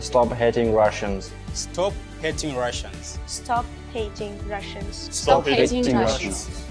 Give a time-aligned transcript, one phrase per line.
[0.00, 1.32] Stop hating Russians.
[1.54, 3.18] Stop hating Russians.
[3.26, 5.08] Stop hating Russians.
[5.12, 6.64] Stop hating Russians.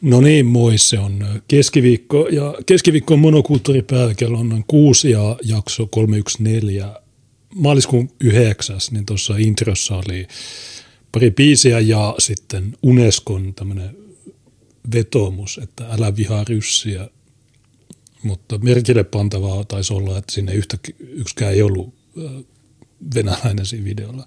[0.00, 5.36] No niin, moi, se on keskiviikko ja keskiviikko on monokulttuuripäivä, kello on noin kuusi ja
[5.42, 7.00] jakso 314
[7.54, 10.26] maaliskuun yhdeksäs, niin tuossa introssa oli
[11.12, 13.96] pari biisiä ja sitten Unescon tämmöinen
[14.94, 17.08] vetoomus, että älä vihaa ryssiä,
[18.22, 21.94] mutta merkille pantavaa taisi olla, että sinne yhtä, yksikään ei ollut
[23.14, 24.26] venäläinen siinä videolla.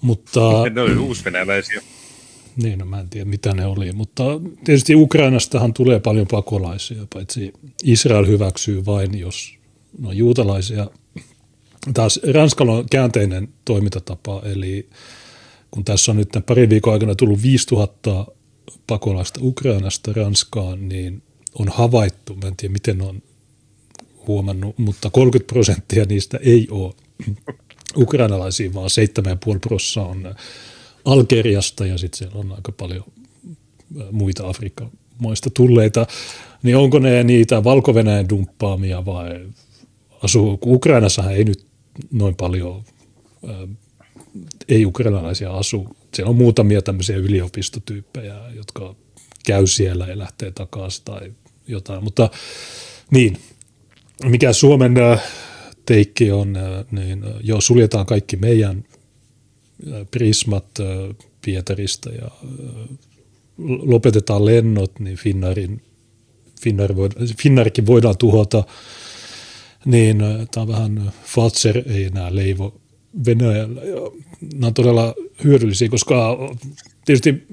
[0.00, 1.82] Mutta, ne oli uusvenäläisiä.
[2.56, 4.24] Niin, no mä en tiedä mitä ne oli, mutta
[4.64, 7.52] tietysti Ukrainastahan tulee paljon pakolaisia, paitsi
[7.84, 9.54] Israel hyväksyy vain, jos
[9.98, 10.90] ne on juutalaisia.
[11.94, 14.88] Taas Ranskalla on käänteinen toimintatapa, eli
[15.70, 18.26] kun tässä on nyt pari viikon aikana tullut 5000
[18.86, 21.22] pakolaista Ukrainasta Ranskaan, niin
[21.58, 23.22] on havaittu, mä en tiedä miten on
[24.26, 26.94] huomannut, mutta 30 prosenttia niistä ei ole
[27.96, 28.90] ukrainalaisia, vaan
[29.54, 30.34] 7,5 prosenttia on
[31.04, 33.04] Algeriasta ja sitten siellä on aika paljon
[34.10, 36.06] muita Afrikan maista tulleita,
[36.62, 37.94] niin onko ne niitä valko
[38.28, 39.46] dumppaamia vai
[40.22, 41.66] asuu, kun Ukrainassahan ei nyt
[42.12, 42.84] noin paljon
[44.68, 45.96] ei-ukrainalaisia asu.
[46.14, 48.94] Siellä on muutamia tämmöisiä yliopistotyyppejä, jotka
[49.46, 51.32] käy siellä ja lähtee takaisin tai
[51.66, 52.30] jotain, mutta
[53.10, 53.36] niin,
[54.24, 54.94] mikä Suomen
[55.86, 56.56] teikki on,
[56.90, 58.84] niin jo suljetaan kaikki meidän
[60.10, 60.66] Prismat
[61.44, 62.30] Pietarista ja
[63.82, 65.82] lopetetaan lennot, niin Finnairin,
[66.62, 68.64] Finnair voida, Finnairkin voidaan tuhota,
[69.84, 70.18] niin
[70.50, 72.80] tämä on vähän Fatser ei enää leivo
[73.26, 73.82] Venäjällä.
[73.82, 73.96] Ja
[74.52, 75.14] nämä on todella
[75.44, 76.38] hyödyllisiä, koska
[77.04, 77.46] tietysti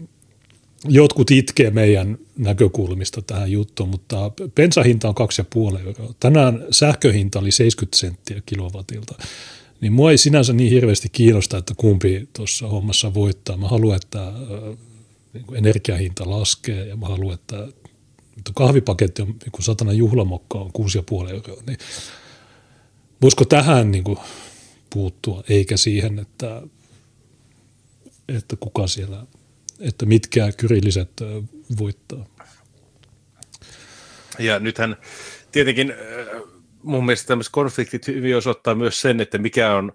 [0.87, 5.15] jotkut itkee meidän näkökulmista tähän juttuun, mutta bensahinta on
[5.75, 6.13] 2,5 euroa.
[6.19, 9.15] Tänään sähköhinta oli 70 senttiä kilowatilta
[9.81, 13.57] niin mua ei sinänsä niin hirveästi kiinnosta, että kumpi tuossa hommassa voittaa.
[13.57, 14.33] Mä haluan, että
[15.33, 17.67] niin energiahinta laskee ja mä haluan, että
[18.55, 20.71] kahvipaketti on niin satana juhlamokka on
[21.25, 21.77] 6,5 euroa, niin
[23.21, 24.17] voisiko tähän niin kuin
[24.89, 26.61] puuttua, eikä siihen, että,
[28.27, 29.25] että kuka siellä,
[29.79, 31.11] että mitkä kyrilliset
[31.79, 32.25] voittaa.
[34.39, 34.97] Ja nythän
[35.51, 35.93] tietenkin
[36.87, 39.91] mun mielestä tämmöiset konfliktit hyvin osoittaa myös sen, että mikä on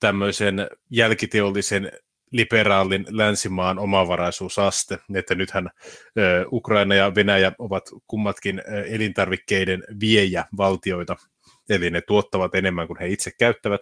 [0.00, 1.92] tämmöisen jälkiteollisen
[2.32, 5.70] liberaalin länsimaan omavaraisuusaste, että nythän
[6.52, 11.16] Ukraina ja Venäjä ovat kummatkin elintarvikkeiden viejä valtioita,
[11.68, 13.80] eli ne tuottavat enemmän kuin he itse käyttävät,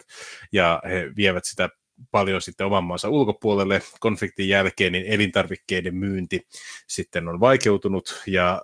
[0.51, 1.69] ja he vievät sitä
[2.11, 3.81] paljon sitten oman maansa ulkopuolelle.
[3.99, 6.47] Konfliktin jälkeen niin elintarvikkeiden myynti
[6.87, 8.61] sitten on vaikeutunut, ja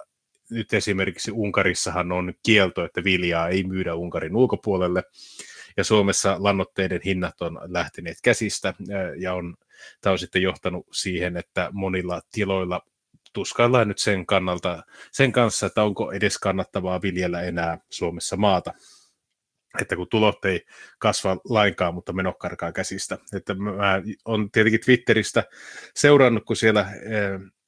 [0.51, 5.03] nyt esimerkiksi Unkarissahan on kielto, että viljaa ei myydä Unkarin ulkopuolelle,
[5.77, 8.73] ja Suomessa lannoitteiden hinnat on lähteneet käsistä,
[9.17, 9.55] ja on,
[10.01, 12.81] tämä on sitten johtanut siihen, että monilla tiloilla
[13.33, 18.73] tuskaillaan nyt sen, kannalta, sen kanssa, että onko edes kannattavaa viljellä enää Suomessa maata.
[19.81, 20.65] Että kun tulot ei
[20.99, 23.17] kasva lainkaan, mutta menot karkaa käsistä.
[23.35, 25.43] Että mä on tietenkin Twitteristä
[25.95, 26.91] seurannut, kun siellä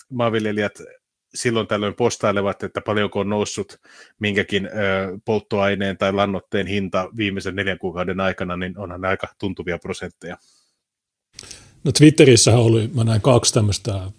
[0.10, 0.80] maanviljelijät
[1.36, 3.80] silloin tällöin postailevat, että paljonko on noussut
[4.20, 4.70] minkäkin
[5.26, 10.38] polttoaineen tai lannoitteen hinta viimeisen neljän kuukauden aikana, niin onhan aika tuntuvia prosentteja.
[11.84, 14.12] No Twitterissä oli, mä näin kaksi tämmöistä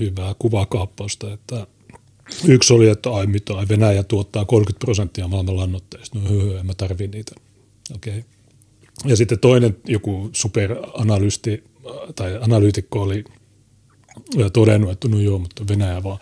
[0.00, 1.66] hyvää kuvakaappausta, että
[2.48, 6.74] yksi oli, että ai mitä, Venäjä tuottaa 30 prosenttia maailman lannoitteista, no hyö, en mä
[6.74, 7.32] tarvi niitä.
[7.94, 8.18] Okei.
[8.18, 8.30] Okay.
[9.04, 11.64] Ja sitten toinen joku superanalysti
[12.14, 13.24] tai analyytikko oli
[14.52, 16.18] todennut, että no joo, mutta Venäjä vaan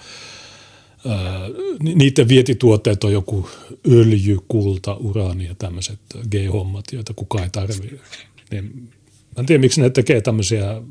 [1.07, 1.41] Ää,
[1.81, 3.49] niiden vietituotteet on joku
[3.91, 5.99] öljy, kulta, uraani ja tämmöiset
[6.31, 8.01] G-hommat, joita kukaan ei tarvitse.
[8.51, 8.91] Niin,
[9.37, 10.83] mä en tiedä, miksi ne tekee tämmöisiä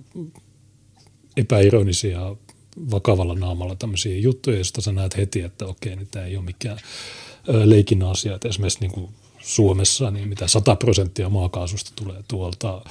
[1.38, 2.36] epäironisia
[2.92, 6.78] vakavalla naamalla tämmöisiä juttuja, joista sä näet heti, että okei, niin tämä ei ole mikään
[7.48, 8.36] leikin asia.
[8.36, 9.10] Että esimerkiksi niin kuin
[9.40, 12.82] Suomessa, niin mitä 100 prosenttia maakaasusta tulee tuolta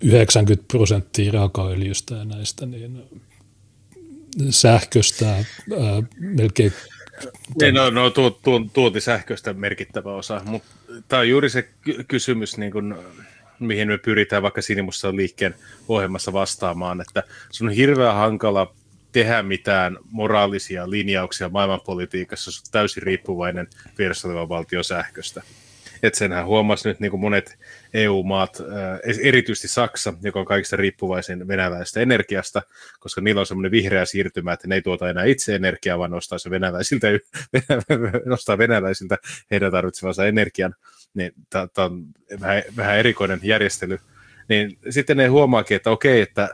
[0.00, 3.02] 90 prosenttia raakaöljystä ja näistä, niin
[4.50, 5.44] sähköstä ää,
[6.18, 6.72] melkein
[7.60, 10.68] niin, no, no tu, tu, tuoti sähköstä merkittävä osa, mutta
[11.08, 12.98] tämä on juuri se ky- kysymys, niin kun,
[13.58, 15.54] mihin me pyritään vaikka Sinimussa liikkeen
[15.88, 18.74] ohjelmassa vastaamaan, että se on hirveän hankala
[19.12, 23.68] tehdä mitään moraalisia linjauksia maailmanpolitiikassa, jos on täysin riippuvainen
[23.98, 25.42] vieressä valtion sähköstä.
[26.02, 27.58] Et senhän huomasi nyt niin kuin monet
[27.94, 28.58] EU-maat,
[29.22, 32.62] erityisesti Saksa, joka on kaikista riippuvaisin venäläisestä energiasta,
[33.00, 36.38] koska niillä on semmoinen vihreä siirtymä, että ne ei tuota enää itse energiaa, vaan nostaa
[36.38, 37.06] se venäläisiltä,
[38.24, 39.18] nostaa venäläisiltä
[39.50, 40.74] heidän tarvitsemansa energian.
[41.14, 42.04] Niin tämä on
[42.40, 43.98] vähän, vähän erikoinen järjestely.
[44.48, 46.48] Niin sitten ne huomaakin, että okei, että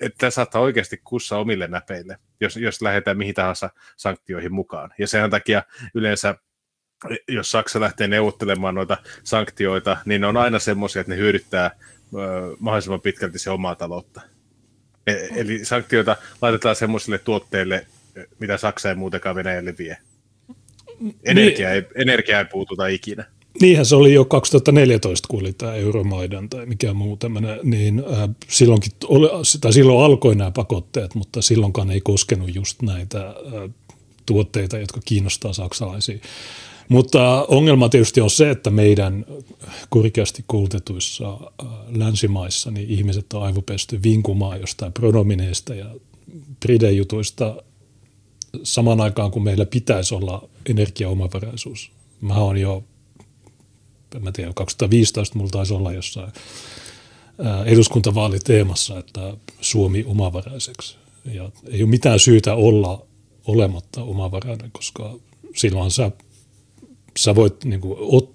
[0.00, 4.90] että saattaa oikeasti kussa omille näpeille, jos, jos lähdetään mihin tahansa sanktioihin mukaan.
[4.98, 5.62] Ja sen takia
[5.94, 6.34] yleensä
[7.28, 11.70] jos Saksa lähtee neuvottelemaan noita sanktioita, niin ne on aina semmoisia, että ne hyödyttää
[12.58, 14.20] mahdollisimman pitkälti se omaa taloutta.
[15.06, 17.86] E- eli sanktioita laitetaan semmoisille tuotteille,
[18.38, 19.96] mitä Saksa ei muutenkaan Venäjälle vie.
[21.24, 23.24] Energia, niin, ei, energia ei puututa ikinä.
[23.60, 28.28] Niinhän se oli jo 2014, kun oli tämä Euromaidan tai mikä muu tämmöinen, niin äh,
[28.48, 28.92] silloinkin,
[29.60, 33.34] tai silloin alkoi nämä pakotteet, mutta silloinkaan ei koskenut just näitä äh,
[34.26, 36.18] tuotteita, jotka kiinnostaa saksalaisia.
[36.90, 39.26] Mutta ongelma tietysti on se, että meidän
[39.88, 45.86] korkeasti koulutetuissa äh, länsimaissa niin ihmiset on aivopesty vinkumaan jostain pronomineista ja
[46.60, 47.62] pridejutuista
[48.62, 51.90] samaan aikaan, kun meillä pitäisi olla energiaomavaraisuus.
[52.20, 52.84] Mä oon jo,
[54.16, 56.32] en mä tiedä, 2015 mulla taisi olla jossain
[57.46, 60.96] äh, eduskuntavaaliteemassa, että Suomi omavaraiseksi.
[61.24, 63.06] Ja ei ole mitään syytä olla
[63.46, 65.14] olematta omavarainen, koska
[65.56, 66.10] silloin sä
[67.22, 68.32] sä voit, niin kuin, ot,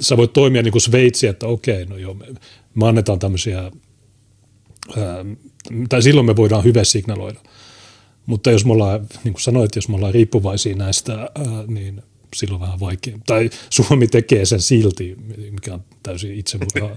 [0.00, 2.26] sä voit toimia niin kuin Sveitsi, että okei, no joo, me,
[2.74, 3.72] me annetaan tämmöisiä, ää,
[5.88, 7.40] tai silloin me voidaan hyvä signaloida.
[8.26, 12.02] Mutta jos me ollaan, niin kuin sanoit, jos me ollaan riippuvaisia näistä, ää, niin
[12.36, 13.18] silloin vähän vaikea.
[13.26, 15.16] Tai Suomi tekee sen silti,
[15.50, 16.96] mikä on täysin itsemurha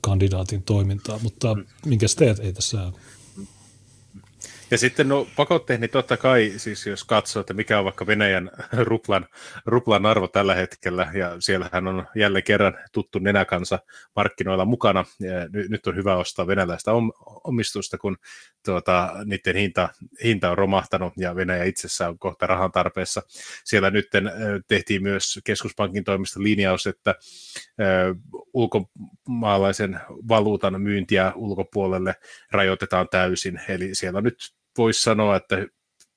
[0.00, 2.92] kandidaatin toimintaa, mutta minkä teet, ei tässä
[4.70, 8.50] ja sitten no pakotteet, niin totta kai, siis jos katsoo, että mikä on vaikka Venäjän
[8.72, 9.26] ruplan,
[9.66, 13.78] ruplan arvo tällä hetkellä, ja siellähän on jälleen kerran tuttu nenäkansa
[14.16, 15.30] markkinoilla mukana, ja
[15.68, 16.90] nyt on hyvä ostaa venäläistä
[17.44, 18.16] omistusta, kun
[18.64, 19.88] tuota, niiden hinta,
[20.24, 23.22] hinta on romahtanut, ja Venäjä itsessään on kohta rahan tarpeessa.
[23.64, 24.08] Siellä nyt
[24.68, 27.14] tehtiin myös keskuspankin toimesta linjaus, että
[28.52, 32.14] ulkomaalaisen valuutan myyntiä ulkopuolelle
[32.50, 35.66] rajoitetaan täysin, eli siellä nyt voisi sanoa, että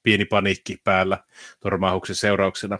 [0.04, 1.24] pieni paniikki päällä
[1.60, 2.80] tormaahuksen seurauksena.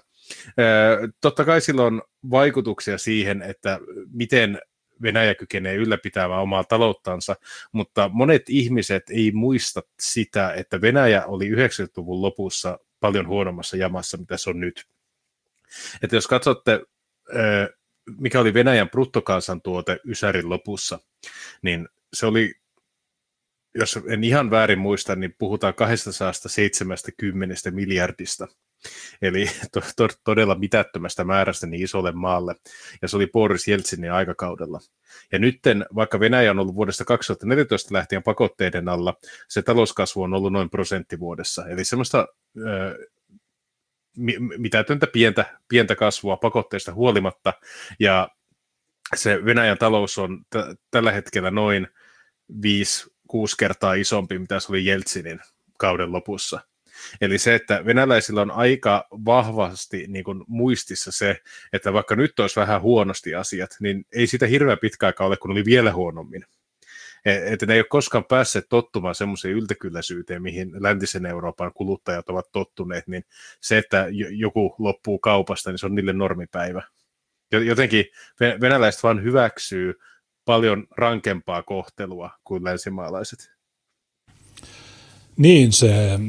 [1.22, 3.80] Totta kai sillä on vaikutuksia siihen, että
[4.14, 4.62] miten
[5.02, 7.36] Venäjä kykenee ylläpitämään omaa talouttansa,
[7.72, 14.38] mutta monet ihmiset ei muista sitä, että Venäjä oli 90-luvun lopussa paljon huonommassa jamassa, mitä
[14.38, 14.88] se on nyt.
[16.02, 16.82] Että jos katsotte,
[18.18, 21.00] mikä oli Venäjän bruttokansantuote Ysärin lopussa,
[21.62, 22.54] niin se oli
[23.76, 28.48] jos en ihan väärin muista, niin puhutaan 270 miljardista.
[29.22, 32.56] Eli to, to, todella mitättömästä määrästä niin isolle maalle.
[33.02, 34.80] Ja se oli Boris Jeltsinin aikakaudella.
[35.32, 39.16] Ja nytten, vaikka Venäjä on ollut vuodesta 2014 lähtien pakotteiden alla,
[39.48, 41.68] se talouskasvu on ollut noin prosentti vuodessa.
[41.68, 42.28] Eli semmoista
[42.58, 43.08] ö,
[44.58, 47.54] mitätöntä pientä, pientä kasvua pakotteista huolimatta.
[48.00, 48.30] Ja
[49.16, 51.88] se Venäjän talous on t- tällä hetkellä noin
[52.62, 55.40] 5 kuusi kertaa isompi, mitä se oli Jeltsinin
[55.78, 56.60] kauden lopussa.
[57.22, 61.42] Eli se, että venäläisillä on aika vahvasti niin kuin muistissa se,
[61.74, 65.52] että vaikka nyt olisi vähän huonosti asiat, niin ei sitä hirveän pitkä aikaa ole, kun
[65.52, 66.46] oli vielä huonommin.
[67.26, 72.52] E, että ne ei ole koskaan päässeet tottumaan semmoiseen yltäkylläisyyteen, mihin läntisen Euroopan kuluttajat ovat
[72.52, 73.26] tottuneet, niin
[73.62, 76.84] se, että joku loppuu kaupasta, niin se on niille normipäivä.
[77.52, 78.06] Jotenkin
[78.62, 80.00] venäläiset vaan hyväksyy
[80.46, 83.52] paljon rankempaa kohtelua kuin länsimaalaiset.
[85.38, 86.20] Niin, se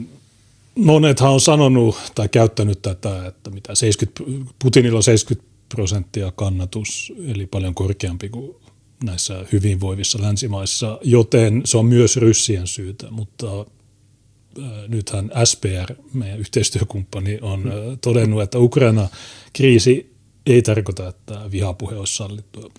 [0.74, 7.46] monethan on sanonut tai käyttänyt tätä, että mitä 70, Putinilla on 70 prosenttia kannatus, eli
[7.46, 8.56] paljon korkeampi kuin
[9.04, 17.38] näissä hyvinvoivissa länsimaissa, joten se on myös ryssien syytä, mutta äh, nythän SPR, meidän yhteistyökumppani,
[17.42, 20.14] on äh, todennut, että Ukraina-kriisi
[20.46, 22.70] ei tarkoita, että vihapuhe olisi sallittua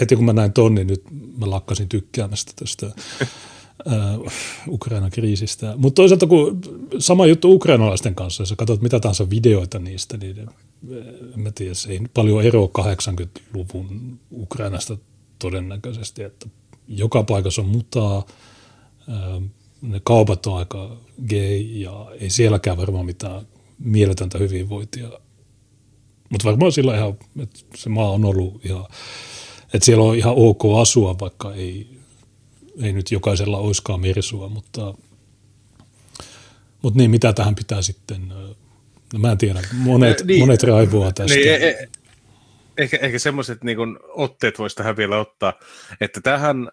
[0.00, 1.02] heti kun mä näin ton, niin nyt
[1.38, 2.90] mä lakkasin tykkäämästä tästä
[4.68, 5.74] Ukrainan kriisistä.
[5.76, 6.60] Mutta toisaalta kun
[6.98, 10.38] sama juttu ukrainalaisten kanssa, jos sä katsot mitä tahansa videoita niistä, niin
[11.34, 14.96] en mä tiedä, se ei paljon eroa 80-luvun Ukrainasta
[15.38, 16.48] todennäköisesti, että
[16.88, 18.26] joka paikassa on mutaa,
[19.82, 20.96] ne kaupat on aika
[21.28, 23.46] gay ja ei sielläkään varmaan mitään
[23.78, 25.08] mieletöntä hyvinvointia.
[26.30, 28.84] Mutta varmaan sillä ihan, että se maa on ollut ihan
[29.74, 31.86] että siellä on ihan ok asua, vaikka ei,
[32.82, 34.94] ei nyt jokaisella oiskaan mersua, mutta
[36.82, 38.28] Mutta niin, mitä tähän pitää sitten,
[39.12, 41.34] no mä en tiedä, monet, niin, monet raivoa tästä.
[41.34, 41.88] Niin, e, e,
[42.78, 45.52] ehkä, ehkä semmoiset niin otteet voisi tähän vielä ottaa,
[46.00, 46.68] että tähän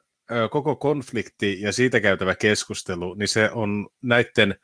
[0.52, 4.56] koko konflikti ja siitä käytävä keskustelu, niin se on näiden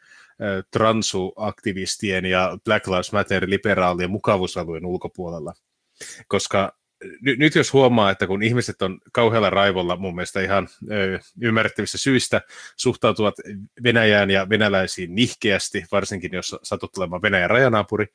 [0.71, 5.53] transuaktivistien ja Black Lives Matter liberaalien mukavuusalueen ulkopuolella.
[6.27, 6.77] Koska
[7.21, 12.41] nyt, jos huomaa, että kun ihmiset on kauhealla raivolla mun mielestä ihan ö, ymmärrettävissä syistä
[12.75, 13.35] suhtautuvat
[13.83, 18.05] Venäjään ja venäläisiin nihkeästi, varsinkin jos satut olemaan Venäjän rajanaapuri,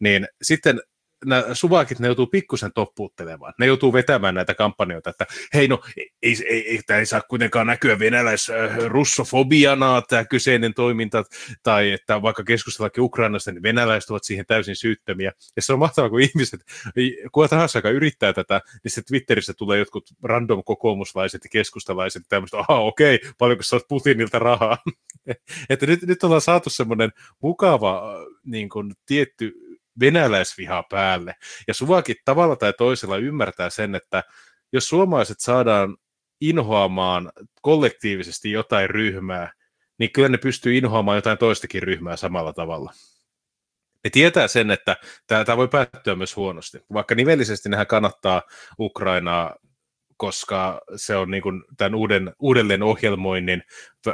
[0.00, 0.80] niin sitten
[1.24, 3.54] nämä suvakit, ne joutuu pikkusen toppuuttelemaan.
[3.58, 7.66] Ne joutuu vetämään näitä kampanjoita, että hei no, ei, ei, ei, tämä ei saa kuitenkaan
[7.66, 11.24] näkyä venäläis-russofobiana äh, tämä kyseinen toiminta,
[11.62, 15.32] tai että vaikka keskustellakin Ukrainasta, niin venäläiset ovat siihen täysin syyttömiä.
[15.56, 16.60] Ja se on mahtavaa, kun ihmiset,
[17.32, 22.58] kuka tahansa, joka yrittää tätä, niin se Twitterissä tulee jotkut random kokoomuslaiset ja keskustalaiset, tämmöistä,
[22.58, 24.78] aha okei, paljonko sä oot Putinilta rahaa.
[25.70, 27.10] että nyt, nyt ollaan saatu semmoinen
[27.42, 29.67] mukava niin kuin, tietty
[30.00, 31.34] venäläisvihaa päälle.
[31.68, 34.22] Ja Suvakin tavalla tai toisella ymmärtää sen, että
[34.72, 35.96] jos suomalaiset saadaan
[36.40, 39.52] inhoamaan kollektiivisesti jotain ryhmää,
[39.98, 42.92] niin kyllä ne pystyy inhoamaan jotain toistakin ryhmää samalla tavalla.
[44.04, 46.78] Ne tietää sen, että tämä, voi päättyä myös huonosti.
[46.92, 48.42] Vaikka nivellisesti nehän kannattaa
[48.78, 49.56] Ukrainaa,
[50.16, 53.62] koska se on niin kuin tämän uuden, uudelleen ohjelmoinnin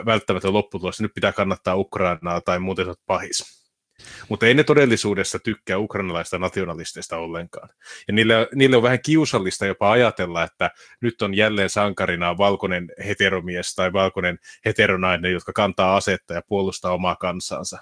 [0.07, 1.01] välttämätön lopputulos.
[1.01, 3.64] Nyt pitää kannattaa Ukrainaa tai muuten pahis.
[4.29, 7.69] Mutta ei ne todellisuudessa tykkää ukrainalaista nationalisteista ollenkaan.
[8.09, 10.71] Ja niille, niille on vähän kiusallista jopa ajatella, että
[11.01, 17.17] nyt on jälleen sankarina valkoinen heteromies tai valkoinen heteronainen, jotka kantaa asetta ja puolustaa omaa
[17.17, 17.79] kansansa.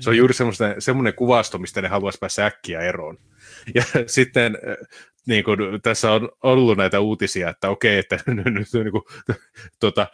[0.00, 0.34] Se on juuri
[0.78, 3.18] semmoinen kuvasto, mistä ne haluaisi päästä äkkiä eroon.
[3.74, 4.58] Ja sitten
[5.26, 9.02] niin kuin, tässä on ollut näitä uutisia, että okei, että nyt niin kuin,
[9.80, 10.06] tuota,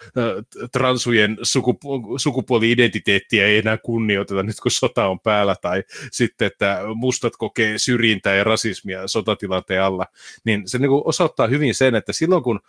[0.72, 7.32] transujen sukupu- sukupuoli-identiteettiä ei enää kunnioiteta nyt, kun sota on päällä, tai sitten, että mustat
[7.38, 10.06] kokee syrjintää ja rasismia sotatilanteen alla,
[10.44, 12.60] niin se niin kuin osoittaa hyvin sen, että silloin kun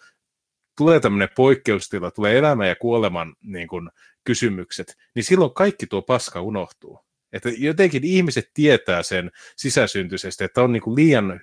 [0.77, 3.89] tulee tämmöinen poikkeustila, tulee elämän ja kuoleman niin kuin,
[4.23, 7.06] kysymykset, niin silloin kaikki tuo paska unohtuu.
[7.33, 11.41] Että jotenkin ihmiset tietää sen sisäsyntyisesti, että on niin kuin liian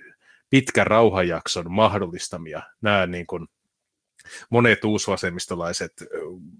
[0.49, 3.47] pitkän rauhanjakson mahdollistamia nämä niin kuin
[4.49, 5.93] monet uusvasemmistolaiset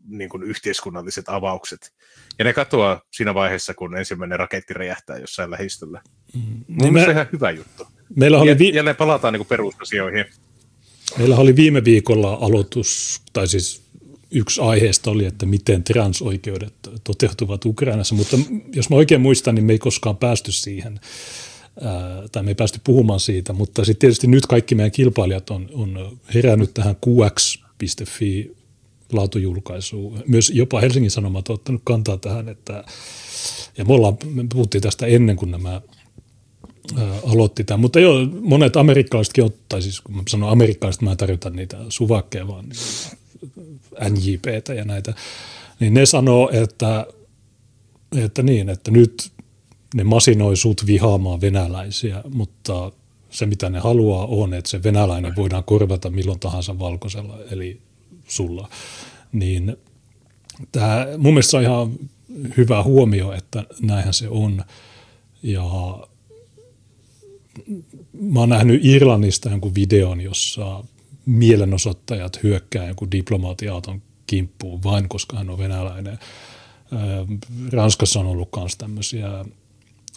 [0.07, 1.93] niin kuin yhteiskunnalliset avaukset.
[2.39, 6.01] Ja ne katoaa siinä vaiheessa, kun ensimmäinen raketti räjähtää jossain lähistöllä.
[6.33, 6.63] Mm.
[6.67, 7.03] Mun me...
[7.03, 7.87] ihan hyvä juttu.
[8.15, 8.73] Meillä oli vi...
[8.73, 10.25] Jälleen palataan niin perusasioihin.
[11.17, 13.84] Meillä oli viime viikolla aloitus, tai siis
[14.31, 18.37] yksi aiheesta oli, että miten transoikeudet toteutuvat Ukrainassa, mutta
[18.75, 20.99] jos mä oikein muistan, niin me ei koskaan päästy siihen
[22.31, 26.17] tai me ei päästy puhumaan siitä, mutta sitten tietysti nyt kaikki meidän kilpailijat on, on
[26.33, 28.55] herännyt tähän qx.fi
[29.11, 30.23] laatujulkaisuun.
[30.27, 32.83] Myös jopa Helsingin Sanomat on ottanut kantaa tähän, että
[33.77, 35.81] ja me, ollaan, me puhuttiin tästä ennen kuin nämä
[37.23, 41.77] aloitti tämän, mutta joo, monet amerikkalaisetkin, tai siis kun mä sanon amerikkalaiset, mä tarjotan niitä
[41.89, 42.79] suvakkeja vaan niin,
[44.09, 45.13] NJPtä ja näitä,
[45.79, 47.07] niin ne sanoo, että,
[48.17, 49.31] että niin, että nyt
[49.95, 52.91] ne masinoi sut vihaamaan venäläisiä, mutta
[53.29, 57.81] se mitä ne haluaa on, että se venäläinen voidaan korvata milloin tahansa valkoisella, eli
[58.27, 58.69] sulla.
[59.31, 59.77] Niin
[60.71, 61.91] tämä, mun mielestä on ihan
[62.57, 64.63] hyvä huomio, että näinhän se on.
[65.43, 65.63] Ja
[68.21, 70.83] mä oon nähnyt Irlannista jonkun videon, jossa
[71.25, 76.19] mielenosoittajat hyökkää jonkun diplomaatiauton kimppuun vain, koska hän on venäläinen.
[77.71, 79.45] Ranskassa on ollut myös tämmöisiä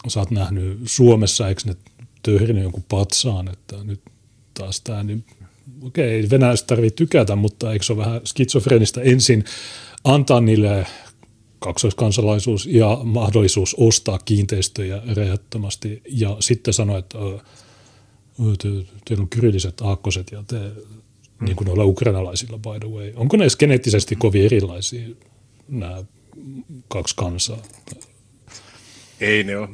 [0.07, 1.75] sä oot nähnyt Suomessa, eikö ne
[2.23, 4.01] töhrinyt jonkun patsaan, että nyt
[4.53, 5.25] taas tämä, niin
[5.81, 9.43] okei, okay, venäläiset tarvitsee tykätä, mutta eikö se ole vähän skitsofrenista ensin
[10.03, 10.85] antaa niille
[11.59, 17.17] kaksoiskansalaisuus ja mahdollisuus ostaa kiinteistöjä rajattomasti ja sitten sanoa, että
[18.57, 18.69] te,
[19.05, 21.45] teillä on kyrilliset aakkoset ja te, hmm.
[21.45, 23.11] niin kuin noilla ukrainalaisilla by the way.
[23.15, 25.07] Onko ne edes geneettisesti kovin erilaisia
[25.67, 26.03] nämä
[26.87, 27.61] kaksi kansaa?
[29.19, 29.69] Ei ne ole.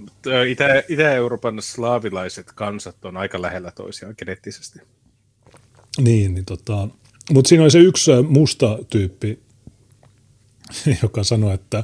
[0.49, 4.79] Itä, Itä-Euroopan slaavilaiset kansat on aika lähellä toisiaan geneettisesti.
[6.01, 6.87] Niin, niin tota,
[7.31, 9.39] mutta siinä oli se yksi musta tyyppi,
[11.03, 11.83] joka sanoi, että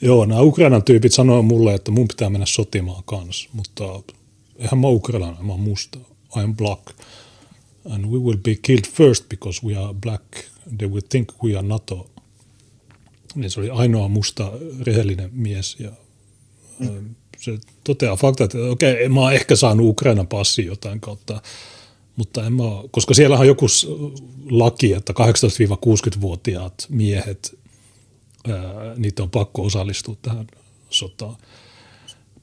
[0.00, 3.84] joo, nämä Ukrainan tyypit sanoo mulle, että mun pitää mennä sotimaan kanssa, mutta
[4.56, 5.98] eihän mä ukrainalainen, mä oon musta.
[6.36, 6.82] I am black.
[7.90, 10.24] And we will be killed first because we are black.
[10.78, 12.10] They will think we are NATO.
[13.34, 15.90] Niin se oli ainoa musta rehellinen mies ja
[17.40, 21.42] se toteaa fakta, että okei, mä oon ehkä saanut Ukrainan passi jotain kautta,
[22.16, 23.66] mutta en mä koska siellä on joku
[24.50, 27.58] laki, että 18-60-vuotiaat miehet,
[28.48, 30.46] ää, niitä on pakko osallistua tähän
[30.90, 31.38] sotaa.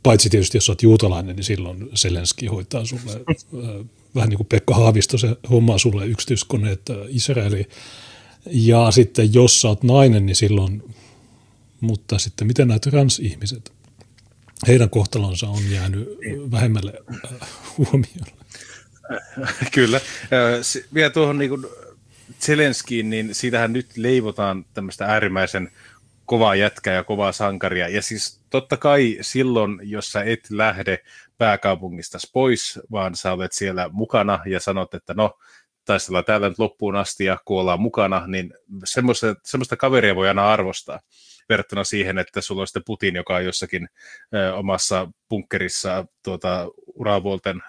[0.04, 4.76] Paitsi tietysti, jos olet juutalainen, niin silloin Selenski hoitaa sulle, äh, vähän niin kuin Pekka
[4.76, 7.70] Haavisto, se hommaa sulle yksityiskoneet äh, Israeliin.
[8.46, 10.84] Ja sitten jos sä oot nainen, niin silloin,
[11.82, 13.72] mutta sitten miten nämä transihmiset,
[14.68, 16.10] heidän kohtalonsa on jäänyt
[16.52, 18.32] vähemmälle äh, huomiolle.
[19.74, 20.02] Kyllä.
[20.94, 21.66] Vielä tuohon niin kuin
[22.42, 25.72] Zelenskiin, niin siitähän nyt leivotaan tämmöistä äärimmäisen
[26.26, 27.88] kovaa jätkää ja kovaa sankaria.
[27.88, 31.00] Ja siis totta kai silloin, jos sä et lähde
[31.38, 35.38] pääkaupungista pois, vaan sä olet siellä mukana ja sanot, että no,
[35.86, 38.54] taistellaan täällä nyt loppuun asti ja kuollaan mukana, niin
[38.84, 41.00] semmoista, semmoista kaveria voi aina arvostaa
[41.50, 43.90] verrattuna siihen, että sulla on sitten Putin, joka on jossakin
[44.36, 47.62] ö, omassa bunkkerissa tuota, uravuolten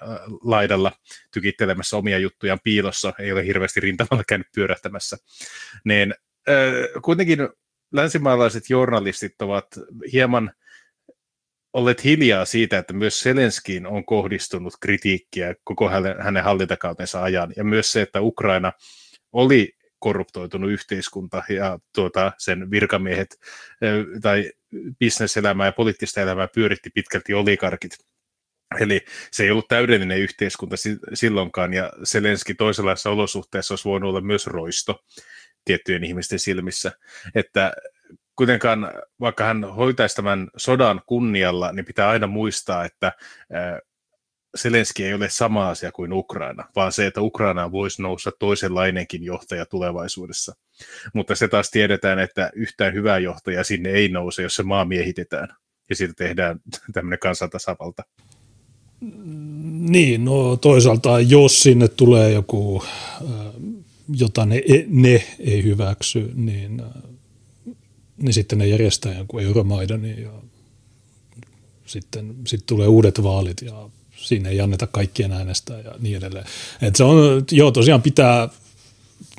[0.44, 0.92] laidalla
[1.30, 5.16] tykittelemässä omia juttujaan piilossa, ei ole hirveästi rintamalla käynyt pyörähtämässä.
[5.84, 6.14] Niin
[6.48, 7.48] ö, kuitenkin
[7.92, 9.66] länsimaalaiset journalistit ovat
[10.12, 10.52] hieman
[11.72, 15.88] olleet hiljaa siitä, että myös Selenskiin on kohdistunut kritiikkiä koko
[16.18, 18.72] hänen hallintakautensa ajan, ja myös se, että Ukraina
[19.32, 23.40] oli korruptoitunut yhteiskunta ja tuota, sen virkamiehet
[24.22, 24.52] tai
[24.98, 27.98] bisneselämää ja poliittista elämää pyöritti pitkälti olikarkit.
[28.80, 29.00] Eli
[29.30, 30.76] se ei ollut täydellinen yhteiskunta
[31.14, 35.04] silloinkaan, ja Selenski toisenlaisessa olosuhteessa olisi voinut olla myös roisto
[35.64, 36.92] tiettyjen ihmisten silmissä.
[37.34, 37.72] Että
[38.36, 43.12] kuitenkaan, vaikka hän hoitaisi tämän sodan kunnialla, niin pitää aina muistaa, että
[44.54, 49.66] Selenski ei ole sama asia kuin Ukraina, vaan se, että Ukraina voisi nousta toisenlainenkin johtaja
[49.66, 50.54] tulevaisuudessa.
[51.14, 55.48] Mutta se taas tiedetään, että yhtään hyvää johtajaa sinne ei nouse, jos se maa miehitetään
[55.88, 56.60] ja siitä tehdään
[56.94, 58.02] tämmöinen kansantasavalta.
[59.70, 62.84] Niin, no toisaalta jos sinne tulee joku,
[64.16, 66.82] jota ne, ne ei hyväksy, niin,
[68.22, 70.30] niin sitten ne järjestää jonkun Euromaidanin ja
[71.86, 76.46] sitten, sitten tulee uudet vaalit ja siinä ei anneta kaikkien äänestää ja niin edelleen.
[76.82, 78.48] Et se on, joo, tosiaan pitää,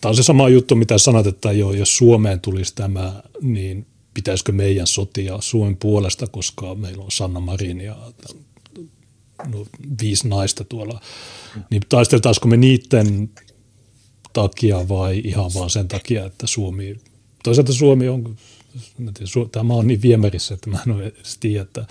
[0.02, 4.52] tämä on se sama juttu, mitä sanat, että joo, jos Suomeen tulisi tämä, niin pitäisikö
[4.52, 7.98] meidän sotia Suomen puolesta, koska meillä on Sanna Marin ja
[9.48, 9.66] no,
[10.02, 11.02] viisi naista tuolla,
[11.70, 13.30] niin taisteltaisiko me niiden
[14.34, 16.96] takia vai ihan vaan sen takia, että Suomi,
[17.44, 18.36] toisaalta Suomi on,
[18.98, 21.86] tiedä, tämä on niin viemärissä, että mä en ole edes tiedä, että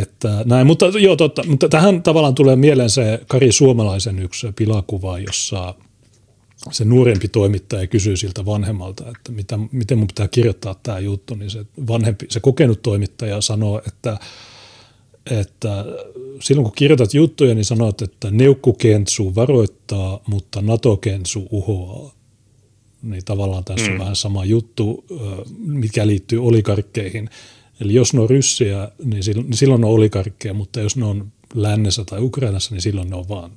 [0.00, 5.18] että näin, mutta, joo, totta, mutta tähän tavallaan tulee mieleen se Kari Suomalaisen yksi pilakuva,
[5.18, 5.74] jossa
[6.70, 11.50] se nuorempi toimittaja kysyy siltä vanhemmalta, että mitä, miten mun pitää kirjoittaa tämä juttu, niin
[11.50, 14.18] se, vanhempi, se kokenut toimittaja sanoo, että,
[15.30, 15.84] että
[16.40, 22.12] silloin kun kirjoitat juttuja, niin sanot, että neukkukentsu varoittaa, mutta NATO-kensu uhoaa.
[23.02, 23.92] Niin tavallaan tässä mm.
[23.92, 25.04] on vähän sama juttu,
[25.58, 27.30] mikä liittyy olikarkkeihin–
[27.82, 31.04] Eli jos ne on ryssiä, niin silloin, niin silloin ne on olikarkkeja, mutta jos ne
[31.04, 33.50] on lännessä tai Ukrainassa, niin silloin ne on vaan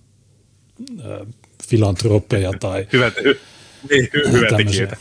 [1.00, 1.28] äh,
[1.70, 3.40] filantropeja tai hyvät, hy,
[3.90, 5.00] niin, hy, hyvät.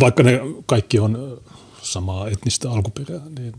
[0.00, 1.42] Vaikka ne kaikki on
[1.82, 3.52] samaa etnistä alkuperää, niin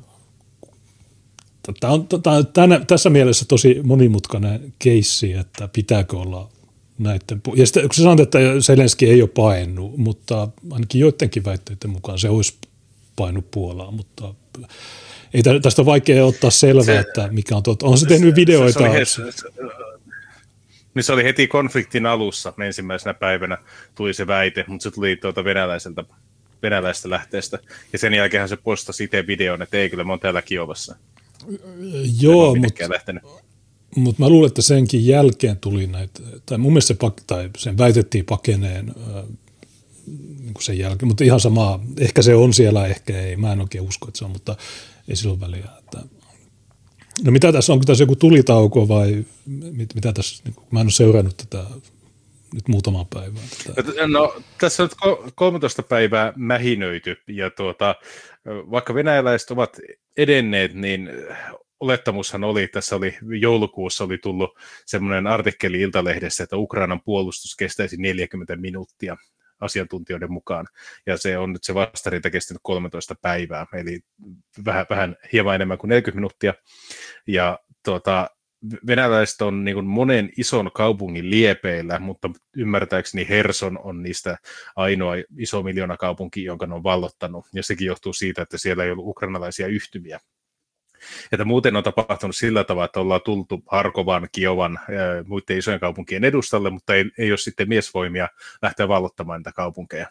[1.80, 2.08] Tämä on
[2.54, 6.50] tämä, tässä mielessä tosi monimutkainen keissi, että pitääkö olla
[6.98, 7.42] näiden.
[7.56, 12.20] Ja sitten kun sä sanot, että Selenski ei ole paennut, mutta ainakin joidenkin väitteiden mukaan
[12.20, 12.58] se olisi
[13.16, 14.34] painut Puolaan, mutta
[15.34, 17.86] ei tästä on vaikea ottaa selvää, se, että mikä on totta.
[17.86, 18.80] On se tehnyt videoita?
[18.80, 19.50] Se, se, se,
[20.94, 23.58] niin se oli heti konfliktin alussa ensimmäisenä päivänä
[23.96, 26.04] tuli se väite, mutta se tuli tuota venäläiseltä,
[26.64, 27.60] venäläisestä lähteestä.
[27.94, 30.96] Ja sen jälkeen se postasi itse videon, että ei kyllä, mä oon täällä Kiovassa.
[32.22, 32.84] Joo, mutta
[33.96, 38.26] mut mä luulen, että senkin jälkeen tuli näitä, tai mun mielestä se, tai sen väitettiin
[38.26, 38.94] pakeneen
[40.40, 43.84] niin sen jälkeen, mutta ihan sama, ehkä se on siellä, ehkä ei, mä en oikein
[43.84, 44.56] usko, että se on, mutta
[45.10, 45.68] ei sillä ole väliä.
[45.80, 46.02] Että.
[47.26, 50.86] No mitä tässä, onko tässä joku tulitauko vai mit, mitä tässä, niin kuin, mä en
[50.86, 51.66] ole seurannut tätä
[52.54, 53.44] nyt muutamaa päivää.
[53.76, 54.08] Tätä.
[54.08, 54.90] No tässä on
[55.36, 57.96] 13 päivää mähinöity ja tuota,
[58.46, 59.78] vaikka venäläiset ovat
[60.18, 61.10] edenneet, niin
[61.84, 68.56] olettamushan oli, tässä oli joulukuussa oli tullut semmoinen artikkeli Iltalehdessä, että Ukrainan puolustus kestäisi 40
[68.56, 69.18] minuuttia
[69.60, 70.68] asiantuntijoiden mukaan.
[71.06, 74.00] Ja se on nyt se vastarinta kestänyt 13 päivää, eli
[74.66, 76.54] vähän, vähän hieman enemmän kuin 40 minuuttia.
[77.28, 78.28] Ja tuota,
[78.88, 84.38] venäläiset on niin kuin monen ison kaupungin liepeillä, mutta ymmärtääkseni Herson on niistä
[84.76, 87.46] ainoa iso miljoona kaupunki, jonka ne on vallottanut.
[87.54, 90.20] Ja sekin johtuu siitä, että siellä ei ollut ukrainalaisia yhtymiä
[91.32, 96.24] että muuten on tapahtunut sillä tavalla, että ollaan tultu Harkovan, Kiovan ja muiden isojen kaupunkien
[96.24, 98.28] edustalle, mutta ei, ei ole sitten miesvoimia
[98.62, 100.08] lähteä vallottamaan niitä kaupunkeja.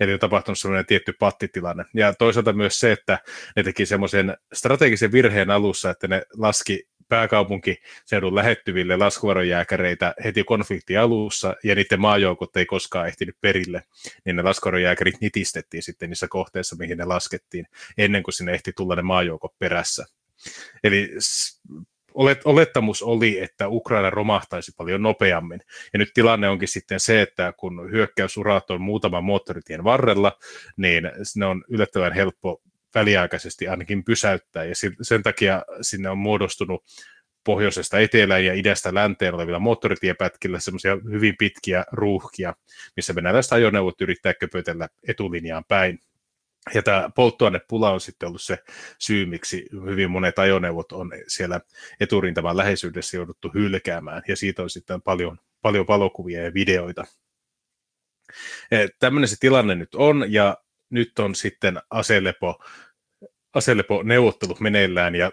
[0.00, 1.84] eli on tapahtunut sellainen tietty pattitilanne.
[1.94, 3.18] Ja toisaalta myös se, että
[3.56, 11.54] ne teki semmoisen strategisen virheen alussa, että ne laski pääkaupunkiseudun lähettyville laskuvarojääkäreitä heti konflikti alussa,
[11.64, 13.82] ja niiden maajoukot ei koskaan ehtinyt perille,
[14.24, 17.66] niin ne laskuvarojääkärit nitistettiin sitten niissä kohteissa, mihin ne laskettiin,
[17.98, 20.06] ennen kuin sinne ehti tulla ne maajoukot perässä.
[20.84, 21.10] Eli
[22.14, 25.60] olet, olettamus oli, että Ukraina romahtaisi paljon nopeammin.
[25.92, 30.38] Ja nyt tilanne onkin sitten se, että kun hyökkäysurat on muutaman moottoritien varrella,
[30.76, 32.62] niin ne on yllättävän helppo
[32.96, 36.84] väliaikaisesti ainakin pysäyttää, ja sen takia sinne on muodostunut
[37.44, 42.54] pohjoisesta etelään ja idästä länteen olevilla moottoritiepätkillä semmoisia hyvin pitkiä ruuhkia,
[42.96, 45.98] missä venäläiset ajoneuvot yrittää köpötellä etulinjaan päin.
[46.74, 48.58] Ja tämä polttoainepula on sitten ollut se
[48.98, 51.60] syy, miksi hyvin monet ajoneuvot on siellä
[52.00, 57.04] eturintaman läheisyydessä jouduttu hylkäämään, ja siitä on sitten paljon, paljon valokuvia ja videoita.
[58.98, 60.56] Tämmöinen se tilanne nyt on, ja
[60.90, 62.64] nyt on sitten aselepo,
[63.56, 65.32] aselepo neuvottelut meneillään, ja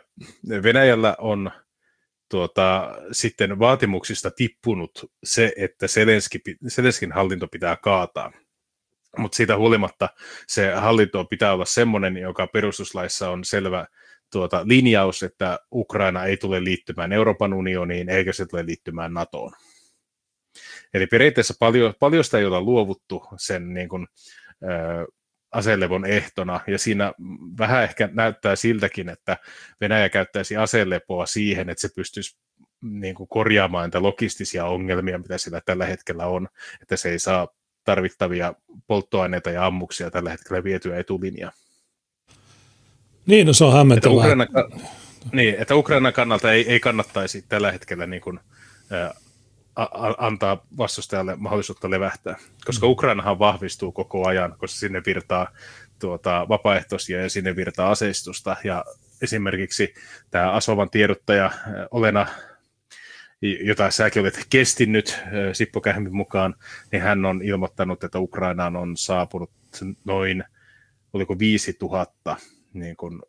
[0.64, 1.52] Venäjällä on
[2.30, 8.32] tuota, sitten vaatimuksista tippunut se, että Selenski, Selenskin hallinto pitää kaataa
[9.18, 10.10] mutta siitä huolimatta
[10.48, 13.88] se hallinto pitää olla semmoinen, joka perustuslaissa on selvä
[14.32, 19.52] tuota, linjaus, että Ukraina ei tule liittymään Euroopan unioniin eikä se tule liittymään NATOon.
[20.94, 24.08] Eli periaatteessa paljon, paljosta ei olla luovuttu sen niin kuin,
[24.64, 25.08] ö,
[25.54, 27.14] aselevon ehtona, ja siinä
[27.58, 29.38] vähän ehkä näyttää siltäkin, että
[29.82, 32.38] Venäjä käyttäisi aselepoa siihen, että se pystyisi
[32.82, 36.48] niin kuin korjaamaan niitä logistisia ongelmia, mitä sillä tällä hetkellä on,
[36.82, 37.48] että se ei saa
[37.84, 38.54] tarvittavia
[38.88, 41.52] polttoaineita ja ammuksia tällä hetkellä vietyä etulinjaa.
[43.26, 44.16] Niin, no se on hämmentävää.
[44.16, 44.48] Että Ukraina,
[45.32, 48.40] niin, että Ukrainan kannalta ei, ei kannattaisi tällä hetkellä niin kuin,
[48.92, 49.14] ä,
[49.76, 52.92] a, antaa vastustajalle mahdollisuutta levähtää, koska mm.
[52.92, 55.48] Ukrainahan vahvistuu koko ajan, koska sinne virtaa
[56.00, 58.86] tuota, vapaaehtoisia ja sinne virtaa aseistusta, ja
[59.22, 59.94] esimerkiksi
[60.32, 61.52] tämä Asovan tiedottaja
[61.92, 62.28] Olena
[63.64, 65.20] jota säkin olet kestinnyt
[65.54, 66.56] Sippo Kähmin mukaan,
[66.92, 69.52] niin hän on ilmoittanut, että Ukrainaan on saapunut
[70.06, 70.44] noin,
[71.14, 72.36] oliko 5000
[72.74, 73.22] niin kuin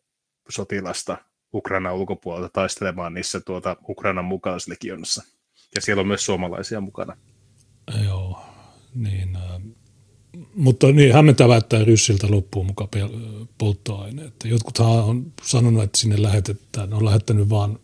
[0.48, 1.16] sotilasta
[1.54, 5.22] Ukrainan ulkopuolelta taistelemaan niissä tuota Ukrainan mukaislegionissa.
[5.74, 7.16] Ja siellä on myös suomalaisia mukana.
[8.04, 8.40] Joo,
[8.94, 9.62] niin, äh,
[10.54, 12.88] mutta niin hämmentävää, että ryssiltä loppuu mukaan
[13.58, 14.34] polttoaineet.
[14.44, 17.78] Jotkuthan on sanonut, että sinne lähetetään, on lähettänyt vain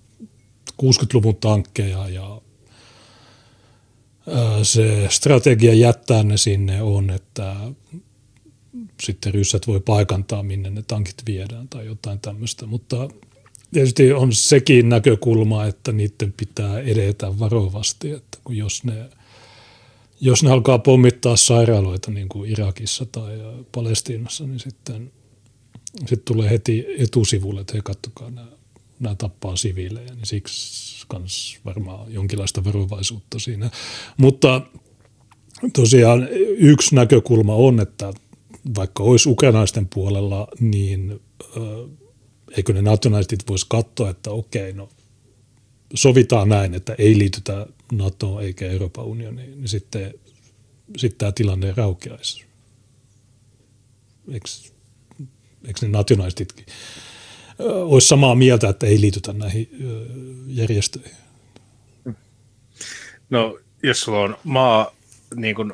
[0.82, 2.40] 60-luvun tankkeja ja
[4.62, 7.56] se strategia jättää ne sinne on, että
[9.02, 13.08] sitten ryssät voi paikantaa, minne ne tankit viedään tai jotain tämmöistä, mutta
[13.72, 19.10] tietysti on sekin näkökulma, että niiden pitää edetä varovasti, että kun jos ne,
[20.20, 23.38] jos ne alkaa pommittaa sairaaloita niin kuin Irakissa tai
[23.72, 25.12] Palestiinassa, niin sitten,
[25.98, 28.60] sitten tulee heti etusivulle, että hei kattokaa nämä
[29.00, 33.70] nämä tappaa siviilejä, niin siksi kans varmaan jonkinlaista varovaisuutta siinä.
[34.16, 34.62] Mutta
[35.72, 36.28] tosiaan
[36.58, 38.12] yksi näkökulma on, että
[38.76, 41.20] vaikka olisi ukrainaisten puolella, niin
[42.56, 44.88] eikö ne nationalistit voisi katsoa, että okei, no
[45.94, 50.14] sovitaan näin, että ei liitytä NATOon eikä Euroopan unioniin, niin sitten,
[50.96, 52.44] sitten tämä tilanne raukeaisi.
[54.32, 54.48] Eikö,
[55.66, 56.66] eikö ne nationalistitkin
[57.64, 59.70] olisi samaa mieltä, että ei liitytä näihin
[60.46, 61.16] järjestöihin?
[63.30, 64.94] No, jos sulla on maa
[65.34, 65.72] niin kuin,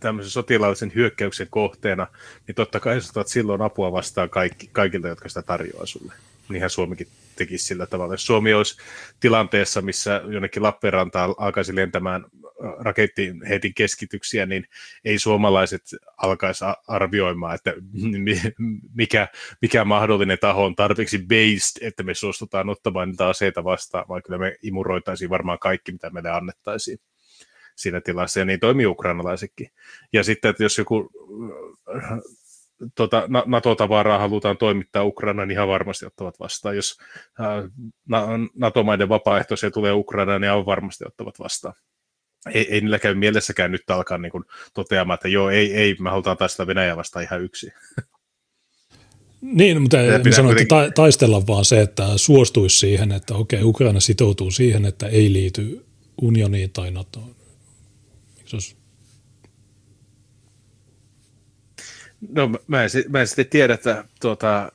[0.00, 2.06] tämmöisen sotilaallisen hyökkäyksen kohteena,
[2.46, 6.12] niin totta kai sä silloin apua vastaan kaikki, kaikilta, jotka sitä tarjoaa sulle.
[6.48, 8.14] Niinhän Suomikin tekisi sillä tavalla.
[8.14, 8.76] Jos Suomi olisi
[9.20, 12.24] tilanteessa, missä jonnekin Lappeenrantaan alkaisi lentämään
[12.78, 14.66] rakettiheitin keskityksiä, niin
[15.04, 15.82] ei suomalaiset
[16.16, 17.72] alkaisi arvioimaan, että
[18.94, 19.28] mikä,
[19.62, 24.38] mikä mahdollinen taho on tarpeeksi based, että me suostutaan ottamaan niitä aseita vastaan, vaan kyllä
[24.38, 26.98] me imuroitaisiin varmaan kaikki, mitä meille annettaisiin
[27.76, 29.70] siinä tilassa, ja niin toimii ukrainalaisetkin.
[30.12, 31.10] Ja sitten, että jos joku
[32.94, 36.76] tota, NATO-tavaraa halutaan toimittaa Ukrainaan, niin ihan varmasti ottavat vastaan.
[36.76, 36.98] Jos
[38.54, 41.74] NATO-maiden vapaaehtoisia tulee Ukrainaan, niin ihan varmasti ottavat vastaan
[42.54, 46.10] ei, ei niillä käy mielessäkään nyt alkaa niin kuin toteamaan, että joo, ei, ei, me
[46.10, 47.72] halutaan taistella Venäjää vastaan ihan yksi.
[49.40, 54.00] Niin, mutta en sano, että ta- taistella vaan se, että suostuisi siihen, että okei, Ukraina
[54.00, 55.84] sitoutuu siihen, että ei liity
[56.22, 57.34] unioniin tai NATOon.
[58.54, 58.76] Olisi...
[62.28, 64.72] No mä en, mä en sitten tiedä, että tuota,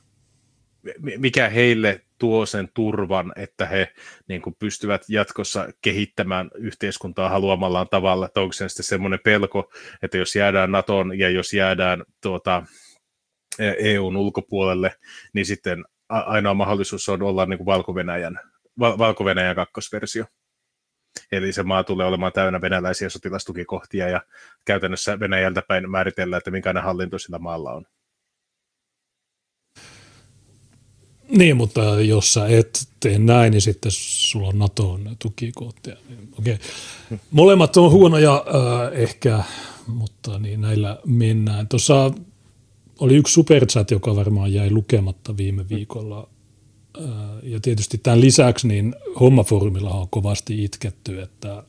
[1.18, 3.94] mikä heille tuo sen turvan, että he
[4.28, 10.18] niin kuin pystyvät jatkossa kehittämään yhteiskuntaa haluamallaan tavalla, että onko se sitten semmoinen pelko, että
[10.18, 12.64] jos jäädään Naton ja jos jäädään tuota,
[13.60, 14.96] EUn ulkopuolelle,
[15.34, 18.40] niin sitten ainoa mahdollisuus on olla niin kuin Valko-Venäjän,
[18.80, 20.26] Valko-Venäjän kakkosversio.
[21.32, 24.22] Eli se maa tulee olemaan täynnä venäläisiä sotilastukikohtia ja
[24.66, 27.86] käytännössä Venäjältä päin määritellään, että minkälainen hallinto sillä maalla on.
[31.30, 35.96] Niin, mutta jos sä et tee näin, niin sitten sulla on NATOn tukikohtia.
[36.40, 36.54] Okei.
[36.54, 37.18] Okay.
[37.32, 39.44] Molemmat on huonoja äh, ehkä,
[39.88, 41.68] mutta niin näillä mennään.
[41.68, 42.12] Tuossa
[43.00, 46.30] oli yksi superchat, joka varmaan jäi lukematta viime viikolla.
[47.44, 51.64] Ja tietysti tämän lisäksi niin hommafoorumilla on kovasti itketty, että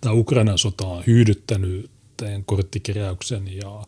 [0.00, 3.84] tämä Ukrainan sota on hyydyttänyt teidän korttikeräyksen ja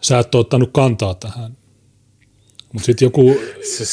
[0.00, 1.56] sä et ole ottanut kantaa tähän
[2.74, 3.36] mutta sitten joku
[3.76, 3.84] se,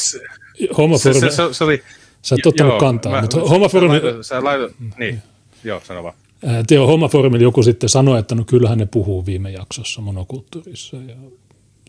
[1.52, 1.82] se, oli,
[2.22, 4.00] sä et ottanut joo, kantaa, mutta homofoorumi...
[4.22, 5.22] Sä laitat, niin,
[5.64, 6.14] joo, sano vaan.
[6.66, 11.14] Teo homofoorumilla joku sitten sanoi, että no kyllähän ne puhuu viime jaksossa monokulttuurissa ja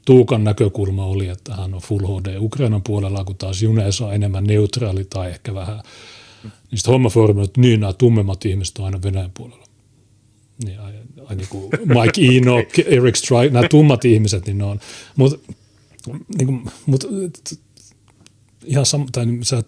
[0.05, 4.43] Tuukan näkökulma oli, että hän on Full HD Ukrainan puolella, kun taas Junes on enemmän
[4.43, 5.81] neutraali tai ehkä vähän.
[6.43, 9.65] Niin sitten hommafoorumilla, että niin nämä tummemmat ihmiset on aina Venäjän puolella.
[10.65, 10.93] Niin, ai,
[11.25, 14.79] ai, niin kuin Mike Enoch, Eric Strike, nämä tummat ihmiset, niin ne on.
[15.15, 15.53] Mutta
[16.37, 17.07] niin kuin, mutta
[18.65, 19.63] ihan sam- tai niin sä,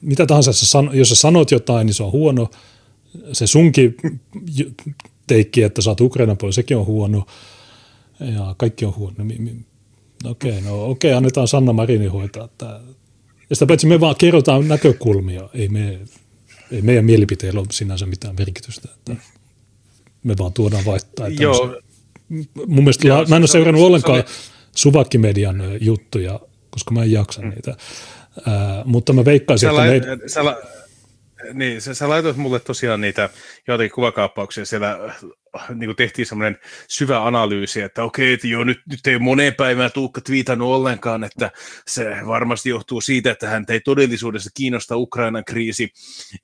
[0.00, 2.50] mitä tahansa, sä san, jos sä sanot jotain, niin se on huono.
[3.32, 3.96] Se sunkin
[5.26, 7.26] teikki, että sä oot Ukrainan puolella, sekin on huono.
[8.20, 9.16] Ja kaikki on huono.
[10.24, 12.80] No okei, no okei, annetaan Sanna Marini hoitaa tämä.
[13.50, 15.98] Ja sitä paitsi me vaan kerrotaan näkökulmia, ei, me,
[16.72, 18.88] ei meidän mielipiteillä ole sinänsä mitään merkitystä.
[18.94, 19.16] Että
[20.24, 21.28] me vaan tuodaan vaihtaa.
[21.28, 21.80] Joo.
[22.66, 24.24] Mun mielestä Joo, mä en ole seurannut ollenkaan
[24.76, 27.50] Suvakkimedian juttuja, koska mä en jaksa mm.
[27.50, 27.76] niitä.
[28.46, 29.80] Ää, mutta mä veikkaisin, sä että...
[29.90, 30.28] Lait, meid...
[30.28, 30.56] sä, la,
[31.54, 33.30] niin, sä, sä laitoit mulle tosiaan niitä
[33.68, 35.14] joitakin kuvakaappauksia, siellä
[35.74, 36.58] niin tehtiin semmoinen
[36.88, 41.50] syvä analyysi, että okei, että joo, nyt, nyt ei moneen päivään Tuukka twiitannut ollenkaan, että
[41.86, 45.92] se varmasti johtuu siitä, että hän ei todellisuudessa kiinnosta Ukrainan kriisi,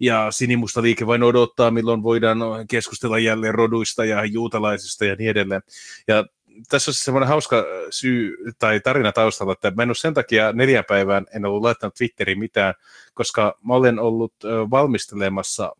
[0.00, 2.38] ja sinimusta liike vain odottaa, milloin voidaan
[2.70, 5.62] keskustella jälleen roduista ja juutalaisista ja niin edelleen.
[6.08, 6.24] Ja
[6.68, 10.84] tässä on semmoinen hauska syy tai tarina taustalla, että mä en ole sen takia neljän
[10.88, 12.74] päivään en ollut laittanut Twitteriin mitään,
[13.14, 14.34] koska mä olen ollut
[14.70, 15.72] valmistelemassa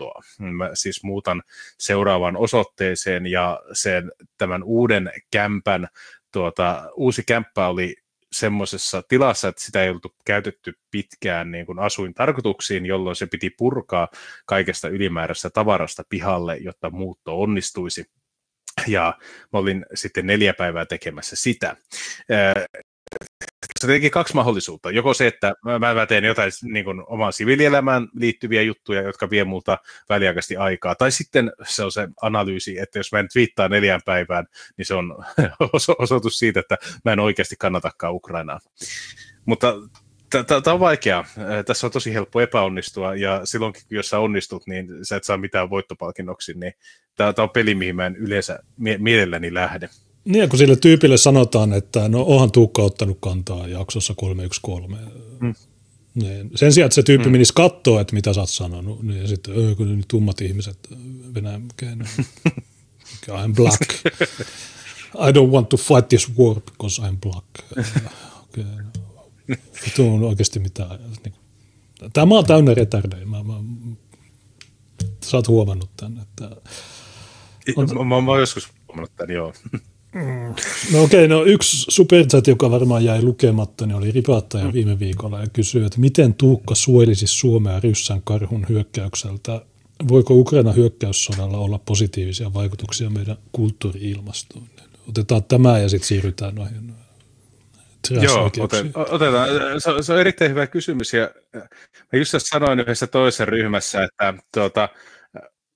[0.00, 0.22] muuttoa.
[0.38, 1.42] Mä siis muutan
[1.78, 5.88] seuraavaan osoitteeseen ja sen tämän uuden kämpän,
[6.32, 7.96] tuota, uusi kämppä oli
[8.32, 14.08] semmoisessa tilassa, että sitä ei ollut käytetty pitkään niin kuin asuintarkoituksiin, jolloin se piti purkaa
[14.46, 18.04] kaikesta ylimääräistä tavarasta pihalle, jotta muutto onnistuisi
[18.86, 19.18] ja
[19.52, 21.76] mä olin sitten neljä päivää tekemässä sitä.
[23.80, 24.90] Se teki kaksi mahdollisuutta.
[24.90, 29.78] Joko se, että mä teen jotain niin kuin omaan siviilielämään liittyviä juttuja, jotka vie multa
[30.08, 34.46] väliaikaisesti aikaa, tai sitten se on se analyysi, että jos mä en twiittaa neljään päivään,
[34.76, 35.16] niin se on
[35.98, 38.58] osoitus siitä, että mä en oikeasti kannatakaan Ukrainaa.
[39.46, 39.74] Mutta
[40.46, 41.24] Tämä on vaikeaa.
[41.66, 45.70] Tässä on tosi helppo epäonnistua, ja silloinkin, jos sä onnistut, niin sä et saa mitään
[45.70, 46.72] voittopalkinnoksi, niin
[47.14, 48.58] tämä on peli, mihin mä en yleensä
[48.98, 49.88] mielelläni lähde.
[50.24, 55.08] Niin, kun sille tyypille sanotaan, että no onhan Tuukka ottanut kantaa jaksossa 313.
[55.40, 55.54] Mm.
[56.14, 56.50] Niin.
[56.54, 57.32] Sen sijaan, että se tyyppi mm.
[57.32, 60.78] menisi katsoa, että mitä sä oot sanonut, niin sitten, öö, kun ne tummat ihmiset,
[61.34, 61.68] Venäjän
[63.28, 63.90] I'm black.
[65.28, 67.46] I don't want to fight this war because I'm black.
[68.42, 68.64] okay.
[69.86, 70.98] Vitu on oikeasti mitään.
[71.24, 71.34] Niin,
[72.12, 73.26] tämä on täynnä retardeja.
[73.26, 73.54] Mä, mä,
[75.24, 76.22] sä oot huomannut tämän.
[76.22, 76.50] Että
[77.76, 78.08] on...
[78.08, 79.52] mä, mä, oon joskus huomannut tämän, joo.
[80.92, 84.72] No okei, okay, no yksi superchat, joka varmaan jäi lukematta, niin oli ripattaja mm.
[84.72, 89.60] viime viikolla ja kysyi, että miten Tuukka suojelisi Suomea ryssän karhun hyökkäykseltä?
[90.08, 94.64] Voiko Ukraina hyökkäyssodalla olla positiivisia vaikutuksia meidän kulttuuri-ilmastoon?
[95.08, 96.94] Otetaan tämä ja sitten siirrytään noihin
[98.10, 98.50] Joo,
[98.94, 99.48] otetaan.
[99.78, 101.14] Se, se on erittäin hyvä kysymys.
[101.14, 101.30] Ja
[102.12, 104.88] mä just sanoin yhdessä toisessa ryhmässä, että tuota,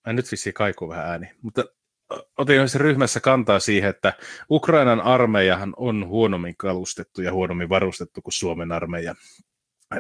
[0.07, 1.65] mä nyt vissiin kaikuu vähän ääni, mutta
[2.39, 4.13] otin yhdessä ryhmässä kantaa siihen, että
[4.51, 9.15] Ukrainan armeijahan on huonommin kalustettu ja huonommin varustettu kuin Suomen armeija.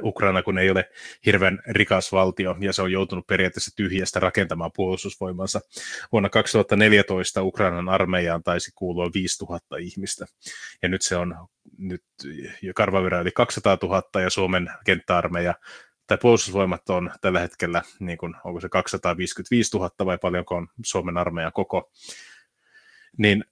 [0.03, 0.91] Ukraina, kun ei ole
[1.27, 5.61] hirveän rikas valtio, ja se on joutunut periaatteessa tyhjästä rakentamaan puolustusvoimansa.
[6.13, 10.27] Vuonna 2014 Ukrainan armeijaan taisi kuulua 5000 ihmistä,
[10.83, 12.05] ja nyt se on nyt
[12.75, 15.55] karvavirä yli 200 000, ja Suomen kenttäarmeija
[16.07, 21.19] tai puolustusvoimat on tällä hetkellä, niin kuin, onko se 255 000 vai paljonko on Suomen
[21.19, 21.91] armeijan koko,
[23.19, 23.45] niin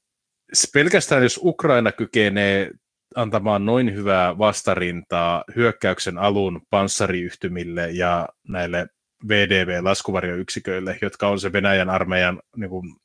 [0.75, 2.71] pelkästään jos Ukraina kykenee
[3.17, 8.87] antamaan noin hyvää vastarintaa hyökkäyksen alun panssariyhtymille ja näille
[9.29, 12.97] VDV-laskuvarjoyksiköille, jotka on se Venäjän armeijan niin kuin,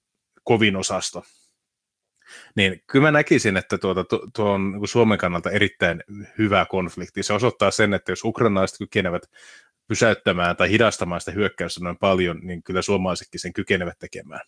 [0.43, 1.23] kovin osasto.
[2.55, 6.03] Niin kyllä mä näkisin, että tuota, tuo, tuo on niin Suomen kannalta erittäin
[6.37, 7.23] hyvä konflikti.
[7.23, 9.23] Se osoittaa sen, että jos ukrainalaiset kykenevät
[9.87, 14.41] pysäyttämään tai hidastamaan sitä hyökkäystä noin paljon, niin kyllä suomalaisetkin sen kykenevät tekemään.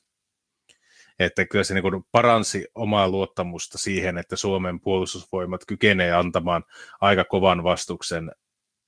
[1.19, 6.63] Että kyllä se niin paransi omaa luottamusta siihen, että Suomen puolustusvoimat kykenee antamaan
[7.01, 8.31] aika kovan vastuksen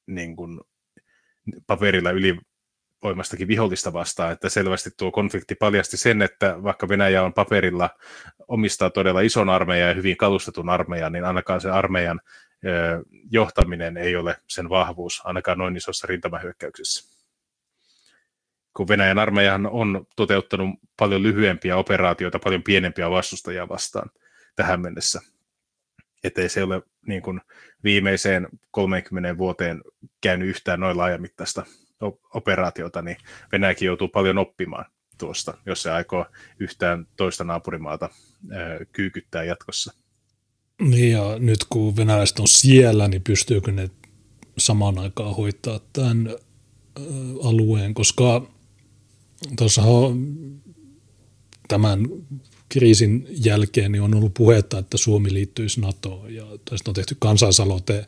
[0.07, 0.59] niin kuin
[1.67, 2.09] paperilla
[3.03, 7.89] ylivoimastakin vihollista vastaan, että selvästi tuo konflikti paljasti sen, että vaikka Venäjä on paperilla
[8.47, 12.21] omistaa todella ison armeijan ja hyvin kalustetun armeijan, niin ainakaan se armeijan
[13.31, 17.21] johtaminen ei ole sen vahvuus, ainakaan noin isossa rintamahyökkäyksessä.
[18.73, 24.09] Kun Venäjän armeijahan on toteuttanut paljon lyhyempiä operaatioita, paljon pienempiä vastustajia vastaan
[24.55, 25.21] tähän mennessä.
[26.23, 27.41] Ettei se ole niin kuin
[27.83, 29.81] viimeiseen 30 vuoteen
[30.21, 31.65] käynyt yhtään noin laajamittaista
[32.33, 33.17] operaatiota, niin
[33.51, 34.85] Venäjäkin joutuu paljon oppimaan
[35.17, 36.25] tuosta, jos se aikoo
[36.59, 38.09] yhtään toista naapurimaata
[38.91, 39.93] kyykyttää jatkossa.
[40.81, 43.89] Niin ja nyt kun venäläiset on siellä, niin pystyykö ne
[44.57, 46.35] samaan aikaan hoitaa tämän
[47.43, 48.47] alueen, koska
[49.57, 49.81] tuossa
[51.67, 51.99] tämän
[52.69, 58.05] kriisin jälkeen niin on ollut puhetta, että Suomi liittyisi NATOon ja tästä on tehty kansalaisaloite.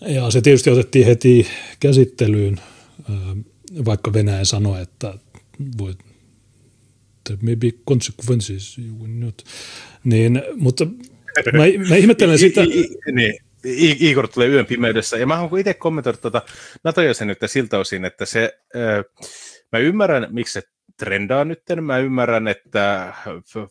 [0.00, 1.46] Ja se tietysti otettiin heti
[1.80, 2.60] käsittelyyn,
[3.84, 5.14] vaikka Venäjä sanoi, että
[5.78, 5.94] voi
[7.24, 9.44] there may be consequences, you will not.
[10.04, 10.86] Niin, mutta
[11.52, 12.60] Mä, mä ihmettelen sitä.
[13.12, 13.38] Niin.
[14.00, 16.42] Igor tulee yön pimeydessä, ja mä haluan itse kommentoida tuota
[16.84, 19.04] NATO-jäsenyyttä siltä osin, että se, äh,
[19.72, 20.62] mä ymmärrän, miksi se
[20.96, 23.14] trendaa nyt, mä ymmärrän, että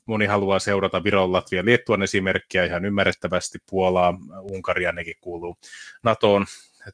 [0.05, 5.57] moni haluaa seurata Viron, Latvia, Liettuan esimerkkiä ihan ymmärrettävästi, Puolaa, Unkaria, nekin kuuluu
[6.03, 6.45] NATOon,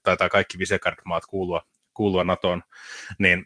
[0.04, 1.62] tai kaikki Visegrad-maat kuulua,
[1.96, 2.62] kuulua NATOon,
[3.20, 3.46] niin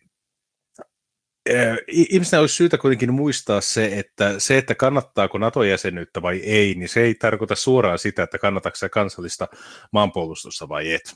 [1.88, 7.02] ihmisten olisi syytä kuitenkin muistaa se, että se, että kannattaako NATO-jäsenyyttä vai ei, niin se
[7.02, 9.48] ei tarkoita suoraan sitä, että kannattaako se kansallista
[9.94, 11.16] maanpuolustusta vai et.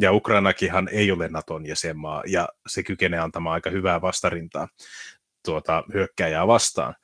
[0.00, 4.68] Ja Ukrainakinhan ei ole Naton jäsenmaa, ja se kykenee antamaan aika hyvää vastarintaa
[5.44, 6.94] tuota, hyökkääjää vastaan.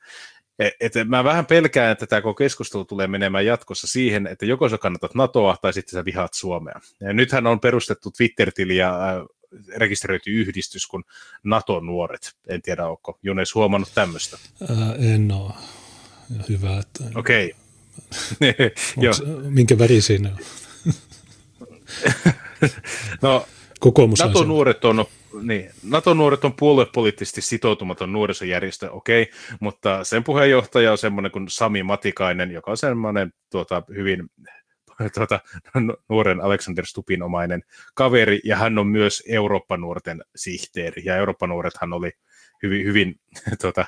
[0.59, 4.77] E, et mä vähän pelkään, että tämä keskustelu tulee menemään jatkossa siihen, että joko sä
[4.77, 6.79] kannatat NATOa tai sitten sä vihaat Suomea.
[7.01, 9.25] Ja nythän on perustettu Twitter-tili ja
[9.75, 11.03] rekisteröity yhdistys kuin
[11.43, 12.35] NATO-nuoret.
[12.47, 14.37] En tiedä, onko Junes huomannut tämmöistä?
[14.69, 15.53] Ää, en ole.
[16.49, 17.03] Hyvä, että...
[17.15, 17.55] Okei.
[18.97, 19.49] Okay.
[19.49, 20.37] minkä väri siinä on?
[23.21, 23.45] no,
[24.19, 25.05] NATO-nuoret on,
[25.41, 31.83] niin, NATO-nuoret on puoluepoliittisesti sitoutumaton nuorisojärjestö, okei, okay, mutta sen puheenjohtaja on semmoinen kuin Sami
[31.83, 34.29] Matikainen, joka on semmoinen tuota, hyvin
[35.15, 35.39] tuota,
[36.09, 42.11] nuoren Alexander Stupin omainen kaveri, ja hän on myös Eurooppa-nuorten sihteeri, ja Eurooppa-nuorethan oli
[42.63, 43.19] hyvin, hyvin
[43.61, 43.85] tuota,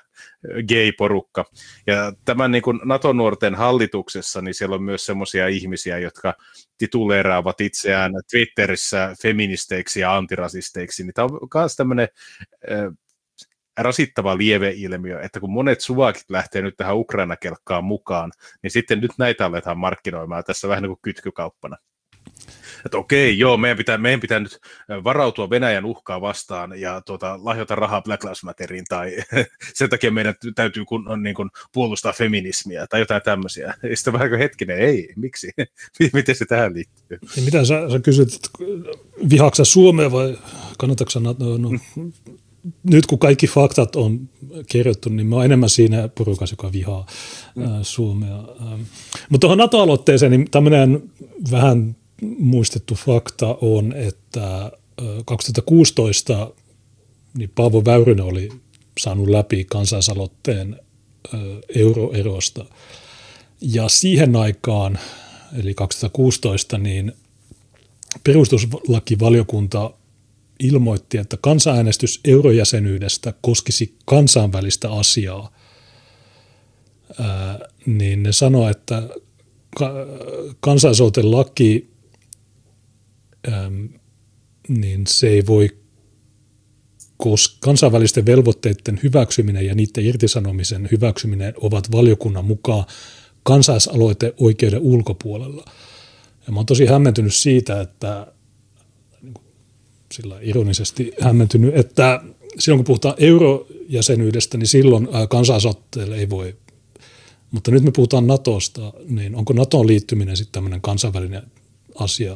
[0.68, 1.46] gay-porukka.
[1.88, 6.34] Ja tämän niin kuin NATO-nuorten hallituksessa, niin siellä on myös semmoisia ihmisiä, jotka
[6.78, 12.08] tituleeraavat itseään Twitterissä feministeiksi ja antirasisteiksi, niin tämä on myös tämmöinen
[13.78, 18.32] rasittava lieveilmiö, että kun monet suvakit lähtee nyt tähän Ukraina-kelkkaan mukaan,
[18.64, 21.78] niin sitten nyt näitä aletaan markkinoimaan tässä vähän niin kuin kytkykauppana.
[22.86, 24.60] Että okei, joo, meidän pitää, meidän pitää nyt
[25.04, 29.18] varautua Venäjän uhkaa vastaan ja tuota, lahjota rahaa Black Lives Matteriin tai
[29.74, 33.74] sen takia meidän täytyy kun, niin kuin, puolustaa feminismiä tai jotain tämmöisiä.
[33.84, 35.52] Ja sitten vähän hetkinen, ei, miksi?
[36.14, 37.18] Miten se tähän liittyy?
[37.36, 38.50] Ja mitä sä, sä kysyt, että
[39.30, 40.38] vihaaksa Suomea vai
[40.78, 41.70] kannatatko no, no,
[42.84, 44.30] nyt kun kaikki faktat on
[44.68, 47.06] kirjoittu, niin mä oon enemmän siinä porukassa, joka vihaa
[47.56, 47.66] mm.
[47.82, 48.44] Suomea.
[49.30, 51.12] Mutta tuohon NATO-aloitteeseen, niin tämmöinen
[51.52, 51.96] vähän
[52.38, 54.72] muistettu fakta on, että
[55.26, 56.52] 2016
[57.38, 58.50] niin Paavo Väyrynen oli
[59.00, 60.80] saanut läpi kansalaisaloitteen
[61.76, 62.66] euroerosta.
[63.62, 65.00] Ja siihen aikaan,
[65.60, 67.12] eli 2016, niin
[68.24, 69.92] perustuslakivaliokunta
[70.60, 75.52] ilmoitti, että kansanäänestys eurojäsenyydestä koskisi kansainvälistä asiaa,
[77.20, 79.10] ää, niin ne sanoi, että
[79.78, 79.94] ka-
[81.32, 81.90] laki,
[83.52, 83.72] ää,
[84.68, 85.70] niin se ei voi
[87.18, 92.86] koska kansainvälisten velvoitteiden hyväksyminen ja niiden irtisanomisen hyväksyminen ovat valiokunnan mukaan
[93.44, 95.66] kansalaisaloite oikeuden ulkopuolella.
[96.48, 98.28] Ja mä oon tosi hämmentynyt siitä, että
[100.14, 102.22] sillä ironisesti hämmentynyt, että
[102.60, 106.56] silloin kun puhutaan eurojäsenyydestä, niin silloin kansalaisotteelle ei voi
[107.52, 111.44] Mutta nyt me puhutaan Natosta, niin onko NATOon liittyminen sitten tämmöinen kansainvälinen
[111.96, 112.36] asia,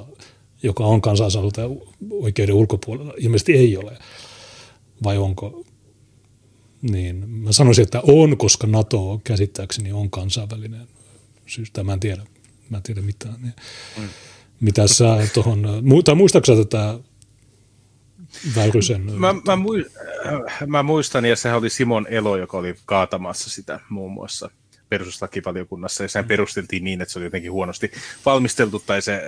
[0.63, 1.61] joka on kansallisalta
[2.11, 3.13] oikeuden ulkopuolella?
[3.17, 3.97] Ilmeisesti ei ole.
[5.03, 5.63] Vai onko?
[6.81, 10.87] Niin, mä sanoisin, että on, koska NATO käsittääkseni on kansainvälinen
[11.45, 11.83] syystä.
[11.83, 12.23] Mä en tiedä,
[12.69, 13.41] mä en tiedä mitään.
[13.41, 13.53] Niin.
[13.97, 14.07] Mm.
[14.59, 16.99] Mitä sä tuohon, tai muistaaksä tätä
[18.55, 19.11] Väyrysen?
[19.11, 19.57] Mä, mä,
[20.67, 24.49] mä muistan, ja sehän oli Simon Elo, joka oli kaatamassa sitä muun muassa
[24.89, 26.27] perustuslakivaliokunnassa, ja sehän mm.
[26.27, 27.91] perusteltiin niin, että se oli jotenkin huonosti
[28.25, 29.21] valmisteltu tai se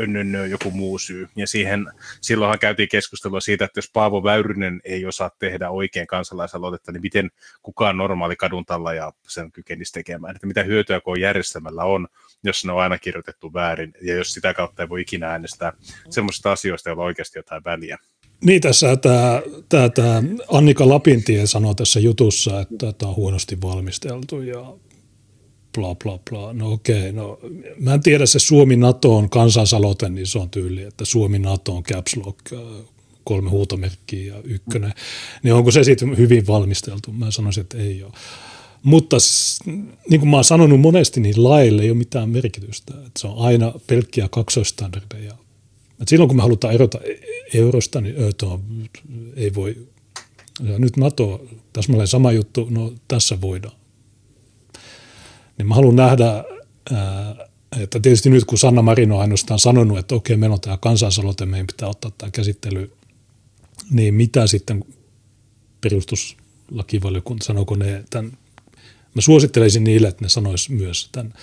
[0.00, 1.28] önnön joku muu syy.
[1.36, 1.86] Ja siihen,
[2.20, 7.30] silloinhan käytiin keskustelua siitä, että jos Paavo Väyrynen ei osaa tehdä oikein kansalaisaloitetta, niin miten
[7.62, 10.36] kukaan normaali kaduntalla ja sen kykenisi tekemään.
[10.36, 12.08] Että mitä hyötyä kun järjestelmällä on,
[12.44, 15.72] jos ne on aina kirjoitettu väärin, ja jos sitä kautta ei voi ikinä äänestää
[16.10, 17.98] semmoisista asioista, joilla on oikeasti jotain väliä.
[18.44, 20.22] Niin tässä tämä, tämä, tämä
[20.52, 24.74] Annika Lapintie sanoi tässä jutussa, että tämä on huonosti valmisteltu ja
[25.74, 26.52] bla bla bla.
[26.52, 27.38] No okei, no
[27.80, 32.16] mä en tiedä se Suomi-NATO on kansansaloite, niin se on tyyli, että Suomi-NATO on caps
[32.16, 32.58] lock, äh,
[33.24, 34.92] kolme huutomerkkiä ja ykkönen.
[35.42, 37.12] Niin onko se sitten hyvin valmisteltu?
[37.12, 38.12] Mä sanoisin, että ei ole.
[38.82, 39.16] Mutta
[40.10, 42.94] niin kuin mä oon sanonut monesti, niin laille ei ole mitään merkitystä.
[42.94, 45.34] Että se on aina pelkkiä kaksoistandardeja
[46.00, 48.60] et silloin kun me halutaan erota e- eurosta, niin tuo,
[49.36, 49.88] ei voi.
[50.62, 53.76] Ja nyt NATO, täsmälleen sama juttu, no tässä voidaan.
[55.58, 56.44] Niin mä haluan nähdä,
[57.80, 61.46] että tietysti nyt kun Sanna Marin on ainoastaan sanonut, että okei, meillä on tämä kansalaisaloite,
[61.46, 62.92] meidän pitää ottaa tämä käsittely,
[63.90, 64.84] niin mitä sitten
[65.80, 68.32] perustuslakivaliokunta, sanooko ne tämän,
[69.14, 71.34] mä suosittelisin niille, että ne sanois myös tämän,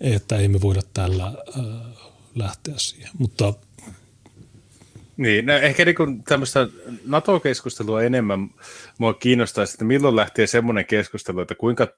[0.00, 1.32] että ei me voida tällä
[2.34, 3.10] lähteä siihen.
[3.18, 3.54] Mutta
[5.16, 6.68] niin, no ehkä niin tämmöistä
[7.06, 8.50] NATO-keskustelua enemmän
[8.98, 11.88] mua kiinnostaisi, että milloin lähtee semmoinen keskustelu, että kuinka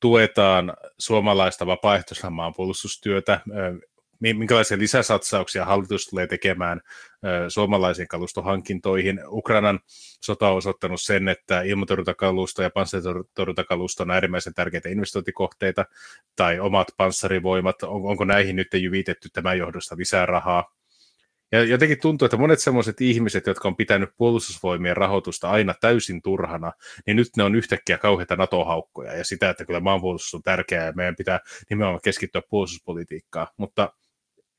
[0.00, 3.40] tuetaan suomalaista vapaaehtoisella maanpuolustustyötä,
[4.20, 6.80] minkälaisia lisäsatsauksia hallitus tulee tekemään
[7.48, 9.20] suomalaisiin kalustohankintoihin.
[9.26, 9.80] Ukrainan
[10.20, 15.84] sota on osoittanut sen, että ilmatorjuntakalusto ja panssaritorjuntakalusto on äärimmäisen tärkeitä investointikohteita,
[16.36, 20.72] tai omat panssarivoimat, onko näihin nyt jyvitetty tämän johdosta lisää rahaa.
[21.52, 26.72] Ja jotenkin tuntuu, että monet sellaiset ihmiset, jotka on pitänyt puolustusvoimien rahoitusta aina täysin turhana,
[27.06, 30.92] niin nyt ne on yhtäkkiä kauheita NATO-haukkoja ja sitä, että kyllä maanpuolustus on tärkeää ja
[30.92, 31.40] meidän pitää
[31.70, 33.46] nimenomaan keskittyä puolustuspolitiikkaan.
[33.56, 33.92] Mutta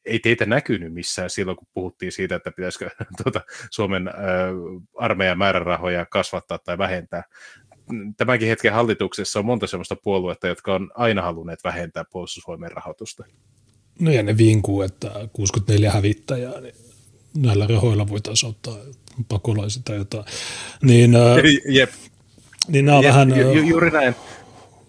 [0.05, 2.89] ei teitä näkynyt missään silloin, kun puhuttiin siitä, että pitäisikö
[3.23, 3.41] tuota,
[3.71, 4.13] Suomen äh,
[4.97, 7.23] armeijan määrärahoja kasvattaa tai vähentää.
[8.17, 13.23] Tämänkin hetken hallituksessa on monta sellaista puoluetta, jotka on aina halunneet vähentää puolustusvoimien rahoitusta.
[13.99, 16.75] No ja ne vinkuu, että 64 hävittäjää, niin
[17.37, 18.77] näillä rahoilla voitaisiin ottaa
[19.27, 20.25] pakolaisia tai jotain.
[20.81, 21.11] Niin,
[21.69, 21.89] Jep.
[22.67, 23.37] Niin nämä on Jep, vähän...
[23.37, 24.15] Ju, juuri näin.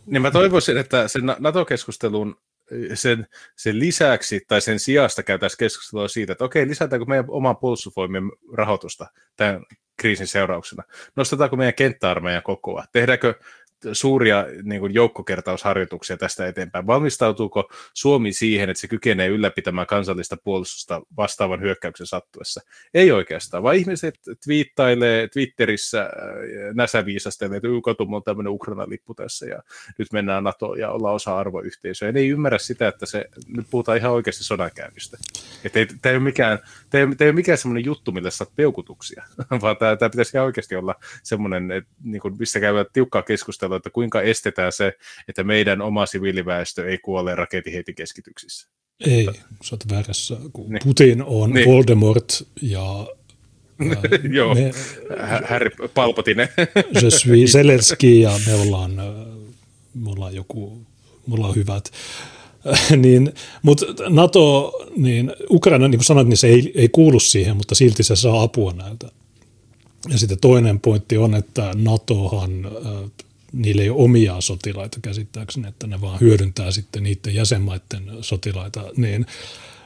[0.07, 2.37] Niin mä toivoisin, että sen NATO-keskustelun
[2.95, 8.25] sen, sen lisäksi tai sen sijasta käytäisiin keskustelua siitä, että okei, lisätäänkö meidän oman puolustusvoimien
[8.53, 9.07] rahoitusta
[9.37, 9.63] tämän
[9.97, 10.83] kriisin seurauksena?
[11.17, 12.85] Nostetaanko meidän kenttäarmeijan kokoa?
[12.93, 13.35] Tehdäänkö
[13.93, 16.87] suuria niin kuin joukkokertausharjoituksia tästä eteenpäin.
[16.87, 22.61] Valmistautuuko Suomi siihen, että se kykenee ylläpitämään kansallista puolustusta vastaavan hyökkäyksen sattuessa?
[22.95, 24.15] Ei oikeastaan, vaan ihmiset
[24.45, 26.11] twiittailee Twitterissä äh,
[26.75, 29.63] näsäviisastelee, että katum on tämmöinen Ukrainan lippu tässä ja
[29.99, 32.09] nyt mennään NATO ja ollaan osa arvoyhteisöä.
[32.09, 35.17] Ja ne ei ymmärrä sitä, että se, nyt puhutaan ihan oikeasti sodankäynnistä.
[35.65, 36.59] Ei, tämä ei ole mikään,
[37.33, 39.25] mikään semmoinen juttu, millä saat peukutuksia,
[39.63, 43.77] vaan tämä pitäisi ihan oikeasti olla semmoinen, että, niin kuin, missä käydään tiukkaa keskustelua keskustelua,
[43.77, 44.93] että kuinka estetään se,
[45.29, 48.69] että meidän oma siviiliväestö ei kuole rakettiheittikeskityksissä.
[49.07, 49.27] Ei,
[49.63, 50.37] sä oot väärässä.
[50.53, 50.83] Kun niin.
[50.85, 51.69] Putin on niin.
[51.69, 53.07] Voldemort ja
[54.39, 54.73] Joo, me,
[55.49, 56.49] Harry Palpatine.
[57.03, 58.93] Je suis Zelenski ja me ollaan,
[59.95, 60.79] me ollaan joku,
[61.27, 61.91] me ollaan hyvät.
[62.97, 67.75] niin, mutta NATO, niin Ukraina, niin kuin sanoit, niin se ei, ei kuulu siihen, mutta
[67.75, 69.09] silti se saa apua näiltä.
[70.11, 72.71] Ja sitten toinen pointti on, että NATOhan
[73.53, 79.27] niillä ei ole omia sotilaita käsittääkseni, että ne vaan hyödyntää sitten niiden jäsenmaiden sotilaita, niin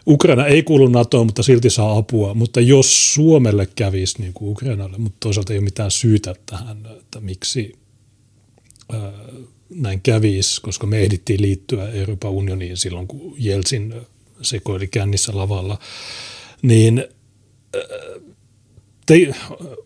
[0.07, 4.99] Ukraina ei kuulu NATOon, mutta silti saa apua, mutta jos Suomelle kävisi niin kuin Ukrainalle,
[4.99, 7.73] mutta toisaalta ei ole mitään syytä tähän, että miksi
[8.93, 9.13] ää,
[9.71, 13.95] näin kävisi, koska me ehdittiin liittyä Euroopan unioniin silloin, kun Jeltsin
[14.43, 15.79] sekoili kännissä lavalla,
[16.63, 16.99] niin
[17.75, 17.81] ää,
[19.07, 19.35] te,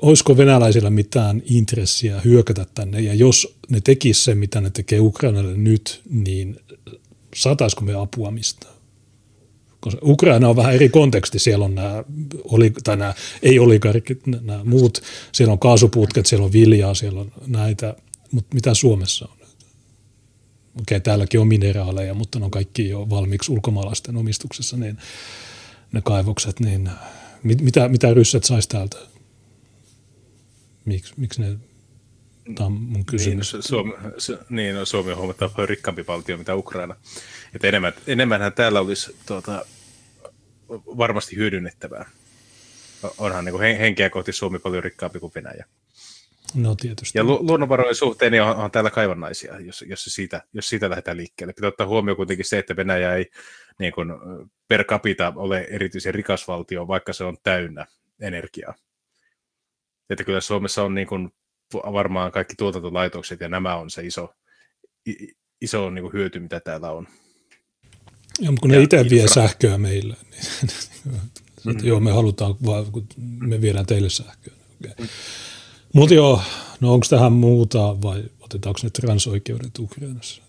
[0.03, 5.57] olisiko venäläisillä mitään intressiä hyökätä tänne, ja jos ne tekisivät sen, mitä ne tekee Ukrainalle
[5.57, 6.57] nyt, niin
[7.35, 8.75] saataisiko me apua mistään?
[9.81, 12.05] Koska Ukraina on vähän eri konteksti, siellä on nämä,
[12.45, 15.03] oli, tai nämä ei-oligarkit, nämä muut,
[15.33, 17.95] siellä on kaasuputket, siellä on viljaa, siellä on näitä,
[18.33, 19.41] mutta mitä Suomessa on?
[20.81, 24.99] okei, täälläkin on mineraaleja, mutta ne on kaikki jo valmiiksi ulkomaalaisten omistuksessa, niin
[25.93, 26.91] ne kaivokset, niin
[27.43, 28.97] mit, mitä, mitä ryssät saisi täältä?
[30.85, 31.59] Miksi, miksi ne,
[32.55, 33.53] tämä on mun kysymys.
[33.53, 33.93] Niin, Suomi,
[34.51, 36.97] niin no, Suomi on huomattavasti paljon rikkaampi valtio mitä Ukraina.
[37.55, 39.65] Että enemmän, enemmänhän täällä olisi tuota,
[40.71, 42.11] varmasti hyödynnettävää.
[43.19, 45.65] Onhan niin kuin henkeä kohti Suomi paljon rikkaampi kuin Venäjä.
[46.55, 47.19] No tietysti.
[47.19, 51.17] Ja lu- luonnonvarojen suhteen niin on, on täällä kaivannaisia, jos, jos, siitä, jos siitä lähdetään
[51.17, 51.53] liikkeelle.
[51.53, 53.31] Pitää ottaa huomioon kuitenkin se, että Venäjä ei
[53.79, 54.09] niin kuin,
[54.69, 57.87] per capita ole erityisen rikas valtio, vaikka se on täynnä
[58.21, 58.75] energiaa.
[60.11, 61.33] Että kyllä Suomessa on niin kuin,
[61.75, 64.35] varmaan kaikki tuotantolaitokset ja nämä on se iso,
[65.61, 67.07] iso niin kuin hyöty, mitä täällä on.
[68.39, 70.17] Joo, mutta kun ne itse vie sähköä meille,
[71.65, 71.85] niin mm.
[71.87, 72.55] joo, me halutaan,
[72.93, 73.07] kun
[73.41, 74.55] me viedään teille sähköä.
[74.81, 74.95] Okay.
[74.99, 75.09] Mm.
[75.93, 76.43] Mutta joo,
[76.81, 80.43] no onko tähän muuta vai otetaanko ne transoikeudet Ukrainassa?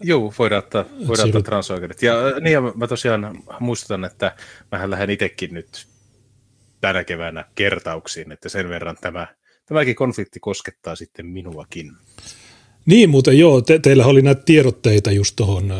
[0.00, 2.02] Joo, voidaan ottaa, voidaan ottaa transoikeudet.
[2.02, 4.36] Ja, niin, ja mä tosiaan muistutan, että
[4.72, 5.86] mähän lähden itsekin nyt
[6.80, 9.26] tänä keväänä kertauksiin, että sen verran tämä,
[9.66, 11.92] tämäkin konflikti koskettaa sitten minuakin.
[12.86, 15.72] Niin, muuten joo, te, teillä oli näitä tiedotteita just tuohon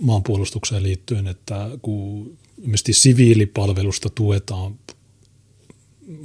[0.00, 4.78] maanpuolustukseen liittyen, että kun ilmeisesti siviilipalvelusta tuetaan,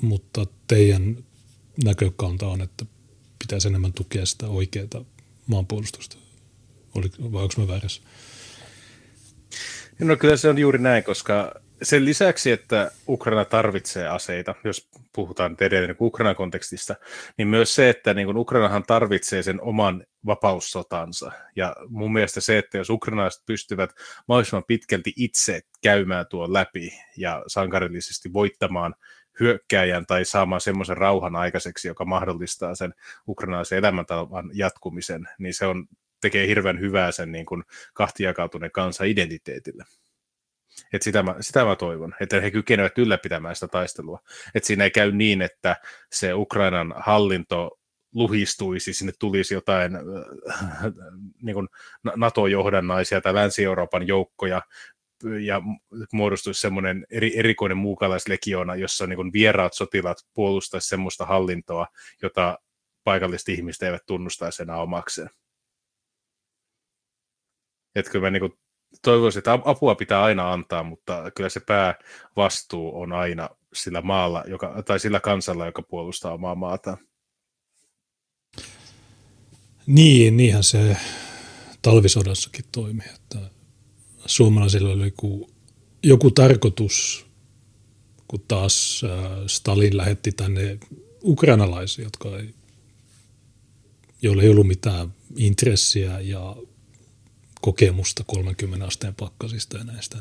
[0.02, 1.18] mutta teidän
[1.84, 2.86] näkökanta on, että
[3.40, 5.06] pitäisi enemmän tukea sitä oikeaa
[5.48, 6.18] maanpuolustusta.
[6.96, 8.02] Oli, vai onko mä väärässä?
[10.00, 15.58] No kyllä se on juuri näin, koska sen lisäksi, että Ukraina tarvitsee aseita, jos puhutaan
[15.62, 16.96] edelleen niin Ukrainan kontekstista,
[17.38, 21.32] niin myös se, että niin kuin Ukrainahan tarvitsee sen oman vapaussotansa.
[21.56, 23.90] Ja mun mielestä se, että jos ukrainalaiset pystyvät
[24.28, 28.96] mahdollisimman pitkälti itse käymään tuon läpi ja sankarillisesti voittamaan
[29.40, 32.94] hyökkääjän tai saamaan semmoisen rauhan aikaiseksi, joka mahdollistaa sen
[33.28, 35.88] ukrainalaisen elämäntavan jatkumisen, niin se on,
[36.22, 37.64] tekee hirveän hyvää sen niin kuin
[37.94, 39.84] kahtijakautuneen kansan identiteetille.
[40.94, 44.20] Et sitä, mä, sitä mä toivon, että he kykenevät ylläpitämään sitä taistelua.
[44.56, 45.76] Että siinä ei käy niin, että
[46.12, 47.80] se Ukrainan hallinto
[48.14, 50.02] luhistuisi, sinne tulisi jotain äh,
[51.42, 51.68] niin kuin
[52.16, 54.62] NATO-johdannaisia tai Länsi-Euroopan joukkoja,
[55.42, 55.62] ja
[56.14, 61.88] muodostuisi semmoinen eri, erikoinen muukalaislegiona, jossa niin kuin vieraat sotilaat puolustaisi semmoista hallintoa,
[62.22, 62.60] jota
[63.04, 65.30] paikalliset ihmiset eivät tunnustaisi enää omakseen.
[67.96, 68.54] Että kyllä mä niin kuin
[69.02, 74.84] toivoisin, että apua pitää aina antaa, mutta kyllä se päävastuu on aina sillä maalla, joka,
[74.86, 76.98] tai sillä kansalla, joka puolustaa omaa maata.
[79.88, 80.98] Niin, niinhän se
[81.82, 83.40] talvisodassakin toimi, että
[84.26, 85.50] suomalaisilla oli joku,
[86.04, 87.28] joku tarkoitus,
[88.28, 90.78] kun taas äh, Stalin lähetti tänne
[91.24, 92.54] ukrainalaisia, jotka ei,
[94.22, 96.56] joilla ei ollut mitään intressiä ja
[97.62, 100.18] kokemusta 30 asteen pakkasista ja näistä.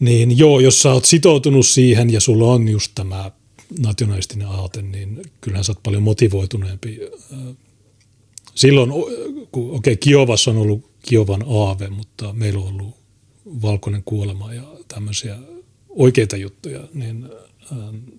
[0.00, 3.30] Niin, niin joo, jos sä oot sitoutunut siihen ja sulla on just tämä
[3.78, 7.00] nationalistinen aate, niin kyllähän sä oot paljon motivoituneempi.
[8.54, 8.90] Silloin,
[9.52, 12.96] kun okei, okay, Kiovassa on ollut Kiovan aave, mutta meillä on ollut
[13.62, 15.38] valkoinen kuolema ja tämmöisiä
[15.88, 17.28] oikeita juttuja, niin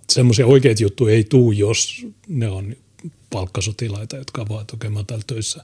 [0.10, 2.76] semmoisia oikeita juttuja ei tule, jos ne on
[3.30, 5.64] palkkasotilaita, jotka vaan tekemään täällä töissä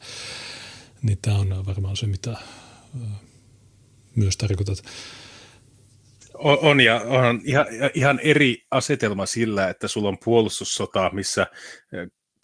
[1.02, 2.38] niin tämä on varmaan se, mitä
[4.16, 4.84] myös tarkoitat.
[6.34, 11.48] On, on ja on ihan, ihan eri asetelma sillä, että sulla on puolustussota, missä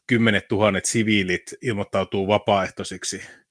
[0.07, 3.21] kymmenet tuhannet siviilit ilmoittautuu vapaaehtoisiksi–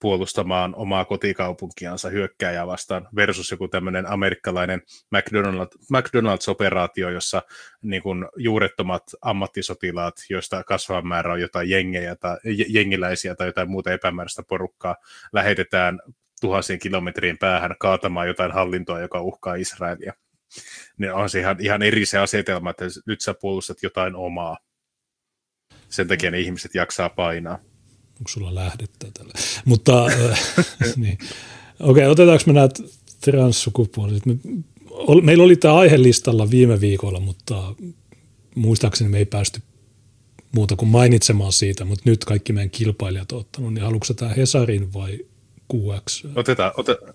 [0.00, 4.82] puolustamaan omaa kotikaupunkiansa hyökkääjää vastaan versus joku tämmöinen amerikkalainen
[5.16, 7.42] McDonald's, McDonald's-operaatio, jossa
[7.82, 12.36] niin kuin juurettomat ammattisotilaat, joista kasvava määrä on jotain jengejä tai
[12.68, 14.96] jengiläisiä tai jotain muuta epämääräistä porukkaa,
[15.32, 16.00] lähetetään
[16.40, 20.12] tuhansien kilometrien päähän kaatamaan jotain hallintoa, joka uhkaa Israelia.
[20.98, 24.58] Niin on se ihan, ihan eri se asetelma, että nyt sä puolustat jotain omaa.
[25.88, 27.67] Sen takia ne ihmiset jaksaa painaa
[28.18, 29.32] onko sulla lähdettä tällä.
[29.64, 30.40] Mutta äh,
[30.96, 31.18] niin.
[31.80, 32.68] okei, okay, otetaanko me nämä
[33.20, 34.26] transsukupuoliset?
[34.26, 34.36] Me,
[35.22, 37.74] meillä oli tämä aihelistalla viime viikolla, mutta
[38.54, 39.62] muistaakseni me ei päästy
[40.52, 44.92] muuta kuin mainitsemaan siitä, mutta nyt kaikki meidän kilpailijat on ottanut, niin haluatko tämä Hesarin
[44.92, 45.18] vai
[45.74, 46.24] QX?
[46.36, 47.14] Otetaan, otetaan,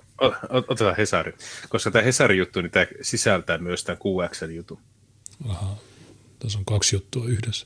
[0.68, 1.34] otetaan Hesari,
[1.70, 4.80] koska tämä Hesarin juttu, niin tämä sisältää myös tämän QX-jutun.
[5.48, 5.76] Aha.
[6.44, 7.66] Tässä on kaksi juttua yhdessä.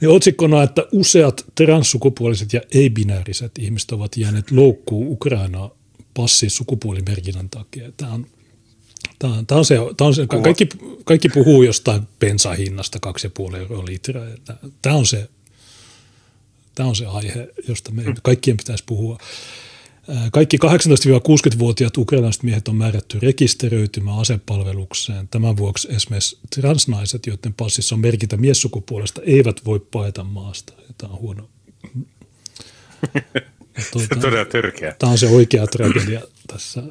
[0.00, 5.70] Ja otsikkona, että useat transsukupuoliset ja ei-binääriset ihmiset ovat jääneet loukkuun Ukrainaa
[6.14, 7.92] passin sukupuolimerkinnän takia.
[7.96, 8.26] Tämä on,
[9.18, 10.68] tämä on, tämä on se, tämä on se kaikki,
[11.04, 12.98] kaikki puhuu jostain bensahinnasta
[13.50, 14.26] 2,5 euroa litraa.
[14.82, 15.28] Tämä on se,
[16.74, 19.18] Tämä on se aihe, josta me kaikkien pitäisi puhua.
[20.32, 25.28] Kaikki 18-60-vuotiaat ukrainalaiset miehet on määrätty rekisteröitymään asepalvelukseen.
[25.28, 30.72] Tämän vuoksi esimerkiksi transnaiset, joiden passissa on merkintä miessukupuolesta, eivät voi paeta maasta.
[30.78, 31.48] Ja tämä on huono.
[33.92, 34.94] tuota, se on todella törkeä.
[34.98, 36.82] Tämä on se oikea tragedia tässä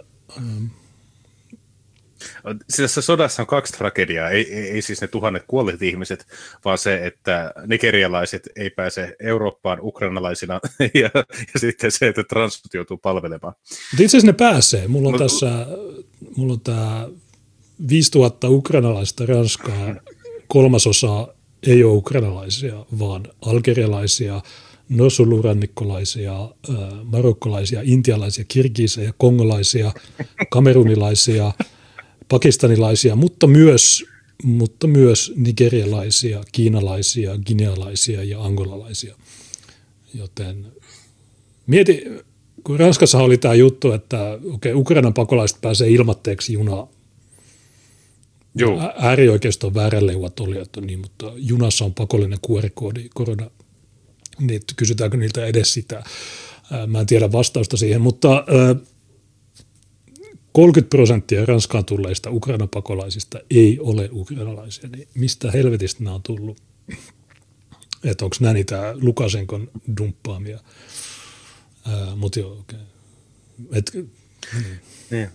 [2.78, 6.26] tässä sodassa on kaksi tragediaa, ei, ei, ei siis ne tuhannet kuolleet ihmiset,
[6.65, 11.09] vaan se, että nigerialaiset ei pääse Eurooppaan ukrainalaisina ja,
[11.53, 13.53] ja sitten se, että transut joutuu palvelemaan.
[13.91, 14.88] Mutta itse asiassa ne pääsee.
[14.88, 15.65] Mulla on no, tässä,
[16.36, 17.07] mulla on tämä
[17.89, 19.95] 5000 ukrainalaista Ranskaa,
[20.47, 21.28] kolmasosa
[21.67, 24.41] ei ole ukrainalaisia, vaan algerialaisia,
[24.89, 26.49] nosulurannikkolaisia,
[27.03, 29.91] marokkolaisia, intialaisia, kirgiisejä, kongolaisia,
[30.49, 31.51] kamerunilaisia–
[32.30, 34.05] pakistanilaisia, mutta myös,
[34.43, 39.15] mutta myös nigerialaisia, kiinalaisia, ginealaisia ja angolalaisia.
[40.13, 40.65] Joten
[41.67, 42.03] mieti,
[42.63, 46.88] kun Ranskassa oli tämä juttu, että okay, Ukrainan pakolaiset pääsee ilmatteeksi junaa.
[48.55, 48.93] Joo.
[48.97, 53.51] Äärioikeiston vääränleuvat oli, että niin, mutta junassa on pakollinen QR-koodi korona.
[54.39, 56.03] Niin kysytäänkö niiltä edes sitä?
[56.88, 58.45] Mä en tiedä vastausta siihen, mutta
[60.53, 66.61] 30 prosenttia Ranskaan tulleista Ukraina-pakolaisista ei ole ukrainalaisia, niin mistä helvetistä nämä on tullut?
[68.03, 70.59] Että onko nämä niitä Lukasenkon dumppaamia?
[72.15, 72.79] Mutta joo, okei.
[73.77, 74.07] Okay.
[75.11, 75.29] niin.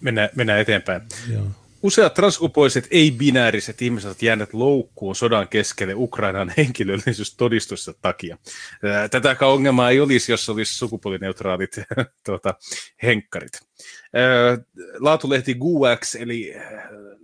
[0.00, 1.02] Mennään, mennään eteenpäin.
[1.32, 1.46] Joo.
[1.82, 8.38] Useat transkupoiset ei-binääriset ihmiset ovat jääneet loukkuun sodan keskelle Ukrainan henkilöllisyystodistusta takia.
[9.10, 11.76] Tätä ongelmaa ei olisi, jos olisi sukupuolineutraalit
[12.26, 12.54] tuota,
[13.02, 13.52] henkkarit.
[14.98, 16.54] Laatulehti GUX, eli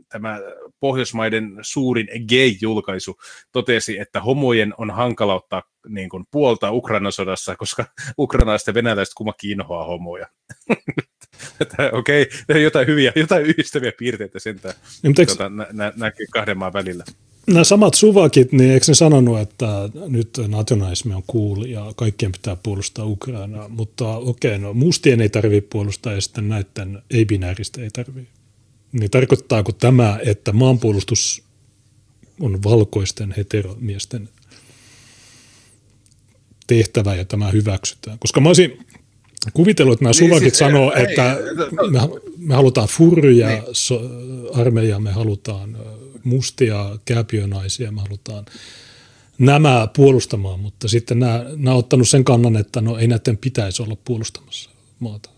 [0.08, 0.40] tämä
[0.80, 3.16] Pohjoismaiden suurin gay-julkaisu,
[3.52, 7.84] totesi, että homojen on hankala ottaa niin kuin, puolta Ukrainan sodassa, koska
[8.18, 10.26] ukrainalaiset ja venäläiset kummakin inhoaa homoja.
[11.92, 16.72] Okei, okay, jotain hyviä, jotain yhdistäviä piirteitä sentään niin, tuota, nä, nä, näkyy kahden maan
[16.72, 17.04] välillä.
[17.48, 19.66] Nämä samat suvakit, niin eikö ne sanonut, että
[20.08, 25.28] nyt nationalismi on cool ja kaikkien pitää puolustaa Ukrainaa, mutta okei, okay, no mustien ei
[25.28, 28.30] tarvitse puolustaa ja sitten näiden ei-binääristä ei tarvitse.
[28.92, 31.42] Niin tarkoittaako tämä, että maanpuolustus
[32.40, 34.28] on valkoisten heteromiesten
[36.66, 38.18] tehtävä ja tämä hyväksytään?
[38.18, 38.86] Koska mä olisin
[39.52, 42.00] kuvitellut, että nämä niin, suvakit siis, sanoo, ei, että ei, me,
[42.38, 43.62] me halutaan furryjä niin.
[43.72, 44.00] so,
[44.54, 45.76] armeijaa, me halutaan
[46.24, 48.44] mustia kääpiönaisia, me halutaan
[49.38, 53.82] nämä puolustamaan, mutta sitten nämä, nämä on ottanut sen kannan, että no ei näiden pitäisi
[53.82, 55.30] olla puolustamassa maata.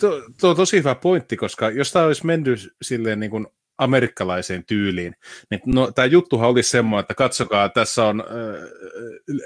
[0.00, 3.46] Tuo, tuo on tosi hyvä pointti, koska jos tämä olisi mennyt silleen niin kuin
[3.78, 5.16] amerikkalaiseen tyyliin.
[5.50, 8.26] Niin, no, tämä juttuhan oli semmoinen, että katsokaa, tässä on äh,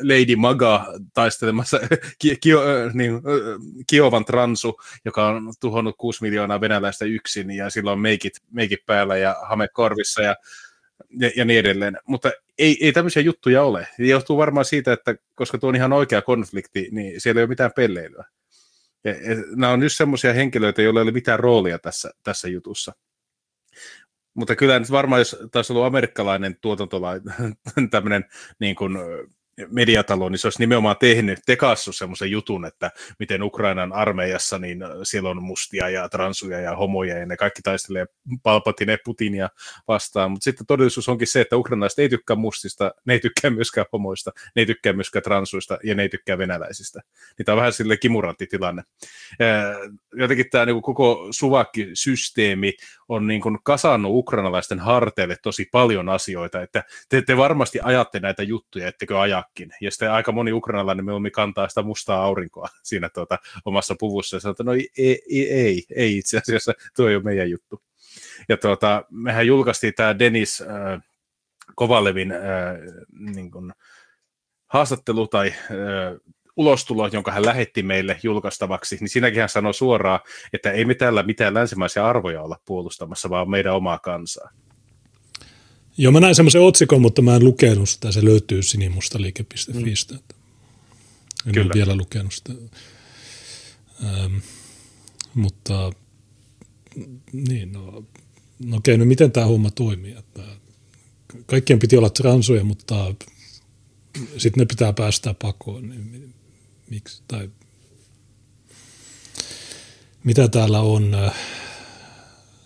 [0.03, 1.81] Lady Maga taistelemassa
[2.21, 3.21] ki, ki, äh, niin, äh,
[3.91, 9.17] Kiovan transu, joka on tuhonnut 6 miljoonaa venäläistä yksin, ja sillä on meikit, meikit päällä
[9.17, 10.37] ja hame korvissa ja,
[11.21, 11.99] ja, ja niin edelleen.
[12.07, 13.89] Mutta ei, ei tämmöisiä juttuja ole.
[13.97, 17.49] Se johtuu varmaan siitä, että koska tuo on ihan oikea konflikti, niin siellä ei ole
[17.49, 18.25] mitään pelleilyä.
[19.05, 22.93] Ja, ja nämä on just semmoisia henkilöitä, joilla ei ole mitään roolia tässä, tässä jutussa.
[24.35, 27.35] Mutta kyllä nyt varmaan, jos taisi ollut amerikkalainen tuotantolainen
[27.91, 28.25] tämmöinen
[28.59, 28.99] niin kuin,
[29.69, 35.31] mediatalo, niin se olisi nimenomaan tehnyt, tekassu semmoisen jutun, että miten Ukrainan armeijassa, niin siellä
[35.31, 38.07] on mustia ja transuja ja homoja, ja ne kaikki taistelee
[38.43, 39.49] Palpatine Putinia
[39.89, 43.87] vastaan, mutta sitten todellisuus onkin se, että ukrainalaiset ei tykkää mustista, ne ei tykkää myöskään
[43.93, 47.01] homoista, ne ei tykkää myöskään transuista, ja ne ei tykkää venäläisistä.
[47.39, 48.83] Niin tämä on vähän sille kimurantti tilanne.
[50.13, 52.73] Jotenkin tämä niin koko suvakki-systeemi
[53.09, 58.43] on niin kuin kasannut ukrainalaisten harteille tosi paljon asioita, että te, te varmasti ajatte näitä
[58.43, 59.71] juttuja, ettekö aja ajakin.
[59.81, 64.41] Ja sitten aika moni ukrainalainen mieluummin kantaa sitä mustaa aurinkoa siinä tuota, omassa puvussa ja
[64.41, 67.83] sanoo, että no ei, ei, ei, ei itse asiassa, tuo ei ole meidän juttu.
[68.49, 71.01] Ja tuota, mehän julkaistiin tämä Denis äh,
[71.75, 72.39] Kovalevin äh,
[73.19, 73.73] niin kuin,
[74.67, 76.21] haastattelu tai äh,
[76.57, 80.21] ulostulo, jonka hän lähetti meille julkaistavaksi, niin siinäkin hän sanoi suoraan,
[80.53, 84.51] että ei me täällä mitään länsimaisia arvoja olla puolustamassa, vaan meidän omaa kansaa.
[85.97, 88.13] Joo, mä näin semmoisen otsikon, mutta mä en lukenut sitä.
[88.13, 90.15] Se löytyy sinimustaliike.fistä.
[90.15, 90.21] Mm.
[91.47, 91.67] En Kyllä.
[91.67, 92.53] ole vielä lukenut sitä.
[94.05, 94.37] Ähm,
[95.35, 95.93] mutta
[97.33, 98.05] niin, no,
[98.59, 100.15] no okei, no miten tämä homma toimii?
[100.19, 100.43] Että
[101.47, 103.15] kaikkien piti olla transuja, mutta
[104.39, 105.89] sitten ne pitää päästä pakoon.
[105.89, 106.35] Niin
[106.91, 107.23] miksi?
[107.29, 107.51] Tai
[110.25, 111.17] mitä täällä on?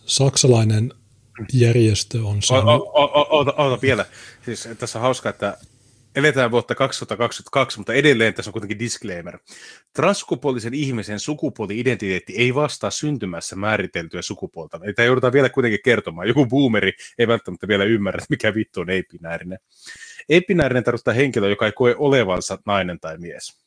[0.07, 0.93] Saksalainen
[1.53, 2.83] järjestö on saanut...
[3.57, 4.07] Oota, vielä.
[4.45, 5.57] Siis tässä on hauska, että
[6.17, 9.39] eletään vuotta 2022, mutta edelleen tässä on kuitenkin disclaimer.
[9.93, 14.81] Transsukupuolisen ihmisen sukupuoli-identiteetti ei vastaa syntymässä määriteltyä sukupuolta.
[14.97, 16.29] Tämä joudutaan vielä kuitenkin kertomaan.
[16.29, 19.59] Joku boomeri ei välttämättä vielä ymmärrä, mikä vittu on ei-binäärinen.
[20.29, 23.65] Ei-binäärinen tarkoittaa henkilö, joka ei koe olevansa nainen tai mies.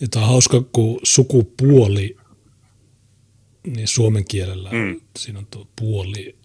[0.00, 2.16] Ja tämä on hauska, kun sukupuoli,
[3.66, 5.00] niin suomen kielellä mm.
[5.18, 6.36] siinä on tuo puoli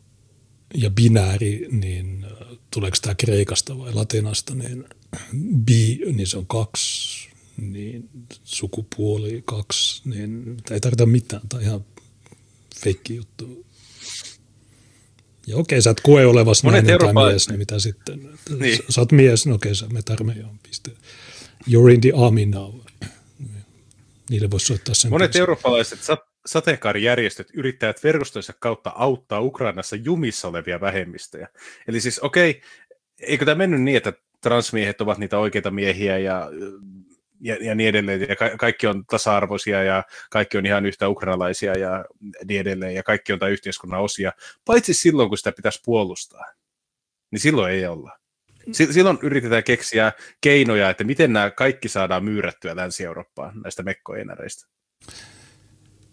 [0.73, 4.85] ja binääri, niin äh, tuleeko tämä kreikasta vai latinasta, niin
[5.65, 8.09] bi, niin se on kaksi, niin
[8.43, 11.85] sukupuoli kaksi, niin ei tarvita mitään, on ihan
[12.83, 13.65] feikki juttu.
[15.47, 17.23] Ja okei, sä et koe olevasi nainen Euroopan...
[17.23, 18.29] tai mies, niin mitä sitten?
[18.59, 18.79] Niin.
[18.89, 20.91] Sä oot mies, no okei, sä menet armeijaan, piste.
[21.69, 22.75] You're in the army now.
[24.29, 25.11] Niille voisi soittaa sen.
[25.11, 25.39] Monet kanssa.
[25.39, 26.03] eurooppalaiset
[26.45, 31.47] sateenkaarijärjestöt yrittävät verkostoissa kautta auttaa Ukrainassa jumissa olevia vähemmistöjä.
[31.87, 32.61] Eli siis okei, okay,
[33.19, 36.49] eikö tämä mennyt niin, että transmiehet ovat niitä oikeita miehiä ja,
[37.41, 41.77] ja, ja niin edelleen, ja ka- kaikki on tasa-arvoisia ja kaikki on ihan yhtä ukrainalaisia
[41.77, 42.05] ja
[42.47, 44.31] niin edelleen, ja kaikki on tämä yhteiskunnan osia,
[44.65, 46.45] paitsi silloin, kun sitä pitäisi puolustaa.
[47.31, 48.19] Niin silloin ei olla.
[48.71, 50.11] Silloin yritetään keksiä
[50.41, 54.67] keinoja, että miten nämä kaikki saadaan myyrättyä Länsi-Eurooppaan näistä mekkoenäreistä.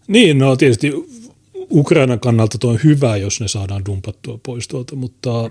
[0.07, 0.91] Niin, no tietysti
[1.71, 5.49] Ukrainan kannalta tuo on hyvä, jos ne saadaan dumpattua pois tuolta, mutta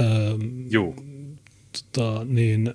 [0.00, 0.94] ähm, Juu.
[1.72, 2.74] Tota, niin,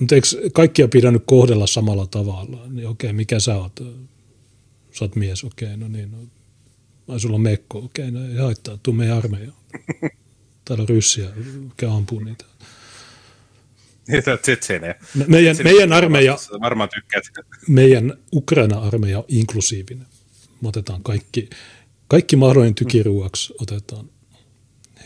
[0.00, 2.66] mutta eikö kaikkia pidä nyt kohdella samalla tavalla?
[2.68, 3.80] Niin okei, mikä sä oot?
[4.92, 6.10] Sä oot mies, okei, no niin.
[6.10, 6.18] No,
[7.08, 9.56] ai sulla on mekko, okei, no ei haittaa, tuu meidän armeijaan.
[10.64, 11.30] Täällä on ryssiä,
[11.60, 12.44] mikä ampuu niitä.
[14.10, 14.94] Niitä tsetsenejä.
[15.14, 17.24] Me, meidän, meidän armeija, varmaan tykkäät.
[17.68, 20.06] meidän Ukraina-armeija on inklusiivinen.
[20.60, 21.50] Me otetaan kaikki,
[22.08, 24.10] kaikki mahdollinen tykiruuaksi otetaan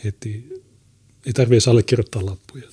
[0.03, 0.49] heti.
[1.25, 2.63] Ei tarvitse allekirjoittaa lappuja.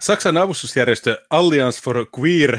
[0.00, 2.58] Saksan avustusjärjestö Alliance for Queer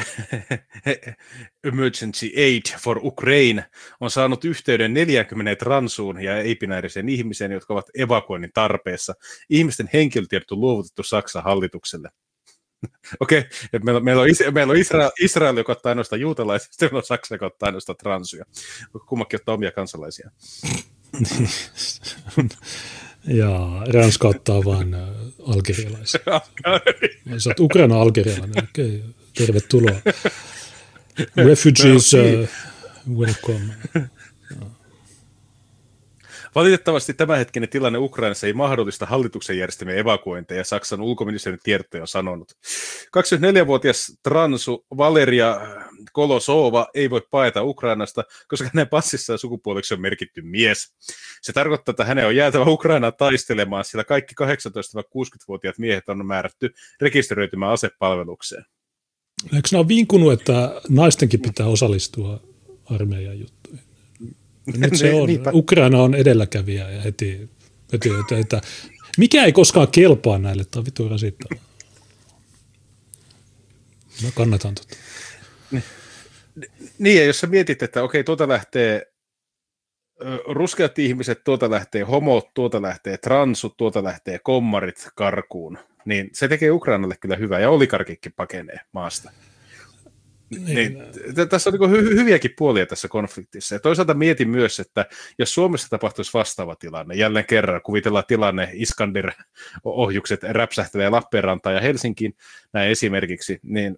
[1.64, 3.66] Emergency Aid for Ukraine
[4.00, 9.14] on saanut yhteyden 40 transuun ja ei-binäärisen ihmiseen, jotka ovat evakuoinnin tarpeessa.
[9.50, 12.10] Ihmisten henkilötiedot on luovutettu Saksan hallitukselle.
[13.20, 13.80] Okei, okay.
[13.84, 16.22] meillä, meillä on, meillä on Israel, Israel, joka ottaa ainoastaan
[16.60, 18.46] sitten meillä on Saksa, joka ottaa ainoastaan transuja.
[19.08, 20.32] Kummakin ottaa omia kansalaisia.
[23.28, 25.02] ja Ranska ottaa vain äh,
[25.48, 26.20] algerialaisia.
[27.38, 30.02] Sä oot Ukraina algerialainen, okei, okay, tervetuloa.
[31.48, 32.48] Refugees, uh,
[33.18, 33.74] welcome.
[36.56, 42.52] Valitettavasti tämänhetkinen tilanne Ukrainassa ei mahdollista hallituksen järjestämiä evakuointeja, Saksan ulkoministerin tiedottaja on sanonut.
[43.18, 45.62] 24-vuotias transu Valeria
[46.12, 50.94] Kolosova ei voi paeta Ukrainasta, koska hänen passissaan sukupuoleksi on merkitty mies.
[51.42, 57.72] Se tarkoittaa, että hänen on jäätävä Ukrainaan taistelemaan, sillä kaikki 18-60-vuotiaat miehet on määrätty rekisteröitymään
[57.72, 58.66] asepalvelukseen.
[59.44, 62.44] Eikö nämä ole vinkunut, että naistenkin pitää osallistua
[62.86, 63.84] armeijan juttuihin?
[64.78, 65.30] Nyt se on.
[65.54, 67.50] Ukraina on edelläkävijä ja heti,
[67.94, 68.62] heti että,
[69.18, 71.64] mikä ei koskaan kelpaa näille, tämä on vittu rasittavaa.
[74.24, 74.98] Mä kannatan tota.
[77.00, 79.12] Niin, ja jos sä mietit, että okei, tuota lähtee
[80.48, 86.72] ruskeat ihmiset, tuota lähtee homot, tuota lähtee transut, tuota lähtee kommarit karkuun, niin se tekee
[86.72, 89.32] Ukrainalle kyllä hyvää, ja olikarkikki pakenee maasta.
[90.52, 90.66] Niin.
[90.66, 93.76] Niin, tässä on niin hy- hyviäkin puolia tässä konfliktissa.
[93.76, 95.06] Ja toisaalta mietin myös, että
[95.40, 102.34] jos Suomessa tapahtuisi vastaava tilanne, jälleen kerran kuvitellaan tilanne, Iskander-ohjukset räpsähtelee Lappeenrantaan ja Helsinkiin,
[102.74, 103.98] näin esimerkiksi, niin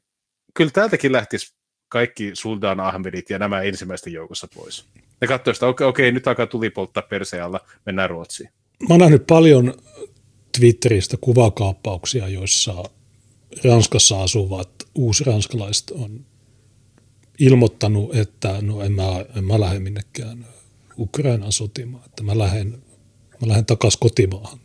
[0.53, 1.55] kyllä täältäkin lähtisi
[1.93, 4.85] kaikki Suldan Ahmedit ja nämä ensimmäisten joukossa pois.
[5.21, 8.49] Ne katsoivat, että okei, okei, nyt alkaa tuli polttaa persealla, mennään Ruotsiin.
[8.79, 9.73] Mä oon nähnyt paljon
[10.57, 12.83] Twitteristä kuvakaappauksia, joissa
[13.63, 16.25] Ranskassa asuvat uusranskalaiset on
[17.39, 20.45] ilmoittanut, että no en mä, en mä lähde minnekään
[20.97, 22.83] Ukrainaan sotimaan, että mä lähden,
[23.41, 24.59] mä lähden takaisin kotimaahan.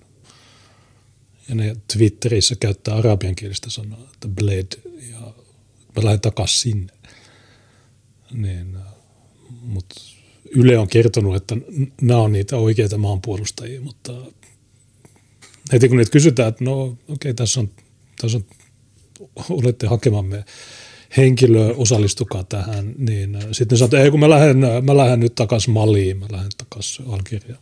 [1.49, 4.67] Ja ne Twitterissä käyttää arabiankielistä sanaa, että bled,
[5.11, 5.21] ja
[5.97, 6.98] mä lähden takaisin sinne.
[8.33, 8.77] Niin,
[9.63, 9.95] mutta
[10.51, 11.57] Yle on kertonut, että
[12.01, 14.13] nämä on niitä oikeita maanpuolustajia, mutta
[15.73, 17.71] heti kun niitä kysytään, että no okei, okay, tässä on,
[18.21, 18.45] tässä on,
[19.51, 20.45] olette hakemamme
[21.17, 25.35] henkilö, osallistukaa tähän, niin äh, sitten sanotaan, että kun mä lähden, äh, mä lähden nyt
[25.35, 27.61] takaisin Maliin, mä lähden takaisin Algeriaan.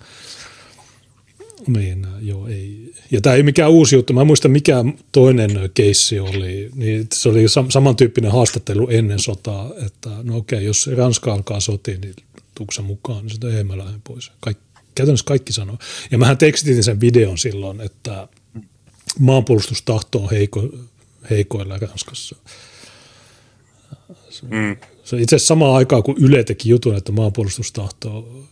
[1.67, 2.95] Niin, äh, joo, ei.
[3.11, 4.13] Ja tämä ei mikään uusi juttu.
[4.13, 6.71] Mä en muista, mikä toinen keissi oli.
[6.75, 12.15] Niin se oli samantyyppinen haastattelu ennen sotaa, että no okei, jos Ranska alkaa sotia, niin
[12.55, 14.33] tuuksa mukaan, niin sitten ei mä lähden pois.
[14.41, 14.59] Kaik,
[14.95, 15.79] käytännössä kaikki sanoo.
[16.11, 18.29] Ja mähän tekstin sen videon silloin, että
[19.19, 20.69] maanpuolustustahto on heiko,
[21.31, 22.37] heikoilla Ranskassa.
[24.31, 24.77] Se, mm.
[25.05, 28.43] se itse asiassa samaan aikaan, kun Yle teki jutun, että maanpuolustustahto,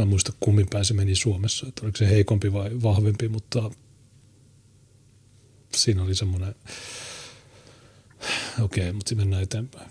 [0.00, 3.70] mä en muista kummin päin se meni Suomessa, että oliko se heikompi vai vahvempi, mutta
[5.74, 6.54] siinä oli semmoinen,
[8.60, 9.90] okei, okay, mutta mennään eteenpäin.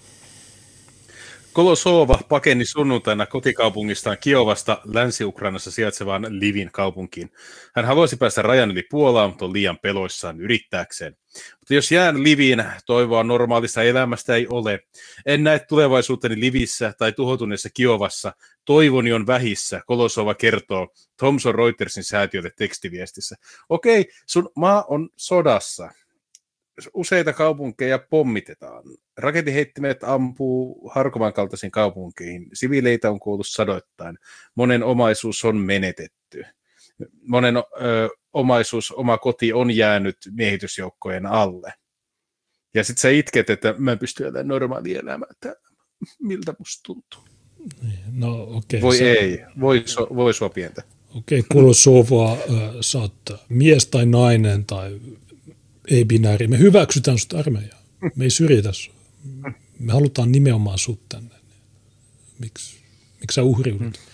[1.59, 7.31] Kolosova pakeni sunnuntaina kotikaupungistaan Kiovasta Länsi-Ukrainassa sijaitsevaan Livin kaupunkiin.
[7.75, 11.17] Hän haluaisi päästä rajan yli Puolaan, mutta on liian peloissaan yrittääkseen.
[11.59, 14.79] Mutta jos jään Liviin, toivoa normaalista elämästä ei ole.
[15.25, 18.33] En näe tulevaisuuteni Livissä tai tuhoutuneessa Kiovassa.
[18.65, 20.87] Toivoni on vähissä, Kolosova kertoo
[21.17, 23.35] Thomson Reutersin säätiölle tekstiviestissä.
[23.69, 25.91] Okei, sun maa on sodassa
[26.93, 28.83] useita kaupunkeja pommitetaan.
[29.17, 32.49] Raketiheittimet ampuu Harkovan kaltaisiin kaupunkiin.
[32.53, 34.17] Siviileitä on kuullut sadoittain.
[34.55, 36.43] Monen omaisuus on menetetty.
[37.21, 37.61] Monen ö,
[38.33, 41.73] omaisuus, oma koti on jäänyt miehitysjoukkojen alle.
[42.73, 45.61] Ja sitten sä itket, että mä en pysty elämään normaalia elämää täällä.
[46.19, 47.21] Miltä musta tuntuu?
[48.11, 49.11] No, okay, voi se...
[49.11, 50.83] ei, voi, so, voi sua pientä.
[51.15, 52.37] Okei, okay, kuulu sovua, äh,
[52.81, 53.13] sä oot
[53.49, 54.99] mies tai nainen tai
[55.89, 56.47] ei-binääri.
[56.47, 57.81] Me hyväksytään sut armeijaa.
[58.15, 58.93] Me ei syrjitä sua.
[59.79, 61.35] Me halutaan nimenomaan sut tänne.
[62.39, 62.77] Miksi,
[63.19, 63.81] miksi sä uhriudut?
[63.81, 64.09] Hmm.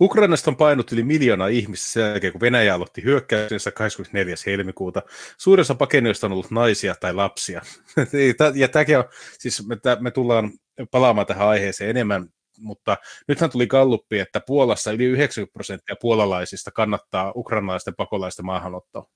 [0.00, 4.34] Ukrainasta on painut yli miljoonaa ihmistä sen jälkeen, kun Venäjä aloitti hyökkäyksensä 24.
[4.46, 5.02] helmikuuta.
[5.38, 7.62] Suuressa pakenijoista on ollut naisia tai lapsia.
[8.54, 9.04] ja tämäkin on,
[9.38, 10.52] siis me, me tullaan
[10.90, 12.28] palaamaan tähän aiheeseen enemmän
[12.62, 12.96] mutta
[13.28, 19.06] nythän tuli kalluppi, että Puolassa yli 90 prosenttia puolalaisista kannattaa ukrainalaisten pakolaisten maahanottoa.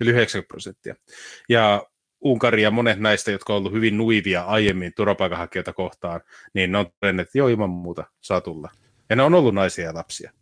[0.00, 0.94] Yli 90 prosenttia.
[1.48, 1.86] Ja
[2.24, 6.20] Unkari ja monet näistä, jotka ovat olleet hyvin nuivia aiemmin turvapaikanhakijoita kohtaan,
[6.54, 8.70] niin ne on todenneet, että joo, ilman muuta saa tulla.
[9.10, 10.32] Ja ne on ollut naisia ja lapsia.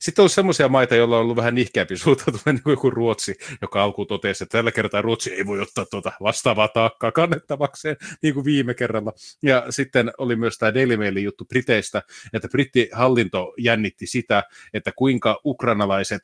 [0.00, 3.82] Sitten on sellaisia maita, joilla on ollut vähän nihkeämpi suhtautuminen, niin kuin joku Ruotsi, joka
[3.82, 8.44] alkuun totesi, että tällä kertaa Ruotsi ei voi ottaa tuota vastaavaa taakkaa kannettavakseen, niin kuin
[8.44, 9.12] viime kerralla.
[9.42, 12.02] Ja sitten oli myös tämä Daily Mailin juttu Briteistä,
[12.32, 14.42] että brittihallinto jännitti sitä,
[14.74, 16.22] että kuinka ukrainalaiset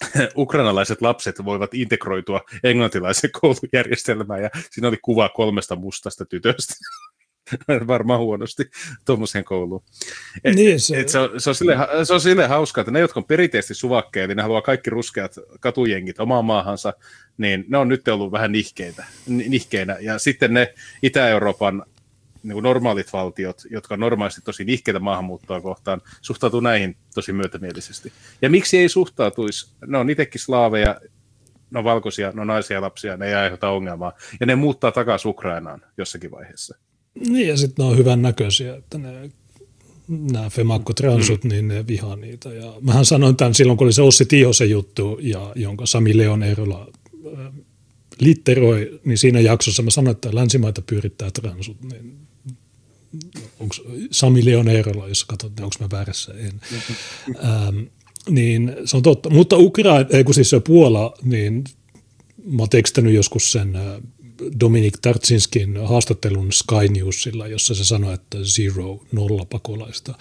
[0.36, 6.74] ukrainalaiset lapset voivat integroitua englantilaisen koulujärjestelmään, ja siinä oli kuva kolmesta mustasta tytöstä.
[7.86, 8.70] varmaan huonosti
[9.04, 9.82] tuommoiseen kouluun.
[10.44, 11.00] Et, niin, se...
[11.00, 13.74] Et se, on, se, on sille, se on sille hauska, että ne, jotka on perinteisesti
[13.74, 16.92] suvakkeja, eli ne haluaa kaikki ruskeat katujengit omaan maahansa,
[17.38, 19.96] niin ne on nyt ollut vähän nihkeitä, nihkeinä.
[20.00, 21.82] Ja sitten ne Itä-Euroopan
[22.42, 28.12] niin normaalit valtiot, jotka on normaalisti tosi nihkeitä maahanmuuttoa kohtaan, suhtautuu näihin tosi myötämielisesti.
[28.42, 29.70] Ja miksi ei suhtautuisi?
[29.86, 31.00] Ne on itsekin slaaveja,
[31.70, 34.12] ne on valkoisia, ne on naisia ja lapsia, ne ei aiheuta ongelmaa.
[34.40, 36.76] Ja ne muuttaa takaisin Ukrainaan jossakin vaiheessa.
[37.28, 39.30] Niin, ja sitten ne on hyvän näköisiä, että ne
[40.08, 41.50] nämä femakkotransut, mm.
[41.50, 42.54] niin ne vihaa niitä.
[42.54, 46.42] Ja mähän sanoin tämän silloin, kun oli se Ossi Tihosen juttu, ja, jonka Sami Leon
[46.42, 46.88] Eerola
[47.38, 47.52] äh,
[48.20, 52.16] litteroi, niin siinä jaksossa mä sanoin, että länsimaita pyörittää transut, niin
[53.60, 53.74] onko
[54.10, 56.60] Sami Leon Eerola, jos katsot, niin onko mä väärässä, en.
[57.44, 57.78] Ähm,
[58.30, 59.30] niin se on totta.
[59.30, 61.64] Mutta Ukraina, ei kun siis se Puola, niin
[62.44, 63.82] mä oon tekstänyt joskus sen äh,
[64.60, 70.14] Dominik Tartsinskin haastattelun Sky Newsilla, jossa se sanoi, että zero, nolla pakolaista.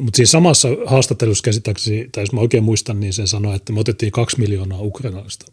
[0.00, 3.80] Mutta siinä samassa haastattelussa käsittääkseni, tai jos mä oikein muistan, niin se sanoi, että me
[3.80, 5.52] otettiin kaksi miljoonaa ukrainalaista.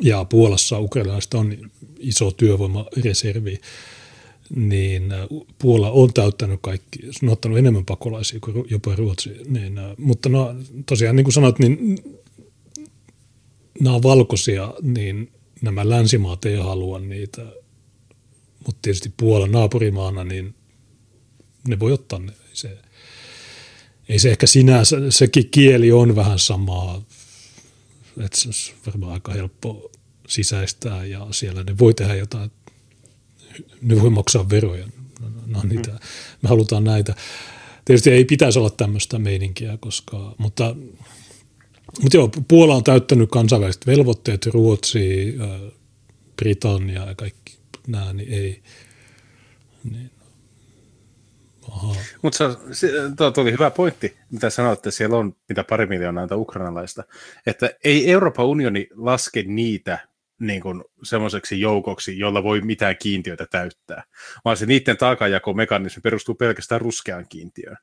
[0.00, 3.60] Ja Puolassa ukrainalaista on iso työvoimareservi,
[4.54, 5.02] niin
[5.58, 9.30] Puola on täyttänyt kaikki, on ottanut enemmän pakolaisia kuin jopa Ruotsi.
[9.48, 10.54] Niin, mutta no,
[10.86, 11.98] tosiaan niin kuin sanoit, niin
[13.80, 15.30] nämä on valkoisia, niin
[15.62, 17.42] nämä länsimaat ei halua niitä,
[18.66, 20.54] mutta tietysti Puolan naapurimaana, niin
[21.68, 22.32] ne voi ottaa ne.
[22.32, 22.78] Ei se,
[24.08, 27.02] ei se ehkä sinänsä, sekin kieli on vähän samaa,
[28.24, 29.90] että se olisi varmaan aika helppo
[30.28, 32.50] sisäistää ja siellä ne voi tehdä jotain,
[33.82, 34.88] ne voi maksaa veroja,
[35.46, 35.90] no, niitä,
[36.42, 37.14] me halutaan näitä.
[37.84, 40.76] Tietysti ei pitäisi olla tämmöistä meininkiä, koska, mutta
[42.02, 45.36] mutta joo, Puola on täyttänyt kansainväliset velvoitteet, Ruotsi,
[46.36, 48.62] Britannia ja kaikki nämä, niin ei.
[49.90, 50.10] Niin.
[52.22, 52.54] Mutta
[53.16, 57.04] tuo oli hyvä pointti, mitä sanoit, että siellä on mitä pari miljoonaa ukrainalaista.
[57.46, 59.98] Että ei Euroopan unioni laske niitä
[60.40, 64.04] niin kuin semmoiseksi joukoksi, jolla voi mitään kiintiöitä täyttää,
[64.44, 67.76] vaan se niiden taakajakomekanismi perustuu pelkästään ruskeaan kiintiöön.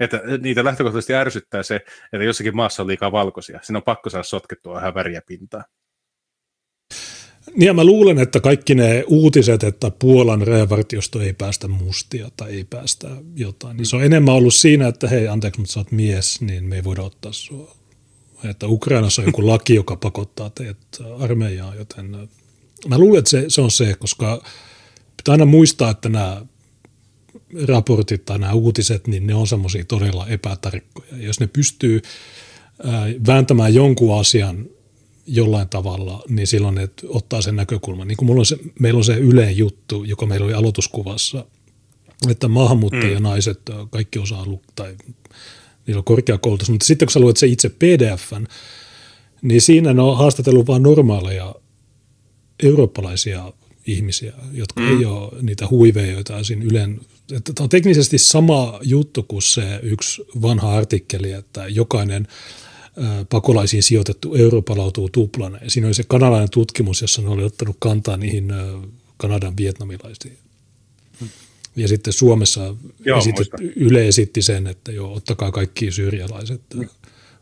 [0.00, 1.76] Että niitä lähtökohtaisesti ärsyttää se,
[2.12, 3.60] että jossakin maassa on liikaa valkoisia.
[3.62, 5.64] Siinä on pakko saada sotkettua vähän väriä pintaa.
[7.56, 12.50] Niin ja mä luulen, että kaikki ne uutiset, että Puolan rajavartiosto ei päästä mustia tai
[12.50, 15.92] ei päästä jotain, niin se on enemmän ollut siinä, että hei anteeksi, mutta sä oot
[15.92, 17.76] mies, niin me ei voida ottaa sua.
[18.44, 20.78] Että Ukrainassa on joku laki, joka pakottaa teidät
[21.18, 22.10] armeijaan, joten
[22.88, 24.42] mä luulen, että se, se on se, koska
[25.16, 26.42] pitää aina muistaa, että nämä
[27.66, 31.16] raportit tai nämä uutiset, niin ne on semmoisia todella epätarkkoja.
[31.16, 32.02] Jos ne pystyy
[33.26, 34.66] vääntämään jonkun asian
[35.26, 38.08] jollain tavalla, niin silloin ne ottaa sen näkökulman.
[38.08, 41.44] Niin kuin mulla on se, meillä on se yleinen juttu, joka meillä oli aloituskuvassa,
[42.28, 43.88] että maahanmuuttajanaiset mm.
[43.90, 44.96] kaikki osaa lukea tai
[45.86, 48.46] niillä on korkeakoulutus, mutta sitten kun sä luet se itse PDFn,
[49.42, 51.54] niin siinä ne on haastatellut vain normaaleja
[52.62, 53.52] eurooppalaisia
[53.92, 54.98] ihmisiä, jotka mm.
[54.98, 57.00] ei ole niitä huiveja, joita siinä Ylen
[57.36, 62.28] että tämä on teknisesti sama juttu kuin se yksi vanha artikkeli, että jokainen
[63.30, 65.58] pakolaisiin sijoitettu euro palautuu tuplana.
[65.62, 68.52] Ja siinä oli se kanalainen tutkimus, jossa ne oli ottanut kantaa niihin
[69.16, 70.38] Kanadan vietnamilaisiin.
[71.76, 76.88] Ja sitten Suomessa joo, esitet, Yle esitti sen, että joo, ottakaa kaikki syyrialaiset, mm.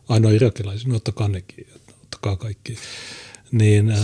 [0.09, 1.67] ainoa irakilaiset, no ottakaa nekin,
[2.03, 2.75] ottakaa kaikki.
[3.51, 3.97] Niin, äh,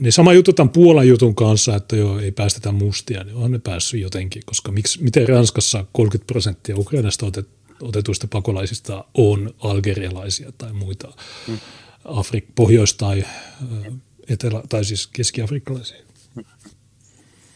[0.00, 3.58] niin sama juttu tämän Puolan jutun kanssa, että joo, ei päästetä mustia, niin on ne
[3.58, 7.48] päässyt jotenkin, koska miksi, miten Ranskassa 30 prosenttia Ukrainasta otet,
[7.82, 11.12] otetuista pakolaisista on algerialaisia tai muita
[11.48, 11.58] mm.
[12.04, 13.92] Afrik, pohjois- tai, äh,
[14.28, 16.06] etelä, tai siis keski-afrikkalaisia.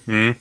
[0.06, 0.34] Mm.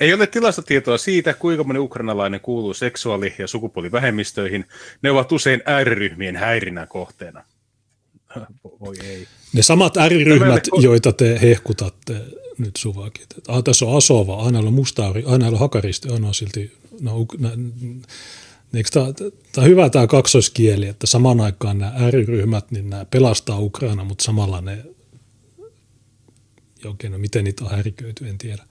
[0.00, 4.64] Ei ole tilastotietoa siitä, kuinka moni ukrainalainen kuuluu seksuaali- ja sukupuolivähemmistöihin.
[5.02, 7.44] Ne ovat usein ääriryhmien häirinnän kohteena.
[8.80, 9.26] Voi ei.
[9.52, 12.20] Ne samat ääriryhmät, joita te hehkutatte
[12.58, 13.26] nyt suvakit.
[13.48, 17.26] Ah, tässä on Asova, aina on mustaari, aina on hakaristi, aina on silti, no,
[18.74, 19.06] Eikö tämä,
[19.52, 24.24] tämä on hyvä tämä kaksoiskieli, että samaan aikaan nämä ääriryhmät, niin nämä pelastaa Ukraina, mutta
[24.24, 24.84] samalla ne,
[26.84, 28.64] jokin, no miten niitä on häiriköity, en tiedä.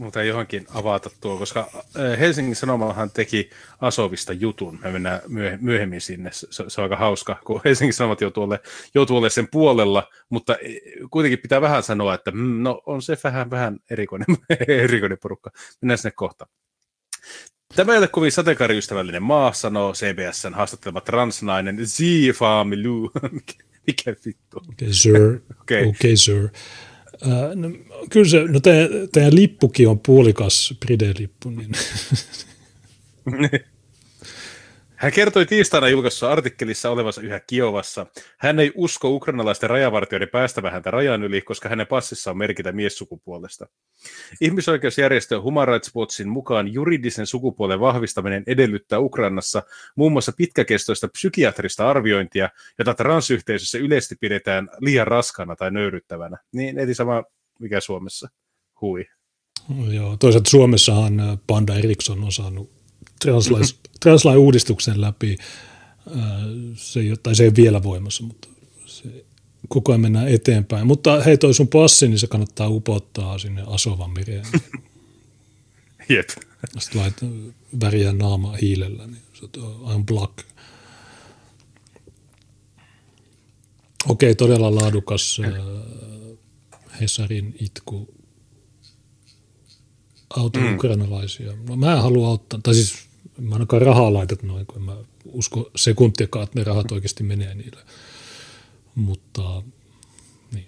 [0.00, 1.70] Mutta johonkin avata tuo, koska
[2.18, 4.78] Helsingin Sanomallahan teki Asovista jutun.
[4.82, 5.20] Me mennään
[5.60, 6.30] myöhemmin sinne.
[6.32, 10.56] Se, se on aika hauska, kun Helsingin Sanomat joutuu olemaan, joutuu olemaan sen puolella, mutta
[11.10, 14.26] kuitenkin pitää vähän sanoa, että mm, no on se vähän, vähän erikoinen,
[14.84, 15.50] erikoinen porukka.
[15.82, 16.46] Mennään sinne kohta.
[17.76, 22.00] Tämä ei ole kovin sateenkaariystävällinen maa, sanoo CBSn haastattelema transnainen Z
[22.34, 23.10] Familu.
[23.86, 24.62] Mikä vittu?
[24.72, 25.40] Okay, sir.
[25.60, 25.88] okay.
[25.88, 26.48] okay, sir.
[27.54, 27.68] No,
[28.10, 31.72] kyllä se, no teidän, teidän lippukin on puolikas Pride-lippu, niin
[35.00, 38.06] Hän kertoi tiistaina julkaisussa artikkelissa olevansa yhä Kiovassa.
[38.38, 43.66] Hän ei usko ukrainalaisten rajavartijoiden päästävän häntä rajan yli, koska hänen passissa on merkitä miessukupuolesta.
[44.40, 49.62] Ihmisoikeusjärjestö Human Rights Watchin mukaan juridisen sukupuolen vahvistaminen edellyttää Ukrainassa
[49.96, 52.48] muun muassa pitkäkestoista psykiatrista arviointia,
[52.78, 56.36] jota transyhteisössä yleisesti pidetään liian raskana tai nöyryttävänä.
[56.52, 57.24] Niin eti sama
[57.60, 58.28] mikä Suomessa.
[58.80, 59.06] Hui.
[59.92, 62.79] Joo, toisaalta Suomessahan Panda Eriksson on saanut
[63.24, 63.64] translain,
[64.00, 65.36] translain uudistuksen läpi.
[66.74, 68.48] Se ei, tai se ei vielä voimassa, mutta
[68.86, 69.24] se,
[69.68, 70.86] koko ajan mennään eteenpäin.
[70.86, 74.44] Mutta hei, toi sun passi, niin se kannattaa upottaa sinne Asovan mereen.
[76.08, 76.28] Jep.
[76.78, 77.16] Sitten lait
[77.80, 79.46] väriä naama hiilellä, niin se
[79.80, 80.38] on black.
[84.08, 85.52] Okei, todella laadukas äh,
[87.00, 88.14] Hesarin itku
[90.36, 90.74] auta mm.
[90.74, 91.52] ukrainalaisia.
[91.68, 93.09] No, mä en halua auttaa, tai siis
[93.40, 97.80] mä ainakaan rahaa laitat noin, kun mä usko sekuntiakaan, että ne rahat oikeasti menee niille.
[98.94, 99.62] Mutta
[100.52, 100.66] niin.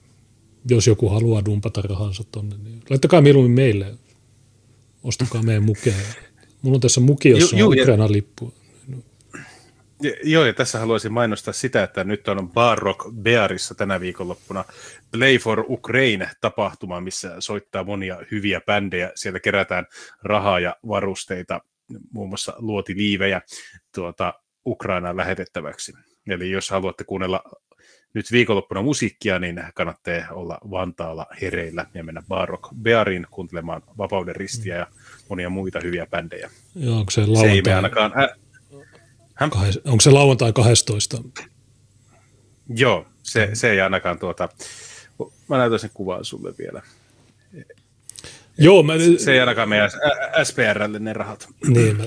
[0.68, 3.94] jos joku haluaa dumpata rahansa tonne, niin laittakaa mieluummin meille.
[5.02, 5.96] Ostakaa meidän mukeja.
[6.62, 8.54] Mulla on tässä muki, jossa on Ukrainan lippu.
[10.24, 14.64] Joo, ja tässä haluaisin mainostaa sitä, että nyt on Bar Rock Bearissa tänä viikonloppuna
[15.12, 19.12] Play for Ukraine-tapahtuma, missä soittaa monia hyviä bändejä.
[19.14, 19.86] Sieltä kerätään
[20.22, 21.60] rahaa ja varusteita,
[22.10, 23.42] muun muassa luotiliivejä
[23.94, 24.34] tuota,
[24.66, 25.92] Ukrainaan lähetettäväksi.
[26.26, 27.42] Eli jos haluatte kuunnella
[28.14, 34.76] nyt viikonloppuna musiikkia, niin kannattaa olla Vantaalla hereillä ja mennä Barrock Beariin kuuntelemaan Vapauden ristiä
[34.76, 34.86] ja
[35.28, 36.50] monia muita hyviä bändejä.
[36.74, 37.62] Joo, onko se lauantai?
[37.64, 41.22] Se ei ainakaan, ä, Kahes, onko se lauantai 12?
[42.68, 44.48] Joo, se, se ei ainakaan tuota,
[45.48, 46.82] mä näytän sen kuvaa sulle vielä.
[48.58, 49.90] Joo, mä, se ei ainakaan meidän
[50.44, 51.48] SPRlle ne rahat.
[51.66, 52.04] Niin, mä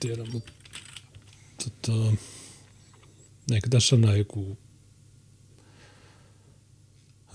[0.00, 0.52] tiedän, mutta
[1.64, 2.12] tota,
[3.52, 4.58] eikö tässä ole joku,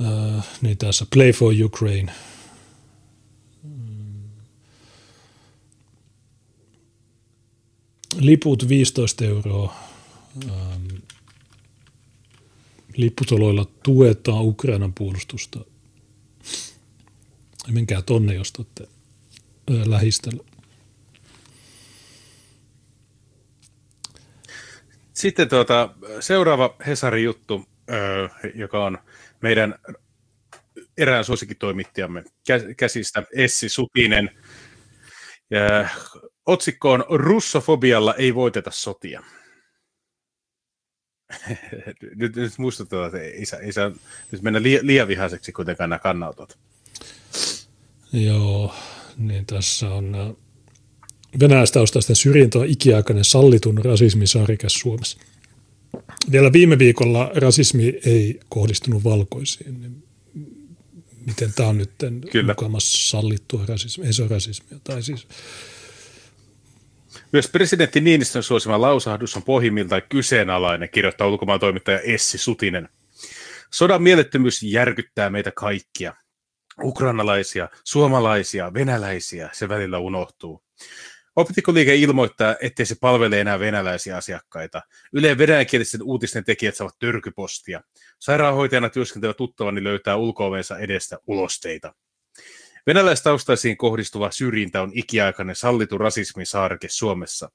[0.01, 2.11] äh, niin tässä Play for Ukraine–
[8.19, 9.75] liput 15 euroa.
[10.49, 10.87] Ähm,
[12.97, 15.59] lipputoloilla tuetaan Ukrainan puolustusta.
[17.67, 18.87] Menkää tonne, jos olette
[19.85, 20.43] lähistöllä.
[25.13, 27.65] Sitten tuota, seuraava Hesarin juttu,
[28.55, 28.97] joka on
[29.41, 29.75] meidän
[30.97, 32.23] erään suosikkitoimittajamme
[32.77, 34.29] käsistä, Essi Sutinen.
[35.49, 35.89] Ja
[36.45, 39.23] otsikko on Russofobialla ei voiteta sotia.
[42.15, 43.91] nyt, nyt muistutetaan, että ei, saa, ei saa
[44.31, 46.57] nyt mennä liian vihaiseksi kuitenkaan nämä kannautot.
[48.13, 48.75] Joo,
[49.17, 50.35] niin tässä on äh,
[51.39, 55.17] venäläistaustaisten syrjintä on ikiaikainen sallitun rasismisarike Suomessa.
[56.31, 59.81] Vielä viime viikolla rasismi ei kohdistunut valkoisiin.
[59.81, 60.03] Niin
[61.25, 61.91] miten tämä on nyt
[62.45, 64.07] mukamassa sallittua rasismia?
[64.07, 64.79] Ei se ole rasismia.
[64.83, 65.27] Tai siis
[67.31, 72.89] myös presidentti Niinistön suosima lausahdus on pohjimmiltaan kyseenalainen, kirjoittaa ulkomaan toimittaja Essi Sutinen.
[73.73, 76.13] Sodan mielettömyys järkyttää meitä kaikkia.
[76.83, 80.63] Ukrainalaisia, suomalaisia, venäläisiä, se välillä unohtuu.
[81.35, 84.81] Optikoliike ilmoittaa, ettei se palvele enää venäläisiä asiakkaita.
[85.13, 87.81] Yleen venäjänkielisten uutisten tekijät saavat törkypostia.
[88.19, 91.93] Sairaanhoitajana työskentelevä tuttavani löytää ulko edestä ulosteita.
[92.87, 97.51] Venäläistaustaisiin kohdistuva syrjintä on ikiaikainen sallittu rasismin saarke Suomessa.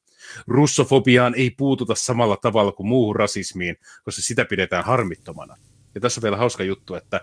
[0.46, 5.56] Russofobiaan ei puututa samalla tavalla kuin muuhun rasismiin, koska sitä pidetään harmittomana.
[5.96, 7.20] Ja tässä on vielä hauska juttu, että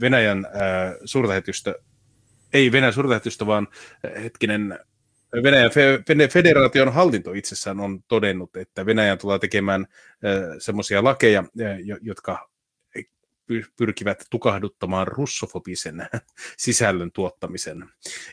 [0.00, 0.52] Venäjän äh,
[1.04, 1.74] suurlähetystö,
[2.52, 3.68] ei Venäjän suurlähetystö, vaan
[4.04, 4.78] äh, hetkinen
[5.42, 5.70] Venäjän
[6.32, 12.52] federaation hallinto itsessään on todennut, että Venäjän tulee tekemään äh, semmoisia lakeja, äh, jotka
[13.76, 16.08] pyrkivät tukahduttamaan russofobisen
[16.56, 17.84] sisällön tuottamisen.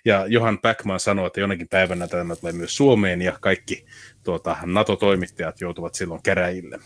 [0.06, 3.86] Ja Johan Backman sanoi, että jonakin päivänä tämä tulee myös Suomeen ja kaikki
[4.24, 6.80] tuota, NATO-toimittajat joutuvat silloin käräjille.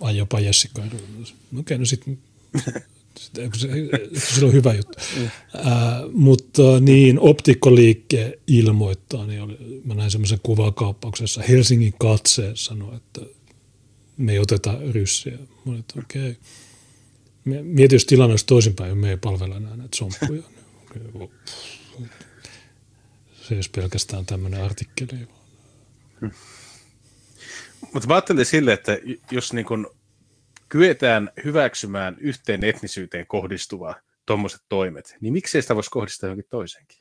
[0.00, 0.82] Ai jopa Jessica.
[1.58, 2.18] Okei, no sitten
[3.54, 3.68] se,
[4.36, 4.98] se on hyvä juttu.
[5.16, 5.30] Mm.
[5.54, 13.20] Ää, mutta niin, optikkoliikke ilmoittaa, niin oli, mä näin semmoisen kuvakaappauksessa, Helsingin katse sanoi, että
[14.16, 15.38] me ei oteta ryssiä.
[15.38, 16.30] Mä olin, että okei.
[16.30, 17.62] Okay.
[17.62, 20.42] Mieti, jos tilanne olisi toisinpäin, me ei palvella enää näitä somppuja.
[23.42, 25.28] Se ei olisi pelkästään tämmöinen artikkeli.
[26.20, 26.30] Hmm.
[27.92, 28.98] Mutta mä ajattelin sille, että
[29.30, 29.96] jos niin kun
[30.68, 33.94] kyetään hyväksymään yhteen etnisyyteen kohdistuvaa
[34.26, 36.98] tuommoiset toimet, niin miksei sitä voisi kohdistaa johonkin toisenkin?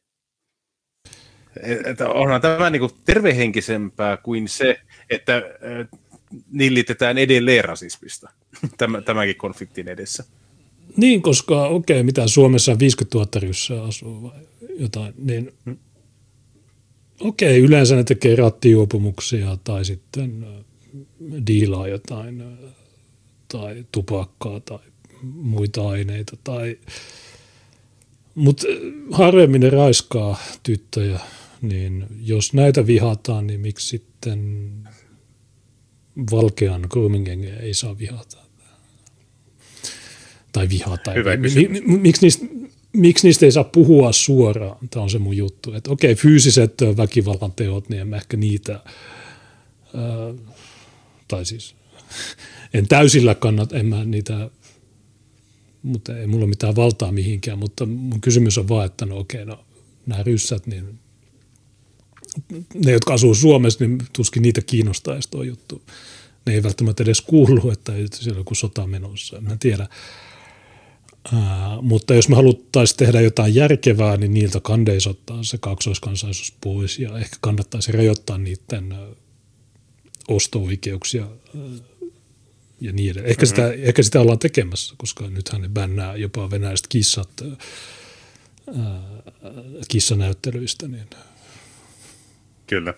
[1.85, 4.79] Että onhan tämä niin kuin tervehenkisempää kuin se,
[5.09, 5.41] että
[6.51, 8.29] nillitetään edelleen rasismista
[9.05, 10.23] tämänkin konfliktin edessä.
[10.97, 14.39] Niin, koska okei, okay, mitä Suomessa 50 000 ryssää asuu vai
[14.79, 15.53] jotain, niin
[17.19, 20.45] okei, okay, yleensä ne tekee rattijuopumuksia tai sitten
[21.47, 22.43] diilaa jotain
[23.47, 24.79] tai tupakkaa tai
[25.23, 26.37] muita aineita.
[26.43, 26.77] Tai,
[28.35, 28.67] mutta
[29.11, 31.19] harvemmin ne raiskaa tyttöjä,
[31.61, 34.69] niin jos näitä vihataan, niin miksi sitten
[36.31, 37.27] valkean grooming
[37.61, 38.37] ei saa vihata.
[40.51, 41.11] Tai vihata.
[41.11, 41.49] Hyvä mi,
[41.81, 42.45] miksi, niistä,
[42.93, 44.77] miksi niistä ei saa puhua suoraan?
[44.89, 45.73] Tämä on se mun juttu.
[45.73, 50.48] Että okei, fyysiset väkivallan teot, niin en mä ehkä niitä, äh,
[51.29, 51.75] tai siis
[52.73, 54.49] en täysillä kannata, en mä niitä,
[55.83, 59.65] mutta ei mulla mitään valtaa mihinkään, mutta mun kysymys on vaan, että no okei, no
[60.05, 60.99] nämä ryssät, niin
[62.85, 65.81] ne, jotka asuu Suomessa, niin tuskin niitä kiinnostaa edes tuo juttu.
[66.45, 69.37] Ne ei välttämättä edes kuulu, että siellä on joku sota menossa.
[69.37, 69.87] En tiedä.
[71.33, 76.99] Ää, mutta jos me haluttaisiin tehdä jotain järkevää, niin niiltä kandeisi ottaa se kaksoiskansaisuus pois
[76.99, 78.95] ja ehkä kannattaisi rajoittaa niiden
[80.29, 81.27] osto-oikeuksia
[82.81, 83.31] ja niin edelleen.
[83.31, 83.55] Ehkä, mm-hmm.
[83.55, 89.01] sitä, ehkä sitä ollaan tekemässä, koska nythän ne bännää jopa venäläiset kissat ää,
[89.87, 90.87] kissanäyttelyistä.
[90.87, 91.07] Niin
[92.67, 92.93] Kyllä.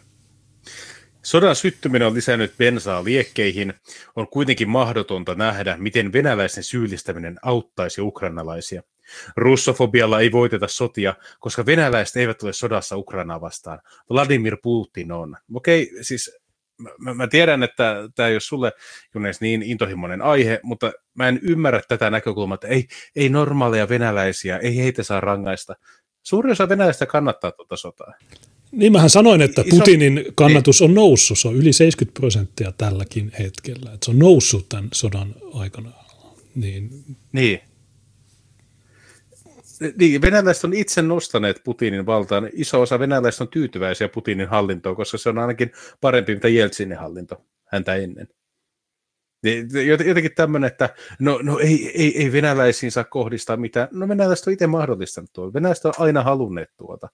[1.24, 3.74] Sodan syttyminen on lisännyt bensaa liekkeihin.
[4.16, 8.82] On kuitenkin mahdotonta nähdä, miten venäläisten syyllistäminen auttaisi ukrainalaisia.
[9.38, 13.80] Russofobialla ei voiteta sotia, koska venäläiset eivät ole sodassa Ukrainaa vastaan.
[14.10, 15.38] Vladimir Putin on.
[15.54, 16.41] Okei, siis
[16.98, 18.72] mä, mä tiedän, että tämä ei ole sulle
[19.16, 24.58] Junes niin intohimoinen aihe, mutta mä en ymmärrä tätä näkökulmaa, että ei, ei normaaleja venäläisiä,
[24.58, 25.76] ei heitä saa rangaista.
[26.24, 28.14] Suuri osa venäläistä kannattaa tuota sotaa.
[28.72, 31.40] Niin mähän sanoin, että Putinin kannatus on noussut.
[31.40, 33.92] Se on yli 70 prosenttia tälläkin hetkellä.
[33.94, 35.92] Että se on noussut tämän sodan aikana.
[36.56, 36.90] Niin.
[37.32, 37.60] niin.
[39.98, 42.50] Niin, venäläiset on itse nostaneet Putinin valtaan.
[42.54, 45.72] Iso osa venäläistä on tyytyväisiä Putinin hallintoon, koska se on ainakin
[46.02, 48.28] parempi mitä Jeltsinin hallinto häntä ennen.
[49.44, 49.68] Niin,
[50.06, 50.90] jotenkin tämmöinen, että
[51.20, 53.88] no, no ei, ei, ei venäläisiin saa kohdistaa mitään.
[53.92, 55.54] No venäläiset on itse mahdollistanut tuolla.
[55.54, 57.10] Venäläiset on aina halunneet tuota.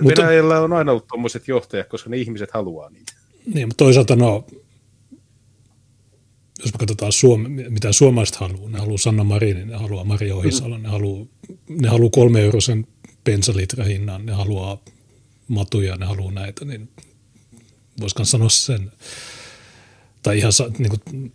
[0.00, 3.12] Mutta, Venäjällä on aina ollut tuommoiset johtajat, koska ne ihmiset haluaa niitä.
[3.54, 4.46] Niin, mutta toisaalta no,
[6.64, 10.82] jos me katsotaan Suome, mitä suomalaiset haluaa, ne haluaa Sanna Marinin, ne haluaa Maria mm.
[10.82, 11.26] ne haluaa,
[11.68, 12.86] ne haluaa kolme eurosen
[13.24, 14.78] bensalitra hinnan, ne haluaa
[15.48, 16.88] matuja, ne haluaa näitä, niin
[18.00, 18.92] voisikaan sanoa sen.
[20.22, 21.32] Tai ihan niin kuin,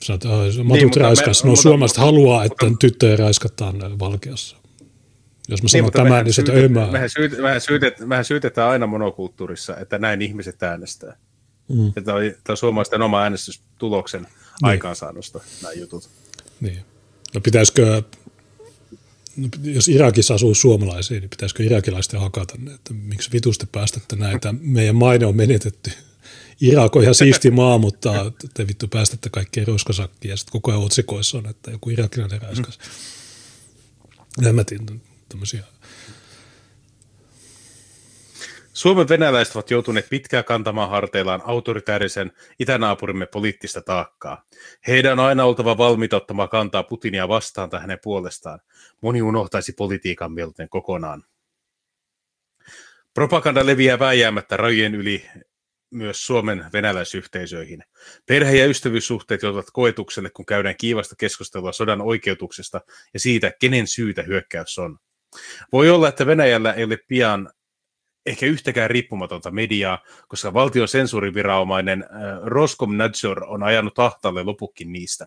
[0.00, 1.44] sanotaan, että matut niin, raiskas.
[1.44, 4.56] Me, no suomalaiset haluaa, että mutta, tyttöjä raiskataan valkeassa.
[5.48, 6.90] Jos mä sanon niin, tämän, niin se ömää.
[6.90, 11.16] Mehän, syytet, mehän syytetään aina monokulttuurissa, että näin ihmiset äänestää.
[11.68, 12.04] Mm.
[12.04, 14.30] Tämä on, tämä suomalaisten oma äänestystuloksen niin.
[14.62, 16.08] aikaansaannosta nämä jutut.
[16.60, 16.84] Niin.
[17.34, 18.02] No pitäisikö,
[19.36, 24.54] no, jos Irakissa asuu suomalaisia, niin pitäisikö irakilaisten hakata ne, että miksi vitusti päästätte näitä,
[24.60, 25.90] meidän maine on menetetty.
[26.60, 30.82] Irak on ihan siisti maa, mutta te vittu päästätte kaikkea roskasakkia ja sitten koko ajan
[30.82, 32.78] otsikoissa on, että joku irakilainen räiskas.
[34.40, 34.46] Mm.
[34.46, 34.84] En mä tiedä,
[35.28, 35.64] tämmöisiä
[38.74, 44.44] Suomen venäläiset ovat joutuneet pitkään kantamaan harteillaan autoritäärisen itänaapurimme poliittista taakkaa.
[44.86, 48.60] Heidän on aina oltava valmiita ottamaan kantaa Putinia vastaan tai hänen puolestaan.
[49.00, 51.24] Moni unohtaisi politiikan mielten kokonaan.
[53.14, 55.26] Propaganda leviää vääjäämättä rajojen yli
[55.90, 57.84] myös Suomen venäläisyhteisöihin.
[58.26, 62.80] Perhe- ja ystävyyssuhteet joutuvat koetukselle, kun käydään kiivasta keskustelua sodan oikeutuksesta
[63.14, 64.98] ja siitä, kenen syytä hyökkäys on.
[65.72, 67.50] Voi olla, että Venäjällä ei ole pian
[68.26, 69.98] ehkä yhtäkään riippumatonta mediaa,
[70.28, 72.08] koska valtion sensuuriviranomainen äh,
[72.42, 75.26] Roskomnadzor on ajanut tahtaalle lopukin niistä.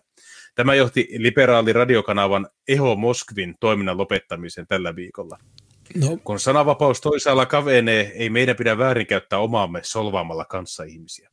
[0.54, 5.38] Tämä johti liberaali radiokanavan Eho Moskvin toiminnan lopettamiseen tällä viikolla.
[5.94, 6.18] No.
[6.24, 10.46] Kun sananvapaus toisaalla kavenee, ei meidän pidä väärinkäyttää omaamme solvaamalla
[10.88, 11.30] ihmisiä.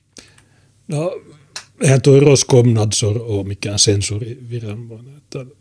[0.87, 1.21] No,
[1.81, 5.21] eihän tuo Roskomnadzor ole mikään sensuuriviranomainen.
[5.35, 5.51] Okei,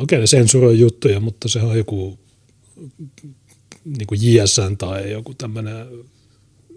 [0.00, 2.18] okay, ne sensuroi juttuja, mutta se on joku
[3.84, 5.86] niin kuin JSN tai joku tämmöinen,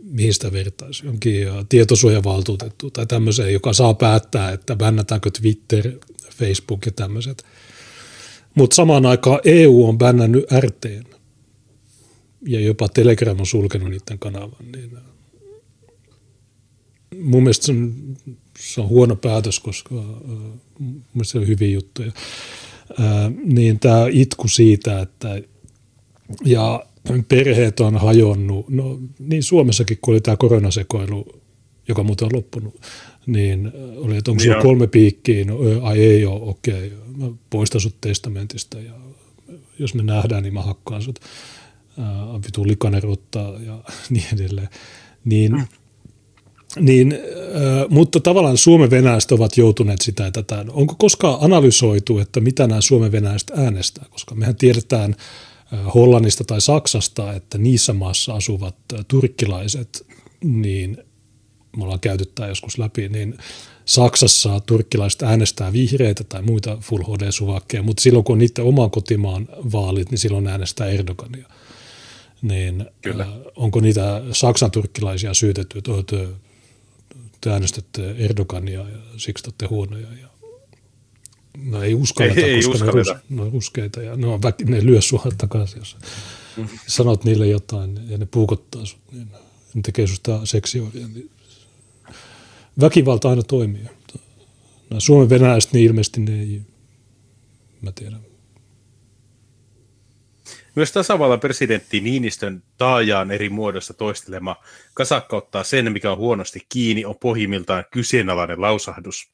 [0.03, 5.91] mihin sitä vertaisi, jonkin tietosuojavaltuutettu tai tämmöiseen, joka saa päättää, että bännätäänkö Twitter,
[6.31, 7.45] Facebook ja tämmöiset.
[8.55, 10.85] Mutta samaan aikaan EU on bännännyt RT
[12.41, 14.65] ja jopa Telegram on sulkenut niiden kanavan.
[14.71, 14.97] Niin
[17.21, 17.93] mun mielestä se on,
[18.59, 19.95] se on huono päätös, koska
[20.79, 22.11] mun mielestä se on hyviä juttuja.
[23.43, 25.41] Niin tämä itku siitä, että
[26.45, 26.85] ja
[27.27, 28.69] perheet on hajonnut.
[28.69, 31.41] No niin Suomessakin, kun oli tämä koronasekoilu,
[31.87, 32.81] joka muuten on loppunut,
[33.25, 38.01] niin oli, että onko sulla kolme piikkiä, no ai ei ole, okei, mä poistan sut
[38.01, 38.93] testamentista ja
[39.79, 41.19] jos me nähdään, niin mä hakkaan sut,
[41.99, 42.05] äh,
[42.45, 42.65] vitu
[43.03, 44.69] ruttaa ja niin edelleen.
[45.25, 45.65] Niin, mm.
[46.79, 50.65] niin, äh, mutta tavallaan Suomen venäläiset ovat joutuneet sitä ja tätä.
[50.69, 55.15] Onko koskaan analysoitu, että mitä nämä Suomen venäläiset äänestää, koska mehän tiedetään,
[55.95, 58.75] Hollannista tai Saksasta, että niissä maassa asuvat
[59.07, 60.05] turkkilaiset,
[60.43, 60.97] niin
[61.77, 63.37] me ollaan käyty tämä joskus läpi, niin
[63.85, 69.47] Saksassa turkkilaiset äänestää vihreitä tai muita Full HD-suvakkeja, mutta silloin kun on niiden oman kotimaan
[69.71, 71.47] vaalit, niin silloin äänestää Erdogania.
[72.41, 73.27] Niin Kyllä.
[73.55, 75.91] onko niitä Saksan turkkilaisia syytetty, että
[77.41, 80.27] te äänestätte Erdogania ja siksi te olette huonoja ja
[81.57, 83.19] No ei uskalleta, ei, koska ei uskalleta.
[83.29, 85.97] ne, on ruskeita ja ne, on väki, ne lyö sua takaisin, jos
[86.57, 86.67] mm.
[86.87, 89.27] sanot niille jotain ja ne puukottaa sut, niin
[89.73, 91.07] ne tekee susta seksioria.
[91.07, 91.29] Niin
[92.81, 93.85] väkivalta aina toimii.
[94.89, 96.61] No, Suomen venäläiset, niin ilmeisesti ne ei,
[97.81, 98.19] mä tiedän.
[100.75, 104.55] Myös tasavallan presidentti Niinistön taajaan eri muodossa toistelema
[104.93, 109.32] kasakka ottaa sen, mikä on huonosti kiinni, on pohjimmiltaan kyseenalainen lausahdus.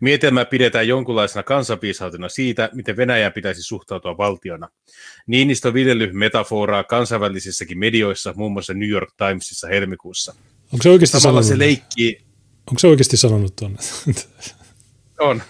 [0.00, 4.68] Mietelmää pidetään jonkunlaisena kansanviisautena siitä, miten Venäjään pitäisi suhtautua valtiona.
[5.26, 10.34] Niinistö viljely metaforaa kansainvälisissäkin medioissa, muun muassa New York Timesissa helmikuussa.
[10.72, 11.58] Onko se oikeasti Samalla sanonut?
[11.58, 12.18] se leikki...
[12.70, 13.78] Onko se oikeasti sanonut tuonne?
[15.20, 15.42] on,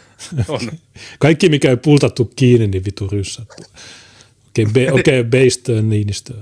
[0.49, 0.61] on.
[1.19, 3.49] Kaikki, mikä ei pultattu kiinni, niin vitu ryssät.
[4.49, 6.35] Okei, okay, be, okay, based Niinistö.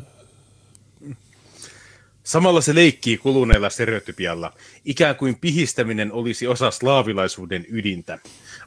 [2.25, 4.53] Samalla se leikkii kuluneella stereotypialla,
[4.85, 8.19] ikään kuin pihistäminen olisi osa slaavilaisuuden ydintä.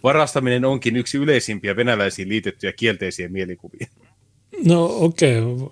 [0.03, 3.87] Varastaminen onkin yksi yleisimpiä venäläisiin liitettyjä kielteisiä mielikuvia.
[4.65, 5.67] No okei, okay.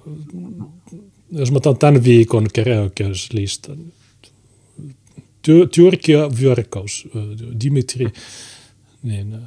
[1.31, 3.77] jos mä otan tämän viikon käräjäoikeuslistan.
[5.75, 7.07] Tyrkia Vyörkaus,
[7.63, 8.07] Dimitri,
[9.03, 9.37] niin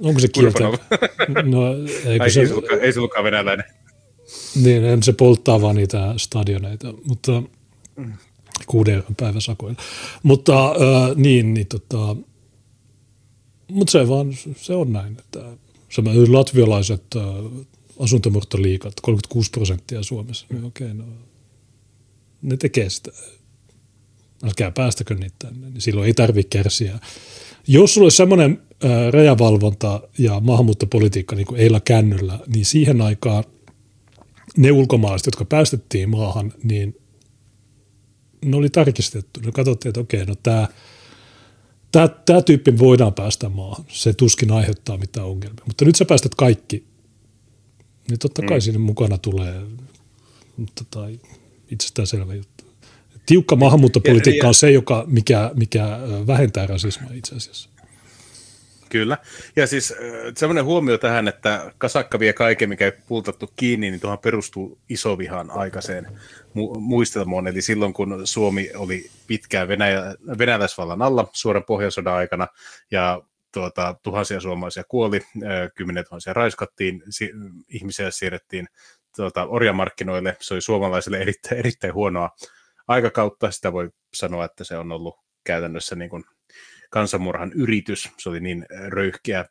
[0.00, 0.64] onko se kieltä?
[1.42, 1.62] No,
[2.04, 2.40] eikö se,
[2.80, 3.64] ei se ollutkaan venäläinen.
[4.62, 7.42] Niin, en se polttaa vaan niitä stadioneita, mutta
[8.66, 9.82] kuuden euron päiväsakoilla.
[10.22, 12.16] Mutta äh, niin, niin tota,
[13.68, 15.40] mutta se vaan, se on näin, että
[15.88, 17.22] se latvialaiset äh,
[17.98, 21.04] asuntomurtoliikat, 36 prosenttia Suomessa, niin okei, no,
[22.42, 23.10] ne tekee sitä.
[24.44, 26.98] Älkää päästäkö niitä tänne, niin silloin ei tarvitse kärsiä.
[27.66, 33.44] Jos sulla olisi semmoinen äh, rajavalvonta ja maahanmuuttopolitiikka niin kuin Eila Kännyllä, niin siihen aikaan
[34.56, 36.96] ne ulkomaalaiset, jotka päästettiin maahan, niin
[38.44, 39.40] ne oli tarkistettu.
[39.40, 40.68] Ne katsottiin, että okei, no tämä–
[41.92, 43.84] tämä, tämä tyyppi voidaan päästä maahan.
[43.88, 45.64] Se tuskin aiheuttaa mitään ongelmia.
[45.66, 46.84] Mutta nyt sä päästät kaikki,
[48.08, 48.60] niin totta kai mm.
[48.60, 49.62] sinne mukana tulee
[50.74, 51.00] tota,
[52.04, 52.64] selvä juttu.
[53.26, 57.70] Tiukka maahanmuuttopolitiikka on se, joka, mikä, mikä vähentää rasismia itse asiassa.
[58.90, 59.18] Kyllä.
[59.56, 59.94] Ja siis
[60.36, 65.50] semmoinen huomio tähän, että kasakka vie kaiken, mikä ei pultattu kiinni, niin tuohon perustuu isovihan
[65.50, 66.06] aikaiseen
[66.48, 67.48] mu- muistelmoon.
[67.48, 72.46] Eli silloin, kun Suomi oli pitkään Venäjä, venäläisvallan alla suoran pohjansodan aikana,
[72.90, 73.22] ja
[73.52, 75.20] tuota, tuhansia suomalaisia kuoli,
[75.74, 77.32] kymmenen tuhansia raiskattiin, si-
[77.68, 78.66] ihmisiä siirrettiin
[79.16, 80.36] tuota, orjamarkkinoille.
[80.40, 82.30] Se oli suomalaisille erittäin, erittäin huonoa
[82.88, 83.50] aikakautta.
[83.50, 86.24] Sitä voi sanoa, että se on ollut käytännössä niin kuin
[86.90, 89.44] kansanmurhan yritys, se oli niin röyhkeä,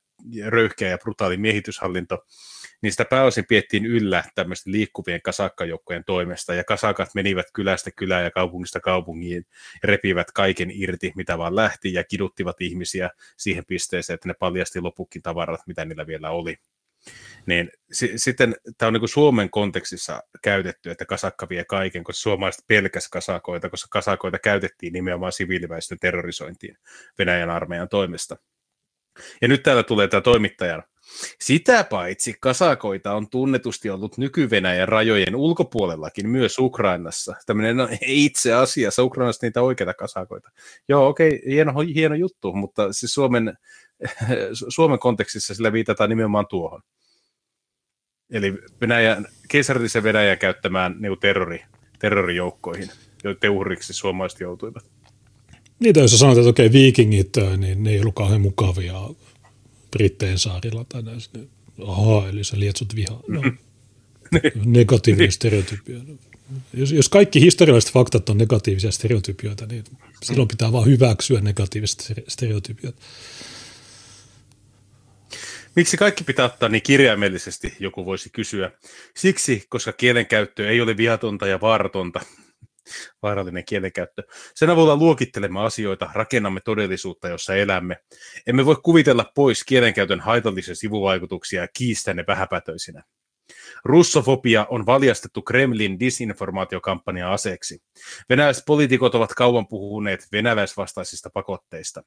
[0.47, 2.25] röyhkeä ja brutaali miehityshallinto,
[2.81, 8.31] niin sitä pääosin piettiin yllä tämmöisten liikkuvien kasakkajoukkojen toimesta, ja kasakat menivät kylästä kylään ja
[8.31, 9.45] kaupungista kaupungiin,
[9.83, 14.81] ja repivät kaiken irti, mitä vaan lähti, ja kiduttivat ihmisiä siihen pisteeseen, että ne paljasti
[14.81, 16.55] lopukin tavarat, mitä niillä vielä oli.
[17.45, 22.21] Niin s- sitten tämä on niin kuin Suomen kontekstissa käytetty, että kasakka vie kaiken, koska
[22.21, 26.77] suomalaiset pelkäs kasakoita, koska kasakoita käytettiin nimenomaan siviiliväestön terrorisointiin
[27.19, 28.37] Venäjän armeijan toimesta.
[29.41, 30.83] Ja nyt täällä tulee tämä toimittajan.
[31.41, 37.35] Sitä paitsi kasakoita on tunnetusti ollut nyky-Venäjän rajojen ulkopuolellakin, myös Ukrainassa.
[37.45, 40.49] Tämmöinen no, itse asiassa, Ukrainassa niitä oikeita kasakoita.
[40.89, 43.57] Joo, okei, okay, hieno, hieno juttu, mutta siis Suomen,
[44.75, 46.81] Suomen kontekstissa sillä viitataan nimenomaan tuohon.
[48.31, 51.61] Eli Venäjän, keisarillisen Venäjän käyttämään niin terrori,
[51.99, 52.89] terrorijoukkoihin,
[53.23, 54.85] joiden uhriksi suomalaiset joutuivat.
[55.79, 58.93] Niitä, jos sanotaan, että okei, okay, viikingit, niin ne ei ollut kauhean mukavia
[59.91, 61.31] Britteen saarilla tai näissä.
[61.33, 61.49] Niin,
[61.87, 63.21] Ahaa, eli sä lietsut vihaa.
[63.27, 63.41] No,
[64.65, 65.99] negatiivinen stereotypia.
[66.73, 69.83] Jos, jos kaikki historialliset faktat on negatiivisia stereotypioita, niin
[70.23, 72.95] silloin pitää vaan hyväksyä negatiiviset stereotypiot.
[75.75, 78.71] Miksi kaikki pitää ottaa niin kirjaimellisesti, joku voisi kysyä.
[79.15, 82.19] Siksi, koska kielenkäyttö ei ole viatonta ja vaaratonta.
[83.23, 84.23] Vaarallinen kielenkäyttö.
[84.55, 87.97] Sen avulla luokittelemme asioita, rakennamme todellisuutta, jossa elämme.
[88.47, 93.03] Emme voi kuvitella pois kielenkäytön haitallisia sivuvaikutuksia kiistänne vähäpätöisinä.
[93.85, 97.79] Russofobia on valjastettu Kremlin disinformaatiokampanja aseeksi.
[98.29, 102.03] Venäläiset poliitikot ovat kauan puhuneet venäläisvastaisista pakotteista.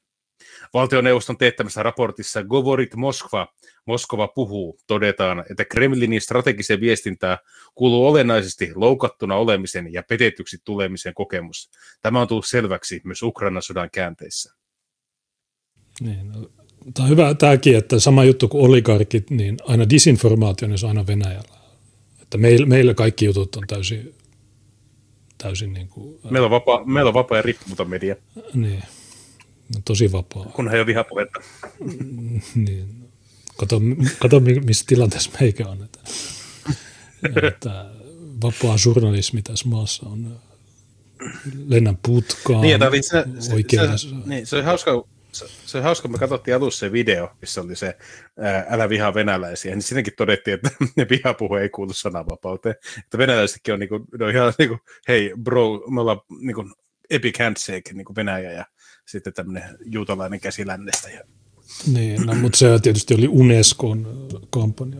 [0.73, 3.47] Valtioneuvoston teettämässä raportissa Govorit Moskva,
[3.85, 7.37] Moskova puhuu, todetaan, että Kremlinin strategiseen viestintään
[7.75, 11.69] kuuluu olennaisesti loukattuna olemisen ja petetyksi tulemisen kokemus.
[12.01, 14.53] Tämä on tullut selväksi myös Ukrainan sodan käänteissä.
[16.01, 16.49] Niin, no,
[16.93, 21.57] tämä on hyvä tämäkin, että sama juttu kuin oligarkit, niin aina disinformaatio on aina Venäjällä.
[22.21, 24.15] Että meillä, meillä kaikki jutut on täysin,
[25.37, 28.15] täysin niin kuin, meillä, on vapaa, meillä on vapaa ja riippumaton media.
[28.53, 28.83] Niin,
[29.85, 30.45] tosi vapaa.
[30.45, 31.39] Kun ei ole vihapuhetta.
[32.55, 33.03] niin.
[33.57, 33.81] Kato,
[34.19, 35.83] kato, missä tilanteessa meikä on.
[35.83, 35.99] Että,
[37.47, 37.85] että
[38.43, 40.39] vapaa journalismi tässä maassa on
[41.67, 42.61] lennän putkaan.
[42.61, 46.55] Niin, tämä se, se, se, niin, se oli hauska, se, se oli hauska, me katsottiin
[46.55, 47.97] alussa se video, missä oli se
[48.39, 52.75] ää, älä vihaa venäläisiä, niin siinäkin todettiin, että ne vihapuhe ei kuulu sananvapauteen.
[52.97, 56.73] Että venäläisetkin on, niinku, ne on ihan niin kuin, hei bro, me ollaan niin kuin,
[57.09, 58.65] epic handshake niin kuin Venäjä ja
[59.05, 61.09] sitten tämmöinen juutalainen käsilännestä.
[61.09, 61.21] Ja...
[61.87, 64.99] Niin, no, mutta se tietysti oli Unescon kampanja.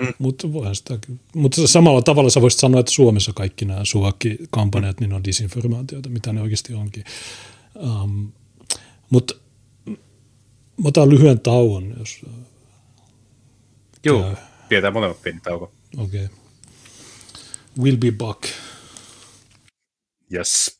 [0.00, 0.12] Mm.
[0.18, 0.98] Mutta voihan sitä
[1.34, 6.32] Mutta samalla tavalla sä voisit sanoa, että Suomessa kaikki nämä suokki-kampanjat niin on disinformaatioita, mitä
[6.32, 7.04] ne oikeasti onkin.
[7.76, 8.32] Um,
[9.10, 9.34] mutta
[10.82, 12.20] mä otan lyhyen tauon, jos...
[14.04, 14.36] Joo,
[14.68, 15.72] pidetään molemmat pieni tauko.
[15.96, 16.24] Okei.
[16.24, 16.36] Okay.
[17.78, 18.42] We'll be back.
[20.34, 20.78] Yes.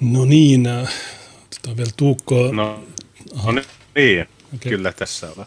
[0.00, 0.92] No niin, äh,
[1.46, 2.52] otetaan vielä Tuukkoa.
[2.52, 2.84] No,
[3.44, 3.52] no
[3.94, 4.70] niin, okay.
[4.70, 5.46] kyllä tässä on.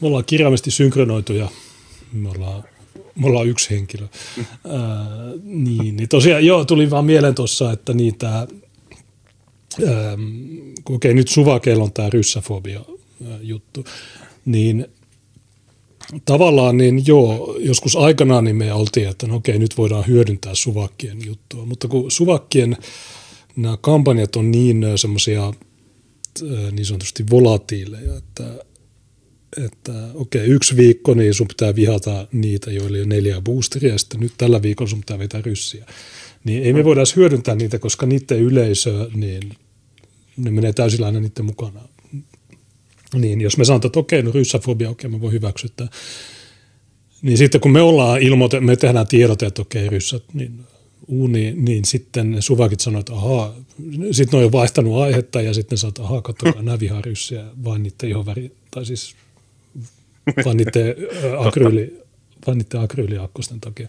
[0.00, 1.48] Me ollaan kirjaimesti synkronoituja.
[2.12, 2.64] Me ollaan,
[3.14, 4.06] me ollaan yksi henkilö.
[4.36, 4.44] Mm.
[4.70, 5.06] Ää, äh,
[5.42, 8.46] niin, niin tosiaan, joo, tuli vaan mieleen tuossa, että niin tämä,
[9.72, 9.86] okei,
[10.94, 12.80] okay, nyt suvakeilla on tämä ryssäfobia
[13.42, 13.84] juttu,
[14.44, 14.86] niin
[16.24, 21.18] tavallaan niin joo, joskus aikanaan niin me oltiin, että no okei, nyt voidaan hyödyntää suvakkien
[21.26, 22.76] juttua, mutta kun suvakkien
[23.58, 25.52] nämä kampanjat on niin semmoisia
[26.72, 28.64] niin sanotusti volatiileja, että,
[29.64, 34.20] että okei, yksi viikko, niin sun pitää vihata niitä, joilla on neljä boosteria, ja sitten
[34.20, 35.86] nyt tällä viikolla sun pitää vetää ryssiä.
[36.44, 39.42] Niin ei me voida hyödyntää niitä, koska niiden yleisö, niin
[40.36, 41.80] ne menee täysillä aina niiden mukana.
[43.14, 45.70] Niin jos me sanotaan, että okei, no ryssafobia, okei, mä voin hyväksyä
[47.22, 50.60] Niin sitten kun me ollaan ilmoite, me tehdään tiedote, että okei, ryssät, niin
[51.08, 53.54] uuni, niin sitten suvakit sanoivat, että ahaa,
[54.10, 57.44] sitten ne on jo vaihtanut aihetta ja sitten sanoivat, että ahaa, katsokaa, nämä vihaa ryssiä,
[57.64, 59.16] vain niiden ihoväri, tai siis
[60.44, 60.94] vain niiden
[61.38, 62.02] akryyli,
[62.46, 63.88] vain niiden akryyliakkosten takia.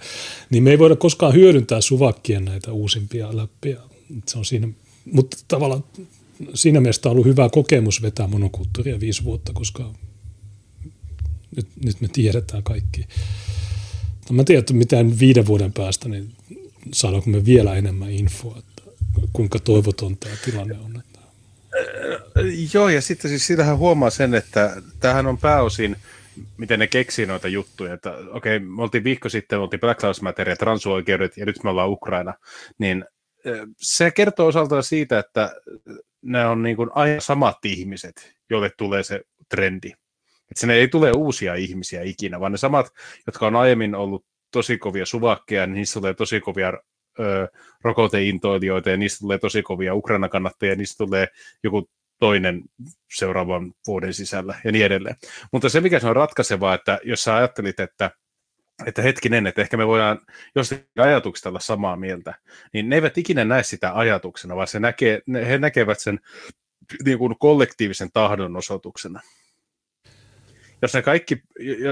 [0.50, 3.78] Niin me ei voida koskaan hyödyntää suvakkien näitä uusimpia läppiä.
[4.26, 4.68] Se on siinä,
[5.12, 5.84] mutta tavallaan
[6.54, 9.94] siinä mielessä on ollut hyvä kokemus vetää monokulttuuria viisi vuotta, koska
[11.56, 13.06] nyt, nyt me tiedetään kaikki.
[14.30, 16.32] Mä tiedän, että mitään viiden vuoden päästä, niin
[16.94, 18.92] saadaanko me vielä enemmän infoa, että
[19.34, 21.00] kuinka toivoton tämä tilanne on.
[21.00, 21.20] Että...
[22.74, 25.96] Joo, ja sitten siis siitähän huomaa sen, että tämähän on pääosin,
[26.58, 30.04] miten ne keksii noita juttuja, että okei, okay, me oltiin viikko sitten, me oltiin Black
[30.04, 32.34] Lives Matter ja transuoikeudet, ja nyt me ollaan Ukraina,
[32.78, 33.06] niin
[33.78, 35.52] se kertoo osaltaan siitä, että
[36.22, 39.92] ne on niin kuin aina samat ihmiset, joille tulee se trendi.
[40.52, 42.88] Että sinne ei tule uusia ihmisiä ikinä, vaan ne samat,
[43.28, 46.74] jotka on aiemmin ollut tosi kovia suvakkeja, niin niistä tulee tosi kovia
[47.20, 47.48] ö,
[47.84, 51.28] rokoteintoilijoita ja niistä tulee tosi kovia Ukraina-kannattajia ja niistä tulee
[51.64, 51.90] joku
[52.20, 52.64] toinen
[53.18, 55.16] seuraavan vuoden sisällä ja niin edelleen.
[55.52, 58.12] Mutta se, mikä se on ratkaisevaa, että jos sä ajattelit, että
[58.86, 60.20] että hetkinen, että ehkä me voidaan
[60.56, 62.34] jostakin ajatuksesta olla samaa mieltä,
[62.74, 66.20] niin ne eivät ikinä näe sitä ajatuksena, vaan se näkee, he näkevät sen
[67.06, 69.22] niin kuin kollektiivisen tahdon osoituksena
[70.82, 71.42] jos ne kaikki,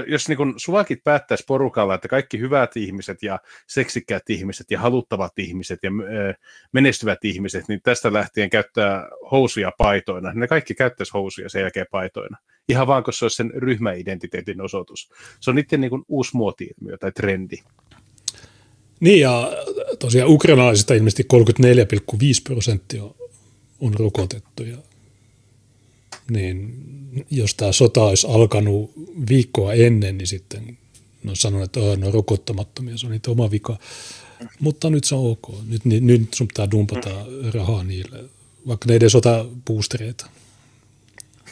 [0.06, 5.38] jos niin kun suvakit päättäisi porukalla, että kaikki hyvät ihmiset ja seksikkäät ihmiset ja haluttavat
[5.38, 5.90] ihmiset ja
[6.72, 10.32] menestyvät ihmiset, niin tästä lähtien käyttää housuja paitoina.
[10.32, 12.38] Ne kaikki käyttäisi housuja sen jälkeen paitoina.
[12.68, 15.10] Ihan vaan, koska se olisi sen ryhmäidentiteetin osoitus.
[15.40, 17.56] Se on niiden niin uusi muoti-ilmiö tai trendi.
[19.00, 19.52] Niin ja
[19.98, 23.02] tosiaan ukrainalaisista ilmeisesti 34,5 prosenttia
[23.80, 24.76] on rokotettu ja
[26.30, 26.74] niin
[27.30, 28.92] jos tämä sota olisi alkanut
[29.28, 30.78] viikkoa ennen, niin sitten
[31.22, 33.78] no sanon, että oh, ne on rokottamattomia, se on niitä oma vika.
[34.60, 35.54] Mutta nyt se on ok.
[35.68, 37.10] Nyt, nyt, nyt sun pitää dumpata
[37.54, 38.24] rahaa niille,
[38.66, 40.30] vaikka ne edes ota boostereita.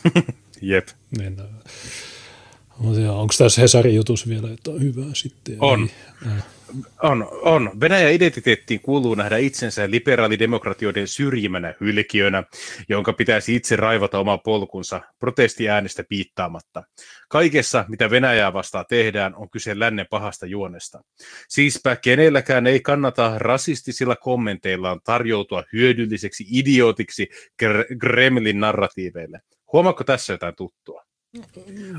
[0.61, 0.89] Jep.
[1.19, 1.37] Niin,
[2.79, 5.57] onko tässä Hesarin jutus vielä jotain hyvää sitten?
[5.61, 5.91] On.
[6.23, 6.43] Ei.
[7.03, 7.71] On, on.
[7.81, 12.43] Venäjän identiteettiin kuuluu nähdä itsensä liberaalidemokratioiden syrjimänä hylkiönä,
[12.89, 16.83] jonka pitäisi itse raivata oma polkunsa protestiäänestä piittaamatta.
[17.29, 21.01] Kaikessa, mitä Venäjää vastaan tehdään, on kyse lännen pahasta juonesta.
[21.49, 27.29] Siispä kenelläkään ei kannata rasistisilla kommenteillaan tarjoutua hyödylliseksi idiotiksi
[28.01, 29.41] Kremlin narratiiveille.
[29.73, 31.07] Huomaatko tässä jotain tuttua?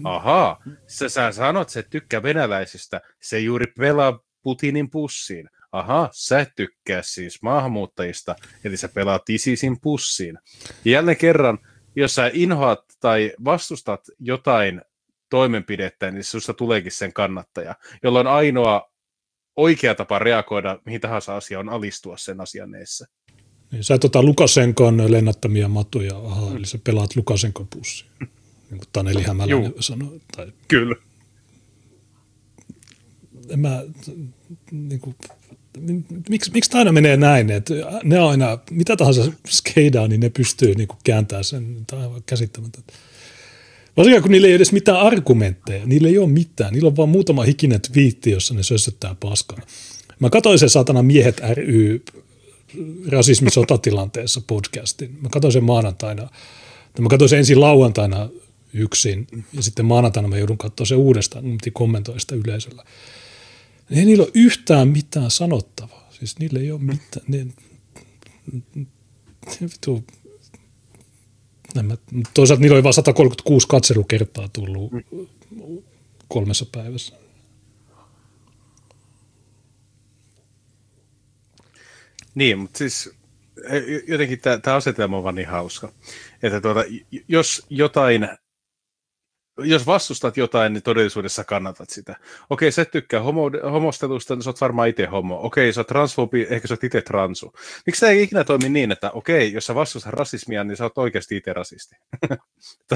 [0.03, 5.49] Ahaa, sä, sä sanot, että tykkää venäläisistä, se juuri pelaa Putinin pussiin.
[5.71, 10.37] Aha, sä et tykkää siis maahanmuuttajista, eli sä pelaat ISISin pussiin.
[10.85, 11.59] Ja jälleen kerran,
[11.95, 14.81] jos sä inhoat tai vastustat jotain
[15.29, 18.91] toimenpidettä, niin susta tuleekin sen kannattaja, jolloin ainoa
[19.55, 23.05] oikea tapa reagoida mihin tahansa asiaan on alistua sen asian eessä.
[23.71, 26.57] Niin, sä et ota Lukasenkon lennättämiä matuja, aha, mm.
[26.57, 30.21] eli sä pelaat Lukasenkon pussiin, niin kuin Taneli Hämäläinen sanoi.
[30.35, 30.51] Tai...
[30.67, 30.95] Kyllä
[33.55, 33.83] mä,
[34.71, 35.15] niin kuin,
[36.29, 40.87] miksi, miksi aina menee näin, että ne aina, mitä tahansa skeidaa, niin ne pystyy niin
[40.87, 42.93] kuin kääntämään sen, tämä on käsittämätöntä.
[43.97, 47.43] Varsinkin kun niillä ei edes mitään argumentteja, niillä ei ole mitään, niillä on vaan muutama
[47.43, 49.59] hikinen twiitti, jossa ne sössöttää paskaa.
[50.19, 52.03] Mä katsoin sen satana Miehet ry
[53.07, 55.17] rasismisotatilanteessa podcastin.
[55.21, 56.29] Mä katsoin sen maanantaina,
[56.99, 58.29] mä katsoin sen ensin lauantaina
[58.73, 62.83] yksin ja sitten maanantaina mä joudun katsoa sen uudestaan, piti kommentoida sitä yleisöllä.
[63.91, 66.07] Ei niillä ole yhtään mitään sanottavaa.
[66.09, 67.25] Siis niillä ei ole mitään.
[67.27, 67.47] Ne,
[69.61, 70.03] vitu,
[71.75, 71.97] nämä,
[72.33, 74.91] toisaalta niillä oli vain 136 katselukertaa tullut
[76.27, 77.15] kolmessa päivässä.
[82.35, 83.09] Niin, mutta siis
[84.07, 85.93] jotenkin tämä asetelma on vaan niin hauska,
[86.43, 86.83] että tuota,
[87.27, 88.27] jos jotain
[89.63, 92.15] jos vastustat jotain, niin todellisuudessa kannatat sitä.
[92.49, 95.39] Okei, sä et tykkää homo, homostelusta, niin sä oot varmaan itse homo.
[95.41, 97.53] Okei, sä oot transfobi, ehkä sä oot itse transu.
[97.85, 100.97] Miksi tämä ei ikinä toimi niin, että okei, jos sä vastustat rasismia, niin sä oot
[100.97, 101.95] oikeasti itse rasisti.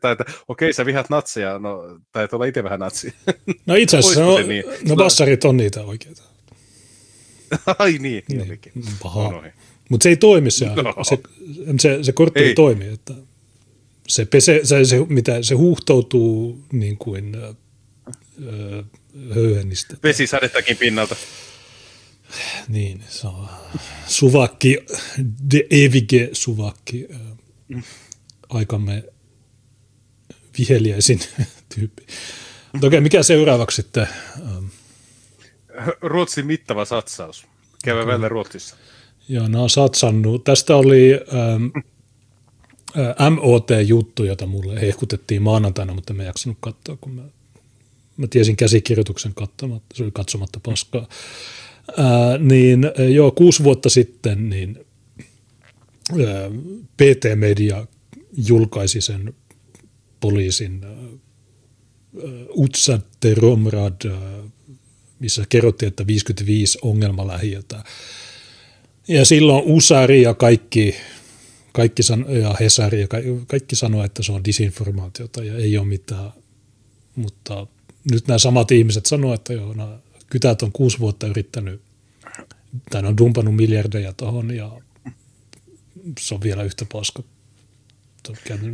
[0.00, 1.82] tai, että okei, sä vihat natseja, no,
[2.12, 3.14] tai olla itse vähän natsi.
[3.66, 4.64] no itse asiassa, no, niin?
[4.88, 6.22] no bassarit on niitä oikeita.
[7.78, 8.60] Ai niin, niin.
[9.02, 9.42] Paha.
[9.88, 11.04] Mutta se ei toimi se, no.
[11.04, 11.18] se,
[11.80, 12.88] se, se kortti ei, ei toimi.
[12.88, 13.14] Että
[14.08, 17.36] se, pese, se, se, mitä, se huuhtoutuu niin kuin
[18.44, 18.82] öö,
[19.34, 19.96] höyhennistä.
[20.02, 21.16] Vesisadettakin pinnalta.
[22.68, 23.48] Niin, se on
[24.06, 24.78] suvakki,
[25.52, 27.08] de evige suvakki,
[27.68, 27.82] mm.
[28.48, 29.04] aikamme
[30.58, 31.20] viheliäisin
[31.74, 32.06] tyyppi.
[32.82, 34.08] Okei, mikä seuraavaksi sitten?
[36.00, 37.46] Ruotsin mittava satsaus.
[37.84, 38.12] Käydään okay.
[38.12, 38.76] välillä Ruotsissa.
[39.28, 40.44] Joo, ne on satsannut.
[40.44, 41.66] Tästä oli ähm,
[43.30, 47.22] MOT-juttu, jota mulle hehkutettiin maanantaina, mutta mä en jaksanut katsoa, kun mä,
[48.16, 51.08] mä tiesin käsikirjoituksen katsomatta, se oli katsomatta paskaa.
[51.96, 54.78] Ää, niin joo, kuusi vuotta sitten niin
[56.10, 56.50] ää,
[56.96, 57.86] PT Media
[58.48, 59.34] julkaisi sen
[60.20, 60.80] poliisin
[62.56, 64.10] Utsatte Romrad,
[65.18, 67.84] missä kerrottiin, että 55 ongelmalähiötä.
[69.08, 70.94] Ja silloin Usari ja kaikki
[71.76, 75.86] kaikki san- ja Hesari ja kaikki, kaikki sanoo, että se on disinformaatiota ja ei ole
[75.86, 76.32] mitään,
[77.16, 77.66] mutta
[78.12, 79.98] nyt nämä samat ihmiset sanoo, että joo, nämä
[80.30, 81.80] kytät on kuusi vuotta yrittänyt,
[82.90, 84.72] tai on dumpannut miljardeja tuohon ja
[86.20, 87.22] se on vielä yhtä paska.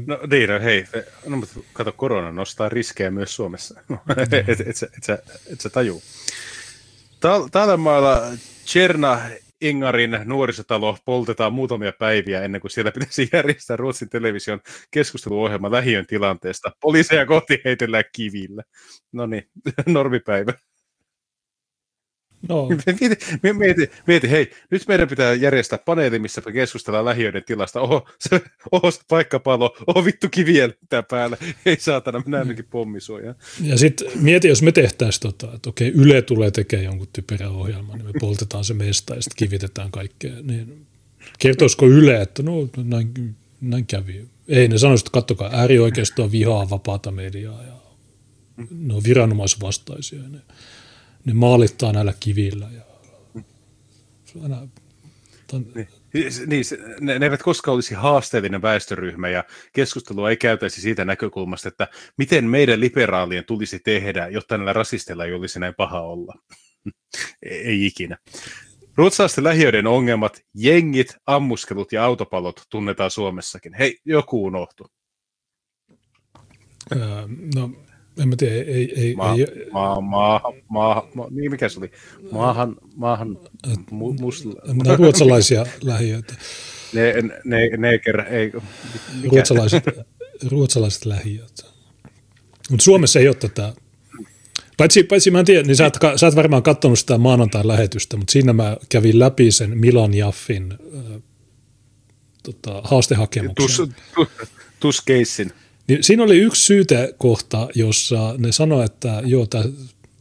[0.07, 0.85] No niin, no hei,
[1.27, 5.21] no, mutta kato, korona nostaa riskejä myös Suomessa, no, et, et, et, et, et,
[5.53, 6.03] et sä tajuu.
[7.53, 8.23] Täällä maalla
[8.67, 9.21] Cherna
[9.63, 14.61] Ingarin nuorisotalo poltetaan muutamia päiviä ennen kuin siellä pitäisi järjestää Ruotsin television
[14.91, 16.71] keskusteluohjelma lähiön tilanteesta.
[16.81, 18.63] Poliiseja kohti heitellään kivillä.
[19.13, 19.49] No niin,
[19.87, 20.53] normipäivä.
[22.49, 22.69] No.
[23.01, 23.19] Mieti,
[23.59, 27.81] mieti, mieti, hei, nyt meidän pitää järjestää paneeli, missä me keskustellaan lähiöiden tilasta.
[27.81, 28.41] Oho, se,
[28.73, 30.69] oho, se paikkapalo, oho, vittu kiviä
[31.11, 31.37] päällä.
[31.67, 33.37] Ei saatana, mennään ainakin pommisuojaan.
[33.63, 37.99] Ja sitten mieti, jos me tehtäisiin tota, että okei, Yle tulee tekemään jonkun typerä ohjelman,
[37.99, 40.33] niin me poltetaan se mesta ja sitten kivitetään kaikkea.
[40.43, 40.87] Niin
[41.39, 44.29] kertoisiko Yle, että no näin, näin kävi.
[44.49, 47.73] Ei, ne sanoisivat, että kattokaa, äärioikeistoa vihaa vapaata mediaa ja
[48.71, 50.23] ne on viranomaisvastaisia.
[50.29, 50.39] Ne
[51.25, 52.69] ne maalittaa näillä kivillä.
[52.77, 52.83] Ja,
[54.43, 54.69] aina,
[55.47, 55.67] ton...
[55.75, 55.89] niin,
[56.47, 56.65] niin
[57.01, 61.89] ne, ne eivät koskaan olisi haasteellinen väestöryhmä ja keskustelua ei käytäisi siitä näkökulmasta, että
[62.19, 66.35] miten meidän liberaalien tulisi tehdä, jotta näillä rasisteilla ei olisi näin paha olla.
[67.43, 68.19] ei ikinä.
[68.97, 73.75] Ruotsalaisten lähiöiden ongelmat, jengit, ammuskelut ja autopalot tunnetaan Suomessakin.
[73.75, 74.87] Hei, joku unohtu.
[76.93, 77.71] Öö, no,
[78.19, 78.93] en mä tiedä, ei...
[79.01, 81.91] ei, ma, ei ma, ma, ma, ma, niin mikä se oli?
[82.33, 83.39] Maahan, maahan
[83.91, 84.55] mu, musla...
[84.97, 86.35] ruotsalaisia lähiöitä.
[86.93, 87.15] Ne,
[87.45, 88.53] ne, neger, ei...
[89.15, 89.29] Mikä?
[89.29, 89.85] Ruotsalaiset,
[90.51, 91.67] ruotsalaiset lähiöt.
[92.71, 93.73] Mutta Suomessa ei ole tätä...
[94.77, 98.17] Paitsi, paitsi mä en tiedä, niin sä oot, sä oot varmaan katsonut sitä maanantain lähetystä,
[98.17, 101.23] mutta siinä mä kävin läpi sen Milan Jaffin äh,
[102.43, 103.67] tota, haastehakemuksen.
[103.67, 103.91] Tus,
[104.81, 105.05] tus.
[105.89, 109.65] Niin siinä oli yksi syytekohta, jossa ne sanoi, että joo, tämä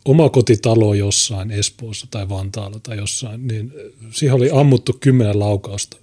[0.05, 3.73] oma kotitalo jossain Espoossa tai Vantaalla tai jossain, niin
[4.11, 5.97] siihen oli ammuttu kymmenen laukausta.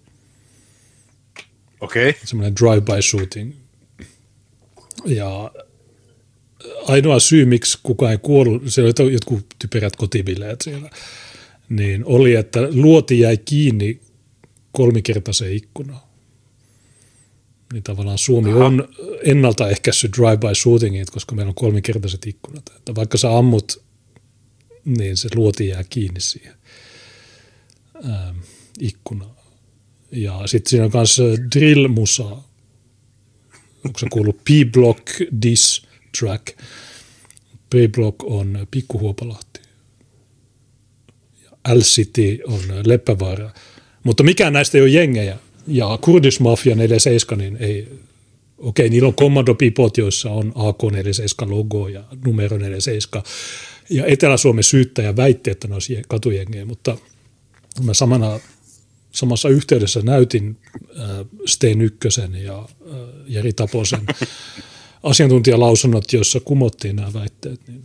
[1.81, 2.09] Okei.
[2.09, 2.21] Okay.
[2.25, 3.53] Semmoinen drive-by shooting.
[5.07, 5.53] Ja
[6.87, 10.91] ainoa syy, miksi kukaan ei kuollut, siellä oli jotkut typerät kotibileet siellä,
[11.69, 14.01] niin oli, että luoti jäi kiinni
[14.73, 16.08] kolmikertaiseen ikkunaan
[17.73, 18.65] niin tavallaan Suomi Aha.
[18.65, 18.89] on
[19.25, 22.73] ennaltaehkäissyt drive-by shootingit, koska meillä on kolmikertaiset ikkunat.
[22.77, 23.83] Että vaikka sä ammut,
[24.85, 26.55] niin se luoti jää kiinni siihen
[28.05, 28.39] ähm,
[28.81, 29.39] ikkunaan.
[30.13, 31.21] Ja sitten siinä on myös
[31.55, 32.37] drill-musa.
[33.85, 35.07] Onko se kuullut P-Block
[35.43, 35.83] Diss
[36.21, 36.47] Track?
[37.71, 39.61] P-Block on Pikkuhuopalahti.
[41.45, 43.51] Ja L-City on Leppävaara.
[44.03, 45.39] Mutta mikään näistä ei ole jengejä
[45.69, 47.89] ja Kurdismafia 47, niin ei,
[48.59, 53.25] okei, niillä on kommandopipot, joissa on AK-47 ja numero 47,
[53.91, 56.97] ja Etelä-Suomen syyttäjä väitti, että ne olisi katujengejä, mutta
[57.83, 58.41] mä samana,
[59.13, 60.57] samassa yhteydessä näytin
[61.01, 61.07] äh,
[61.47, 62.67] Steen Ykkösen ja äh,
[63.27, 64.07] Jeri Taposen
[65.03, 67.83] asiantuntijalausunnot, joissa kumottiin nämä väitteet, niin,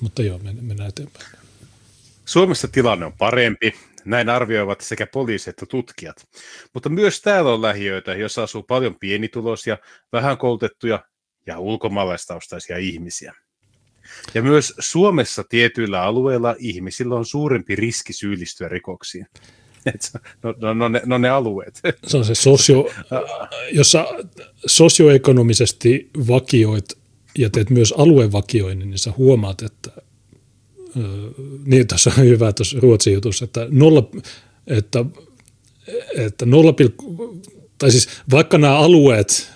[0.00, 1.26] mutta joo, mennään eteenpäin.
[2.24, 3.74] Suomessa tilanne on parempi
[4.04, 6.16] Näin arvioivat sekä poliisi että tutkijat.
[6.74, 9.78] Mutta myös täällä on lähiöitä, joissa asuu paljon pienituloisia,
[10.12, 11.04] vähän koulutettuja
[11.46, 13.34] ja ulkomaalaistaustaisia ihmisiä.
[14.34, 19.26] Ja myös Suomessa tietyillä alueilla ihmisillä on suurempi riski syyllistyä rikoksiin.
[20.42, 21.80] No, no, no, ne, no ne alueet.
[22.06, 22.90] Se on se sosio,
[23.72, 24.06] jossa
[24.66, 26.84] sosioekonomisesti vakioit
[27.38, 29.90] ja teet myös aluevakioinnin, niin sä huomaat, että
[31.64, 34.10] niin tässä on hyvä tuossa Ruotsin jutussa, että, nolla,
[34.66, 35.04] että,
[36.16, 36.74] että 0,
[37.78, 39.50] tai siis vaikka nämä alueet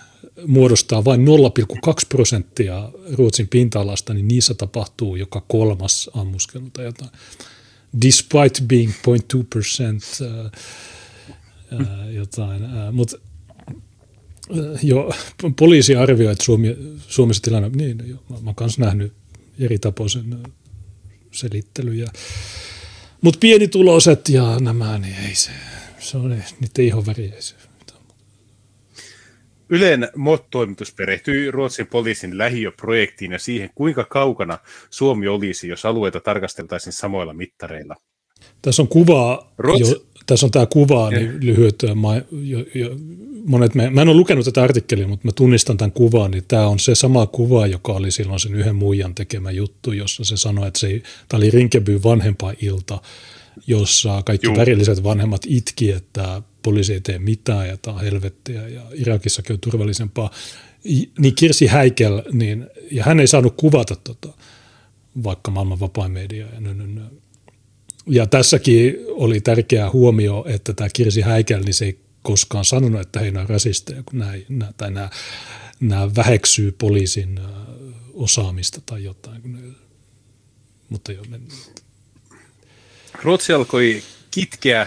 [0.47, 7.10] muodostaa vain 0,2 prosenttia Ruotsin pinta-alasta, niin niissä tapahtuu joka kolmas ammuskelu tai jotain.
[8.02, 10.02] Despite being 0.2 percent
[12.12, 12.62] jotain.
[12.65, 13.16] Uh, Mutta
[14.82, 15.10] jo
[15.56, 16.77] poliisi arvioi, että Suomi,
[17.09, 19.12] Suomessa tilanne, niin jo, mä, mä oon kanssa nähnyt
[19.59, 20.39] eri tapoisen
[21.39, 22.10] selittelyjä.
[23.20, 25.51] Mutta pienituloiset ja nämä, niin ei se,
[25.98, 27.55] se on niiden ihonväri, ei se
[29.70, 34.59] Ylen MOT-toimitus perehtyi Ruotsin poliisin lähiöprojektiin ja siihen, kuinka kaukana
[34.90, 37.97] Suomi olisi, jos alueita tarkasteltaisiin samoilla mittareilla.
[38.62, 39.93] Tässä on kuvaa, Ruotsi...
[39.93, 42.96] jo, tässä on tämä kuva, niin lyhyet, mä, jo, jo,
[43.44, 46.66] monet, mä, mä en ole lukenut tätä artikkelia, mutta mä tunnistan tämän kuvan, niin tämä
[46.66, 50.68] on se sama kuva, joka oli silloin sen yhden muijan tekemä juttu, jossa se sanoi,
[50.68, 53.02] että se, tämä oli Rinkeby vanhempaa ilta,
[53.66, 54.56] jossa kaikki Juu.
[54.56, 59.60] värilliset vanhemmat itki, että poliisi ei tee mitään ja tämä on helvettiä ja Irakissakin on
[59.60, 60.30] turvallisempaa.
[61.18, 64.28] Niin Kirsi Häikel, niin, ja hän ei saanut kuvata tota,
[65.24, 67.02] vaikka maailman vapain media ja nö, nö, nö.
[68.09, 73.20] Ja tässäkin oli tärkeä huomio, että tämä Kirsi Häikel, niin se ei koskaan sanonut, että
[73.20, 75.10] he on rasisteja, kun nämä, tai nämä,
[75.80, 77.40] nämä väheksyy poliisin
[78.14, 79.74] osaamista tai jotain.
[80.89, 81.22] Mutta jo,
[83.22, 84.86] Ruotsi alkoi kitkeä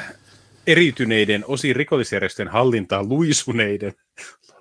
[0.68, 3.94] eriytyneiden osin rikollisjärjestöjen hallintaan luisuneiden,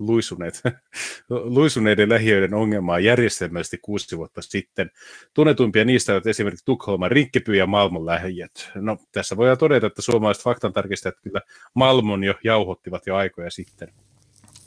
[0.00, 0.62] luisuneet,
[1.28, 4.90] luisuneiden lähiöiden ongelmaa järjestelmällisesti kuusi vuotta sitten.
[5.34, 8.70] Tunnetuimpia niistä ovat esimerkiksi Tukholman Rinkkepy ja Malmon lähiöt.
[8.74, 11.40] No, tässä voidaan todeta, että suomalaiset faktantarkistajat kyllä
[11.74, 13.88] Malmon jo jauhottivat jo aikoja sitten.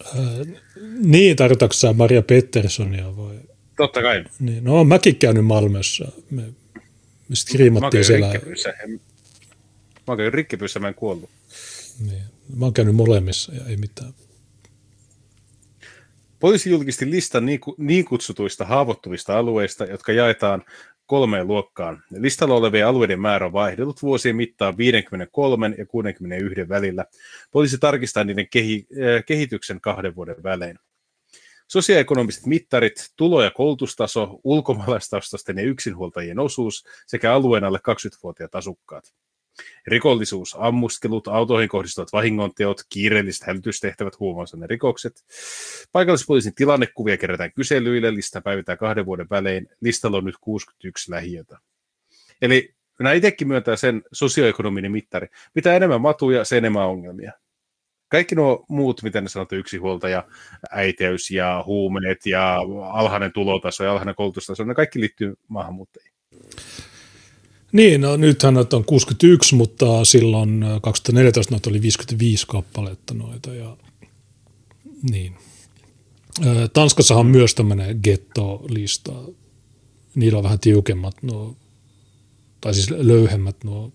[0.05, 0.61] Äh,
[0.99, 3.35] niin, tarkoitatko Maria Petterssonia vai?
[3.77, 4.25] Totta kai.
[4.39, 6.05] Niin, no, mäkin käynyt Malmössä.
[6.31, 6.41] Me,
[7.29, 8.27] me skriimattiin siellä.
[8.27, 11.29] Mä oon käynyt rikkipyssä, mä en kuollut.
[11.99, 12.23] Niin.
[12.55, 14.13] Mä oon käynyt molemmissa ja ei mitään.
[16.43, 17.45] Poliisi julkisti listan
[17.77, 20.63] niin kutsutuista haavoittuvista alueista, jotka jaetaan
[21.05, 22.03] kolmeen luokkaan.
[22.11, 27.05] Listalla olevien alueiden määrä on vaihdellut vuosien mittaan 53 ja 61 välillä.
[27.51, 30.79] Poliisi tarkistaa niiden kehi, äh, kehityksen kahden vuoden välein.
[31.67, 39.13] Sosioekonomiset mittarit, tulo- ja koulutustaso, ulkomaalaistaustaisten ja yksinhuoltajien osuus sekä alueen alle 20-vuotiaat asukkaat.
[39.87, 45.23] Rikollisuus, ammuskelut, autoihin kohdistuvat vahingonteot, kiireelliset hälytystehtävät, huumausaineiden rikokset.
[45.91, 49.69] Paikallispoliisin tilannekuvia kerätään kyselyille, lista päivitään kahden vuoden välein.
[49.81, 51.57] Listalla on nyt 61 lähiötä.
[52.41, 55.27] Eli minä itsekin myöntää sen sosioekonominen mittari.
[55.55, 57.31] Mitä enemmän matuja, sen enemmän ongelmia.
[58.09, 60.23] Kaikki nuo muut, miten ne sanotaan, yksinhuoltaja,
[60.71, 62.57] äiteys ja huumeet ja
[62.91, 66.13] alhainen tulotaso ja alhainen koulutustaso, ne kaikki liittyy maahanmuuttajiin.
[67.73, 73.55] Niin, no nythän noita on 61, mutta silloin 2014 noita oli 55 kappaletta noita.
[73.55, 73.77] Ja,
[75.11, 75.33] niin.
[76.73, 79.11] Tanskassahan on myös tämmöinen ghetto-lista.
[80.15, 81.55] Niillä on vähän tiukemmat nuo,
[82.61, 83.91] tai siis löyhemmät nuo,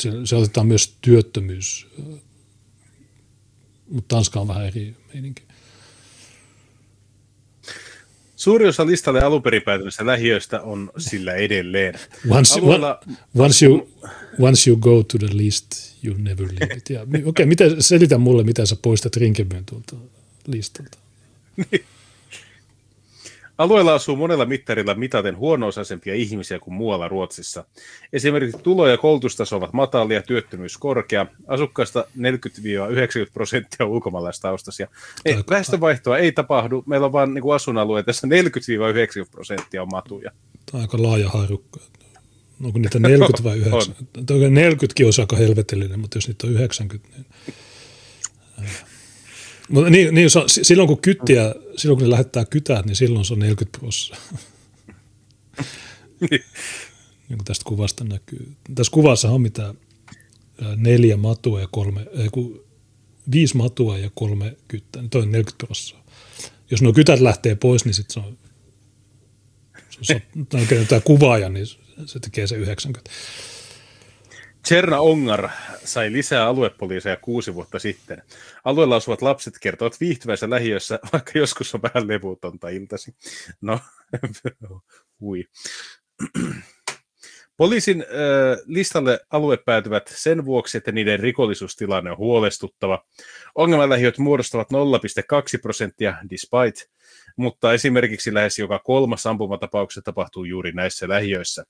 [0.00, 1.86] se, se otetaan myös työttömyys,
[3.90, 5.42] mutta Tanska on vähän eri meininki.
[8.42, 11.94] Suuri osa listalle alun perin päätyneistä lähiöistä on sillä edelleen.
[12.30, 13.00] Once, Alueella...
[13.38, 13.88] once, you,
[14.38, 15.66] once you go to the list,
[16.04, 16.84] you never leave it.
[16.84, 19.96] Okei, okay, miten, selitä mulle, miten sä poistat Rinkebyn tuolta
[20.46, 20.98] listalta.
[21.56, 21.84] Niin.
[23.58, 27.64] Alueella asuu monella mittarilla mitaten huono-osaisempia ihmisiä kuin muualla Ruotsissa.
[28.12, 31.26] Esimerkiksi tulo- ja koulutustaso ovat matalia, työttömyys korkea.
[31.46, 34.88] Asukkaista 40-90 prosenttia on ulkomaalaistaustaisia.
[35.24, 36.84] Ei, väestönvaihtoa ei tapahdu.
[36.86, 38.30] Meillä on vain niin asuinalueet, tässä 40-90
[39.30, 40.30] prosenttia on matuja.
[40.70, 41.80] Tämä on aika laaja harukka.
[42.64, 44.34] Onko niitä 40 vai 90?
[44.34, 44.54] On.
[44.54, 47.26] 40 on aika helvetillinen, mutta jos niitä on 90, niin...
[49.72, 53.32] Mutta niin, niin on, silloin kun kyttiä, silloin kun ne lähettää kytät, niin silloin se
[53.32, 54.38] on 40 prosenttia.
[57.28, 58.52] niin kuin tästä kuvasta näkyy.
[58.74, 59.74] Tässä kuvassa on mitä
[60.76, 62.64] neljä matua ja kolme, ei kun
[63.32, 66.02] viisi matua ja kolme kyttää, niin toi on 40 prosenttia.
[66.70, 68.38] Jos nuo kytät lähtee pois, niin sitten se on,
[70.02, 70.22] se
[70.54, 71.66] on, se on tämä kuvaaja, niin
[72.06, 73.10] se tekee se 90.
[74.68, 75.48] Cherna Ongar
[75.84, 78.22] sai lisää aluepoliiseja kuusi vuotta sitten.
[78.64, 83.14] Alueella asuvat lapset kertovat viihtyvänsä lähiössä, vaikka joskus on vähän levutonta iltasi.
[83.60, 83.80] No,
[85.20, 85.44] hui.
[87.56, 93.04] Poliisin äh, listalle alue päätyvät sen vuoksi, että niiden rikollisuustilanne on huolestuttava.
[93.54, 96.90] Ongelmalähiöt muodostavat 0,2 prosenttia, despite,
[97.36, 101.64] mutta esimerkiksi lähes joka kolmas ampumatapauksessa tapahtuu juuri näissä lähiöissä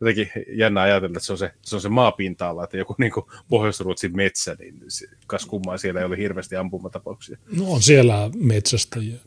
[0.00, 3.12] jotenkin jännä ajatella, että se on se, se, on se maapinta-ala, että joku niin
[3.48, 4.80] Pohjois-Ruotsin metsä, niin
[5.26, 7.38] kas kummaa siellä ei ole hirveästi ampumatapauksia.
[7.56, 9.18] No on siellä metsästäjiä.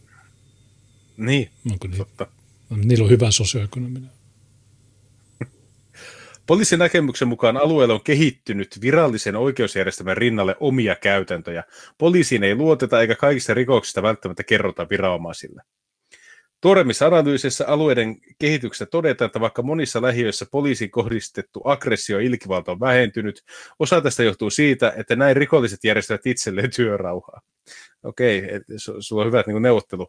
[1.17, 1.97] Niin, Onko niin?
[1.97, 2.27] totta.
[2.69, 4.11] Niillä on hyvä sosioekonominen.
[6.47, 11.63] Poliisin näkemyksen mukaan alueelle on kehittynyt virallisen oikeusjärjestelmän rinnalle omia käytäntöjä.
[11.97, 15.61] Poliisiin ei luoteta eikä kaikista rikoksista välttämättä kerrota viranomaisille.
[16.61, 22.79] Tuoremmissa analyysissä alueiden kehityksestä todetaan, että vaikka monissa lähiöissä poliisin kohdistettu aggressio ja ilkivalta on
[22.79, 23.41] vähentynyt,
[23.79, 27.41] osa tästä johtuu siitä, että näin rikolliset järjestävät itselleen työrauhaa.
[28.03, 30.07] Okei, että sulla on hyvät niin neuvottelu,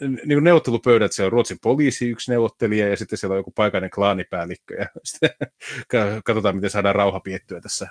[0.00, 3.90] niin kuin neuvottelupöydät, siellä on Ruotsin poliisi yksi neuvottelija ja sitten siellä on joku paikallinen
[3.90, 4.86] klaanipäällikkö ja
[6.24, 7.88] katsotaan, miten saadaan rauha piettyä tässä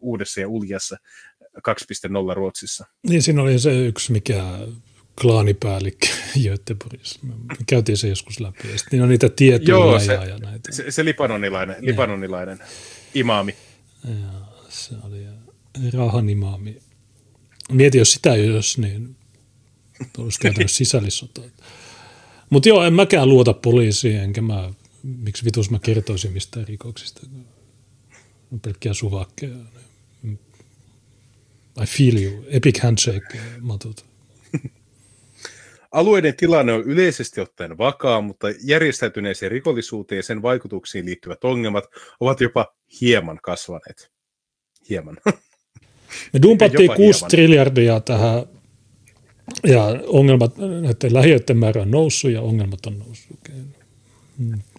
[0.00, 0.96] uudessa ja uljassa
[1.44, 2.86] 2.0 Ruotsissa.
[3.08, 4.44] Niin siinä oli se yksi, mikä
[5.20, 6.06] klaanipäällikkö
[6.44, 7.20] Göteborgissa.
[7.22, 8.70] Me käytiin se joskus läpi.
[8.72, 10.72] Ja sitten on niitä tietoja Joo, se, ja näitä.
[10.72, 11.86] Se, se libanonilainen, ja.
[11.86, 12.58] libanonilainen
[13.14, 13.56] imaami.
[14.04, 15.26] Ja, se oli
[15.92, 16.78] rahan imaami.
[17.72, 19.16] Mieti, jos sitä ei olisi, niin
[20.18, 21.40] olisi käytännössä sisällissota.
[22.50, 24.72] Mutta joo, en mäkään luota poliisiin, enkä mä,
[25.02, 27.20] miksi vitus mä kertoisin mistään rikoksista.
[28.52, 29.56] On pelkkiä suvakkeja.
[31.82, 32.44] I feel you.
[32.48, 34.11] Epic handshake, matut.
[35.92, 41.84] Alueiden tilanne on yleisesti ottaen vakaa, mutta järjestäytyneeseen rikollisuuteen ja sen vaikutuksiin liittyvät ongelmat
[42.20, 44.10] ovat jopa hieman kasvaneet.
[44.88, 45.16] Hieman.
[46.32, 48.46] Me dumpattiin 6 triljardia tähän
[49.66, 53.38] ja ongelmat, näiden lähiöiden määrä on noussut ja ongelmat on noussut.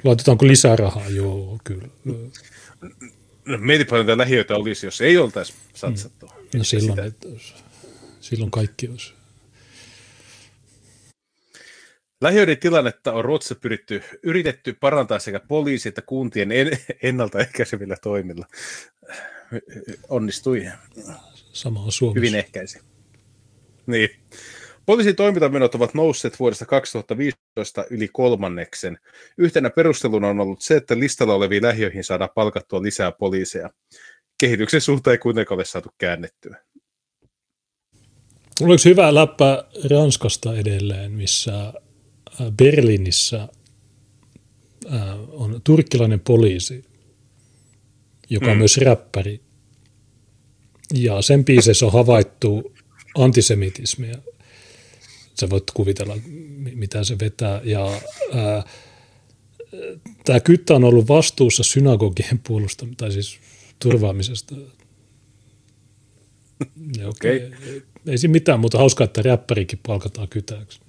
[0.03, 1.09] Laitetaanko lisää rahaa?
[1.09, 1.87] Joo, kyllä.
[3.45, 6.29] No, mieti paljon tämä lähiöitä olisi, jos ei oltaisi satsattu.
[6.55, 6.99] No silloin,
[8.19, 9.13] silloin kaikki olisi.
[12.23, 18.45] Lähiöiden tilannetta on Ruotsissa pyritty, yritetty parantaa sekä poliisi- että kuntien en, ennaltaehkäisevillä toimilla.
[20.09, 20.65] Onnistui.
[21.53, 22.19] Sama on Suomessa.
[22.19, 22.79] Hyvin ehkäisi.
[23.87, 24.09] Niin.
[24.85, 28.99] Poliisin toimintamenot ovat nousseet vuodesta 2015 yli kolmanneksen.
[29.37, 33.69] Yhtenä perusteluna on ollut se, että listalla oleviin lähiöihin saadaan palkattua lisää poliiseja.
[34.39, 36.57] Kehityksen suhteen ei kuitenkaan ole saatu käännettyä.
[38.61, 41.73] Oliko hyvä läppä Ranskasta edelleen, missä
[42.57, 43.47] Berliinissä
[45.31, 46.85] on turkkilainen poliisi,
[48.29, 48.57] joka on mm.
[48.57, 49.41] myös räppäri.
[50.93, 52.73] Ja sen biiseissä on havaittu
[53.15, 54.15] antisemitismia.
[55.39, 56.17] Sä voit kuvitella,
[56.75, 57.61] mitä se vetää.
[57.63, 58.01] Ja
[60.25, 63.39] tämä kyttä on ollut vastuussa synagogien puolustamisesta, tai siis
[63.79, 64.55] turvaamisesta.
[67.07, 67.47] Okei.
[67.47, 67.51] Okay.
[67.67, 70.79] Ei, ei siinä mitään, mutta hauskaa, että räppärikin palkataan kytäksi.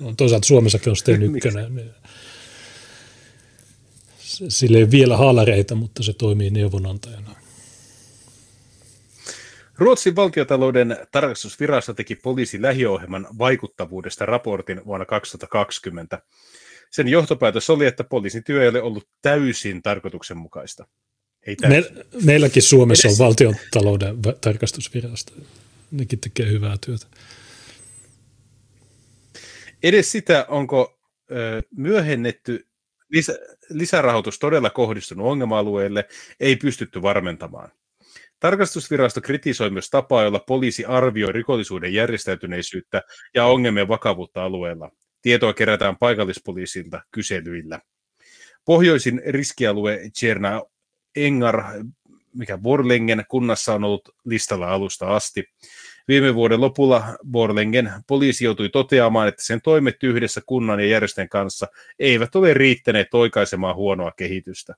[0.00, 1.94] No, toisaalta Suomessakin on sitten ykkönen.
[4.48, 7.34] Sille ei vielä haalareita, mutta se toimii neuvonantajana.
[9.78, 16.22] Ruotsin valtiotalouden tarkastusvirasto teki poliisin lähiöohjelman vaikuttavuudesta raportin vuonna 2020.
[16.90, 20.86] Sen johtopäätös oli, että poliisin työ ei ole ollut täysin tarkoituksenmukaista.
[21.46, 21.94] Ei täysin.
[21.96, 23.20] Me, meilläkin Suomessa Edes...
[23.20, 25.32] on valtiotalouden tarkastusvirasto.
[25.90, 27.06] Nekin tekee hyvää työtä
[29.82, 30.98] edes sitä, onko
[31.30, 32.66] ö, myöhennetty
[33.08, 33.38] lisä,
[33.70, 36.08] lisärahoitus todella kohdistunut ongelma-alueelle,
[36.40, 37.70] ei pystytty varmentamaan.
[38.40, 43.02] Tarkastusvirasto kritisoi myös tapaa, jolla poliisi arvioi rikollisuuden järjestäytyneisyyttä
[43.34, 44.90] ja ongelmien vakavuutta alueella.
[45.22, 47.80] Tietoa kerätään paikallispoliisilta kyselyillä.
[48.64, 50.62] Pohjoisin riskialue Tjerna
[51.16, 51.64] Engar,
[52.34, 55.44] mikä Borlengen kunnassa on ollut listalla alusta asti.
[56.08, 61.66] Viime vuoden lopulla Borlengen poliisi joutui toteamaan, että sen toimet yhdessä kunnan ja järjestöjen kanssa
[61.98, 64.74] eivät ole riittäneet oikaisemaan huonoa kehitystä.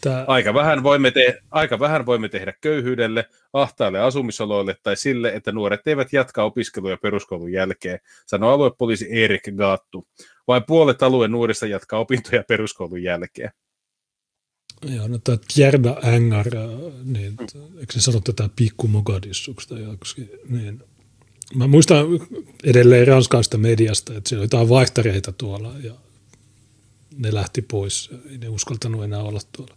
[0.00, 0.24] Tää...
[0.26, 5.86] Aika, vähän voimme te- aika vähän voimme tehdä köyhyydelle, ahtaille asumisoloille tai sille, että nuoret
[5.86, 10.06] eivät jatka opiskeluja peruskoulun jälkeen, sanoi aluepoliisi Erik Gaattu.
[10.48, 13.50] Vain puolet alueen nuorista jatkaa opintoja peruskoulun jälkeen.
[14.82, 16.46] Joo, no tämä Tjerda Ängar,
[17.04, 17.36] niin,
[17.78, 20.82] eikö se sano tätä pikku Mogadissuksi tai joksikin, niin
[21.54, 22.06] Mä muistan
[22.64, 25.94] edelleen ranskaista mediasta, että siellä oli jotain vaihtareita tuolla ja
[27.18, 28.10] ne lähti pois.
[28.30, 29.76] Ei ne uskaltanut enää olla tuolla.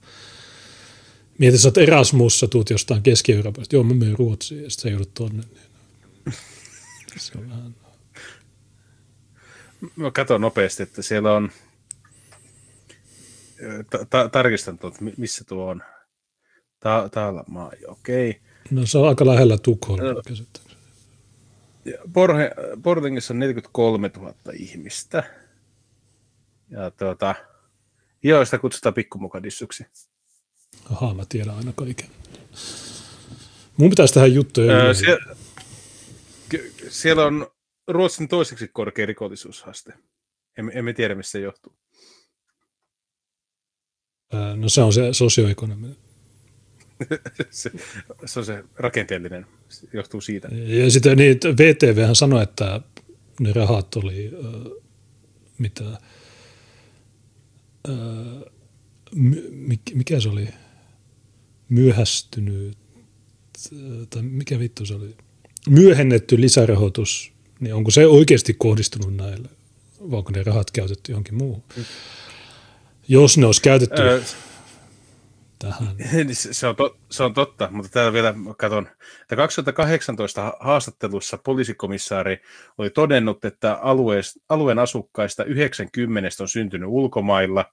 [1.37, 3.75] Mietin, oot Erasmussa, tuut jostain Keski-Euroopasta.
[3.75, 5.43] Joo, mä menen Ruotsiin ja sitten sä joudut tonne.
[6.25, 6.35] Niin
[7.17, 7.75] se on vähän...
[9.95, 11.51] Mä katson nopeasti, että siellä on,
[13.89, 15.83] ta- ta- tarkistan tuot, missä tuo on.
[16.79, 18.29] Ta- täällä maa, okei.
[18.29, 18.41] Okay.
[18.71, 20.21] No se on aika lähellä Tukholmaa No.
[20.27, 20.79] käsittääkseni.
[22.13, 22.51] Borhe,
[23.31, 25.23] on 43 000 ihmistä.
[26.69, 27.35] Ja tuota,
[28.23, 29.85] joo, sitä kutsutaan pikkumukadissuksi.
[30.91, 32.09] Ahaa, mä tiedän aina kaiken.
[33.77, 34.73] Mun pitäisi tehdä juttuja.
[34.77, 35.17] Öö, sie,
[36.49, 37.47] ky- siellä on
[37.87, 39.93] Ruotsin toiseksi korkea rikollisuusaste.
[40.57, 41.73] Emme, emme tiedä, mistä se johtuu.
[44.55, 45.97] No se on se sosioekonominen.
[47.49, 47.71] se,
[48.25, 50.47] se on se rakenteellinen, se johtuu siitä.
[50.51, 52.81] Ja sitten niin, VTVhän sanoi, että
[53.39, 54.79] ne rahat oli öö,
[55.57, 55.83] mitä,
[59.15, 60.47] my, mik- mikä se oli,
[61.69, 62.77] myöhästynyt,
[64.09, 65.15] tai mikä vittu se oli,
[65.69, 69.49] myöhennetty lisärahoitus, niin onko se oikeasti kohdistunut näille,
[69.99, 71.63] vai onko ne rahat käytetty johonkin muuhun?
[73.09, 74.21] Jos ne olisi käytetty Öö,
[75.59, 75.87] tähän.
[76.13, 78.87] Niin se- on, to, se on totta, mutta täällä vielä katson,
[79.21, 82.41] että 2018 haastattelussa poliisikomissaari
[82.77, 87.65] oli todennut, että aluees- alueen asukkaista 90 on syntynyt ulkomailla,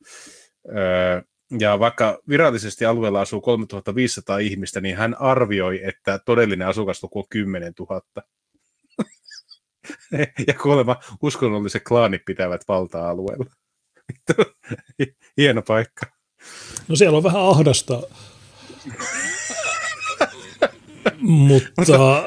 [0.68, 1.22] öö,
[1.58, 7.72] ja vaikka virallisesti alueella asuu 3500 ihmistä, niin hän arvioi, että todellinen asukasluku on 10
[7.78, 8.00] 000.
[10.46, 13.65] ja kuulemma uskonnolliset klaanit pitävät valtaa alueella.
[15.36, 16.06] Hieno paikka.
[16.88, 18.02] No siellä on vähän ahdasta,
[21.20, 22.22] mutta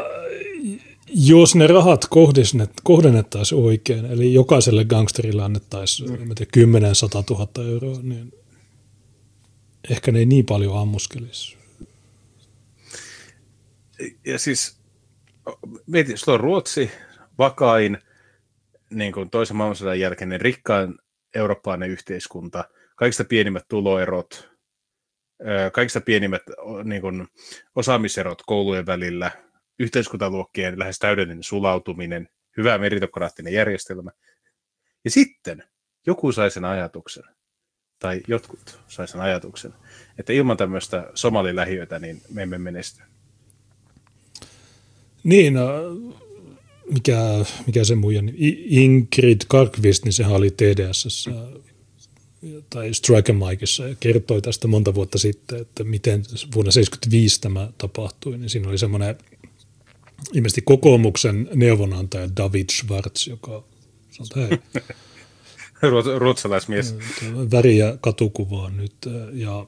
[1.07, 2.06] jos ne rahat
[2.84, 6.35] kohdennettaisiin oikein, eli jokaiselle gangsterille annettaisiin mm.
[6.53, 8.34] 10 100 000 euroa, niin
[9.89, 11.57] ehkä ne ei niin paljon ammuskelisi.
[14.26, 14.77] ja siis
[15.88, 16.91] mietin, sulla on Ruotsi
[17.38, 17.97] vakain
[18.89, 20.95] niin kuin toisen maailmansodan jälkeinen rikkain
[21.35, 24.49] eurooppalainen yhteiskunta, kaikista pienimmät tuloerot,
[25.73, 26.41] kaikista pienimmät
[26.84, 27.27] niin kuin,
[27.76, 29.31] osaamiserot koulujen välillä,
[29.80, 34.11] yhteiskuntaluokkien lähes täydellinen sulautuminen, hyvä meritokraattinen järjestelmä.
[35.03, 35.64] Ja sitten
[36.07, 37.23] joku sai sen ajatuksen,
[37.99, 39.73] tai jotkut sai sen ajatuksen,
[40.18, 43.03] että ilman tämmöistä somalilähiötä niin me emme menesty.
[45.23, 45.64] Niin, äh,
[46.94, 48.38] mikä, mikä se muija, nimi?
[48.40, 51.30] I- Ingrid Karkvist, niin sehän oli TDS
[52.70, 58.38] tai Striker Mikeissa ja kertoi tästä monta vuotta sitten, että miten vuonna 1975 tämä tapahtui,
[58.38, 59.16] niin siinä oli semmoinen
[60.34, 63.64] ilmeisesti kokoomuksen neuvonantaja David Schwartz, joka
[64.11, 64.82] sanoi, että
[65.84, 66.95] hei, Ruot- Ruotsalaismies.
[67.52, 68.95] väriä katukuvaa nyt.
[69.34, 69.68] Ja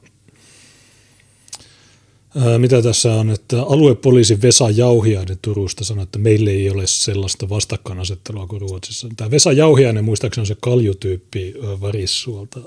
[2.58, 8.48] mitä tässä on, että aluepoliisi Vesa Jauhiainen Turusta sanoi, että meillä ei ole sellaista vastakkainasettelua
[8.48, 9.08] kuin Ruotsissa.
[9.18, 12.60] Tämä Vesa Jauhiainen muistaakseni on se kaljutyyppi Varissuolta.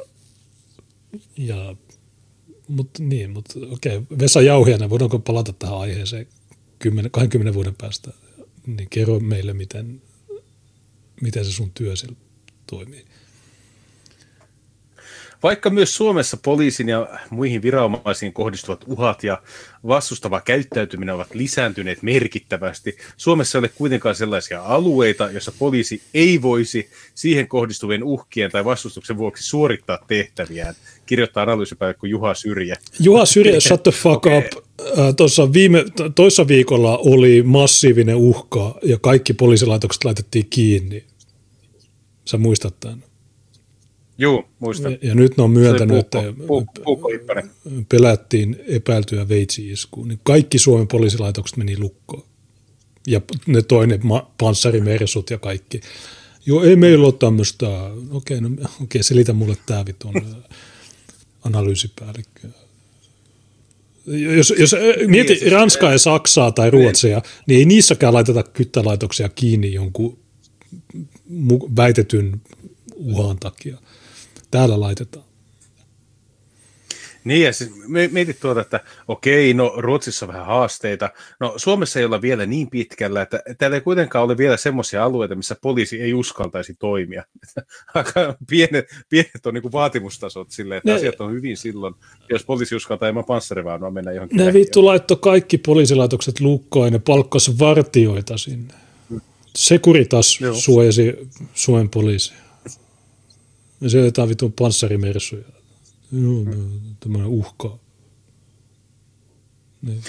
[1.36, 1.76] Ja,
[2.68, 6.26] mutta niin, mutta okei, Vesa Jauhiainen, voidaanko palata tähän aiheeseen
[6.78, 8.12] 10, 20 vuoden päästä?
[8.66, 10.02] Niin kerro meille, miten,
[11.20, 11.94] miten se sun työ
[12.66, 13.04] toimii.
[15.44, 19.42] Vaikka myös Suomessa poliisin ja muihin viranomaisiin kohdistuvat uhat ja
[19.88, 26.88] vastustava käyttäytyminen ovat lisääntyneet merkittävästi, Suomessa ei ole kuitenkaan sellaisia alueita, joissa poliisi ei voisi
[27.14, 30.74] siihen kohdistuvien uhkien tai vastustuksen vuoksi suorittaa tehtäviään,
[31.06, 32.76] kirjoittaa analyysipäällikkö Juha Syrjä.
[33.00, 34.64] Juha Syrjä, shut the fuck up.
[34.98, 35.84] Äh, Tuossa viime,
[36.14, 41.04] toissa viikolla oli massiivinen uhka ja kaikki poliisilaitokset laitettiin kiinni.
[42.24, 43.13] Sä muistat tämän.
[44.18, 44.92] Juu, muistan.
[44.92, 47.08] Ja, ja nyt ne on myöntänyt, että Puukko- Puukko-
[47.88, 50.08] pelättiin epäiltyä veitsi-iskuun.
[50.08, 52.24] Niin kaikki Suomen poliisilaitokset meni lukkoon.
[53.06, 55.80] Ja ne toinen ma- panssarimersut ja kaikki.
[56.46, 57.66] Joo, ei meillä ole tämmöistä.
[58.10, 58.50] Okei, no,
[58.82, 60.14] okei selitä mulle tämä vitun
[61.44, 62.48] analyysipäällikkö.
[64.36, 69.28] Jos, jos äh, mieti siis, Ranskaa ja Saksaa tai Ruotsia, niin ei niissäkään laiteta kyttälaitoksia
[69.28, 70.18] kiinni jonkun
[71.76, 72.40] väitetyn
[72.94, 73.78] uhan takia.
[74.54, 75.24] Täällä laitetaan.
[77.24, 77.70] Niin, ja siis
[78.10, 81.10] mietit tuota, että okei, no Ruotsissa on vähän haasteita.
[81.40, 85.34] No Suomessa ei olla vielä niin pitkällä, että täällä ei kuitenkaan ole vielä semmoisia alueita,
[85.34, 87.24] missä poliisi ei uskaltaisi toimia.
[87.94, 91.94] Aika pienet, pienet on niin vaatimustasot silleen, että Ne- asiat on hyvin silloin,
[92.30, 94.36] jos poliisi uskaltaa ilman panssarivaunua mennä johonkin.
[94.36, 94.54] Ne lähiöön.
[94.60, 98.74] vittu laittoi kaikki poliisilaitokset lukkoon ja ne palkkasi vartioita sinne.
[99.56, 100.54] Sekuritas Joo.
[100.54, 101.14] suojasi
[101.54, 102.43] Suomen poliisia.
[103.84, 105.44] Ja se jotain vitun panssarimersuja.
[106.12, 106.80] Joo, mm.
[107.00, 107.78] tämmöinen uhka.
[109.82, 110.02] Niin.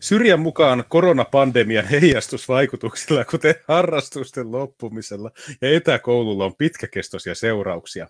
[0.00, 5.30] Syrjän mukaan koronapandemian heijastusvaikutuksilla, kuten harrastusten loppumisella
[5.60, 8.08] ja etäkoululla on pitkäkestoisia seurauksia.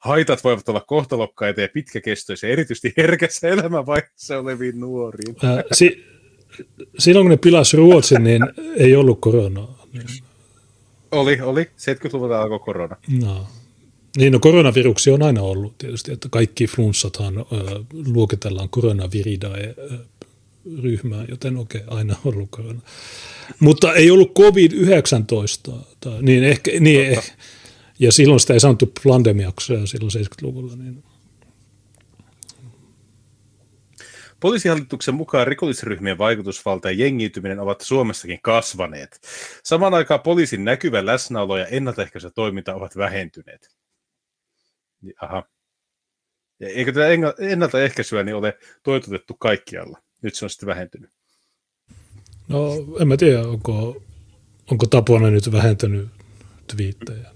[0.00, 5.36] Haitat voivat olla kohtalokkaita ja pitkäkestoisia, erityisesti herkässä elämänvaiheessa oleviin nuoriin.
[5.42, 6.04] Ää, si-
[6.98, 8.42] silloin kun ne pilas Ruotsin, niin
[8.76, 9.86] ei ollut koronaa.
[11.10, 11.64] Oli, oli.
[11.64, 12.96] 70-luvulta alkoi korona.
[13.20, 13.46] No.
[14.16, 17.44] Niin, no koronaviruksia on aina ollut tietysti, että kaikki flunssathan ö,
[18.06, 19.74] luokitellaan koronaviridae
[20.82, 22.80] ryhmään, joten okei, okay, aina ollut korona.
[23.60, 27.36] Mutta ei ollut COVID-19, tai, niin ehkä, niin, eh,
[27.98, 30.76] ja silloin sitä ei sanottu pandemiaksi silloin 70-luvulla.
[30.76, 31.04] Niin.
[34.40, 39.20] Poliisihallituksen mukaan rikollisryhmien vaikutusvalta ja jengiytyminen ovat Suomessakin kasvaneet.
[39.64, 43.71] Samaan aikaan poliisin näkyvä läsnäolo ja ennaltaehkäisy toiminta ovat vähentyneet.
[45.20, 45.44] Aha.
[46.60, 47.08] Eikö tätä
[47.38, 50.02] ennaltaehkäisyä niin ole toitotettu kaikkialla?
[50.22, 51.10] Nyt se on sitten vähentynyt.
[52.48, 54.02] No en mä tiedä, onko,
[54.70, 56.08] onko Tapona nyt vähentänyt
[56.66, 57.32] twiittejä.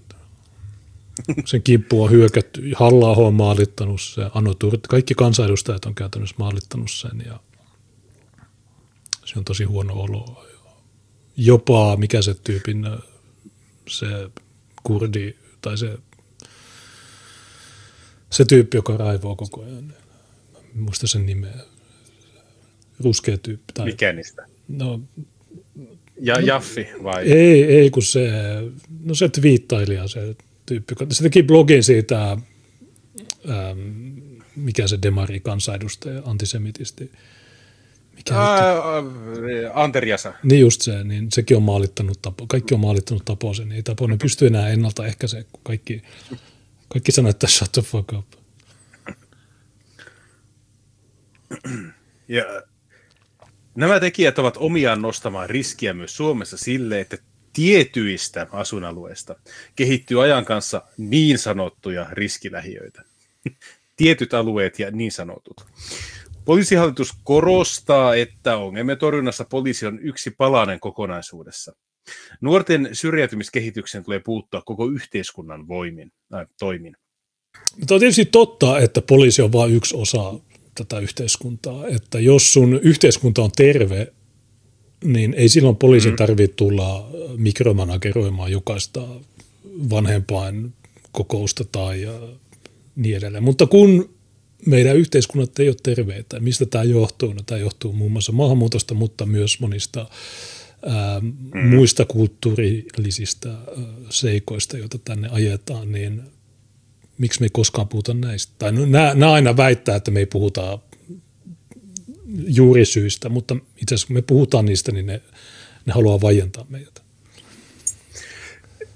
[1.45, 2.71] Sen kimppu on hyökätty.
[2.75, 7.39] halla on maalittanut sen, Anno Turt, kaikki kansanedustajat on käytännössä maalittanut sen ja
[9.25, 10.45] se on tosi huono olo.
[11.37, 12.87] Jopa mikä se tyypin,
[13.89, 14.07] se
[14.83, 15.97] kurdi tai se,
[18.29, 19.93] se tyyppi, joka raivoo koko ajan.
[20.73, 21.59] Muista sen nimeä
[22.99, 23.73] ruskea tyyppi.
[23.73, 24.45] Tai, Mikä niistä?
[24.67, 25.01] No,
[26.21, 27.23] ja no, Jaffi vai?
[27.23, 28.29] Ei, ei kun se,
[29.03, 30.35] no se twiittailija se
[30.65, 30.95] tyyppi.
[31.11, 32.31] Se teki blogin siitä,
[33.49, 33.79] ähm,
[34.55, 37.11] mikä se demari kansanedustaja, antisemitisti.
[38.15, 38.75] Mikä Ää,
[39.73, 40.33] Anteriasa.
[40.43, 42.45] Niin just se, niin sekin on maalittanut tapo.
[42.47, 43.71] Kaikki on maalittanut Taposen.
[43.71, 46.01] Ei Taponen pysty enää ennaltaehkäisemään, kun kaikki,
[46.87, 48.25] kaikki sanoo, että shut the fuck up.
[52.27, 52.43] Ja
[53.77, 57.17] Nämä tekijät ovat omiaan nostamaan riskiä myös Suomessa sille, että
[57.53, 59.35] tietyistä asuinalueista
[59.75, 63.03] kehittyy ajan kanssa niin sanottuja riskilähiöitä.
[63.97, 65.65] Tietyt alueet ja niin sanotut.
[66.45, 71.75] Poliisihallitus korostaa, että ongelmien torjunnassa poliisi on yksi palanen kokonaisuudessa.
[72.41, 76.97] Nuorten syrjäytymiskehitykseen tulee puuttua koko yhteiskunnan voimin, äh, toimin.
[77.87, 80.33] Tämä on tietysti totta, että poliisi on vain yksi osa
[80.75, 81.87] tätä yhteiskuntaa.
[81.87, 84.13] Että jos sun yhteiskunta on terve,
[85.03, 86.15] niin ei silloin poliisin mm.
[86.15, 89.07] tarvitse tulla mikromanageroimaan jokaista
[89.89, 90.73] vanhempain
[91.11, 92.07] kokousta tai
[92.95, 93.43] niin edelleen.
[93.43, 94.09] Mutta kun
[94.65, 97.33] meidän yhteiskunnat ei ole terveitä, mistä tämä johtuu?
[97.33, 100.05] No, tämä johtuu muun muassa maahanmuutosta, mutta myös monista
[100.87, 101.67] ää, mm.
[101.69, 103.55] muista kulttuurillisista ää,
[104.09, 106.21] seikoista, joita tänne ajetaan, niin
[107.17, 108.53] miksi me ei koskaan puhuta näistä.
[108.59, 110.79] Tai no, nämä, nämä aina väittää, että me ei puhuta
[112.47, 115.21] juurisyistä, mutta itse asiassa kun me puhutaan niistä, niin ne,
[115.85, 117.01] ne haluaa vajentaa meitä.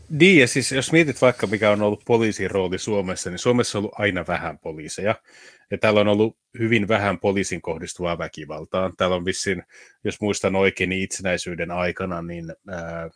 [0.10, 3.82] Niin, ja siis jos mietit vaikka mikä on ollut poliisin rooli Suomessa, niin Suomessa on
[3.82, 5.16] ollut aina vähän poliiseja.
[5.72, 8.92] Ja täällä on ollut hyvin vähän poliisin kohdistuvaa väkivaltaa.
[8.98, 9.64] Täällä on vissiin,
[10.04, 13.10] jos muistan oikein, niin itsenäisyyden aikana, niin ää,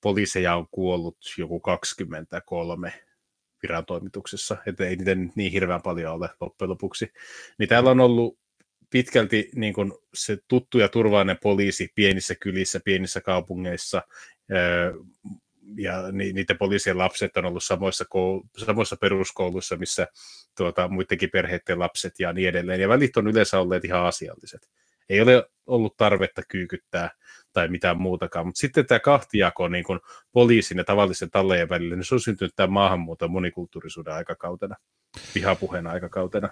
[0.00, 2.92] poliiseja on kuollut joku 23
[3.62, 7.12] virantoimituksessa, että ei niitä niin hirveän paljon ole loppujen lopuksi.
[7.58, 8.38] Niin täällä on ollut
[8.90, 14.02] pitkälti niin kuin se tuttu ja turvallinen poliisi pienissä kylissä, pienissä kaupungeissa,
[15.76, 20.06] ja niiden poliisien lapset on ollut samoissa, koul- samoissa peruskouluissa, missä
[20.56, 22.80] tuota, muidenkin perheiden lapset ja niin edelleen.
[22.80, 24.68] Ja välit on yleensä olleet ihan asialliset.
[25.08, 27.10] Ei ole ollut tarvetta kyykyttää
[27.52, 28.46] tai mitään muutakaan.
[28.46, 30.00] Mutta sitten tämä kahtijako niin kuin
[30.32, 34.76] poliisin ja tavallisen tallejen välillä, niin se on syntynyt tämän maahanmuuton monikulttuurisuuden aikakautena,
[35.34, 36.48] vihapuheen aikakautena.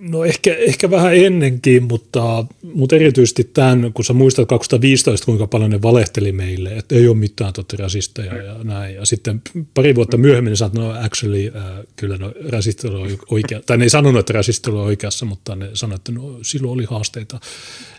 [0.00, 5.70] No ehkä, ehkä vähän ennenkin, mutta, mutta erityisesti tämän, kun sä muistat 2015, kuinka paljon
[5.70, 8.94] ne valehteli meille, että ei ole mitään totta rasisteja ja näin.
[8.94, 9.42] Ja sitten
[9.74, 11.62] pari vuotta myöhemmin ne että no actually, äh,
[11.96, 15.70] kyllä no rasistit oli oikea, tai ne ei sanonut, että rasistit oli oikeassa, mutta ne
[15.74, 17.40] sanoivat, että no silloin oli haasteita.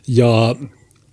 [0.07, 0.56] Ja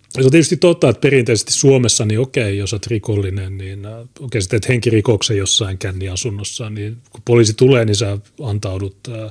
[0.09, 4.43] se on tietysti totta, että perinteisesti Suomessa, niin okei, jos olet rikollinen, niin äh, okei,
[4.43, 9.31] sä teet henkirikoksen jossain känniasunnossa, niin kun poliisi tulee, niin sä antaudut, äh,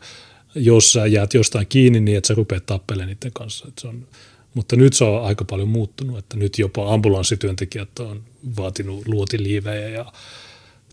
[0.56, 3.68] jos sä jäät jostain kiinni, niin että sä rupeat tappelemaan niiden kanssa.
[3.68, 4.08] Että se on,
[4.54, 8.24] mutta nyt se on aika paljon muuttunut, että nyt jopa ambulanssityöntekijät on
[8.58, 10.14] vaatinut luotiliivejä ja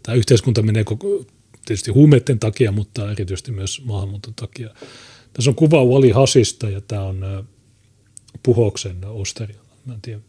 [0.02, 1.24] tämä yhteiskunta menee koko,
[1.66, 4.70] tietysti huumeiden takia, mutta erityisesti myös maahanmuuton takia.
[5.32, 7.46] Tässä on kuva Wally Hasista ja tämä on
[8.42, 9.60] Puhoksen osteria.
[9.84, 10.20] Mä en tiedä.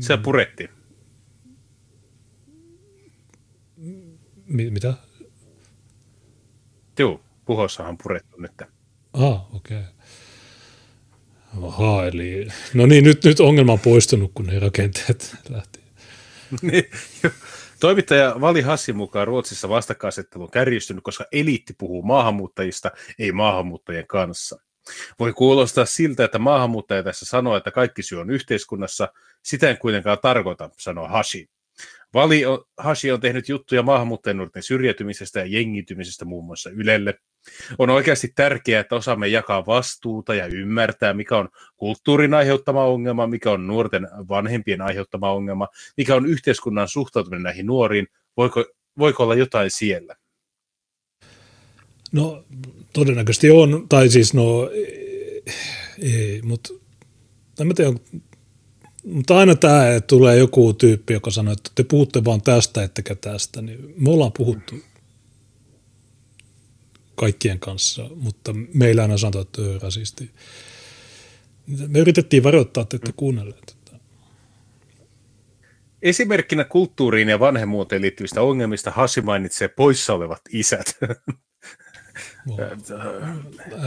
[0.00, 0.68] Se puretti.
[4.46, 4.94] M- mitä?
[6.98, 8.52] Joo, puhossahan on purettu nyt.
[9.12, 9.78] Ah, okei.
[9.78, 9.82] Okay.
[11.62, 12.48] Aha, eli...
[12.74, 15.78] No niin, nyt, nyt ongelma on poistunut, kun ne rakenteet lähti.
[16.62, 16.84] Niin,
[17.80, 24.60] Toimittaja Vali Hassin mukaan Ruotsissa vastakkainasettelu on kärjistynyt, koska eliitti puhuu maahanmuuttajista, ei maahanmuuttajien kanssa.
[25.18, 29.08] Voi kuulostaa siltä, että maahanmuuttaja tässä sanoo, että kaikki syy on yhteiskunnassa.
[29.42, 31.50] Sitä en kuitenkaan tarkoita, sanoo Hashi.
[32.14, 37.14] Vali on, Hashi on tehnyt juttuja maahanmuuttajanuorten syrjäytymisestä ja jengitymisestä muun muassa Ylelle.
[37.78, 43.50] On oikeasti tärkeää, että osaamme jakaa vastuuta ja ymmärtää, mikä on kulttuurin aiheuttama ongelma, mikä
[43.50, 48.06] on nuorten vanhempien aiheuttama ongelma, mikä on yhteiskunnan suhtautuminen näihin nuoriin.
[48.36, 48.64] Voiko,
[48.98, 50.14] voiko olla jotain siellä?
[52.12, 52.44] No
[52.92, 54.70] todennäköisesti on, tai siis no
[56.02, 56.74] ei, mutta
[57.60, 57.90] en mä tiedä,
[59.12, 63.14] mutta aina tämä, että tulee joku tyyppi, joka sanoo, että te puhutte vaan tästä, ettekä
[63.14, 64.74] tästä, niin me ollaan puhuttu
[67.14, 70.30] kaikkien kanssa, mutta meillä aina sanotaan, että on rasisti.
[71.88, 73.78] Me yritettiin varoittaa, että ette kuunnelleet.
[76.02, 80.98] Esimerkkinä kulttuuriin ja vanhemmuuteen liittyvistä ongelmista Hasi mainitsee poissa olevat isät.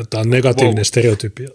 [0.10, 0.84] Tämä on negatiivinen wow.
[0.84, 1.50] stereotypia.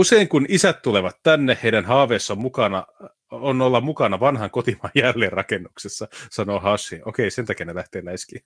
[0.00, 2.86] Usein kun isät tulevat tänne, heidän haaveessa on, mukana,
[3.30, 7.00] on olla mukana vanhan kotimaan jälleenrakennuksessa, sanoo Hashi.
[7.04, 8.44] Okei, sen takia ne lähtee läiskiin.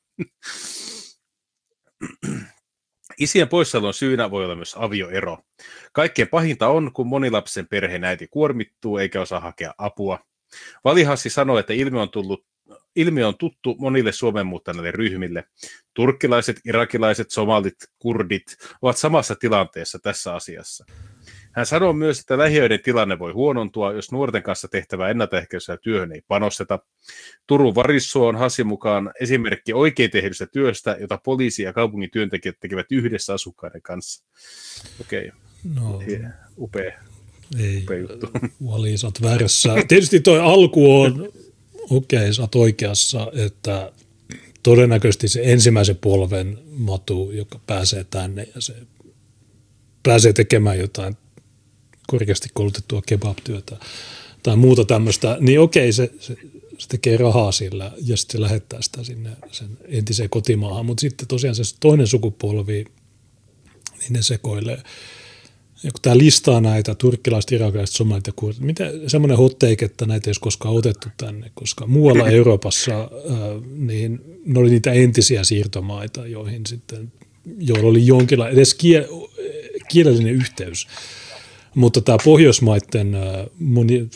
[3.18, 5.38] Isien poissaolon syynä voi olla myös avioero.
[5.92, 10.18] Kaikkein pahinta on, kun monilapsen perheen äiti kuormittuu eikä osaa hakea apua.
[10.84, 12.46] Valihassi sanoi, että ilmiö on tullut
[12.96, 15.44] ilmiö on tuttu monille Suomen muuttaneille ryhmille.
[15.94, 20.84] Turkkilaiset, irakilaiset, somalit, kurdit ovat samassa tilanteessa tässä asiassa.
[21.54, 26.22] Hän sanoo myös, että lähiöiden tilanne voi huonontua, jos nuorten kanssa tehtävää ennaltaehkäisyä työhön ei
[26.28, 26.78] panosteta.
[27.46, 32.92] Turun Varissuo on Hassin mukaan esimerkki oikein tehdystä työstä, jota poliisi ja kaupungin työntekijät tekevät
[32.92, 34.24] yhdessä asukkaiden kanssa.
[35.00, 35.38] Okei, okay.
[35.74, 36.02] no,
[36.58, 36.92] upea.
[37.58, 38.30] Ei, upea juttu.
[38.66, 39.74] Vali, sä väärässä.
[39.88, 41.28] Tietysti toi alku on,
[41.90, 43.92] okei, okay, sä oot oikeassa, että
[44.62, 48.74] todennäköisesti se ensimmäisen polven matu, joka pääsee tänne ja se
[50.02, 51.16] pääsee tekemään jotain
[52.06, 53.76] korkeasti koulutettua kebab-työtä
[54.42, 56.36] tai muuta tämmöistä, niin okei, se, se,
[56.78, 61.28] se tekee rahaa sillä ja sitten se lähettää sitä sinne sen entiseen kotimaahan, mutta sitten
[61.28, 62.84] tosiaan se toinen sukupolvi,
[63.98, 64.82] niin ne sekoilee.
[65.82, 70.06] Ja kun tämä listaa näitä turkkilaiset, irakilaiset, somalit ja kurdit, miten semmoinen hot take, että
[70.06, 73.08] näitä ei olisi koskaan otettu tänne, koska muualla Euroopassa äh,
[73.76, 77.12] niin ne oli niitä entisiä siirtomaita, joihin sitten,
[77.58, 79.08] joilla oli jonkinlainen edes kie,
[79.88, 80.86] kielellinen yhteys
[81.74, 83.16] mutta tämä Pohjoismaiden
[83.58, 84.08] moni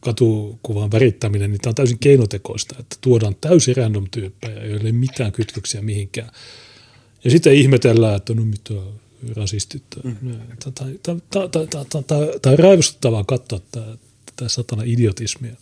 [0.00, 4.92] katukuvan värittäminen, niin tämä on täysin keinotekoista, että tuodaan täysin random tyyppejä, joilla ei ole
[4.92, 6.30] mitään kytköksiä mihinkään.
[7.24, 8.74] Ja sitten ihmetellään, että no mitä
[9.36, 9.82] rasistit.
[11.02, 13.60] Tämä on raivostuttavaa katsoa
[14.26, 15.56] tätä satana idiotismia.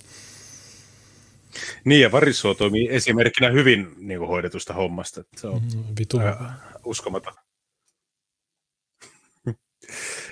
[1.84, 5.24] Niin, ja Varissuo toimii esimerkkinä hyvin niin kuin, hoidetusta hommasta.
[5.36, 6.20] Se on mm, Vitu.
[6.84, 7.34] uskomaton.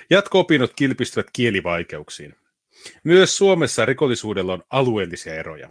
[0.09, 2.35] Jatko-opinnot kilpistyvät kielivaikeuksiin.
[3.03, 5.69] Myös Suomessa rikollisuudella on alueellisia eroja.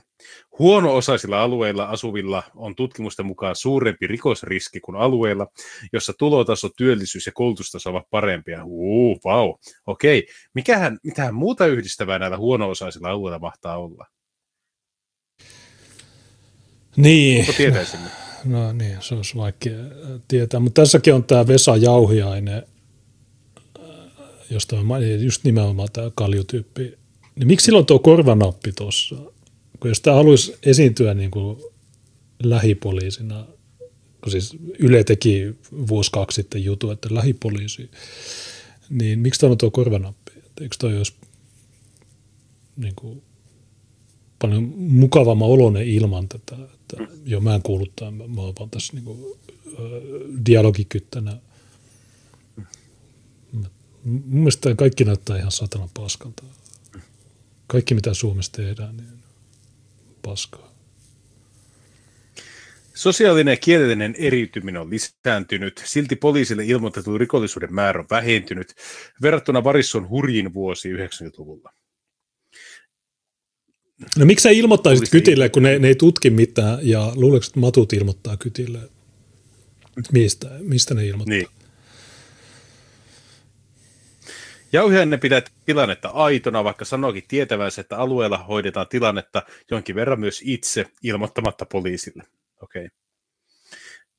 [0.59, 5.47] Huono-osaisilla alueilla asuvilla on tutkimusten mukaan suurempi rikosriski kuin alueilla,
[5.93, 8.65] jossa tulotaso, työllisyys ja koulutustaso ovat parempia.
[8.65, 9.57] Uu, vau.
[9.87, 10.27] Okei.
[10.55, 14.07] Mikähän, mitähän muuta yhdistävää näillä huono-osaisilla alueilla mahtaa olla?
[16.97, 17.47] Niin.
[17.57, 18.09] Tietäisimme?
[18.45, 19.79] No niin, se olisi vaikea
[20.29, 20.61] tietää.
[20.61, 22.63] Mutta tässäkin on tämä Vesa Jauhiainen,
[24.51, 26.99] josta mä mainitsin, just nimenomaan tämä kaljutyyppi,
[27.37, 29.17] niin miksi silloin tuo korvanappi tuossa?
[29.81, 31.59] Kun jos tämä haluaisi esiintyä niin kuin
[32.43, 33.47] lähipoliisina,
[34.23, 35.55] kun siis Yle teki
[35.89, 37.91] vuosi kaksi sitten jutu, että lähipoliisi,
[38.91, 40.33] niin miksi tuo on tuo korvanappi?
[40.61, 41.13] Eikö toi olisi
[42.77, 43.23] niin kuin,
[44.39, 48.93] paljon mukavamman oloinen ilman tätä, että jo mä en kuulu tämän, mä oon vaan tässä
[48.93, 49.39] niin kuin,
[50.47, 51.37] dialogikyttänä
[54.09, 56.43] Mun mielestä kaikki näyttää ihan satanan paskalta.
[57.67, 59.09] Kaikki mitä Suomessa tehdään, niin
[60.23, 60.73] paskaa.
[62.95, 68.75] Sosiaalinen ja kielellinen eriytyminen on lisääntynyt, silti poliisille ilmoitettu rikollisuuden määrä on vähentynyt
[69.23, 71.73] verrattuna Varisson hurjin vuosi 90-luvulla.
[74.19, 77.93] No miksi sä ilmoittaisit kytille, kun ne, ne ei tutki mitään ja luuleeko, että matut
[77.93, 78.79] ilmoittaa kytille?
[80.13, 81.37] Mistä, mistä ne ilmoittaa?
[81.37, 81.58] Niin.
[84.73, 90.87] Jauhiainen pitää tilannetta aitona, vaikka sanoikin tietävänsä, että alueella hoidetaan tilannetta jonkin verran myös itse
[91.03, 92.23] ilmoittamatta poliisille.
[92.63, 92.89] Okay.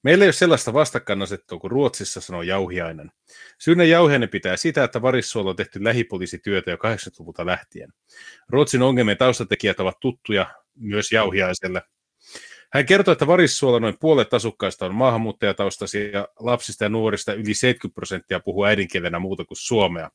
[0.04, 3.12] Meillä ei ole sellaista vastakkainasettua kuin Ruotsissa, sanoo Jauhiainen.
[3.60, 7.94] Syynä Jauhiainen pitää sitä, että Varissuolla on tehty lähipoliisityötä jo 80-luvulta lähtien.
[8.50, 10.46] Ruotsin ongelmien taustatekijät ovat tuttuja
[10.76, 11.82] myös Jauhiaiselle.
[12.74, 17.96] Hän kertoo, että Varissuolla noin puolet asukkaista on maahanmuuttajataustaisia ja lapsista ja nuorista yli 70
[17.96, 20.10] prosenttia puhuu äidinkielenä muuta kuin suomea.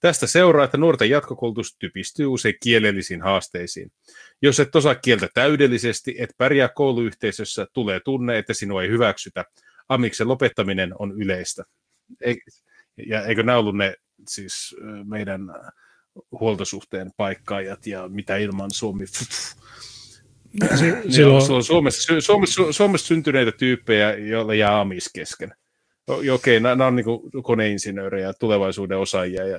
[0.00, 3.92] Tästä seuraa, että nuorten jatkokoulutus typistyy usein kielellisiin haasteisiin.
[4.42, 9.44] Jos et osaa kieltä täydellisesti, et pärjää kouluyhteisössä, tulee tunne, että sinua ei hyväksytä.
[9.88, 11.64] Amiksen lopettaminen on yleistä.
[13.06, 13.94] Ja eikö nämä ollut ne
[14.28, 15.40] siis meidän
[16.40, 19.04] huoltosuhteen paikkaajat ja mitä ilman Suomi...
[21.10, 21.64] Silloin...
[21.64, 25.54] Suomessa, Suomessa, Suomessa syntyneitä tyyppejä, joilla jää amis kesken.
[26.06, 29.46] Okei, okay, nämä on niin koneinsinöörejä, tulevaisuuden osaajia.
[29.46, 29.58] Ja...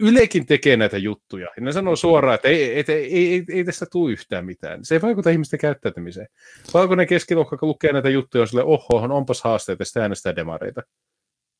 [0.00, 1.48] Ylekin tekee näitä juttuja.
[1.56, 4.84] Ja ne sanoo suoraan, että ei, ei, ei, ei, ei tästä tule yhtään mitään.
[4.84, 6.26] Se ei vaikuta ihmisten käyttäytymiseen.
[6.74, 10.82] Valkoinen keskiluokka, kun lukee näitä juttuja, on sille, oho, onpas haasteita, sitä äänestää demareita.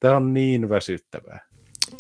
[0.01, 1.47] Tämä on niin väsyttävää.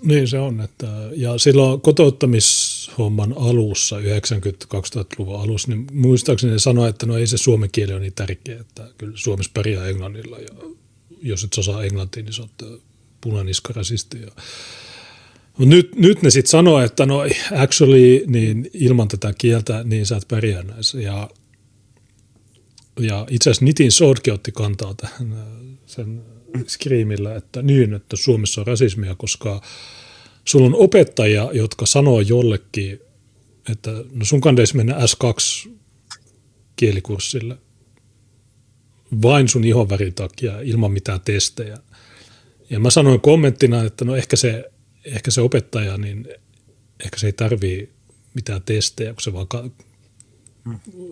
[0.02, 0.60] Niin se on.
[0.60, 0.86] Että,
[1.16, 7.70] ja silloin kotouttamishomman alussa, 90-2000-luvun alussa, niin muistaakseni ne sanoi, että no ei se suomen
[7.72, 10.48] kieli ole niin tärkeä, että kyllä Suomessa pärjää englannilla ja
[11.22, 12.82] jos et osaa englantia, niin sä oot
[13.20, 14.20] punaniska-rasisti.
[14.20, 14.30] Ja
[15.58, 17.20] nyt, nyt ne sitten sanoo, että no
[17.56, 21.00] actually niin ilman tätä kieltä niin sä et pärjää näissä.
[21.00, 21.30] Ja,
[23.00, 25.44] ja itse asiassa Nitin Sodke otti kantaa tähän
[25.86, 26.22] sen
[26.66, 29.62] skriimillä, että niin, että Suomessa on rasismia, koska
[30.44, 33.00] sulla on opettajia, jotka sanoo jollekin,
[33.70, 35.70] että no sun kandeisi mennä S2
[36.76, 37.58] kielikurssille
[39.22, 41.78] vain sun ihonvärin takia ilman mitään testejä.
[42.70, 44.70] Ja mä sanoin kommenttina, että no ehkä se,
[45.04, 46.28] ehkä se opettaja, niin
[47.04, 47.92] ehkä se ei tarvii
[48.34, 49.70] mitään testejä, kun se vaan ka-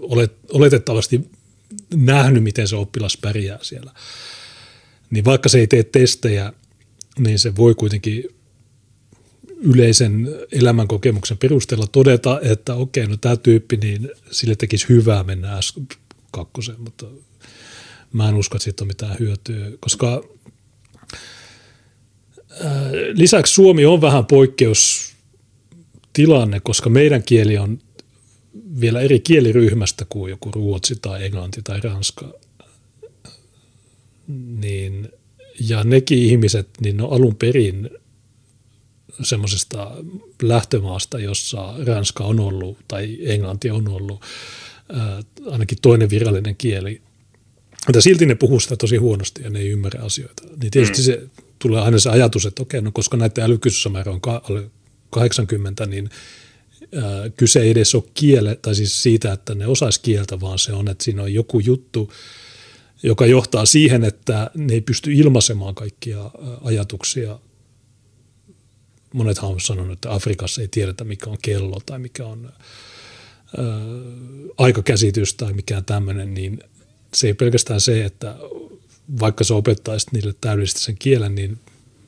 [0.00, 1.30] olet, oletettavasti
[1.94, 3.92] nähnyt, miten se oppilas pärjää siellä
[5.12, 6.52] niin vaikka se ei tee testejä,
[7.18, 8.24] niin se voi kuitenkin
[9.60, 15.96] yleisen elämänkokemuksen perusteella todeta, että okei, no tämä tyyppi, niin sille tekisi hyvää mennä S2,
[16.78, 17.06] mutta
[18.12, 20.24] mä en usko, että siitä on mitään hyötyä, koska
[23.14, 27.78] lisäksi Suomi on vähän poikkeustilanne, koska meidän kieli on
[28.80, 32.34] vielä eri kieliryhmästä kuin joku ruotsi tai englanti tai ranska
[34.60, 35.08] niin,
[35.68, 37.90] ja nekin ihmiset, niin ne on alun perin
[39.22, 39.90] semmoisesta
[40.42, 44.20] lähtömaasta, jossa Ranska on ollut tai Englanti on ollut
[44.92, 47.02] ää, ainakin toinen virallinen kieli.
[47.86, 50.42] Mutta silti ne puhuu sitä tosi huonosti ja ne ei ymmärrä asioita.
[50.60, 51.04] Niin tietysti mm.
[51.04, 51.22] se
[51.58, 54.20] tulee aina se ajatus, että okei, no koska näiden älykkyysmäärä on
[55.10, 56.10] 80, niin
[56.94, 60.72] ää, kyse ei edes ole kiele, tai siis siitä, että ne osaisi kieltä, vaan se
[60.72, 62.12] on, että siinä on joku juttu,
[63.02, 66.30] joka johtaa siihen, että ne ei pysty ilmaisemaan kaikkia
[66.64, 67.38] ajatuksia.
[69.14, 72.52] Monethan on sanonut, että Afrikassa ei tiedetä, mikä on kello tai mikä on
[73.58, 73.64] ää,
[74.58, 76.60] aikakäsitys tai mikään tämmöinen, niin
[77.14, 78.36] se ei pelkästään se, että
[79.20, 81.58] vaikka sä opettaisit niille täydellisesti sen kielen, niin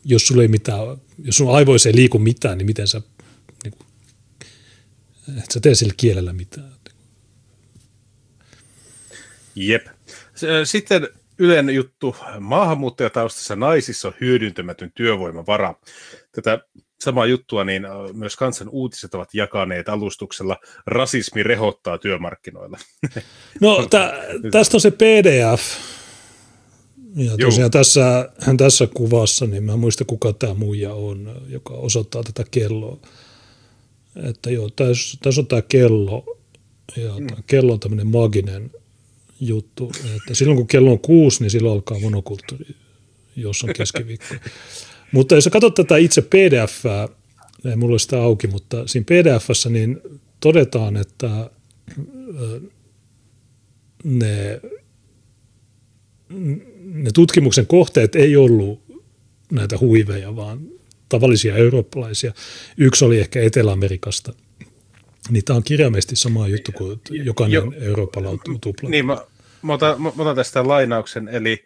[0.05, 0.81] jos sulla ei mitään,
[1.25, 3.03] jos sun aivoissa ei liiku mitään, niin miten sä,
[3.65, 3.87] niin kuin,
[5.39, 6.75] et sä tee sillä kielellä mitään.
[9.55, 9.87] Jep.
[10.65, 11.09] Sitten
[11.39, 15.75] Ylen juttu, maahanmuuttajataustassa naisissa on hyödyntämätön työvoimavara.
[16.33, 16.59] Tätä
[17.01, 20.57] samaa juttua niin myös kansan uutiset ovat jakaneet alustuksella
[20.87, 22.79] rasismi rehottaa työmarkkinoilla.
[23.61, 24.15] No tä,
[24.51, 25.63] tästä on se PDF.
[27.17, 32.45] Ja tosiaan tässä, tässä kuvassa, niin mä muista kuka tämä muija on, joka osoittaa tätä
[32.51, 32.99] kelloa.
[34.29, 36.39] Että joo, tässä, tässä on tämä kello,
[36.97, 37.27] ja mm.
[37.27, 38.71] tämä kello on tämmöinen maginen–
[39.41, 39.93] juttu.
[40.17, 42.75] Että silloin kun kello on kuusi, niin silloin alkaa monokulttuuri,
[43.37, 44.35] jos on keskiviikko.
[45.13, 46.85] mutta jos katsot tätä itse pdf
[47.65, 50.01] ei mulla ole sitä auki, mutta siinä pdf niin
[50.41, 51.51] todetaan, että
[54.05, 54.61] ne,
[56.85, 58.83] ne tutkimuksen kohteet ei ollut
[59.53, 60.61] näitä huiveja, vaan
[61.09, 62.33] tavallisia eurooppalaisia.
[62.77, 64.33] Yksi oli ehkä Etelä-Amerikasta–
[65.31, 68.89] niin tämä on kirjaimesti sama juttu kuin jokainen jo, eurooppalainen tupla.
[68.89, 69.19] Niin, mä,
[69.63, 71.65] mä, otan, mä otan tästä lainauksen, eli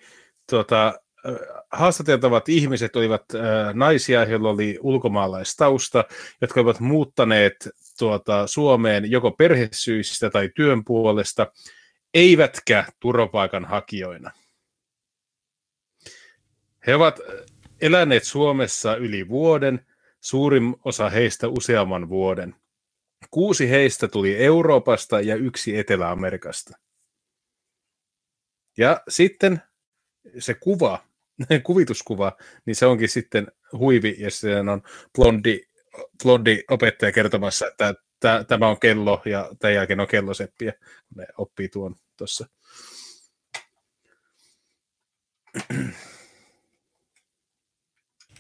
[0.50, 1.00] tuota,
[1.72, 6.04] haastateltavat ihmiset olivat äh, naisia, joilla oli ulkomaalaistausta,
[6.40, 7.68] jotka olivat muuttaneet
[7.98, 11.52] tuota, Suomeen joko perhesyistä tai työn puolesta,
[12.14, 14.30] eivätkä turvapaikanhakijoina.
[16.86, 17.20] He ovat
[17.80, 19.86] eläneet Suomessa yli vuoden,
[20.20, 22.54] suurin osa heistä useamman vuoden–
[23.30, 26.78] Kuusi heistä tuli Euroopasta ja yksi Etelä-Amerikasta.
[28.76, 29.62] Ja sitten
[30.38, 31.04] se kuva,
[31.66, 32.36] kuvituskuva,
[32.66, 34.82] niin se onkin sitten huivi, ja se on
[35.14, 35.60] blondi,
[36.22, 37.94] blondi opettaja kertomassa, että
[38.48, 40.72] tämä on kello, ja tämän jälkeen on kelloseppi, ja
[41.14, 42.46] ne oppii tuon tuossa.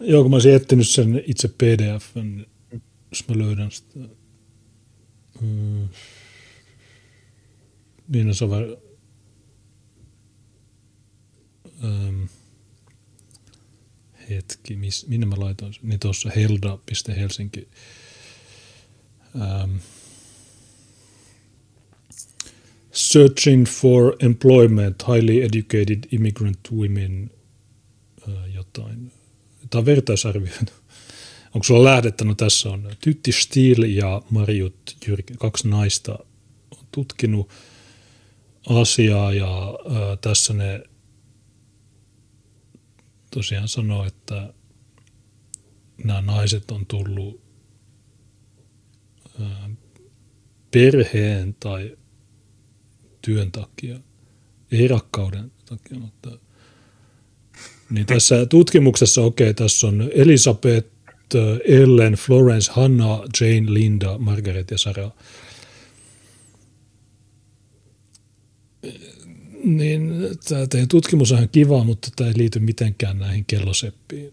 [0.00, 2.16] Joo, kun mä olisin etsinyt sen itse pdf
[3.10, 3.98] jos mä löydän sitä.
[5.40, 5.88] Mm.
[8.50, 8.62] Var...
[11.84, 12.24] ähm.
[14.30, 15.88] Hetki, miss, minne mä laitoin sen?
[15.88, 17.68] Niin tuossa helda.helsinki.
[19.34, 19.76] Ähm.
[22.92, 27.30] Searching for employment, highly educated immigrant women,
[28.28, 29.12] äh, jotain
[29.70, 30.72] tämä on vertaisarviointi.
[31.54, 32.24] Onko sulla lähdettä?
[32.24, 36.18] No tässä on Tytti Stiel ja Marjut Jyrki, kaksi naista
[36.70, 37.50] on tutkinut
[38.68, 40.82] asiaa ja ää, tässä ne
[43.30, 44.52] tosiaan sanoo, että
[46.04, 47.40] nämä naiset on tullut
[49.40, 49.70] ää,
[50.70, 51.96] perheen tai
[53.22, 53.98] työn takia,
[54.72, 56.38] ei rakkauden takia, mutta
[57.90, 60.97] niin tässä tutkimuksessa, okei, okay, tässä on Elisabeth,
[61.64, 65.10] Ellen, Florence, Hanna, Jane, Linda, Margaret ja Sara.
[69.64, 70.12] Niin
[70.48, 74.32] tämä teidän tutkimus on ihan kiva, mutta tämä ei liity mitenkään näihin kelloseppiin.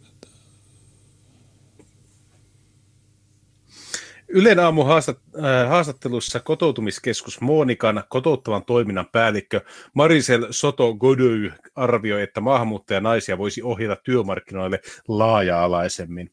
[4.38, 9.62] Ylen aamu äh, haastattelussa kotoutumiskeskus Monikan kotouttavan toiminnan päällikkö
[9.94, 16.32] Marisel Soto Godoy arvioi, että maahanmuuttajanaisia voisi ohjata työmarkkinoille laaja-alaisemmin.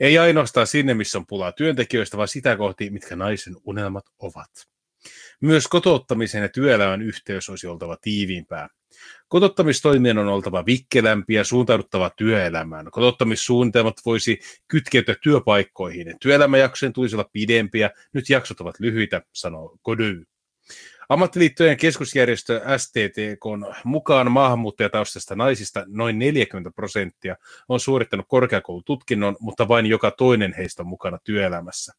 [0.00, 4.50] Ei ainoastaan sinne, missä on pulaa työntekijöistä, vaan sitä kohti, mitkä naisen unelmat ovat.
[5.40, 8.68] Myös kotouttamisen ja työelämän yhteys olisi oltava tiiviimpää.
[9.28, 12.90] Kotottamistoimien on oltava vikkelämpiä, suuntauduttava työelämään.
[12.90, 16.16] Kotottamissuunnitelmat voisi kytkeytyä työpaikkoihin.
[16.20, 20.22] Työelämäjaksojen tulisi olla pidempiä, nyt jaksot ovat lyhyitä, sanoo Gody.
[21.08, 23.44] Ammattiliittojen keskusjärjestö STTK
[23.84, 27.36] mukaan maahanmuuttajataustasta naisista noin 40 prosenttia
[27.68, 31.92] on suorittanut korkeakoulututkinnon, mutta vain joka toinen heistä on mukana työelämässä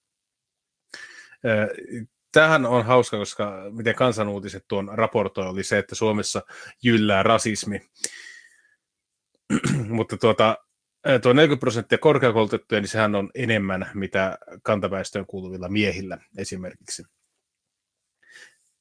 [2.33, 6.41] tähän on hauska, koska miten kansanuutiset tuon raportoi oli se, että Suomessa
[6.83, 7.81] jyllää rasismi.
[9.89, 10.57] Mutta tuota,
[11.21, 17.03] tuo 40 prosenttia korkeakoulutettuja, niin sehän on enemmän, mitä kantaväestöön kuuluvilla miehillä esimerkiksi.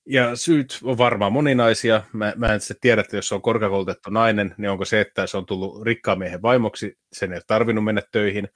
[0.07, 2.03] Ja syyt on varmaan moninaisia.
[2.13, 5.37] Mä, mä en sitten tiedä, että jos on korkeakoulutettu nainen, niin onko se, että se
[5.37, 8.49] on tullut rikkaan miehen vaimoksi, sen ei ole tarvinnut mennä töihin,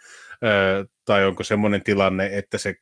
[0.44, 2.74] öö, tai onko semmoinen tilanne, että se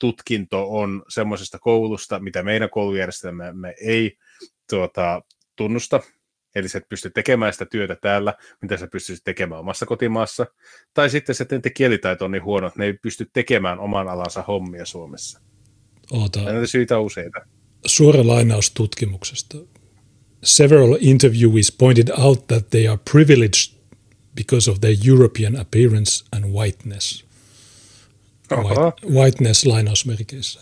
[0.00, 4.16] tutkinto on semmoisesta koulusta, mitä meidän koulujärjestelmämme ei
[4.70, 5.22] tuota,
[5.56, 6.00] tunnusta,
[6.54, 10.46] eli sä et pysty tekemään sitä työtä täällä, mitä sä pystyisit tekemään omassa kotimaassa,
[10.94, 14.42] tai sitten se, että kielitaito on niin huono, että ne ei pysty tekemään oman alansa
[14.42, 15.40] hommia Suomessa.
[16.10, 16.42] Oota.
[16.42, 17.40] Näitä syitä on useita.
[17.86, 19.58] Suora lainaus tutkimuksesta.
[20.42, 23.80] Several interviewees pointed out that they are privileged
[24.34, 27.24] because of their European appearance and whiteness–
[28.56, 30.60] white, whiteness lainausmerkeissä.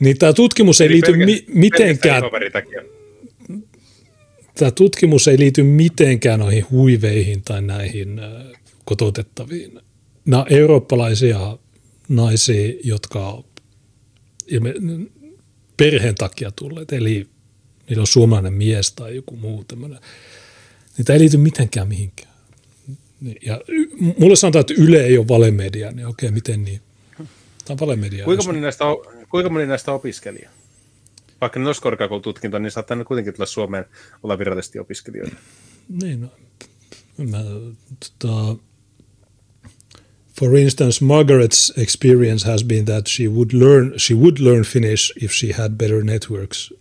[0.00, 2.22] Niin tämä tutkimus ei Eli liity mi- mitenkään,
[4.54, 8.20] tämä tutkimus ei liity mitenkään noihin huiveihin tai näihin
[8.84, 9.80] kotoutettaviin.
[10.24, 11.58] Nämä eurooppalaisia
[12.08, 13.44] naisia, jotka
[15.76, 17.26] perheen takia tulleet, eli
[17.88, 19.98] niillä on suomalainen mies tai joku muu tämmöinen.
[20.98, 22.34] Niitä ei liity mitenkään mihinkään.
[23.46, 23.60] Ja
[24.18, 26.80] mulle sanotaan, että Yle ei ole valemedia, niin okei, miten niin?
[27.64, 28.24] Tämä on valemedia.
[28.24, 28.84] Kuinka moni näistä,
[29.30, 30.50] kuinka moni näistä opiskelija?
[31.40, 33.84] Vaikka ne olisi korkeakoulututkinto, niin saattaa nyt kuitenkin tulla Suomeen
[34.22, 35.36] olla virallisesti opiskelijoita.
[36.02, 36.28] Niin, no,
[37.30, 37.44] mä,
[38.00, 38.56] tota,
[40.40, 45.32] for instance, Margaret's experience has been that she would learn she would learn Finnish if
[45.32, 46.74] she had better networks.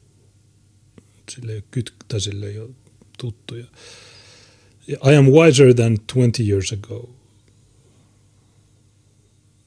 [1.30, 2.69] Sille ei ole sille ei ole
[3.18, 3.65] tuttuja.
[4.88, 7.10] I am wiser than 20 years ago.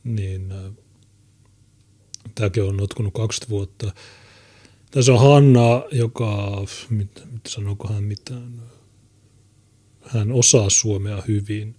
[0.05, 0.86] Niin, uh,
[2.37, 3.93] Tämäkin on notkunut 20 vuotta.
[4.91, 8.63] Tässä on Hanna, joka, mit, mit, sanooko hän mitään,
[10.03, 11.75] hän osaa suomea hyvin.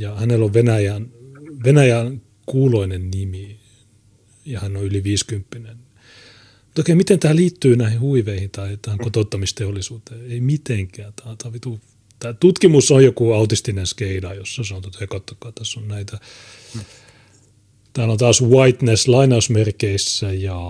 [0.00, 1.12] Ja hänellä on Venäjän,
[1.64, 3.60] Venäjän kuuloinen nimi
[4.44, 5.76] ja hän on yli 50.
[6.64, 10.30] Mutta okei, miten tämä liittyy näihin huiveihin tai tähän kotouttamisteollisuuteen?
[10.30, 11.12] Ei mitenkään.
[11.16, 11.80] Tämä, tämä, vitu,
[12.18, 16.18] tämä tutkimus on joku autistinen skeida, jossa sanotaan, että hei, katsokaa, tässä on näitä
[17.92, 20.60] Täällä on taas whiteness lainausmerkeissä ja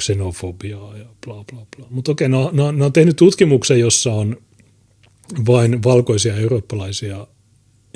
[0.00, 1.86] xenofobiaa ja bla bla bla.
[1.90, 4.36] Mutta okei, no, no, ne on tehnyt tutkimuksen, jossa on
[5.46, 7.26] vain valkoisia eurooppalaisia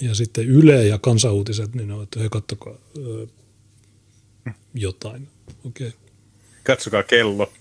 [0.03, 3.27] ja sitten Yle ja kansauutiset, niin ne on, että hei, kattokaa öö,
[4.75, 5.29] jotain.
[5.65, 5.89] Okei.
[5.89, 5.99] Okay.
[6.65, 7.53] Katsokaa kello.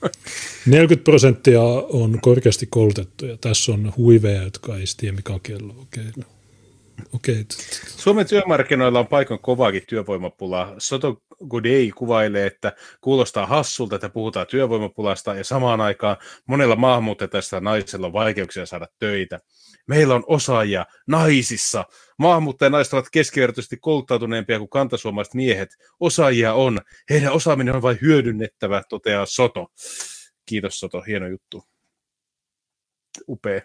[0.65, 5.73] 40 prosenttia on korkeasti koulutettu ja tässä on huiveja, jotka ei tiedä mikä on kello.
[5.81, 6.13] Okei, okay.
[6.17, 6.23] no.
[7.13, 7.45] Okay.
[7.87, 10.75] Suomen työmarkkinoilla on paikan kovaakin työvoimapula.
[10.77, 16.17] Soto Godei kuvailee, että kuulostaa hassulta, että puhutaan työvoimapulasta ja samaan aikaan
[16.47, 19.39] monella maahanmuuttajasta naisella on vaikeuksia saada töitä.
[19.87, 21.85] Meillä on osaajia naisissa.
[22.19, 25.69] Maahanmuuttajanaiset ovat keskivertoisesti kouluttautuneempia kuin kantasuomalaiset miehet.
[25.99, 26.79] Osaajia on.
[27.09, 29.67] Heidän osaaminen on vain hyödynnettävä, toteaa Soto.
[30.45, 31.63] Kiitos Soto, hieno juttu.
[33.27, 33.61] Upea.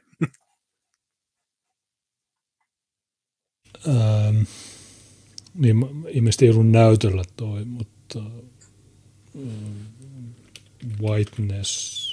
[3.89, 4.43] Ähm,
[5.55, 5.77] niin
[6.09, 8.19] ilmeisesti ei ollut näytöllä toi, mutta
[9.37, 9.77] ähm,
[11.03, 12.07] whiteness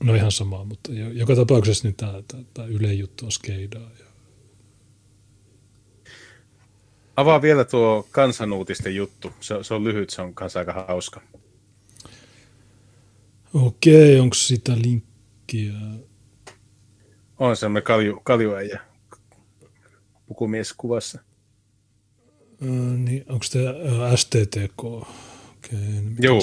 [0.00, 3.90] No ihan sama, mutta joka tapauksessa niin tämä, tämä, tämä Yle juttu on skeidaa.
[3.98, 4.04] Ja...
[7.16, 9.32] Avaa vielä tuo kansanuutisten juttu.
[9.40, 11.20] Se, se on lyhyt, se on kanssa aika hauska.
[13.54, 14.76] Okei, onko sitä
[15.52, 16.04] linkkiä?
[17.38, 18.80] On semmoinen kalju, kaljuäijä
[20.26, 21.20] pukumies kuvassa.
[22.62, 24.84] Äh, niin, onko tämä STTK?
[24.84, 26.40] Okei, niin Joo.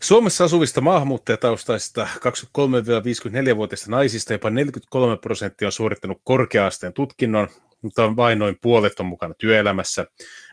[0.00, 7.48] Suomessa asuvista maahanmuuttajataustaisista 23-54-vuotiaista naisista jopa 43 prosenttia on suorittanut korkea-asteen tutkinnon,
[7.82, 10.06] mutta vain noin puolet on mukana työelämässä.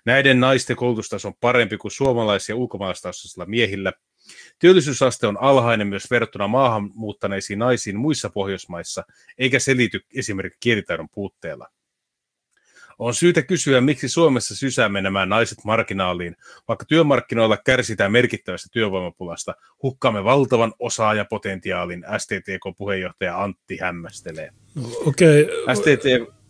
[0.06, 3.94] Näiden naisten koulutustaso on parempi kuin suomalaisia ulkomaalaistaustaisilla miehillä.
[4.60, 9.04] Työllisyysaste on alhainen myös verrattuna maahanmuuttaneisiin naisiin muissa Pohjoismaissa,
[9.38, 11.68] eikä selity esimerkiksi kielitaidon puutteella.
[13.00, 16.36] On syytä kysyä, miksi Suomessa sysäämme nämä naiset marginaaliin,
[16.68, 19.56] vaikka työmarkkinoilla kärsitään merkittävästä työvoimapulasta.
[19.84, 24.50] Hukkaamme valtavan osaajapotentiaalin, STTK-puheenjohtaja Antti hämmästelee.
[24.76, 25.76] No, Okei, okay.
[25.76, 26.41] STT...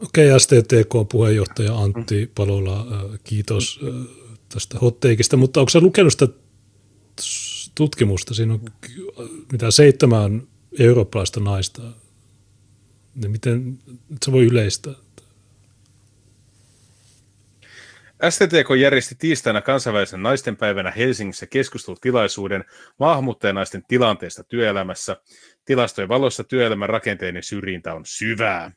[0.00, 4.06] okay, STTK-puheenjohtaja Antti Palola, äh, kiitos äh,
[4.48, 6.28] tästä hotteikista, mutta onko se lukenut sitä
[7.74, 8.34] tutkimusta?
[8.34, 8.60] Siinä on
[9.52, 10.42] mitä seitsemän
[10.78, 11.82] eurooppalaista naista.
[13.14, 13.78] Niin miten
[14.24, 14.94] se voi yleistää?
[18.30, 22.64] STTK järjesti tiistaina kansainvälisen naistenpäivänä Helsingissä keskustelutilaisuuden
[22.98, 25.16] maahanmuuttajanaisten tilanteesta työelämässä.
[25.64, 28.72] Tilastojen valossa työelämän rakenteinen syrjintä on syvää.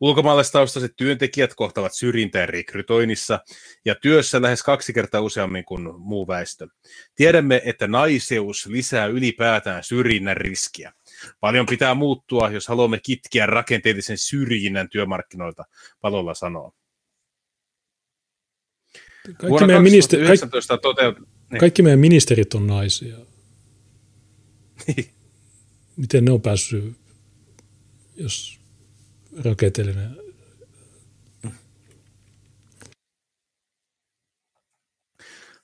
[0.00, 3.40] Ulkomaalaistaustaiset työntekijät kohtavat syrjintää rekrytoinnissa
[3.84, 6.68] ja työssä lähes kaksi kertaa useammin kuin muu väestö.
[7.14, 10.92] Tiedämme, että naiseus lisää ylipäätään syrjinnän riskiä.
[11.40, 15.64] Paljon pitää muuttua, jos haluamme kitkeä rakenteellisen syrjinnän työmarkkinoilta,
[16.00, 16.72] Palolla sanoo.
[19.38, 20.46] Kaikki meidän, ministeri, kaikki,
[20.82, 21.18] toteut...
[21.50, 21.60] niin.
[21.60, 23.16] kaikki meidän ministerit on naisia.
[25.96, 26.96] Miten ne on päässyt,
[28.16, 28.60] jos
[29.44, 30.26] rakenteellinen...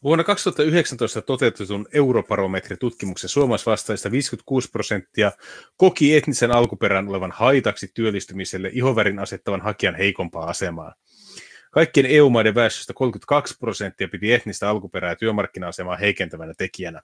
[0.02, 5.32] Vuonna 2019 toteutetun eurobarometritutkimuksen suomalaisvastaista 56 prosenttia
[5.76, 10.94] koki etnisen alkuperän olevan haitaksi työllistymiselle ihovärin asettavan hakijan heikompaa asemaa.
[11.70, 17.02] Kaikkien EU-maiden väestöstä 32 prosenttia piti etnistä alkuperää työmarkkina-asemaa heikentävänä tekijänä.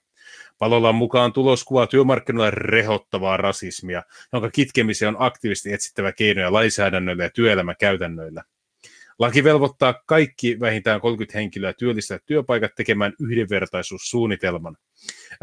[0.59, 4.03] Palollaan mukaan tulos kuvaa työmarkkinoilla rehottavaa rasismia,
[4.33, 8.43] jonka kitkemiseen on aktiivisesti etsittävä keinoja lainsäädännöllä ja työelämäkäytännöillä.
[9.19, 14.77] Laki velvoittaa kaikki vähintään 30 henkilöä työllistää työpaikat tekemään yhdenvertaisuussuunnitelman.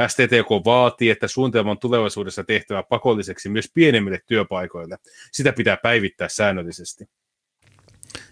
[0.07, 4.97] STTK vaatii, että suunnitelman tulevaisuudessa tehtävä pakolliseksi myös pienemmille työpaikoille.
[5.31, 7.05] Sitä pitää päivittää säännöllisesti.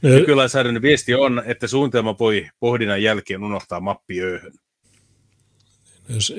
[0.01, 4.53] Nykylainsäädännön viesti on, että suunnitelma voi pohdinnan jälkeen unohtaa mappi ööhön.
[6.09, 6.33] Jos,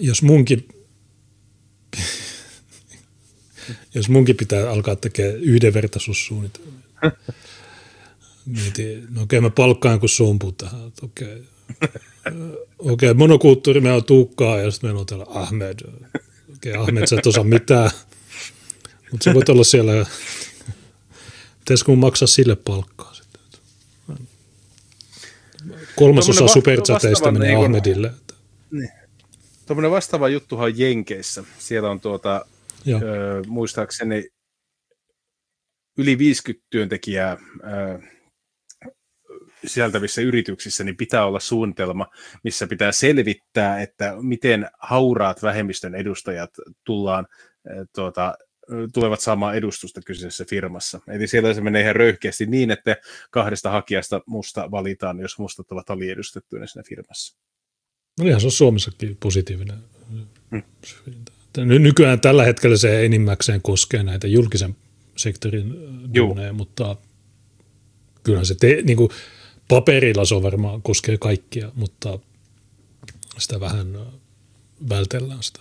[0.00, 0.68] jos munkin
[3.94, 6.72] jos munkin pitää alkaa tekemään yhdenvertaisuussuunnitelmia.
[8.46, 10.92] Mietin, no okei, okay, mä palkkaan kun sumpu tähän.
[11.02, 11.42] Okei, okay.
[12.78, 15.78] okei okay, monokulttuuri, meillä on Tuukkaa ja sitten meillä on täällä Ahmed.
[16.54, 17.90] Okei, okay, Ahmed, sä et osaa mitään.
[19.10, 20.06] Mutta se voit olla siellä
[21.58, 23.40] Pitäisikö mun maksaa sille palkkaa sitten?
[25.96, 28.12] Kolmasosa superchateista menee niin Ahmedille.
[28.70, 28.90] Niin.
[29.66, 31.44] Tuommoinen vastaava juttuhan on Jenkeissä.
[31.58, 32.44] Siellä on tuota,
[32.88, 34.28] ö, muistaakseni
[35.98, 37.98] yli 50 työntekijää ö,
[39.66, 42.06] sisältävissä yrityksissä, niin pitää olla suunnitelma,
[42.44, 46.50] missä pitää selvittää, että miten hauraat vähemmistön edustajat
[46.84, 47.26] tullaan
[47.94, 48.34] tuota,
[48.94, 51.00] tulevat saamaan edustusta kyseisessä firmassa.
[51.08, 52.96] Eli siellä se menee ihan röyhkeästi niin, että
[53.30, 57.38] kahdesta hakijasta musta valitaan, jos mustat ovat aliedustettuina siinä firmassa.
[58.18, 59.78] No ihan se on Suomessakin positiivinen.
[60.50, 60.62] Hmm.
[61.56, 64.76] Nykyään tällä hetkellä se enimmäkseen koskee näitä julkisen
[65.16, 65.74] sektorin
[66.14, 66.96] duuneja, mutta
[68.22, 69.10] kyllähän se te, niin kuin
[69.68, 72.18] paperilla se on varmaan koskee kaikkia, mutta
[73.38, 73.98] sitä vähän
[74.88, 75.60] vältellään sitä.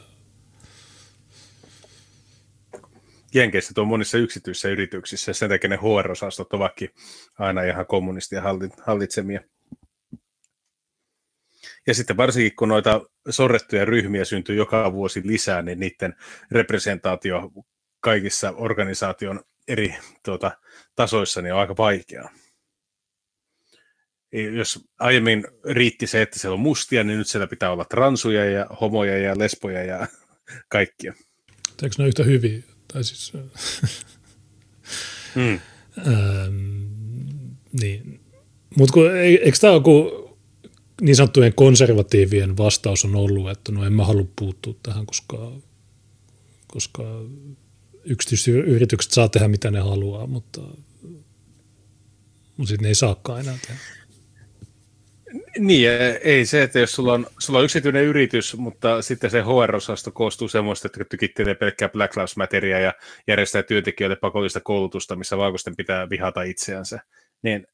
[3.34, 6.90] Jenkeissä tuo monissa yksityisissä yrityksissä, sen takia ne HR-osastot ovatkin
[7.40, 8.42] aina ihan kommunistia
[8.86, 9.42] hallitsemia.
[11.88, 16.15] Ja sitten varsinkin kun noita sorrettuja ryhmiä syntyy joka vuosi lisää, niin niiden
[16.51, 17.51] representaatio
[17.99, 19.95] kaikissa organisaation eri
[20.26, 20.51] tuota,
[20.95, 22.30] tasoissa niin on aika vaikeaa.
[24.53, 28.65] Jos aiemmin riitti se, että siellä on mustia, niin nyt siellä pitää olla transuja ja
[28.81, 30.07] homoja ja lesboja ja
[30.69, 31.14] kaikkia.
[31.84, 32.64] Eikö ne yhtä hyviä?
[32.93, 33.34] Tai siis,
[35.35, 35.60] mm.
[36.07, 36.84] ähm,
[37.81, 38.19] niin.
[38.77, 40.23] Mutta eikö tämä joku
[41.04, 45.52] niin sanottujen konservatiivien vastaus on ollut, että no en mä halua puuttua tähän, koska,
[46.68, 47.04] koska
[48.04, 50.62] yksityisyritykset saa tehdä mitä ne haluaa, mutta,
[52.58, 53.80] mutta sitten ne ei saakaan enää tehdä.
[55.60, 55.90] Niin,
[56.24, 60.48] ei se, että jos sulla on, sulla on yksityinen yritys, mutta sitten se HR-osasto koostuu
[60.48, 62.94] semmoista, että tykittelee pelkkää Black Lives Materia ja
[63.28, 67.00] järjestää työntekijöille pakollista koulutusta, missä valkoisten pitää vihata itseänsä,
[67.42, 67.68] niin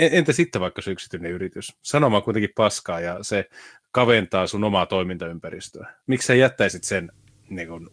[0.00, 1.76] entä sitten vaikka se yksityinen yritys?
[1.82, 3.44] Sanoma on kuitenkin paskaa ja se
[3.92, 5.94] kaventaa sun omaa toimintaympäristöä.
[6.06, 7.12] Miksi sä jättäisit sen
[7.50, 7.92] niin kun,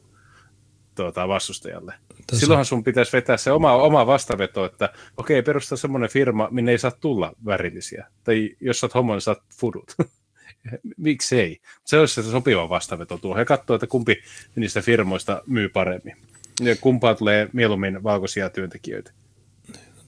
[0.96, 1.94] tuota, vastustajalle?
[2.28, 2.40] Tässä.
[2.40, 6.78] Silloinhan sun pitäisi vetää se oma, oma vastaveto, että okei, perusta semmoinen firma, minne ei
[6.78, 8.08] saa tulla värillisiä.
[8.24, 9.96] Tai jos sä oot homo, niin saat fudut.
[10.98, 11.62] Miksei?
[11.86, 13.40] Se olisi se sopiva vastaveto tuohon.
[13.42, 14.22] Ja katsoo, että kumpi
[14.56, 16.18] niistä firmoista myy paremmin.
[16.62, 19.12] Ja kumpaa tulee mieluummin valkoisia työntekijöitä.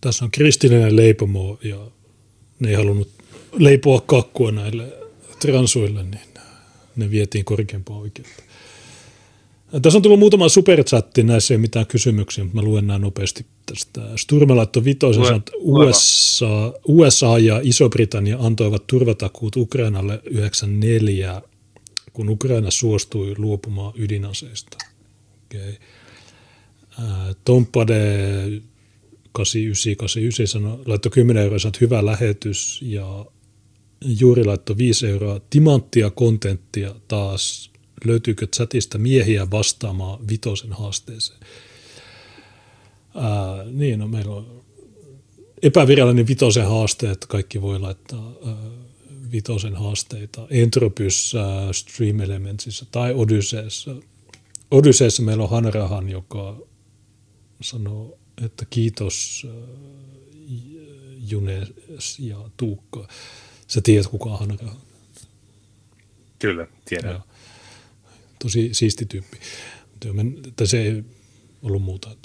[0.02, 1.88] Tässä on kristillinen leipomo ja
[2.60, 3.10] ne ei halunnut
[3.58, 4.94] leipoa kakkua näille
[5.40, 6.22] transuille, niin
[6.96, 8.44] ne vietiin korkeampaa oikeutta.
[9.82, 13.46] Tässä on tullut muutama superchatti, näissä ei ole mitään kysymyksiä, mutta mä luen nämä nopeasti
[13.66, 14.02] tästä.
[14.16, 21.42] Sturme laittoi vitoisen, että USA, USA ja Iso-Britannia antoivat turvatakuut Ukrainalle 94,
[22.14, 24.78] kun Ukraina suostui luopumaan ydinaseista.
[25.46, 25.74] Okay.
[29.34, 33.26] Tompade 8989 sanoi, laittoi 10 euroa, saat hyvä lähetys ja
[34.20, 35.40] juuri laittoi 5 euroa.
[35.50, 37.72] Timanttia kontenttia taas
[38.06, 41.40] löytyykö chatista miehiä vastaamaan vitosen haasteeseen?
[43.16, 44.64] Ää, niin, no meillä on
[45.62, 48.56] epävirallinen vitosen haaste, että kaikki voi laittaa ää,
[49.32, 53.96] vitosen haasteita Entropys ää, Stream Elementsissä tai Odysseessa.
[54.72, 56.58] Odysseessa meillä on Hanrahan, joka
[57.62, 59.48] sanoo, että kiitos
[61.18, 63.08] Junes ja Tuukka.
[63.68, 64.78] Sä tiedät, kuka on Hanrahan.
[66.40, 67.12] Kyllä, tiedän.
[67.12, 67.22] Ja,
[68.40, 69.38] tosi siisti tyyppi.
[70.14, 71.04] Mutta se ei
[71.62, 72.16] ollut muuta.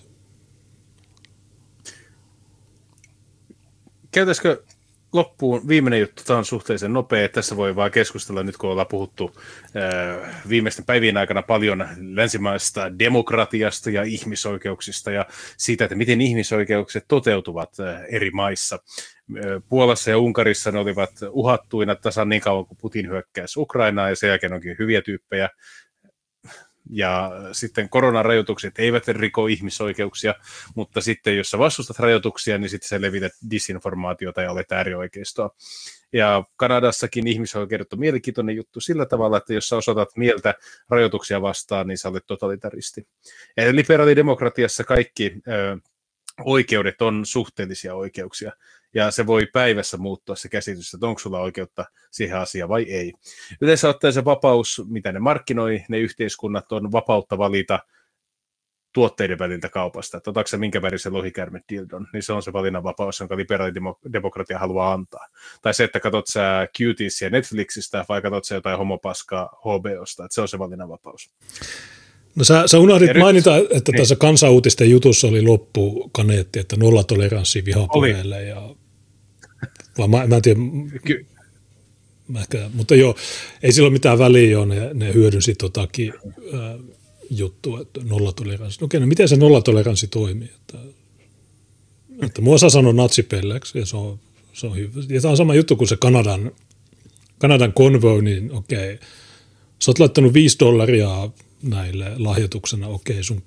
[4.10, 4.62] Käytäisikö
[5.14, 9.30] loppuun viimeinen juttu, tämä on suhteellisen nopea, tässä voi vaan keskustella nyt kun ollaan puhuttu
[9.36, 15.26] äh, viimeisten päivien aikana paljon länsimaista demokratiasta ja ihmisoikeuksista ja
[15.56, 18.78] siitä, että miten ihmisoikeukset toteutuvat äh, eri maissa.
[19.36, 24.16] Äh, Puolassa ja Unkarissa ne olivat uhattuina tasan niin kauan kuin Putin hyökkäsi Ukrainaan ja
[24.16, 25.48] sen jälkeen onkin hyviä tyyppejä
[26.90, 30.34] ja sitten koronarajoitukset eivät riko ihmisoikeuksia,
[30.74, 35.50] mutta sitten jos sä vastustat rajoituksia, niin sitten sä levität disinformaatiota ja olet äärioikeistoa.
[36.12, 40.54] Ja Kanadassakin ihmisoikeudet on mielenkiintoinen juttu sillä tavalla, että jos sä osoitat mieltä
[40.88, 43.06] rajoituksia vastaan, niin sä olet totalitaristi.
[43.56, 45.76] Ja liberaalidemokratiassa kaikki ö,
[46.44, 48.52] oikeudet on suhteellisia oikeuksia
[48.94, 53.12] ja se voi päivässä muuttua se käsitys, että onko sulla oikeutta siihen asiaan vai ei.
[53.60, 57.78] Yleensä ottaen se vapaus, mitä ne markkinoi, ne yhteiskunnat on vapautta valita
[58.94, 63.20] tuotteiden väliltä kaupasta, että otatko se minkä värisen lohikärme dildon, niin se on se valinnanvapaus,
[63.20, 65.26] jonka liberaalidemokratia haluaa antaa.
[65.62, 70.40] Tai se, että katsot sä Cutiesia Netflixistä vai katsot sä jotain homopaskaa HBOsta, että se
[70.40, 71.30] on se valinnanvapaus.
[72.36, 73.98] No sä, sä unohdit ja mainita, että niin.
[73.98, 78.73] tässä kansauutisten jutussa oli loppukaneetti, että nollatoleranssi vihapuheelle ja
[79.98, 80.60] vai mä, mä en tiedä,
[81.04, 81.26] Ky-
[82.40, 83.16] ehkä, mutta joo,
[83.62, 86.12] ei sillä ole mitään väliä, joo, ne, ne hyödynsi totakin
[86.54, 86.60] äh,
[87.30, 88.80] juttua, että nollatoleranssi.
[88.80, 90.50] No okei, no miten se nollatoleranssi toimii?
[90.54, 90.78] Että,
[92.22, 94.18] että mua saa sanoa natsipelleksi ja se on,
[94.52, 95.00] se on hyvä.
[95.08, 96.52] Ja tämä on sama juttu kuin se Kanadan,
[97.38, 98.98] Kanadan convoy, niin okei,
[99.78, 101.30] sä oot laittanut 5 dollaria
[101.62, 103.42] näille lahjoituksena, okei sun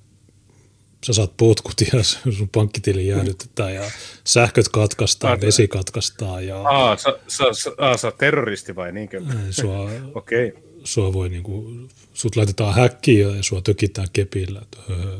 [1.06, 2.04] sä saat potkut ja
[2.38, 3.92] sun pankkitili jäädytetään ja
[4.24, 6.48] sähköt katkaistaan, vesi katkaistaan.
[6.48, 6.62] Ja...
[6.62, 9.22] Aa, sä, sä, sä, aa, sä terroristi vai niinkö?
[9.52, 10.52] Sua, okay.
[10.84, 11.72] sua voi niinku,
[12.14, 14.62] sut laitetaan häkkiin ja sua tökitään kepillä.
[14.90, 15.20] Öö,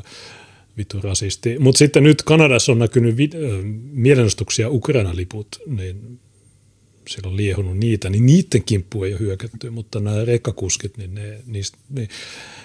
[0.76, 1.58] vittu rasisti.
[1.58, 3.30] Mutta sitten nyt Kanadassa on näkynyt vi-
[3.92, 6.20] mielenostuksia Ukraina-liput, niin
[7.08, 11.38] siellä on liehunut niitä, niin niiden kimppu ei ole hyökätty, mutta nämä rekkakuskit, niin, ne,
[11.46, 12.08] niistä, niin,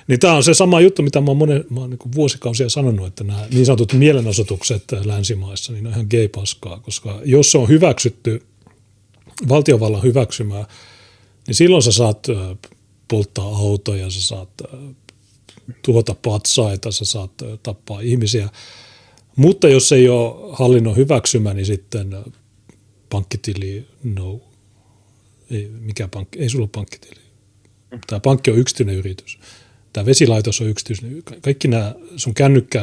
[0.08, 3.08] niin tämä on se sama juttu, mitä mä oon, monen, mä oon niin vuosikausia sanonut,
[3.08, 7.70] että nämä niin sanotut mielenosoitukset länsimaissa, niin ne on ihan gay-paskaa, koska jos se on
[7.70, 8.42] hyväksytty,
[9.50, 10.68] valtiovallan hyväksymää,
[11.48, 12.28] niin silloin sä saat
[13.08, 14.50] polttaa autoja, sä saat
[15.82, 17.32] tuhota patsaita, sä saat
[17.64, 18.50] tappaa ihmisiä.
[19.36, 22.16] Mutta jos ei ole hallinnon hyväksymä, niin sitten
[23.14, 24.42] pankkitili, no.
[25.52, 27.20] Ei, mikä pankki, ei sulla ole pankkitili.
[28.08, 29.40] Tämä pankki on yksityinen yritys.
[29.94, 31.24] Tämä vesilaitos on yksityinen.
[31.42, 32.82] Kaikki nämä, sun kännykkä,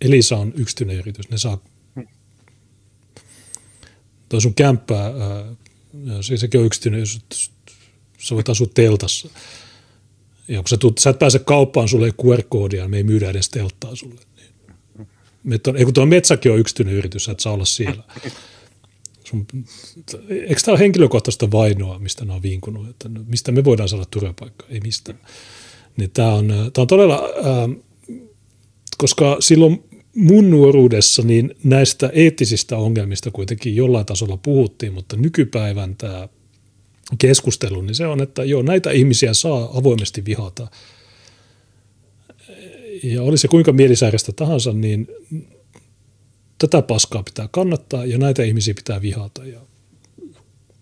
[0.00, 1.30] Elisa on yksityinen yritys.
[1.30, 1.58] Ne saa,
[4.28, 5.12] toi sun kämppää,
[6.20, 7.06] se, sekin on yksityinen,
[8.18, 9.28] sä voit asua teltassa.
[10.48, 13.48] Ja kun sä, tuut, sä et pääse kauppaan, sulle ei QR-koodia, me ei myydä edes
[13.48, 14.20] telttaa sulle.
[15.44, 15.60] Niin.
[15.76, 18.02] ei kun tuo metsäkin on yksityinen yritys, sä et saa olla siellä.
[19.24, 19.46] Sun,
[20.28, 24.04] eikö tämä ole henkilökohtaista vainoa, mistä nämä on vinkunut, että no, mistä me voidaan saada
[24.10, 25.18] turvapaikkaa, ei mistään.
[25.96, 27.76] Niin tämä, on, tämä on todella, äh,
[28.98, 36.28] koska silloin mun nuoruudessa niin näistä eettisistä ongelmista kuitenkin jollain tasolla puhuttiin, mutta nykypäivän tämä
[37.18, 40.68] keskustelu, niin se on, että joo, näitä ihmisiä saa avoimesti vihata.
[43.02, 45.08] Ja oli se kuinka mielisäärästä tahansa, niin
[46.58, 49.44] tätä paskaa pitää kannattaa ja näitä ihmisiä pitää vihata.
[49.44, 49.60] Ja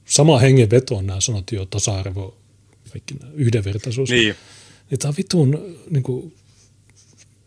[0.05, 2.37] sama hengenveto on nämä sanot jo tasa-arvo,
[2.93, 4.11] kaikki nämä yhdenvertaisuus.
[4.11, 4.35] Niin.
[4.91, 6.35] Ja tämä on vitun niin kuin,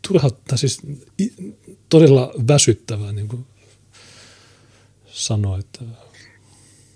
[0.08, 0.82] turha, tai siis
[1.90, 3.46] todella väsyttävää niin kuin
[5.06, 5.80] sanoa, että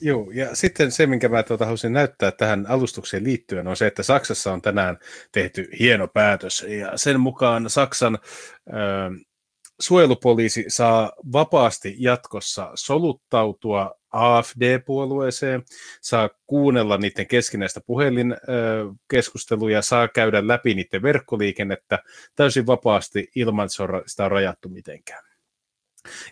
[0.01, 4.03] Joo, ja sitten se, minkä mä tuota haluaisin näyttää tähän alustukseen liittyen, on se, että
[4.03, 4.98] Saksassa on tänään
[5.32, 8.19] tehty hieno päätös, ja sen mukaan Saksan
[8.67, 8.72] ö,
[9.82, 15.64] suojelupoliisi saa vapaasti jatkossa soluttautua AFD-puolueeseen,
[16.01, 21.99] saa kuunnella niiden keskinäistä puhelinkeskusteluja, saa käydä läpi niiden verkkoliikennettä
[22.35, 25.24] täysin vapaasti ilman, että sitä on rajattu mitenkään.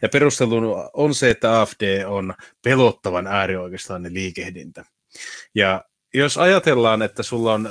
[0.01, 4.85] Ja perusteluna on se, että AFD on pelottavan äärioikeistainen liikehdintä.
[5.55, 7.69] Ja jos ajatellaan, että sulla on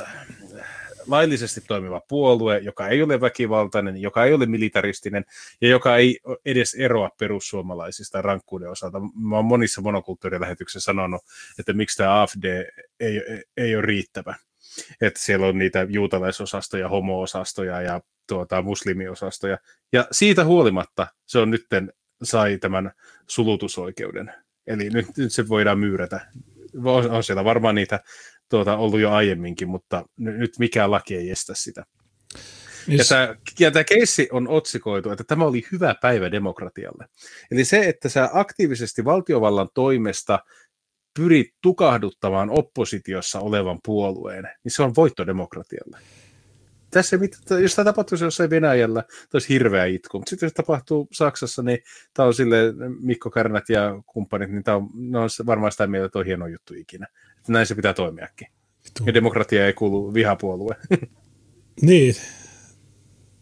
[1.08, 5.24] laillisesti toimiva puolue, joka ei ole väkivaltainen, joka ei ole militaristinen
[5.60, 9.00] ja joka ei edes eroa perussuomalaisista rankkuuden osalta.
[9.14, 11.22] Mä oon monissa monokulttuurilähetyksissä sanonut,
[11.58, 12.64] että miksi tämä AFD
[13.00, 13.20] ei,
[13.56, 14.34] ei ole riittävä.
[15.00, 19.58] Että siellä on niitä juutalaisosastoja, homo-osastoja ja tuota, muslimiosastoja.
[19.92, 22.92] Ja siitä huolimatta se on nytten sai tämän
[23.26, 24.32] sulutusoikeuden.
[24.66, 26.26] Eli nyt, nyt se voidaan myyrätä.
[26.84, 28.00] On, on siellä varmaan niitä
[28.49, 31.84] tuota, ollut jo aiemminkin, mutta nyt mikään laki ei estä sitä.
[32.92, 32.99] Yes.
[32.99, 37.07] Ja, tämä, ja tämä keissi on otsikoitu, että tämä oli hyvä päivä demokratialle.
[37.50, 40.39] Eli se, että sä aktiivisesti valtiovallan toimesta
[41.18, 45.99] pyrit tukahduttamaan oppositiossa olevan puolueen, niin se on voitto demokratialle
[46.91, 47.18] tässä,
[47.62, 50.18] jos tämä tapahtuisi jossain Venäjällä, tämä olisi hirveä itku.
[50.18, 51.78] Mutta sitten jos tapahtuu Saksassa, niin
[52.15, 52.57] tämä on sille
[53.00, 56.47] Mikko Kärnät ja kumppanit, niin tämä on, ne on varmaan sitä mieltä, että on hieno
[56.47, 57.07] juttu ikinä.
[57.47, 58.49] Että näin se pitää toimiakin.
[59.07, 60.76] Ja demokratia ei kuulu vihapuolue.
[61.83, 62.16] niin.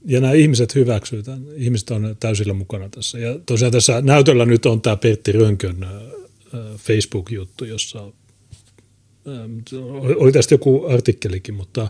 [0.04, 1.26] Ja nämä ihmiset hyväksyvät
[1.56, 3.18] Ihmiset on täysillä mukana tässä.
[3.18, 5.86] Ja tosiaan tässä näytöllä nyt on tämä Pertti Rönkön
[6.78, 8.12] Facebook-juttu, jossa
[10.16, 11.88] oli tästä joku artikkelikin, mutta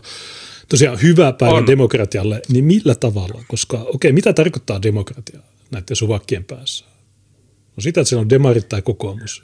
[0.69, 1.67] tosiaan hyvä päivä on.
[1.67, 3.43] demokratialle, niin millä tavalla?
[3.47, 5.39] Koska okei, okay, mitä tarkoittaa demokratia
[5.71, 6.85] näiden suvakkien päässä?
[7.77, 9.43] No sitä, että siellä on demarit tai kokoomus.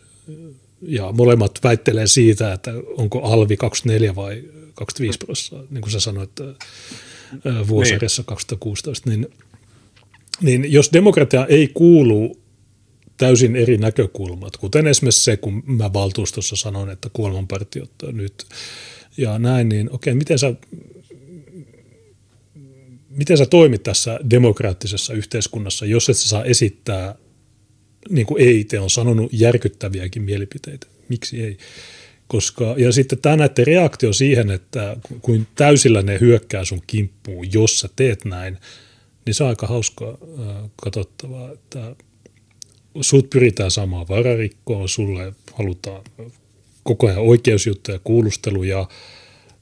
[0.81, 4.43] Ja molemmat väittelee siitä, että onko alvi 24 vai
[4.73, 6.31] 25 prosenttia, niin kuin sä sanoit
[7.67, 8.25] vuosarjassa niin.
[8.25, 9.09] 2016.
[9.09, 9.27] Niin,
[10.41, 12.37] niin jos demokratia ei kuulu
[13.17, 18.45] täysin eri näkökulmat, kuten esimerkiksi se, kun mä valtuustossa sanon, että kuolemanpartiot nyt
[19.17, 20.53] ja näin, niin okei, miten sä
[23.09, 27.15] miten sä toimit tässä demokraattisessa yhteiskunnassa, jos et sä saa esittää,
[28.09, 30.87] niin kuin EIT on sanonut, järkyttäviäkin mielipiteitä.
[31.09, 31.57] Miksi ei?
[32.27, 37.79] Koska, ja sitten tämä näiden reaktio siihen, että kuin täysillä ne hyökkää sun kimppuun, jos
[37.79, 38.57] sä teet näin,
[39.25, 41.95] niin se on aika hauskaa äh, katsottavaa, että
[43.01, 46.03] sut pyritään saamaan vararikkoon, sulle halutaan
[46.83, 48.87] koko ajan oikeusjuttuja, kuulusteluja,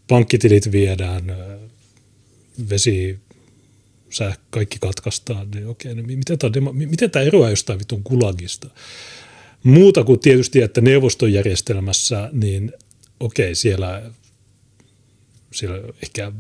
[0.08, 1.38] pankkitilit viedään,
[2.70, 3.20] vesi,
[4.10, 8.70] sä kaikki katkaistaan, niin okei, no miten tämä, miten tämä eroaa jostain vitun kulagista?
[9.64, 12.72] Muuta kuin tietysti, että neuvostojärjestelmässä, niin
[13.20, 14.12] okei, siellä,
[15.52, 16.32] siellä ehkä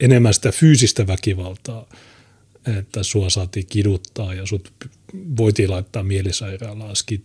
[0.00, 1.88] enemmän sitä fyysistä väkivaltaa,
[2.78, 4.72] että sua saatiin kiduttaa ja sut
[5.36, 7.22] voitiin laittaa mielisairaalaan ski,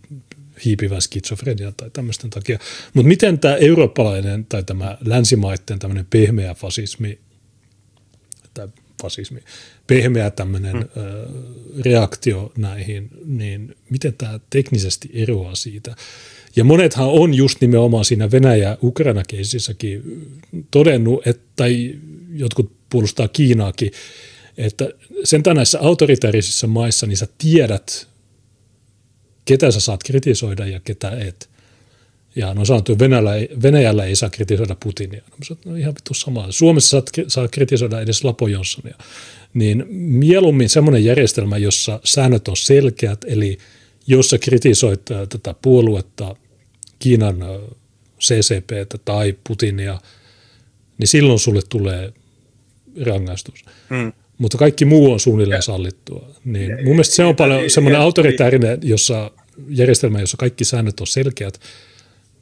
[0.64, 2.58] hiipivän skitsofrenian tai tämmöisten takia.
[2.94, 7.18] Mutta miten tämä eurooppalainen tai tämä länsimaiden tämmöinen pehmeä fasismi,
[8.54, 8.68] tai
[9.02, 9.40] fasismi,
[9.86, 11.28] pehmeä tämmöinen ö,
[11.80, 15.96] reaktio näihin, niin miten tämä teknisesti eroaa siitä?
[16.56, 20.02] Ja monethan on just nimenomaan siinä Venäjä-Ukraina-keisissäkin
[20.70, 21.94] todennut, että, tai
[22.34, 23.90] jotkut puolustaa Kiinaakin,
[24.56, 24.88] että
[25.24, 28.08] sen näissä autoritaarisissa maissa niin sä tiedät,
[29.44, 31.50] ketä sä saat kritisoida ja ketä et.
[32.38, 35.22] Ja no sanottu, Venäjällä, Venäjällä ei saa kritisoida Putinia.
[35.30, 36.46] No, sanoin, no ihan vittu sama.
[36.50, 38.94] Suomessa saat, saa kritisoida edes Lapo Jonssonia.
[39.54, 43.58] Niin mieluummin semmoinen järjestelmä, jossa säännöt on selkeät, eli
[44.06, 46.36] jos sä kritisoit tätä puoluetta,
[46.98, 47.36] Kiinan
[48.20, 50.00] CCP tai Putinia,
[50.98, 52.12] niin silloin sulle tulee
[53.04, 53.64] rangaistus.
[53.90, 56.28] Hmm mutta kaikki muu on suunnilleen sallittua.
[56.44, 59.30] Niin mun mielestä se on paljon semmoinen autoritäärinen jossa,
[59.68, 61.60] järjestelmä, jossa kaikki säännöt on selkeät,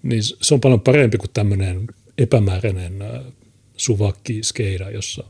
[0.08, 1.86] niin se on paljon parempi kuin tämmöinen
[2.18, 3.32] epämääräinen äh,
[3.76, 5.24] suvakki skeida, jossa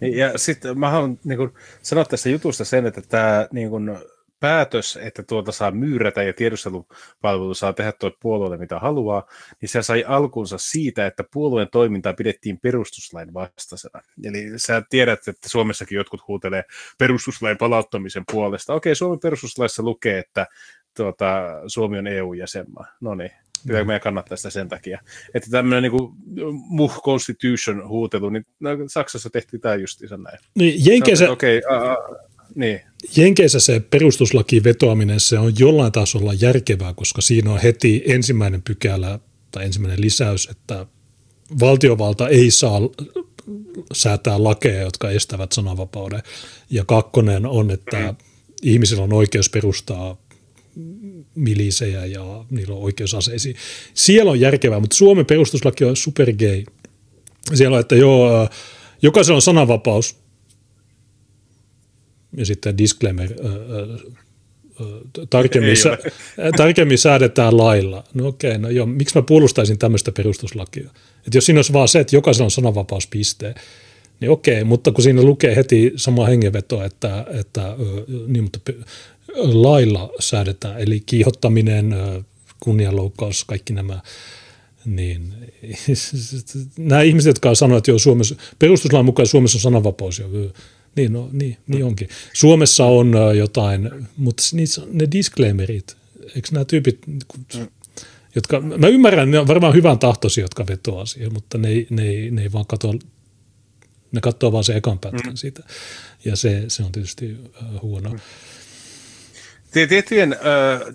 [0.00, 3.98] ja sitten mä haluan niin kun, sanoa tästä jutusta sen, että tämä niin kun,
[4.42, 9.26] päätös, että tuota saa myyrätä ja tiedustelupalvelu saa tehdä tuo puolueelle mitä haluaa,
[9.60, 14.00] niin se sai alkunsa siitä, että puolueen toimintaa pidettiin perustuslain vastaisena.
[14.24, 16.64] Eli sä tiedät, että Suomessakin jotkut huutelee
[16.98, 18.74] perustuslain palauttamisen puolesta.
[18.74, 20.46] Okei, Suomen perustuslaissa lukee, että
[20.96, 22.86] tuota, Suomi on EU-jäsenmaa.
[23.00, 23.30] No niin,
[23.66, 25.00] pitääkö meidän kannattaa sitä sen takia.
[25.34, 26.10] Että tämmöinen niin
[26.68, 30.38] muh constitution huutelu, niin no, Saksassa tehtiin tämä justiinsa näin.
[30.54, 31.30] Niin, Jenkeissä...
[31.30, 32.16] Okei, okay, uh,
[32.54, 32.80] niin.
[33.16, 39.18] Jenkeissä se perustuslaki vetoaminen, se on jollain tasolla järkevää, koska siinä on heti ensimmäinen pykälä
[39.50, 40.86] tai ensimmäinen lisäys, että
[41.60, 42.80] valtiovalta ei saa
[43.92, 46.22] säätää lakeja, jotka estävät sananvapauden.
[46.70, 48.16] Ja kakkonen on, että mm.
[48.62, 50.16] ihmisillä on oikeus perustaa
[51.34, 53.56] milisejä ja niillä on oikeus aseisiin.
[53.94, 56.64] Siellä on järkevää, mutta Suomen perustuslaki on supergay.
[57.54, 58.48] Siellä on, että joo,
[59.02, 60.16] jokaisella on sananvapaus,
[62.36, 63.30] ja sitten disclaimer,
[65.30, 65.76] tarkemmin,
[66.56, 68.04] tarkemmin säädetään lailla.
[68.14, 70.90] No okei, no joo, miksi mä puolustaisin tämmöistä perustuslakia?
[71.26, 73.54] Että jos siinä olisi vaan se, että jokaisella on sananvapauspiste,
[74.20, 77.76] niin okei, mutta kun siinä lukee heti sama hengenveto, että, että
[78.26, 78.72] niin, mutta
[79.36, 81.94] lailla säädetään, eli kiihottaminen,
[82.60, 84.00] kunnianloukkaus, kaikki nämä,
[84.84, 85.34] niin
[86.78, 90.28] nämä ihmiset, jotka sanoo, että joo, Suomessa, perustuslain mukaan Suomessa on sananvapaus, jo,
[90.96, 92.08] niin, no, niin, niin onkin.
[92.32, 95.96] Suomessa on jotain, mutta niissä, ne disclaimerit,
[96.36, 96.98] eikö nämä tyypit,
[98.34, 102.42] jotka, mä ymmärrän, ne on varmaan hyvän tahtoisia, jotka vetoaa siihen, mutta ne, ne, ne,
[102.42, 102.92] ei vaan katso,
[104.12, 105.36] ne katsoo vaan se ekan pätkän mm.
[105.36, 105.62] siitä,
[106.24, 107.36] ja se, se on tietysti
[107.82, 108.10] huono.
[108.10, 108.18] Mm.
[109.72, 110.36] Tiettyjen,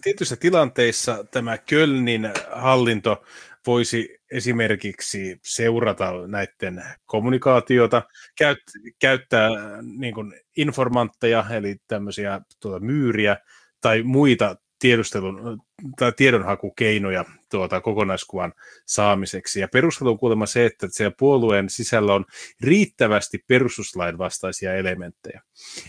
[0.04, 3.24] tietyissä tilanteissa tämä Kölnin hallinto
[3.68, 8.02] voisi esimerkiksi seurata näiden kommunikaatiota,
[8.38, 8.60] käyt,
[9.00, 9.50] käyttää
[9.98, 13.38] niin kuin informantteja, eli tämmöisiä tuota, myyriä
[13.82, 15.62] tai muita tiedustelun
[16.00, 18.54] tai tiedonhakukeinoja tuota, kokonaiskuvan
[18.86, 19.60] saamiseksi.
[19.60, 22.26] Ja perustelu on kuulemma se, että siellä puolueen sisällä on
[22.62, 25.42] riittävästi perustuslain vastaisia elementtejä.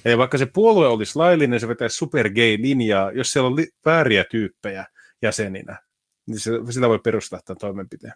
[0.04, 4.86] Eli vaikka se puolue olisi laillinen, se vetäisi supergay-linjaa, jos siellä on li- vääriä tyyppejä
[5.22, 5.78] jäseninä,
[6.26, 8.14] niin se, sillä voi perustaa tämän toimenpiteen.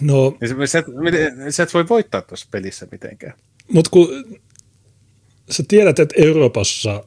[0.00, 3.34] No, niin sä et voi voittaa tuossa pelissä mitenkään.
[3.72, 4.08] Mutta kun
[5.50, 7.04] sä tiedät, että Euroopassa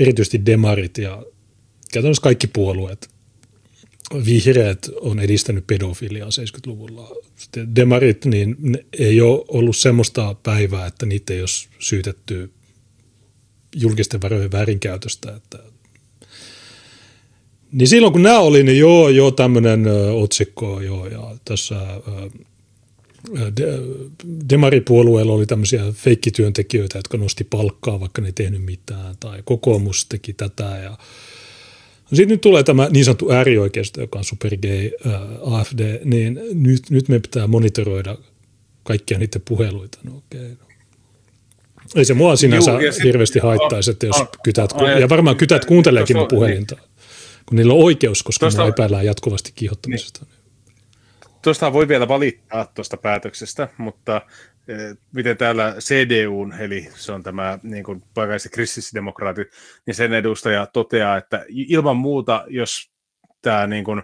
[0.00, 1.22] erityisesti demarit ja
[1.92, 3.11] käytännössä kaikki puolueet,
[4.26, 7.16] vihreät on edistänyt pedofiliaa 70-luvulla.
[7.36, 8.56] Sitten demarit, niin
[8.98, 12.50] ei ole ollut semmoista päivää, että niitä ei olisi syytetty
[13.76, 15.36] julkisten varojen väärinkäytöstä.
[15.36, 15.58] Että
[17.72, 19.84] niin silloin kun nämä oli, niin joo, joo, tämmöinen
[20.14, 21.74] otsikko, joo, ja tässä
[23.56, 23.66] de,
[24.48, 30.32] Demaripuolueella oli tämmöisiä feikkityöntekijöitä, jotka nosti palkkaa, vaikka ne ei tehnyt mitään, tai kokoomus teki
[30.32, 30.98] tätä, ja
[32.12, 35.12] no sitten nyt tulee tämä niin sanottu äärioikeisto, joka on supergay äh,
[35.54, 38.18] AFD, niin nyt, nyt me pitää monitoroida
[38.82, 39.98] kaikkia niiden puheluita.
[40.02, 40.66] No, okay, no.
[41.96, 46.28] Ei se mua sinänsä Juu, hirveästi haittaisi, että jos kytät, ja varmaan kytät kuunteleekin mun
[46.28, 46.74] puhelinta.
[46.74, 46.92] Niin
[47.46, 50.24] kun niillä on oikeus, koska Tuosta, me epäillään jatkuvasti kiihottamisesta.
[50.24, 50.42] Niin.
[51.42, 54.22] Tuosta voi vielä valittaa tuosta päätöksestä, mutta
[55.12, 59.48] miten täällä CDUn, eli se on tämä niin kuin paikalliset kristillisdemokraatit,
[59.86, 62.92] niin sen edustaja toteaa, että ilman muuta, jos
[63.42, 64.02] tämä niin kuin,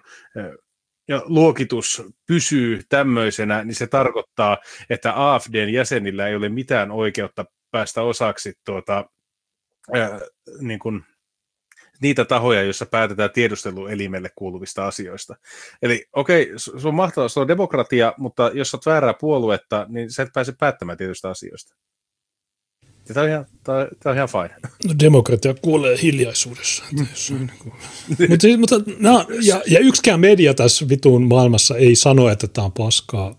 [1.09, 4.59] ja luokitus pysyy tämmöisenä, niin se tarkoittaa,
[4.91, 9.05] että AFDn jäsenillä ei ole mitään oikeutta päästä osaksi tuota,
[9.95, 10.21] ää,
[10.61, 11.05] niin kuin,
[12.03, 15.37] niitä tahoja, joissa päätetään tiedusteluelimelle kuuluvista asioista.
[15.83, 20.11] Eli okei, okay, se on mahtavaa, se on demokratia, mutta jos olet väärää puoluetta, niin
[20.11, 21.75] sä et pääse päättämään tietystä asioista.
[23.09, 24.71] Ja tämä on ihan, tämä, tämä on ihan fine.
[24.89, 26.85] No demokratia kuulee hiljaisuudessa.
[26.93, 27.07] Mm.
[28.29, 32.65] mutta, siis, mutta no, ja, ja yksikään media tässä vituun maailmassa ei sano, että tämä
[32.65, 33.39] on paskaa.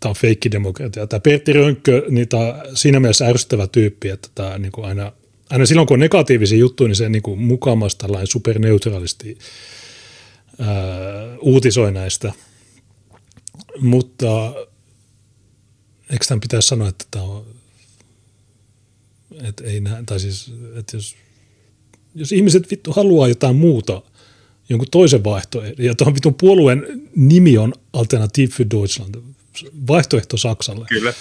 [0.00, 1.06] Tämä on feikkidemokratia.
[1.06, 5.12] Tämä Pertti Rönkkö, niin tämä on siinä mielessä ärsyttävä tyyppi, että tämä niin kuin aina,
[5.54, 9.38] aina silloin kun on negatiivisia juttuja, niin se niin kuin mukamas tällainen superneutraalisti
[10.58, 10.76] ää,
[11.40, 12.32] uutisoi näistä.
[13.80, 14.54] Mutta
[16.10, 17.46] eikö tämän pitäisi sanoa, että tämä on
[19.42, 21.16] et ei nä, tai siis, että jos,
[22.14, 24.02] jos ihmiset vittu haluaa jotain muuta,
[24.68, 29.14] jonkun toisen vaihtoehdon, ja tuohon vitun puolueen nimi on Alternative für Deutschland,
[29.88, 30.86] vaihtoehto Saksalle.
[30.88, 31.14] Kyllä.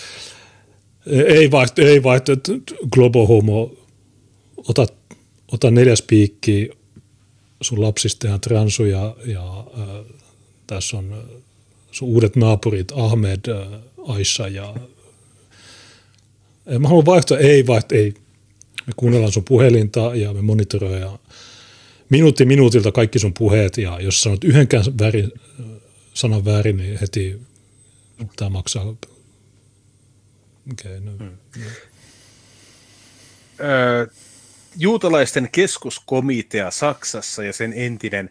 [1.27, 2.31] Ei vaihto, ei vaihto,
[2.91, 3.82] Globo Homo,
[4.67, 4.85] ota,
[5.51, 6.69] ota neljäs piikki,
[7.61, 10.05] sun lapsista ja transuja, ja äh,
[10.67, 11.23] tässä on
[11.91, 14.75] sun uudet naapurit Ahmed, äh, Aisha ja
[16.79, 18.13] Mä haluan vaihtoa, ei vaihto, ei.
[18.87, 21.19] Me kuunnellaan sun puhelinta ja me monitoroidaan
[22.09, 25.31] minuutti minuutilta kaikki sun puheet ja jos sanot yhdenkään väärin,
[26.13, 27.41] sanan väärin, niin heti
[28.35, 28.95] tämä maksaa.
[30.71, 31.11] Okay, no.
[31.19, 31.37] hmm.
[33.59, 34.07] Öö,
[34.77, 38.29] juutalaisten keskuskomitea Saksassa ja sen entinen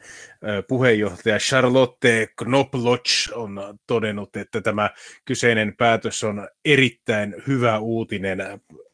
[0.68, 4.90] puheenjohtaja Charlotte Knobloch on todennut, että tämä
[5.24, 8.38] kyseinen päätös on erittäin hyvä uutinen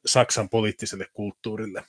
[0.07, 1.85] Saksan poliittiselle kulttuurille.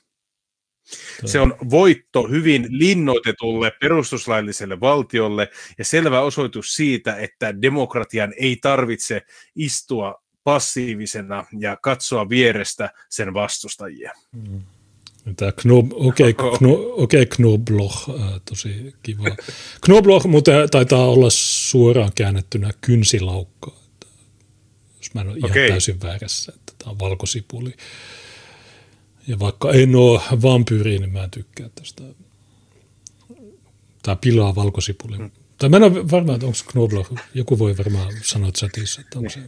[1.25, 9.21] Se on voitto hyvin linnoitetulle perustuslailliselle valtiolle ja selvä osoitus siitä, että demokratian ei tarvitse
[9.55, 14.11] istua passiivisena ja katsoa vierestä sen vastustajia.
[14.31, 14.61] Mm.
[15.35, 19.24] Tämä Knob, okei, okay, kno, okay, Knobloch, äh, tosi kiva.
[19.82, 23.72] Knobloch mutta taitaa olla suoraan käännettynä kynsilaukka.
[23.85, 24.08] Että,
[24.98, 25.61] jos mä en ole okay.
[25.61, 27.74] ihan täysin väärässä, että tämä on valkosipuli.
[29.27, 32.03] Ja vaikka en ole vampyyri, niin mä en tykkää tästä.
[34.03, 35.17] Tämä pilaa valkosipuli.
[35.17, 35.32] Hmm.
[35.58, 39.30] Tai mä en ole varma, että onko Knobloch, joku voi varmaan sanoa chatissa, että onko
[39.30, 39.40] se.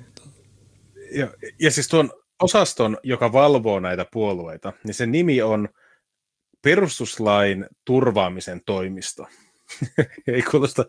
[1.11, 5.69] Ja, ja siis tuon osaston, joka valvoo näitä puolueita, niin sen nimi on
[6.61, 9.27] perustuslain turvaamisen toimisto.
[10.27, 10.85] ei, kuulosta,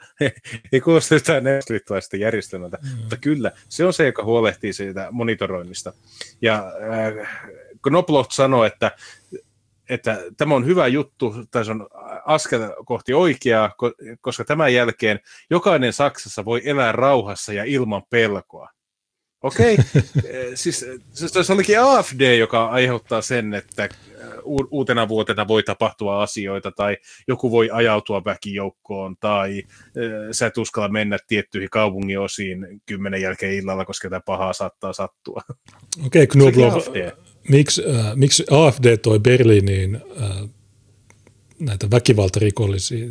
[0.72, 2.98] ei kuulosta yhtään neuvostoliittolaisesta järjestelmältä, mm.
[3.00, 5.92] mutta kyllä, se on se, joka huolehtii siitä monitoroinnista.
[6.42, 6.72] Ja
[7.20, 7.28] äh,
[7.82, 8.90] Knobloch sanoi, että,
[9.88, 11.88] että tämä on hyvä juttu, tai se on
[12.26, 13.74] askel kohti oikeaa,
[14.20, 18.68] koska tämän jälkeen jokainen Saksassa voi elää rauhassa ja ilman pelkoa.
[19.42, 20.02] Okei, okay.
[20.24, 20.86] Eh, siis
[21.42, 23.88] se olikin AFD, joka aiheuttaa sen, että
[24.70, 26.96] uutena vuotena voi tapahtua asioita, tai
[27.28, 29.62] joku voi ajautua väkijoukkoon, tai
[30.32, 35.42] sä et uskalla mennä tiettyihin kaupungin osiin kymmenen jälkeen illalla, koska tämä pahaa saattaa sattua.
[36.06, 36.90] Okei, okay, Knobloch,
[37.48, 40.48] miksi, äh, miksi AFD toi Berliiniin äh,
[41.60, 43.06] näitä väkivaltarikollisia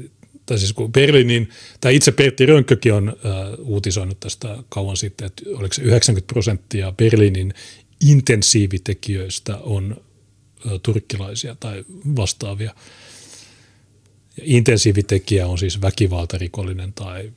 [0.51, 1.49] tai siis kun Berliinin,
[1.81, 6.91] tai itse Pertti Rönkkökin on uh, uutisoinut tästä kauan sitten, että oliko se 90 prosenttia
[6.91, 7.53] Berliinin
[8.01, 10.01] intensiivitekijöistä on
[10.65, 12.75] uh, turkkilaisia tai vastaavia.
[14.37, 17.31] Ja intensiivitekijä on siis väkivaltarikollinen tai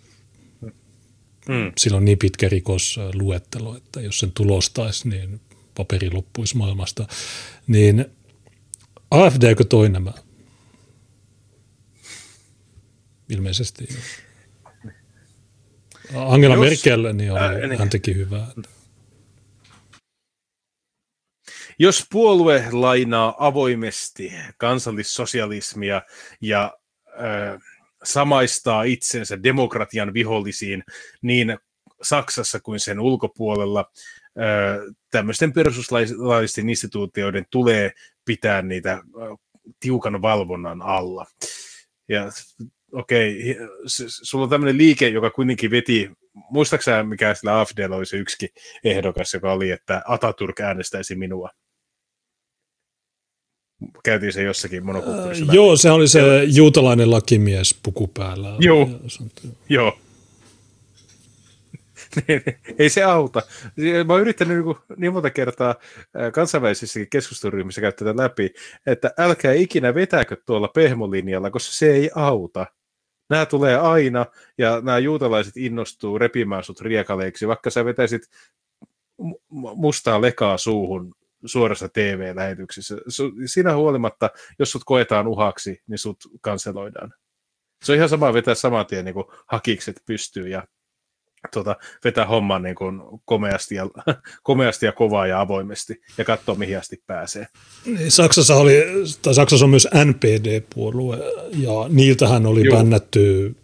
[1.49, 1.73] mm.
[1.79, 5.41] sillä on niin pitkä rikosluettelo, että jos sen tulostaisi, niin
[5.75, 7.07] paperi loppuisi maailmasta.
[7.67, 8.05] Niin
[9.11, 10.13] AFDkö toi nämä?
[13.29, 13.89] Ilmeisesti.
[16.15, 17.79] Angela Jos, Merkel, niin, oli, ää, niin.
[17.79, 18.47] hän teki hyvää.
[21.79, 26.03] Jos puolue lainaa avoimesti kansallissosialismia
[26.41, 26.79] ja
[27.09, 27.61] äh,
[28.05, 30.85] samaistaa itsensä demokratian vihollisiin
[31.23, 31.59] niin
[32.03, 33.91] Saksassa kuin sen ulkopuolella,
[34.39, 37.93] äh, tämmöisten perustuslaillisten instituutioiden tulee
[38.25, 39.03] pitää niitä äh,
[39.81, 41.27] tiukan valvonnan alla.
[42.09, 42.31] Ja
[42.95, 43.57] okei,
[43.87, 46.11] sulla on tämmöinen liike, joka kuitenkin veti,
[46.51, 48.49] muistaaksä mikä sillä AFDlla oli se yksi
[48.85, 51.51] ehdokas, joka oli, että Ataturk äänestäisi minua?
[54.05, 55.45] Käytiin se jossakin monokulttuurissa.
[55.49, 56.43] Äh, joo, se oli se ja...
[56.43, 58.57] juutalainen lakimies puku päällä.
[58.59, 58.91] Joo,
[59.69, 59.99] joo.
[62.79, 63.43] Ei se auta.
[64.07, 65.75] Mä oon yrittänyt niin, niin monta kertaa
[66.33, 68.51] kansainvälisissäkin keskusteluryhmissä käyttää läpi,
[68.87, 72.67] että älkää ikinä vetääkö tuolla pehmolinjalla, koska se ei auta.
[73.31, 74.27] Nämä tulee aina,
[74.59, 78.23] ja nämä juutalaiset innostuu repimään sut riekaleiksi, vaikka sä vetäisit
[79.77, 82.97] mustaa lekaa suuhun suorassa TV-lähetyksessä.
[83.47, 87.15] Siinä huolimatta, jos sut koetaan uhaksi, niin sut kanseloidaan.
[87.85, 89.15] Se on ihan sama vetää saman tien niin
[89.47, 90.67] hakikset pystyy ja
[91.53, 93.87] tuota, vetää homman niin kuin komeasti, ja,
[94.43, 97.47] komeasti ja kovaa ja avoimesti ja katsoa, mihin asti pääsee.
[97.87, 98.85] Niin, Saksassa, oli,
[99.23, 101.19] tai Saksassa on myös NPD-puolue
[101.59, 102.77] ja niiltähän oli Joo.
[102.77, 103.55] bännätty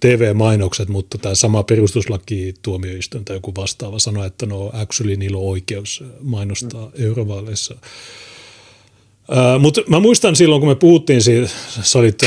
[0.00, 5.44] TV-mainokset, mutta tämä sama perustuslaki tuomioistuin tai joku vastaava sanoi, että no actually niillä on
[5.48, 7.04] oikeus mainostaa mm.
[7.04, 7.76] eurovaaleissa.
[9.58, 11.50] Mutta mä muistan silloin, kun me puhuttiin siitä,
[11.82, 12.22] sä olit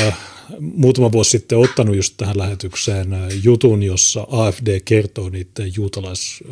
[0.59, 3.07] muutama vuosi sitten ottanut just tähän lähetykseen
[3.43, 6.43] jutun, jossa AFD kertoo niiden juutalais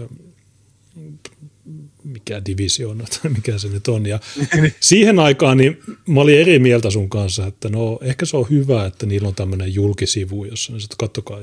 [2.03, 4.05] mikä divisioona tai mikä se nyt on.
[4.05, 4.19] Ja
[4.79, 8.85] siihen aikaan niin mä olin eri mieltä sun kanssa, että no ehkä se on hyvä,
[8.85, 11.39] että niillä on tämmöinen julkisivu, jossa että kattokaa,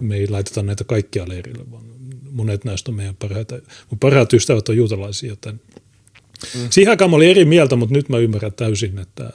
[0.00, 1.84] me ei laiteta näitä kaikkia leirille, vaan
[2.30, 3.54] monet näistä on meidän parhaita.
[3.90, 5.60] Mun parhaat ystävät on juutalaisia, joten
[6.54, 6.66] mm.
[6.70, 9.32] siihen aikaan mä olin eri mieltä, mutta nyt mä ymmärrän täysin, että,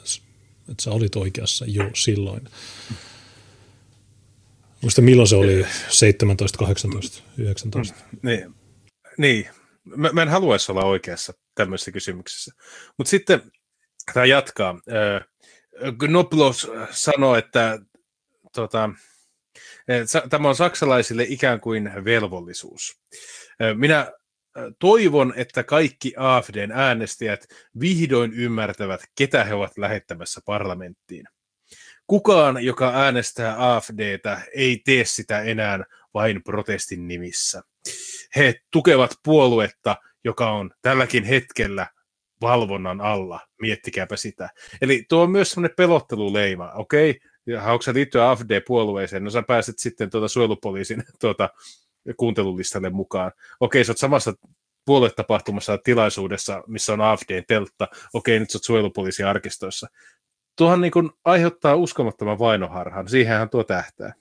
[0.72, 2.42] että sä olit oikeassa jo silloin.
[4.82, 7.96] Muista milloin se oli, 17, 18, 19?
[8.24, 8.56] Niin,
[9.18, 9.50] niin.
[9.84, 12.52] Mä, mä en haluaisi olla oikeassa tämmöisessä kysymyksessä.
[12.98, 13.52] Mutta sitten
[14.14, 14.80] tämä jatkaa.
[16.00, 17.80] Gnoblos sanoi, että
[18.56, 18.90] tota,
[20.30, 23.02] tämä on saksalaisille ikään kuin velvollisuus.
[23.76, 24.12] Minä
[24.80, 27.46] toivon, että kaikki AFDn äänestäjät
[27.80, 31.26] vihdoin ymmärtävät, ketä he ovat lähettämässä parlamenttiin.
[32.08, 37.62] Kukaan, joka äänestää AFDtä, ei tee sitä enää vain protestin nimissä.
[38.36, 41.88] He tukevat puoluetta, joka on tälläkin hetkellä
[42.42, 43.40] valvonnan alla.
[43.62, 44.50] Miettikääpä sitä.
[44.82, 46.72] Eli tuo on myös semmoinen pelotteluleima.
[46.72, 49.24] Okei, okay, haluatko liittyä AFD-puolueeseen?
[49.24, 51.50] No sä pääset sitten tuota suojelupoliisin tuota,
[52.18, 53.32] kuuntelulistalle mukaan.
[53.60, 54.34] Okei, sä oot samassa
[54.86, 57.88] puoluetapahtumassa tilaisuudessa, missä on AFD-teltta.
[58.14, 59.88] Okei, nyt sä oot suojelupoliisin arkistoissa.
[60.56, 63.08] Tuohan niin kuin aiheuttaa uskomattoman vainoharhan.
[63.08, 64.14] Siihenhän tuo tähtää.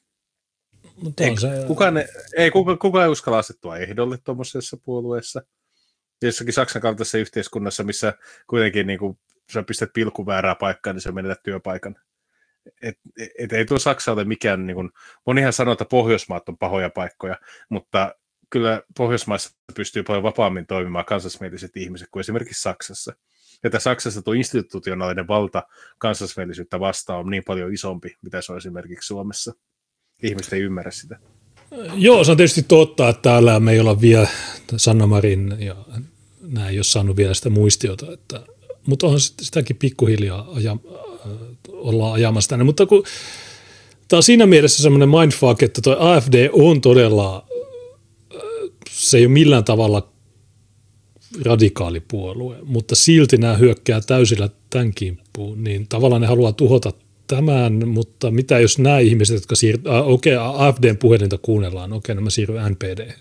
[1.03, 1.49] Mutta ei, se...
[1.67, 1.95] kukaan,
[2.37, 5.43] ei, kuka, kuka ei uskalla asettua ehdolle tuommoisessa puolueessa.
[6.23, 8.15] Jossakin Saksan kaltaisessa yhteiskunnassa, missä
[8.47, 9.19] kuitenkin niin kuin,
[9.53, 11.97] sä pistät pilkku väärää paikkaa, niin sä menetät työpaikan.
[12.83, 14.91] Et, et, et ei tuo Saksa ole mikään, niin kuin,
[15.27, 17.37] monihan sanoo, että Pohjoismaat on pahoja paikkoja,
[17.69, 18.15] mutta
[18.51, 23.13] kyllä Pohjoismaissa pystyy paljon vapaammin toimimaan kansallismieliset ihmiset kuin esimerkiksi Saksassa.
[23.65, 25.63] Että Saksassa tuo institutionaalinen valta
[25.99, 29.53] kansallismielisyyttä vastaan on niin paljon isompi, mitä se on esimerkiksi Suomessa
[30.23, 31.19] ihmiset ei ymmärrä sitä.
[31.95, 34.29] Joo, se on tietysti totta, että täällä me ei olla vielä,
[34.77, 35.77] Sanna Marin ja
[36.41, 38.41] nämä ei ole saanut vielä sitä muistiota, että,
[38.87, 40.49] mutta onhan sitäkin pikkuhiljaa
[41.69, 42.65] ollaan ajamassa tänne.
[42.65, 43.05] Mutta kun,
[44.09, 47.45] tämä on siinä mielessä semmoinen mindfuck, että tuo AFD on todella,
[48.35, 48.41] äh,
[48.91, 50.09] se ei ole millään tavalla
[51.45, 56.93] radikaalipuolue, mutta silti nämä hyökkää täysillä tämän kimppuun, niin tavallaan ne haluaa tuhota
[57.27, 62.13] tämän, mutta mitä jos nämä ihmiset, jotka siirtyvät, äh, okei, okay, AFDn puhelinta kuunnellaan, okei,
[62.13, 63.13] okay, no mä siirryn NPD.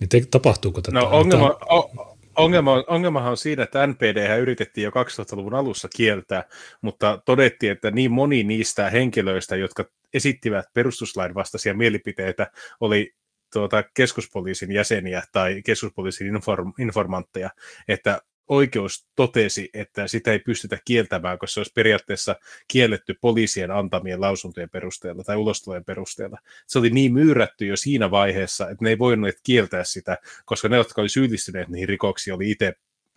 [0.00, 0.98] Niin te, tapahtuuko tätä?
[0.98, 6.44] No ongelma, o, ongelma, ongelmahan on siinä, että NPD yritettiin jo 2000-luvun alussa kieltää,
[6.82, 13.14] mutta todettiin, että niin moni niistä henkilöistä, jotka esittivät perustuslain vastaisia mielipiteitä, oli
[13.52, 17.50] tuota, keskuspoliisin jäseniä tai keskuspoliisin inform, informantteja,
[17.88, 22.36] että oikeus totesi, että sitä ei pystytä kieltämään, koska se olisi periaatteessa
[22.68, 26.38] kielletty poliisien antamien lausuntojen perusteella tai ulostulojen perusteella.
[26.66, 30.76] Se oli niin myyrätty jo siinä vaiheessa, että ne ei voineet kieltää sitä, koska ne,
[30.76, 32.72] jotka oli syyllistyneet niihin rikoksiin, oli itse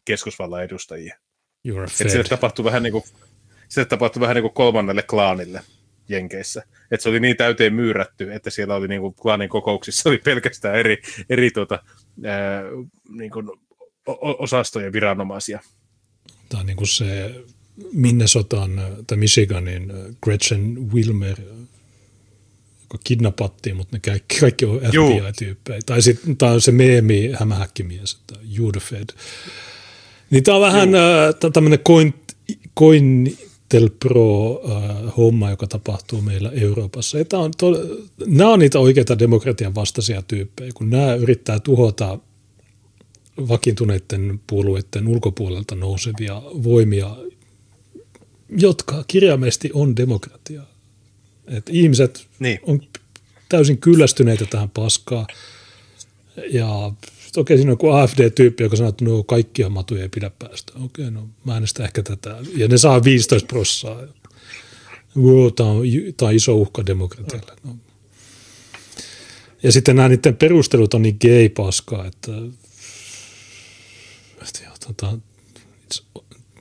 [0.05, 1.17] keskusvallan edustajia.
[2.01, 3.03] Että se tapahtui vähän niin kuin,
[3.67, 5.61] se tapahtui vähän niin kuin kolmannelle klaanille.
[6.09, 6.63] Jenkeissä.
[6.91, 10.75] Että se oli niin täyteen myyrätty, että siellä oli niin kuin klaanin kokouksissa oli pelkästään
[10.75, 10.97] eri,
[11.29, 11.83] eri tuota,
[12.25, 12.63] ää,
[13.09, 13.49] niin kuin
[14.39, 15.59] osastojen viranomaisia.
[16.49, 17.35] Tämä on niin kuin se
[17.93, 21.41] Minnesotan tai Michiganin Gretchen Wilmer,
[22.81, 25.79] joka kidnappattiin, mutta ne kaikki, kaikki on FBI-tyyppejä.
[25.85, 29.09] Tai sitten tämä on se meemi hämähäkkimies, että you the Fed.
[30.29, 32.13] Niin tämä on vähän äh, tämmöinen coin,
[32.79, 33.37] coin
[33.99, 37.25] Pro-homma, äh, joka tapahtuu meillä Euroopassa.
[37.25, 37.71] Tämä on to,
[38.25, 42.19] nämä on niitä oikeita demokratian vastaisia tyyppejä, kun nämä yrittää tuhota
[43.37, 47.15] vakiintuneiden puolueiden ulkopuolelta nousevia voimia,
[48.49, 50.63] jotka kirjaimesti on demokratia.
[51.47, 52.59] Et ihmiset niin.
[52.63, 52.81] on
[53.49, 55.27] täysin kyllästyneitä tähän paskaan.
[56.49, 56.91] Ja
[57.37, 60.73] okei, siinä on joku AFD-tyyppi, joka sanoo, että no kaikkia matuja ei pidä päästä.
[60.83, 62.37] Okei, no mä äänestän ehkä tätä.
[62.55, 64.01] Ja ne saa 15 prossaa.
[65.17, 65.83] Wow, tämä on,
[66.21, 67.53] on iso uhka demokratialle.
[67.63, 67.75] No.
[69.63, 72.31] Ja sitten nämä niiden perustelut on niin gay-paskaa, että
[74.87, 75.13] on, tämä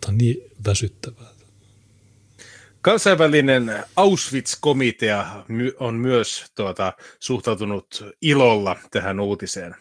[0.08, 1.36] on niin väsyttävää.
[2.82, 5.26] Kansainvälinen Auschwitz-komitea
[5.78, 9.76] on myös tuota, suhtautunut ilolla tähän uutiseen.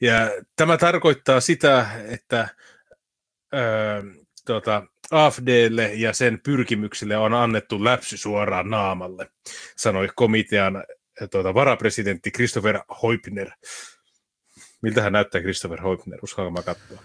[0.00, 2.48] Ja tämä tarkoittaa sitä, että
[3.54, 4.02] öö,
[4.46, 9.30] tuota, AFDlle ja sen pyrkimyksille on annettu läpsy suoraan naamalle,
[9.76, 10.84] sanoi komitean
[11.30, 13.50] tuota, varapresidentti Christopher Heupner.
[14.84, 16.18] Miltä hän näyttää Christopher Heupner?
[16.22, 17.02] Uskallanko mä katsoa?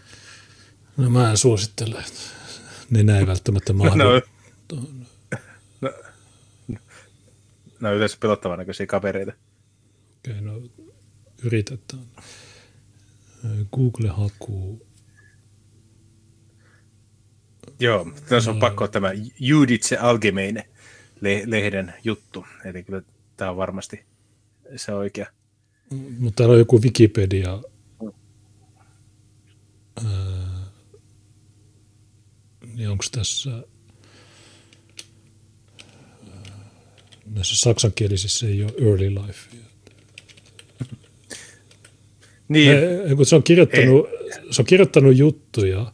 [0.98, 2.04] No mä en suosittele.
[2.90, 3.98] Ne näin välttämättä mahdu.
[3.98, 4.22] No,
[5.82, 5.94] no,
[6.68, 6.78] no,
[7.80, 9.32] no yleensä pelottavan näköisiä kavereita.
[10.18, 10.62] Okei, okay, no
[11.44, 12.04] yritetään.
[13.76, 14.88] Google-haku.
[17.80, 20.70] Joo, tässä on pakko tämä Juditse Algemeine
[21.46, 22.46] lehden juttu.
[22.66, 23.02] Eli kyllä
[23.38, 24.06] tämä on varmasti
[24.76, 25.39] se oikea.
[26.20, 27.62] Mutta täällä on joku Wikipedia.
[32.76, 33.64] niin onko tässä
[37.26, 39.58] näissä saksankielisissä ei ole early life.
[42.48, 42.72] Niin.
[42.72, 44.08] He, se, on kirjoittanut,
[44.52, 45.94] se on kirjoittanut juttuja,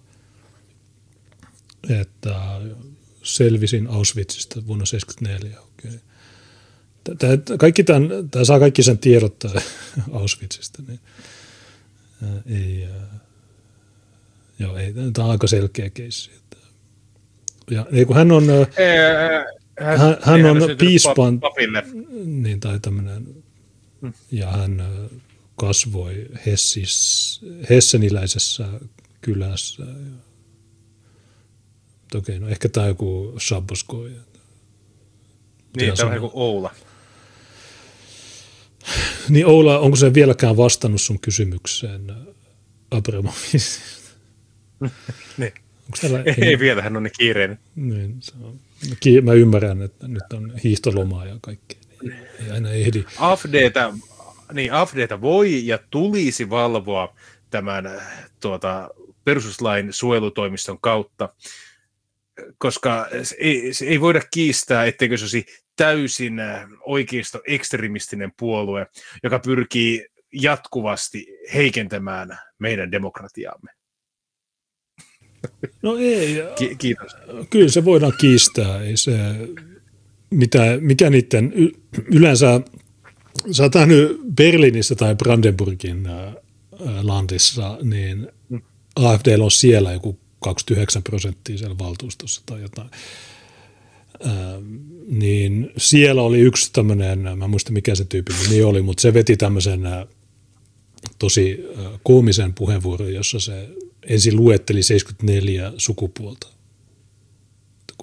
[2.01, 2.61] että
[3.24, 5.59] selvisin Auschwitzista vuonna 1974.
[5.59, 5.99] Okay.
[7.17, 9.43] Tämä, kaikki tämän, tämä saa kaikki sen tiedot
[10.14, 10.84] Auschwitzista.
[10.88, 11.00] Niin,
[12.24, 13.19] ää, ei, ää,
[14.59, 16.32] joo, ei, tämä on aika selkeä keissi.
[17.72, 18.43] Ja, ei, kun hän on,
[19.80, 21.42] hän, hän, hän on piispan,
[22.25, 23.27] niin, tai tämmöinen,
[24.01, 24.14] hmm.
[24.32, 24.84] ja hän
[25.56, 28.67] kasvoi Hessis, Hesseniläisessä
[29.22, 29.84] kylässä.
[32.16, 34.11] Okei, no ehkä tämä on joku Shaboskoi.
[35.77, 36.74] Niin, tämä on joku Oula.
[39.30, 42.14] Niin Oula, onko se vieläkään vastannut sun kysymykseen
[42.92, 43.82] Abramovisista?
[45.38, 45.54] niin.
[45.86, 47.60] Onko täällä, ei, ei vielä, hän on niin kiireinen.
[47.76, 48.60] Niin, se on.
[49.22, 51.80] Mä ymmärrän, että nyt on hiihtolomaa ja kaikkea.
[52.02, 52.16] Niin
[52.46, 53.04] ei aina ehdi.
[53.18, 53.94] AFDtä
[54.54, 57.16] niin AFDtä voi ja tulisi valvoa
[57.50, 58.02] tämän
[58.40, 58.90] tuota,
[59.24, 61.30] perustuslain suojelutoimiston kautta,
[62.58, 66.34] koska se ei, se ei voida kiistää, etteikö se olisi täysin
[66.86, 68.88] oikeisto ekstremistinen puolue,
[69.24, 73.72] joka pyrkii jatkuvasti heikentämään meidän demokratiaamme.
[75.82, 76.44] No ei.
[76.58, 77.12] Ki- kiitos.
[77.50, 78.82] Kyllä se voidaan kiistää.
[78.82, 79.18] Ei se,
[80.30, 81.54] mitä, mikä niiden
[82.06, 82.62] yleensä
[83.52, 86.36] sä oot nähnyt Berliinissä tai Brandenburgin äh, äh,
[87.04, 88.62] landissa, niin mm.
[88.95, 92.90] AFD on siellä joku 29 prosenttia siellä valtuustossa tai jotain.
[95.08, 99.14] Niin siellä oli yksi tämmöinen, mä en muista mikä se tyyppi niin oli, mutta se
[99.14, 99.82] veti tämmöisen
[101.19, 101.66] tosi
[102.03, 103.69] koomisen puheenvuoron, jossa se
[104.08, 106.48] ensin luetteli 74 sukupuolta.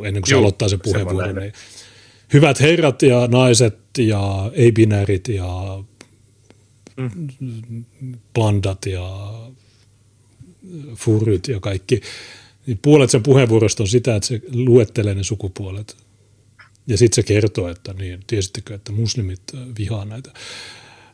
[0.04, 1.52] Ennen kuin se Joo, aloittaa sen puheenvuoron, niin
[2.32, 5.84] hyvät herrat ja naiset ja ei-binäärit ja
[6.96, 7.84] mm.
[8.34, 9.32] pandat ja
[10.94, 12.00] furyt ja kaikki.
[12.66, 15.96] Niin puolet sen puheenvuorosta on sitä, että se luettelee ne sukupuolet.
[16.86, 19.42] Ja sitten se kertoo, että niin, tiesittekö, että muslimit
[19.78, 20.32] vihaa näitä.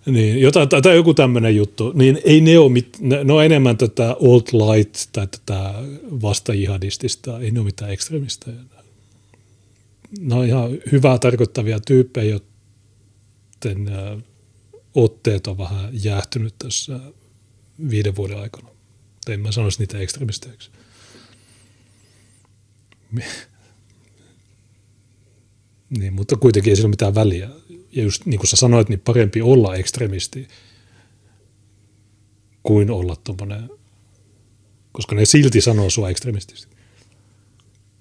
[0.07, 3.77] Niin, jotain, tai joku tämmöinen juttu, niin ei ne ole, mit, ne, ne on enemmän
[3.77, 5.75] tätä alt-light tai tätä
[6.23, 8.51] vasta-jihadistista, ei ne ole mitään ekstremistä
[10.21, 12.39] ne on ihan hyvää tarkoittavia tyyppejä,
[13.65, 13.91] joiden
[14.95, 17.01] otteet on vähän jäähtynyt tässä
[17.91, 18.69] viiden vuoden aikana.
[19.29, 20.71] En mä sanoisi niitä ekstremisteiksi.
[25.99, 27.49] Niin, mutta kuitenkin ei sillä mitään väliä.
[27.93, 30.49] Ja just niin kuin sä sanoit, niin parempi olla ekstremisti
[32.63, 33.71] kuin olla tuommoinen,
[34.93, 36.77] koska ne silti sanoo sua ekstremistisesti.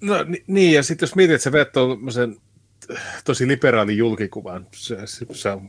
[0.00, 0.14] No
[0.46, 2.36] niin, ja sitten jos mietit, että sä veät tuollaisen
[3.24, 4.96] tosi liberaalin julkikuvan, se,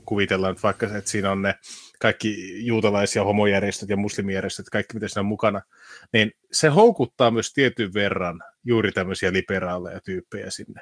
[0.06, 1.56] kuvitellaan että vaikka, että siinä on ne
[2.00, 5.62] kaikki juutalaisia homojärjestöt ja muslimijärjestöt, kaikki mitä siinä on mukana,
[6.14, 10.82] niin se houkuttaa myös tietyn verran juuri tämmöisiä liberaaleja tyyppejä sinne.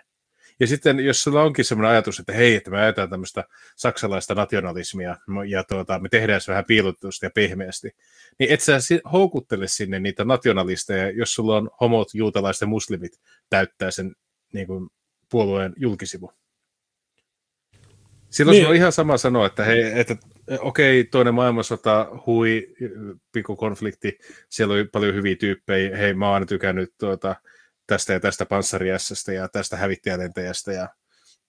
[0.59, 3.43] Ja sitten jos sulla onkin sellainen ajatus, että hei, että me ajetaan tämmöistä
[3.75, 7.89] saksalaista nationalismia ja tuota, me tehdään se vähän piilotusti ja pehmeästi,
[8.39, 8.77] niin et sä
[9.11, 14.15] houkuttele sinne niitä nationalisteja, jos sulla on homot, juutalaiset ja muslimit täyttää sen
[14.53, 14.89] niin kuin,
[15.31, 16.31] puolueen julkisivu.
[18.29, 18.67] Silloin niin.
[18.67, 20.15] on ihan sama sanoa, että, hei, että
[20.59, 22.67] okei, toinen maailmansota, hui,
[23.31, 24.17] pikku konflikti,
[24.49, 27.35] siellä oli paljon hyviä tyyppejä, hei, mä oon aina tykännyt tuota,
[27.87, 30.89] tästä ja tästä panssariässästä ja tästä hävittäjälentäjästä ja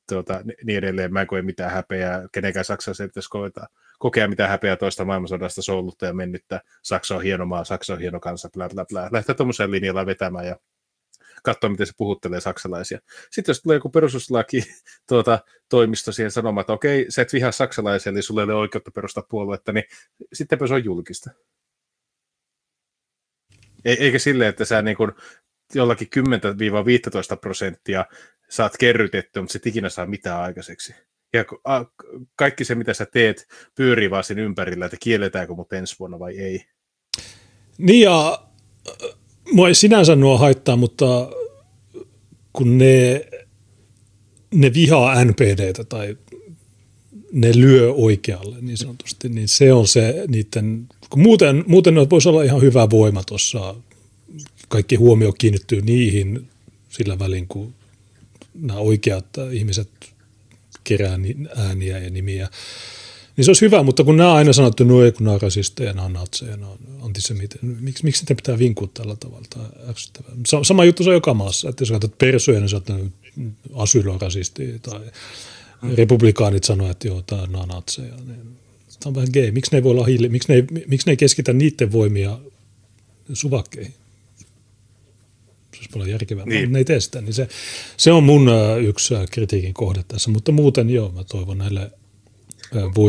[0.09, 1.13] tuota, niin edelleen.
[1.13, 3.67] Mä en koe mitään häpeää, kenenkään Saksassa ei pitäisi koeta,
[3.99, 6.61] kokea mitään häpeää toista maailmansodasta soulutta ja mennyttä.
[6.83, 9.09] Saksa on hieno maa, Saksa on hieno kansa, bla bla bla.
[9.13, 10.57] Lähtee tuommoisella linjalla vetämään ja
[11.43, 12.99] katsoa, miten se puhuttelee saksalaisia.
[13.31, 14.63] Sitten jos tulee joku perustuslaki
[15.09, 18.91] tuota, toimisto siihen sanomaan, että okei, sä et vihaa saksalaisia, eli sulle ei ole oikeutta
[18.91, 19.85] perustaa puoluetta, niin
[20.33, 21.31] sittenpä se on julkista.
[23.85, 25.13] Eikä silleen, että sä niin kuin
[25.75, 26.09] jollakin
[27.35, 28.05] 10-15 prosenttia
[28.49, 30.95] saat kerrytettyä, mutta se ikinä saa mitään aikaiseksi.
[31.33, 31.45] Ja
[32.37, 36.39] kaikki se, mitä sä teet, pyörii vaan sen ympärillä, että kielletäänkö mut ensi vuonna vai
[36.39, 36.65] ei.
[37.79, 38.43] Niin ja
[39.53, 41.31] mua ei sinänsä nuo haittaa, mutta
[42.53, 43.27] kun ne,
[44.55, 46.17] ne vihaa NPDtä tai
[47.33, 52.43] ne lyö oikealle niin sanotusti, niin se on se niiden, kun muuten, muuten voisi olla
[52.43, 53.75] ihan hyvä voima tuossa,
[54.69, 56.49] kaikki huomio kiinnittyy niihin
[56.89, 57.75] sillä välin, kun
[58.55, 59.89] nämä oikeat ihmiset
[60.85, 61.19] kerää
[61.57, 62.49] ääniä ja nimiä.
[63.37, 65.93] Niin se olisi hyvä, mutta kun nämä aina sanottu, no ei kun nämä on rasisteja,
[65.93, 67.61] nämä on natseja, nämä on antisemiteja.
[67.63, 69.47] Miksi, miksi ne pitää vinkua tällä tavalla?
[69.51, 72.89] Tai Sama juttu se on joka maassa, että jos katsot persuja, niin sanot,
[73.75, 75.01] asyl on rasisti tai
[75.97, 78.15] republikaanit sanoo, että joo, tämä on natseja.
[78.17, 78.57] Niin,
[79.01, 79.51] tämä on vähän gay.
[79.51, 80.29] Miksi ne voi olla hiili?
[80.29, 82.39] Miksi ne miksi ne ei keskitä niiden voimia
[83.33, 83.95] suvakkeihin?
[85.79, 86.45] Se olisi paljon järkevää.
[86.45, 86.73] Niin.
[86.73, 87.49] Ne ei tee sitä, niin se,
[87.97, 88.51] se on mun
[88.83, 90.31] yksi kritiikin kohde tässä.
[90.31, 91.91] Mutta muuten joo, mä toivon näille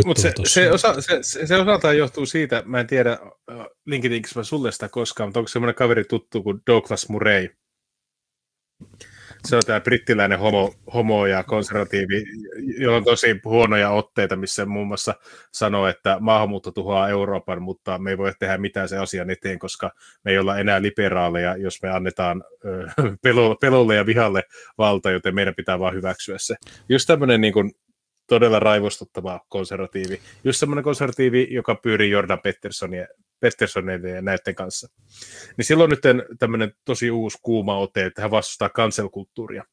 [0.05, 3.19] mutta se, se, osa, se, se, osaltaan johtuu siitä, mä en tiedä,
[3.85, 7.49] linkitinkö mä sulle sitä koskaan, mutta onko semmoinen kaveri tuttu kuin Douglas Murray?
[9.45, 12.23] Se on tämä brittiläinen homo, homo ja konservatiivi,
[12.77, 15.15] jolla on tosi huonoja otteita, missä muun muassa
[15.53, 19.91] sanoo, että maahanmuutto tuhoaa Euroopan, mutta me ei voi tehdä mitään se asian eteen, koska
[20.25, 22.43] me ei olla enää liberaaleja, jos me annetaan
[23.61, 24.43] pelolle ja vihalle
[24.77, 26.55] valta, joten meidän pitää vaan hyväksyä se.
[26.89, 27.71] Just tämmöinen niin kuin,
[28.29, 30.19] todella raivostuttava konservatiivi.
[30.43, 33.07] Just semmoinen konservatiivi, joka pyörii Jordan Petersonia,
[33.39, 34.89] Petersonin ja näiden kanssa.
[35.57, 35.99] Niin silloin nyt
[36.39, 39.63] tämmöinen tosi uusi kuuma ote, että hän vastustaa kanselkulttuuria.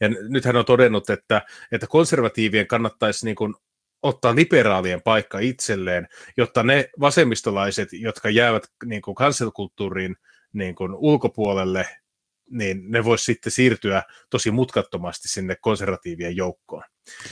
[0.00, 3.54] Ja nyt hän on todennut, että, että konservatiivien kannattaisi niin kuin
[4.02, 10.16] ottaa liberaalien paikka itselleen, jotta ne vasemmistolaiset, jotka jäävät niin kuin kanselkulttuurin
[10.52, 11.88] niin kuin ulkopuolelle,
[12.50, 16.82] niin ne voisi sitten siirtyä tosi mutkattomasti sinne konservatiivien joukkoon.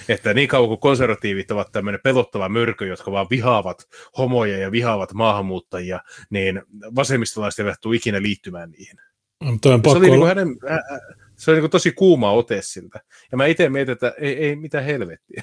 [0.08, 3.88] Että niin kauan kuin konservatiivit ovat tämmöinen pelottava mörkö, jotka vaan vihaavat
[4.18, 6.62] homoja ja vihaavat maahanmuuttajia, niin
[6.94, 8.96] vasemmistolaiset eivät tule ikinä liittymään niihin.
[9.44, 10.48] No, se oli niin kuin hänen,
[11.38, 13.00] se oli niin tosi kuuma ote siltä.
[13.32, 15.42] Ja mä itse mietin, että ei, ei mitään helvettiä.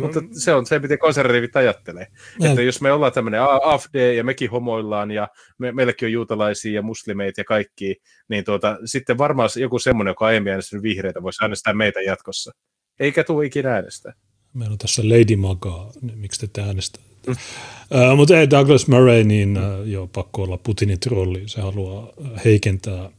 [0.00, 2.06] Mutta se on se, miten konservatiivit ajattelee.
[2.40, 2.48] Ja.
[2.50, 5.28] Että jos me ollaan tämmöinen AFD ja mekin homoillaan ja
[5.58, 7.96] me, meilläkin on juutalaisia ja muslimeita ja kaikki,
[8.28, 12.52] niin tuota, sitten varmaan joku semmoinen, joka aiemmin äänestänyt vihreitä, voisi äänestää meitä jatkossa.
[13.00, 14.12] Eikä tule ikinä äänestää.
[14.54, 17.02] Meillä on tässä Lady Maga, niin miksi te äänestää?
[17.26, 17.32] Mm.
[17.32, 21.42] Uh, mutta ei, Douglas Murray, niin uh, joo, pakko olla Putinin trolli.
[21.46, 22.12] Se haluaa
[22.44, 23.10] heikentää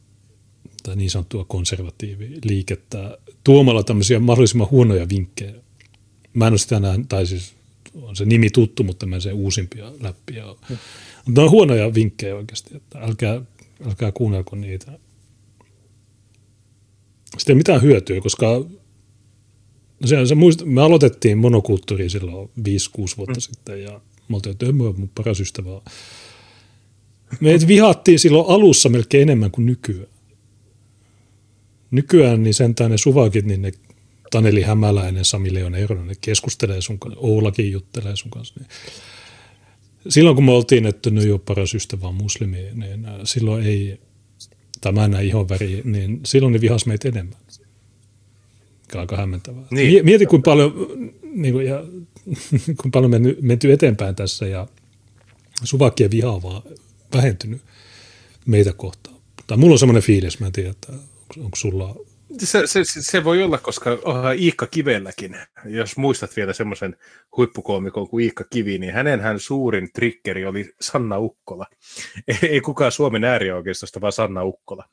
[0.84, 5.54] tai niin sanottua konservatiiviliikettä tuomalla tämmöisiä mahdollisimman huonoja vinkkejä.
[6.34, 7.54] Mä en ole sitä näin, tai siis
[8.02, 10.56] on se nimi tuttu, mutta mä en se uusimpia läppiä ole.
[10.68, 10.76] Mm.
[11.26, 13.40] Mutta on huonoja vinkkejä oikeasti, että älkää,
[13.86, 14.98] älkää kuunnelko niitä.
[17.38, 18.64] Sitten ei mitään hyötyä, koska
[20.04, 22.62] se, se muist, me aloitettiin monokulttuuri silloin 5-6
[23.16, 23.40] vuotta mm.
[23.40, 25.80] sitten ja me oltiin, että mun paras ystävä.
[27.40, 30.13] Meitä vihattiin silloin alussa melkein enemmän kuin nykyään
[31.94, 33.72] nykyään niin sentään ne suvakit, niin ne
[34.30, 38.54] Taneli Hämäläinen, Sami Leon Eero, ne keskustelee sun kanssa, Oulakin juttelee sun kanssa.
[38.60, 38.68] Niin
[40.08, 43.66] silloin kun me oltiin, että ne ei ole paras ystävä on muslimi, niin äh, silloin
[43.66, 44.00] ei,
[44.80, 47.38] tai mä näin ihon väri, niin silloin ne vihas meitä enemmän.
[48.94, 49.64] Aika hämmentävää.
[49.70, 50.04] Niin.
[50.04, 50.74] Mieti, kuinka paljon,
[51.22, 51.84] niin kuin, ja,
[52.66, 54.66] kuinka paljon menty, menty eteenpäin tässä ja
[55.64, 56.62] suvakkien vihaa vaan
[57.14, 57.62] vähentynyt
[58.46, 59.16] meitä kohtaan.
[59.46, 60.92] Tai mulla on semmoinen fiilis, mä en tiedä, että
[61.38, 61.94] onko sulla...
[62.38, 63.90] Se, se, se voi olla, koska
[64.38, 66.96] Iikka Kivelläkin, jos muistat vielä semmoisen
[67.36, 71.66] huippukoomikon kuin Iikka Kivi, niin hänen hän suurin triggeri oli Sanna Ukkola.
[72.28, 74.84] Ei, ei kukaan Suomen äärioikeistosta, vaan Sanna Ukkola.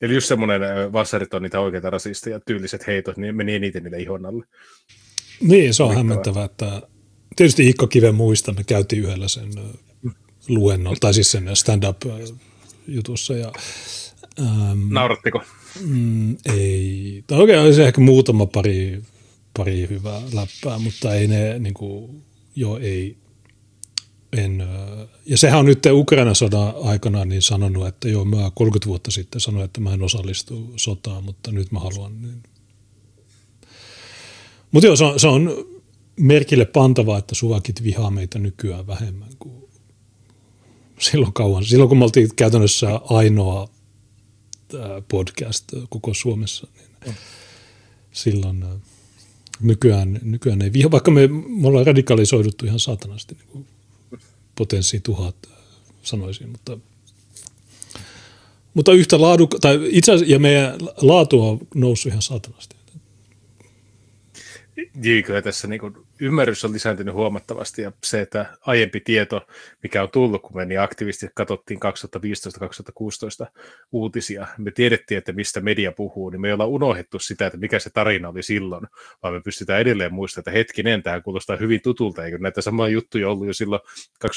[0.00, 0.60] Eli just semmoinen
[0.92, 4.44] vassarit on niitä oikeita rasisteja, tyyliset heitot, niin meni eniten niille ihon alle.
[5.40, 6.82] Niin, se on hämmentävää, että
[7.36, 9.50] tietysti Iikka Kiven muista, me käytiin yhdellä sen
[10.48, 11.96] luennolla, tai siis sen stand-up
[12.88, 13.52] jutussa, ja
[14.38, 15.42] Ähm, Naurattiko?
[15.86, 17.24] Mm, ei.
[17.26, 19.02] Tai oikein olisi ehkä muutama pari
[19.56, 22.22] pari hyvää läppää, mutta ei ne, niin kuin,
[22.56, 23.16] joo, ei,
[24.36, 24.64] en,
[25.26, 29.40] ja sehän on nyt Ukrainan sodan aikana niin sanonut, että joo, mä 30 vuotta sitten
[29.40, 32.22] sanoin, että mä en osallistu sotaan, mutta nyt mä haluan.
[32.22, 32.42] Niin.
[34.72, 35.64] Mutta joo, se on, se on
[36.16, 39.54] merkille pantavaa, että suvakit vihaa meitä nykyään vähemmän kuin
[40.98, 41.64] silloin kauan.
[41.64, 43.68] Silloin kun me oltiin käytännössä ainoa
[45.08, 46.66] podcast koko Suomessa,
[47.06, 47.16] niin
[48.12, 48.64] silloin
[49.60, 51.26] nykyään, nykyään ei viha, vaikka me,
[51.60, 53.66] me ollaan radikalisoiduttu ihan saatanasti niin kuin
[54.54, 55.36] potenssi tuhat
[56.02, 56.78] sanoisin, mutta,
[58.74, 62.76] mutta yhtä laadukka, tai itse asiassa, ja meidän laatu on noussut ihan saatanasti.
[64.94, 69.46] Niin, kyllä tässä niin kuin ymmärrys on lisääntynyt huomattavasti ja se, että aiempi tieto,
[69.82, 71.80] mikä on tullut, kun me niin aktiivisesti katsottiin
[73.46, 73.50] 2015-2016
[73.92, 77.78] uutisia, me tiedettiin, että mistä media puhuu, niin me ei olla unohdettu sitä, että mikä
[77.78, 78.86] se tarina oli silloin,
[79.22, 83.30] vaan me pystytään edelleen muistamaan, että hetkinen, tämä kuulostaa hyvin tutulta, eikö näitä samoja juttuja
[83.30, 83.82] ollut jo silloin
[84.24, 84.28] 2015-2016.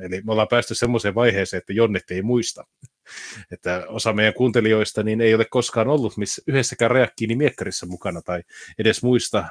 [0.00, 2.64] Eli me ollaan päästy semmoiseen vaiheeseen, että Jonnet ei muista
[3.50, 8.42] että osa meidän kuuntelijoista niin ei ole koskaan ollut missä yhdessäkään reakkiini miekkarissa mukana tai
[8.78, 9.48] edes muista, äh,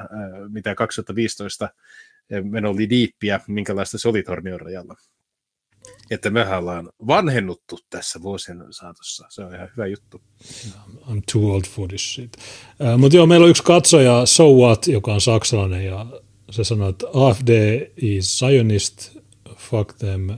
[0.50, 4.96] mitä 2015 äh, meno oli diippiä, minkälaista se oli Tornion rajalla.
[6.12, 9.28] Että me ollaan vanhennuttu tässä vuosien saatossa.
[9.30, 10.22] Se on ihan hyvä juttu.
[10.94, 12.38] I'm too old for this shit.
[12.80, 16.06] Uh, mutta joo, meillä on yksi katsoja, So What, joka on saksalainen, ja
[16.50, 19.18] se sanoo, että AFD is Zionist,
[19.58, 20.38] fuck them, uh,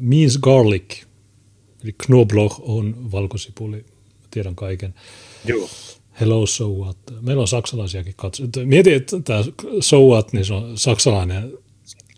[0.00, 1.02] means garlic–
[1.86, 3.84] Eli Knoblauch on valkosipuli,
[4.30, 4.94] tiedän kaiken.
[5.44, 5.68] Joo.
[6.20, 6.96] Hello, so what?
[7.20, 8.66] Meillä on saksalaisiakin katsojia.
[8.66, 9.44] Mieti, että tämä
[9.80, 11.58] so what, niin se on saksalainen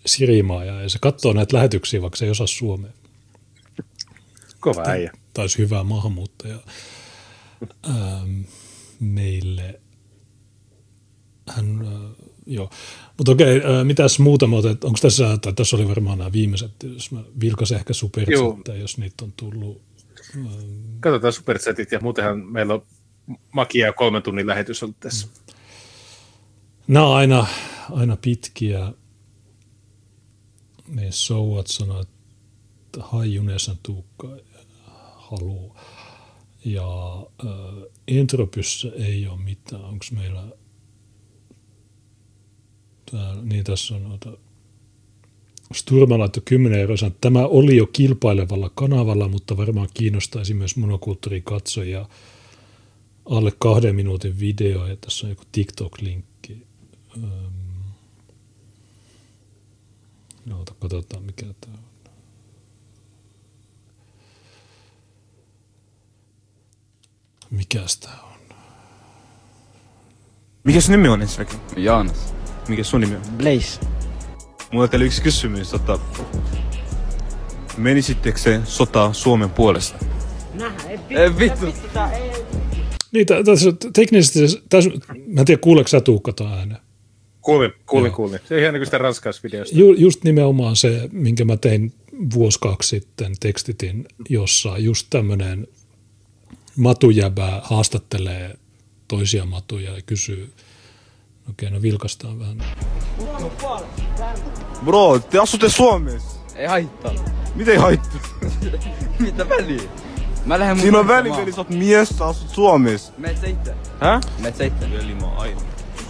[0.06, 2.90] sirimaaja ja se katsoo näitä lähetyksiä, vaikka se ei osaa suomea.
[4.60, 5.12] Kova äijä.
[5.34, 6.58] Taisi hyvää maahanmuuttaja
[7.88, 8.40] ähm,
[9.00, 9.80] meille.
[11.48, 12.70] Hän, äh, joo.
[13.18, 17.12] Mutta okei, mitäs muuta mä otet, onko tässä, tai tässä oli varmaan nämä viimeiset, jos
[17.12, 19.82] mä vilkasin ehkä superchatteja, jos niitä on tullut.
[21.00, 22.82] Katsotaan superchatit ja muutenhan meillä on
[23.52, 25.26] makia ja kolmen tunnin lähetys ollut tässä.
[25.26, 25.54] Mm.
[26.88, 27.46] Nämä on aina,
[27.90, 28.92] aina pitkiä.
[30.88, 34.28] Me Souat sanoo, että Junesan Tuukka
[35.16, 35.76] haluu.
[36.64, 36.86] Ja
[37.44, 37.50] äh,
[38.08, 39.84] Entropyssä ei ole mitään.
[39.84, 40.44] Onko meillä
[43.10, 44.32] Tää, niin tässä on noita
[45.74, 52.08] Sturma laittoi 10 euroa, tämä oli jo kilpailevalla kanavalla, mutta varmaan kiinnostaisi myös monokulttuurin katsojia
[53.24, 56.66] alle kahden minuutin video, ja tässä on joku TikTok-linkki.
[60.46, 62.12] No, katsotaan mikä tämä on.
[67.50, 68.56] Mikäs tämä on?
[70.64, 71.60] Mikäs nimi on ensinnäkin?
[71.76, 72.37] Jaanas.
[72.68, 73.22] Mikä sun nimi on?
[73.36, 73.80] Blaze.
[74.72, 75.70] Mulla teille yksi kysymys.
[75.70, 75.98] Tota,
[77.76, 80.04] menisittekö se sotaa Suomen puolesta?
[81.10, 81.66] Ei vittu.
[83.12, 84.90] Niin, tässä teknisesti, tässä,
[85.26, 86.78] mä en tiedä kuuleeko sä Tuukka tuon äänen.
[87.40, 88.40] Kuulin, kuulin, kuulin.
[88.48, 89.78] Se on ihan niin kuin sitä ranskausvideosta.
[89.78, 91.92] Ju, just nimenomaan se, minkä mä tein
[92.34, 95.66] vuosi kaksi sitten, tekstitin jossa just tämmöinen
[96.76, 98.56] matujäbää haastattelee
[99.08, 100.52] toisia matuja ja kysyy,
[101.50, 102.62] Okei, no vilkastaan vähän.
[104.84, 106.38] Bro, te asutte Suomessa.
[106.56, 107.12] Ei haittaa.
[107.54, 108.20] Miten ei haittaa?
[109.18, 109.82] Mitä väliä?
[110.46, 113.12] Mä lähden mun Siinä on väli, veli, sä oot mies, sä asut Suomessa.
[113.18, 113.74] Meet sä itse.
[114.00, 114.20] Hä?
[114.38, 114.90] Meet sä itse.
[114.90, 115.60] Veli, mä oon aina.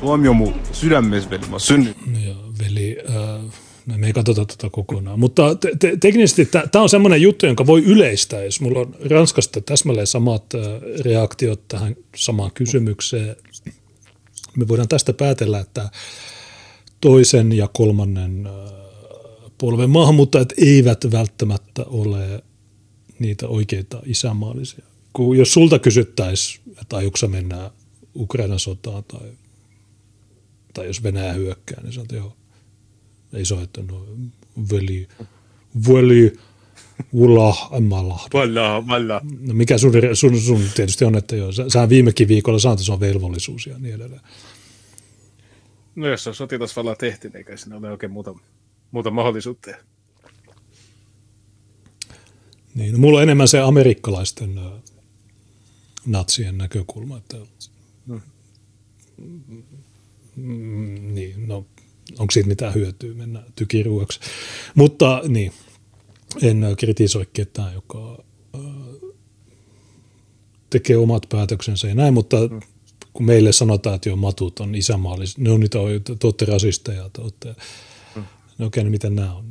[0.00, 1.46] Suomi on mun sydämessä, veli.
[1.50, 1.96] Mä synnyt.
[2.26, 2.34] Ja
[2.64, 3.52] veli, äh,
[3.86, 5.20] no me ei katsota tätä kokonaan.
[5.20, 9.60] Mutta te, te, teknisesti tämä on semmoinen juttu, jonka voi yleistää, jos mulla on Ranskasta
[9.60, 10.60] täsmälleen samat äh,
[11.04, 13.36] reaktiot tähän samaan kysymykseen.
[14.56, 15.90] Me voidaan tästä päätellä, että
[17.00, 18.52] toisen ja kolmannen äh,
[19.58, 22.42] polven maahanmuuttajat eivät välttämättä ole
[23.18, 24.84] niitä oikeita isänmaallisia.
[25.12, 27.70] Kun jos sulta kysyttäisiin, että aiotko mennä
[28.16, 29.28] Ukrainan sotaan tai,
[30.74, 32.36] tai jos Venäjä hyökkää, niin sanot, joo.
[33.32, 34.06] Ei että no,
[34.72, 35.08] veli,
[35.88, 36.38] veli,
[37.12, 38.28] ulla, emala.
[38.34, 39.20] Valla, valla.
[39.40, 43.00] No mikä sun, sun, sun tietysti on, että joo, sä, viimekin viikolla että se on
[43.00, 44.20] velvollisuus ja niin edelleen.
[45.96, 48.34] No jos on sotilasvalla tehty, niin eikä siinä ole oikein muuta,
[48.90, 49.70] muuta mahdollisuutta.
[52.74, 54.60] Niin, no, mulla on enemmän se amerikkalaisten
[56.06, 57.36] natsien näkökulma, että
[60.36, 61.66] mm, niin, no,
[62.18, 64.20] onko siitä mitään hyötyä mennä tykiruoksi.
[64.74, 65.52] Mutta niin,
[66.42, 68.24] en äh, kritisoi ketään, joka
[68.54, 68.60] äh,
[70.70, 72.36] tekee omat päätöksensä ja näin, mutta
[73.12, 75.78] kun meille sanotaan, että jo matut on isänmaallisia, ne on niitä,
[76.18, 77.54] te olette rasisteja, te olette,
[78.16, 78.24] mm.
[78.58, 79.44] no okei, okay, miten nämä on?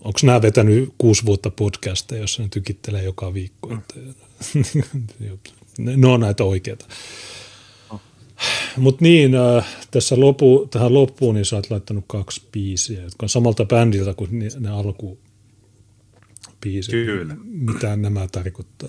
[0.00, 3.68] Onko nämä vetänyt kuusi vuotta podcasteja, jossa ne tykittelee joka viikko?
[3.68, 3.82] Mm.
[5.96, 6.86] ne on näitä oikeita.
[7.90, 8.00] Oh.
[8.76, 13.28] Mutta niin, äh, tässä lopu, tähän loppuun niin sä oot laittanut kaksi biisiä, jotka on
[13.28, 15.18] samalta bändiltä kuin ne alku
[16.66, 16.92] biisit.
[16.92, 17.36] Kyllä.
[17.44, 18.88] Mitä nämä tarkoittaa?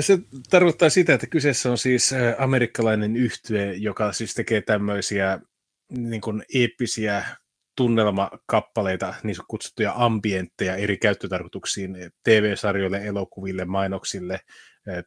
[0.00, 0.18] Se
[0.50, 5.40] tarkoittaa sitä, että kyseessä on siis amerikkalainen yhtye, joka siis tekee tämmöisiä
[5.90, 7.24] niin kuin eeppisiä
[7.76, 14.40] tunnelmakappaleita, niin kutsuttuja ambientteja eri käyttötarkoituksiin, TV-sarjoille, elokuville, mainoksille,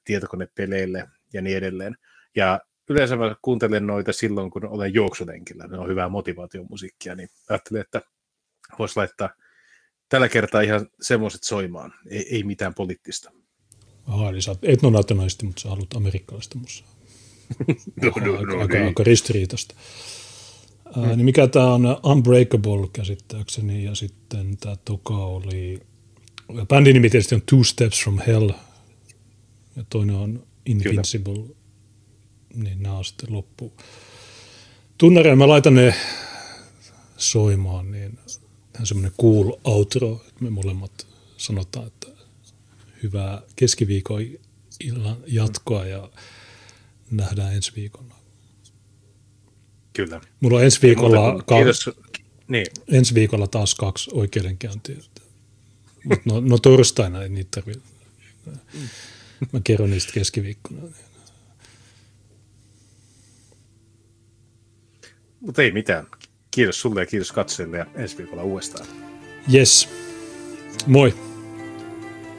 [0.05, 1.95] tietokonepeleille ja niin edelleen.
[2.35, 2.59] Ja
[2.89, 5.67] yleensä mä kuuntelen noita silloin, kun olen juoksulenkillä.
[5.67, 8.01] Ne on hyvää motivaatiomusiikkia, niin ajattelin, että
[8.79, 9.29] voisi laittaa
[10.09, 13.31] tällä kertaa ihan semmoiset soimaan, ei, ei mitään poliittista.
[14.07, 16.87] Aha, eli sä oot etnonationalisti, mutta sä haluat amerikkalaista musaa.
[18.01, 19.75] no, no, no, aika, aika, aika ristiriitasta.
[20.95, 21.03] Mm.
[21.03, 25.79] Ää, niin mikä tämä on Unbreakable käsittääkseni ja sitten tämä toka oli,
[26.67, 28.49] bändin nimi tietysti on Two Steps from Hell
[29.75, 31.55] ja toinen on Invincible, Kyllä.
[32.63, 33.73] niin nämä on sitten loppu.
[34.97, 35.95] Tunnareja mä laitan ne
[37.17, 38.19] soimaan, niin
[38.83, 42.07] semmoinen cool outro, että me molemmat sanotaan, että
[43.03, 44.21] hyvää keskiviikon
[44.83, 46.09] illan jatkoa ja
[47.11, 48.15] nähdään ensi viikolla.
[49.93, 50.21] Kyllä.
[50.39, 51.89] Mulla on ensi viikolla, ka- Kiitos.
[52.47, 52.67] Niin.
[52.91, 54.95] ensi viikolla taas kaksi oikeudenkäyntiä.
[56.25, 57.81] no, no torstaina ei niitä tarvitse.
[59.53, 60.81] Mä kerron niistä keskiviikkona.
[65.39, 66.07] Mutta ei mitään.
[66.55, 68.85] Kiitos sulle ja kiitos katsojille ja ensi viikolla uudestaan.
[69.53, 69.89] Yes.
[70.85, 71.13] Moi.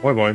[0.02, 0.34] Moi moi.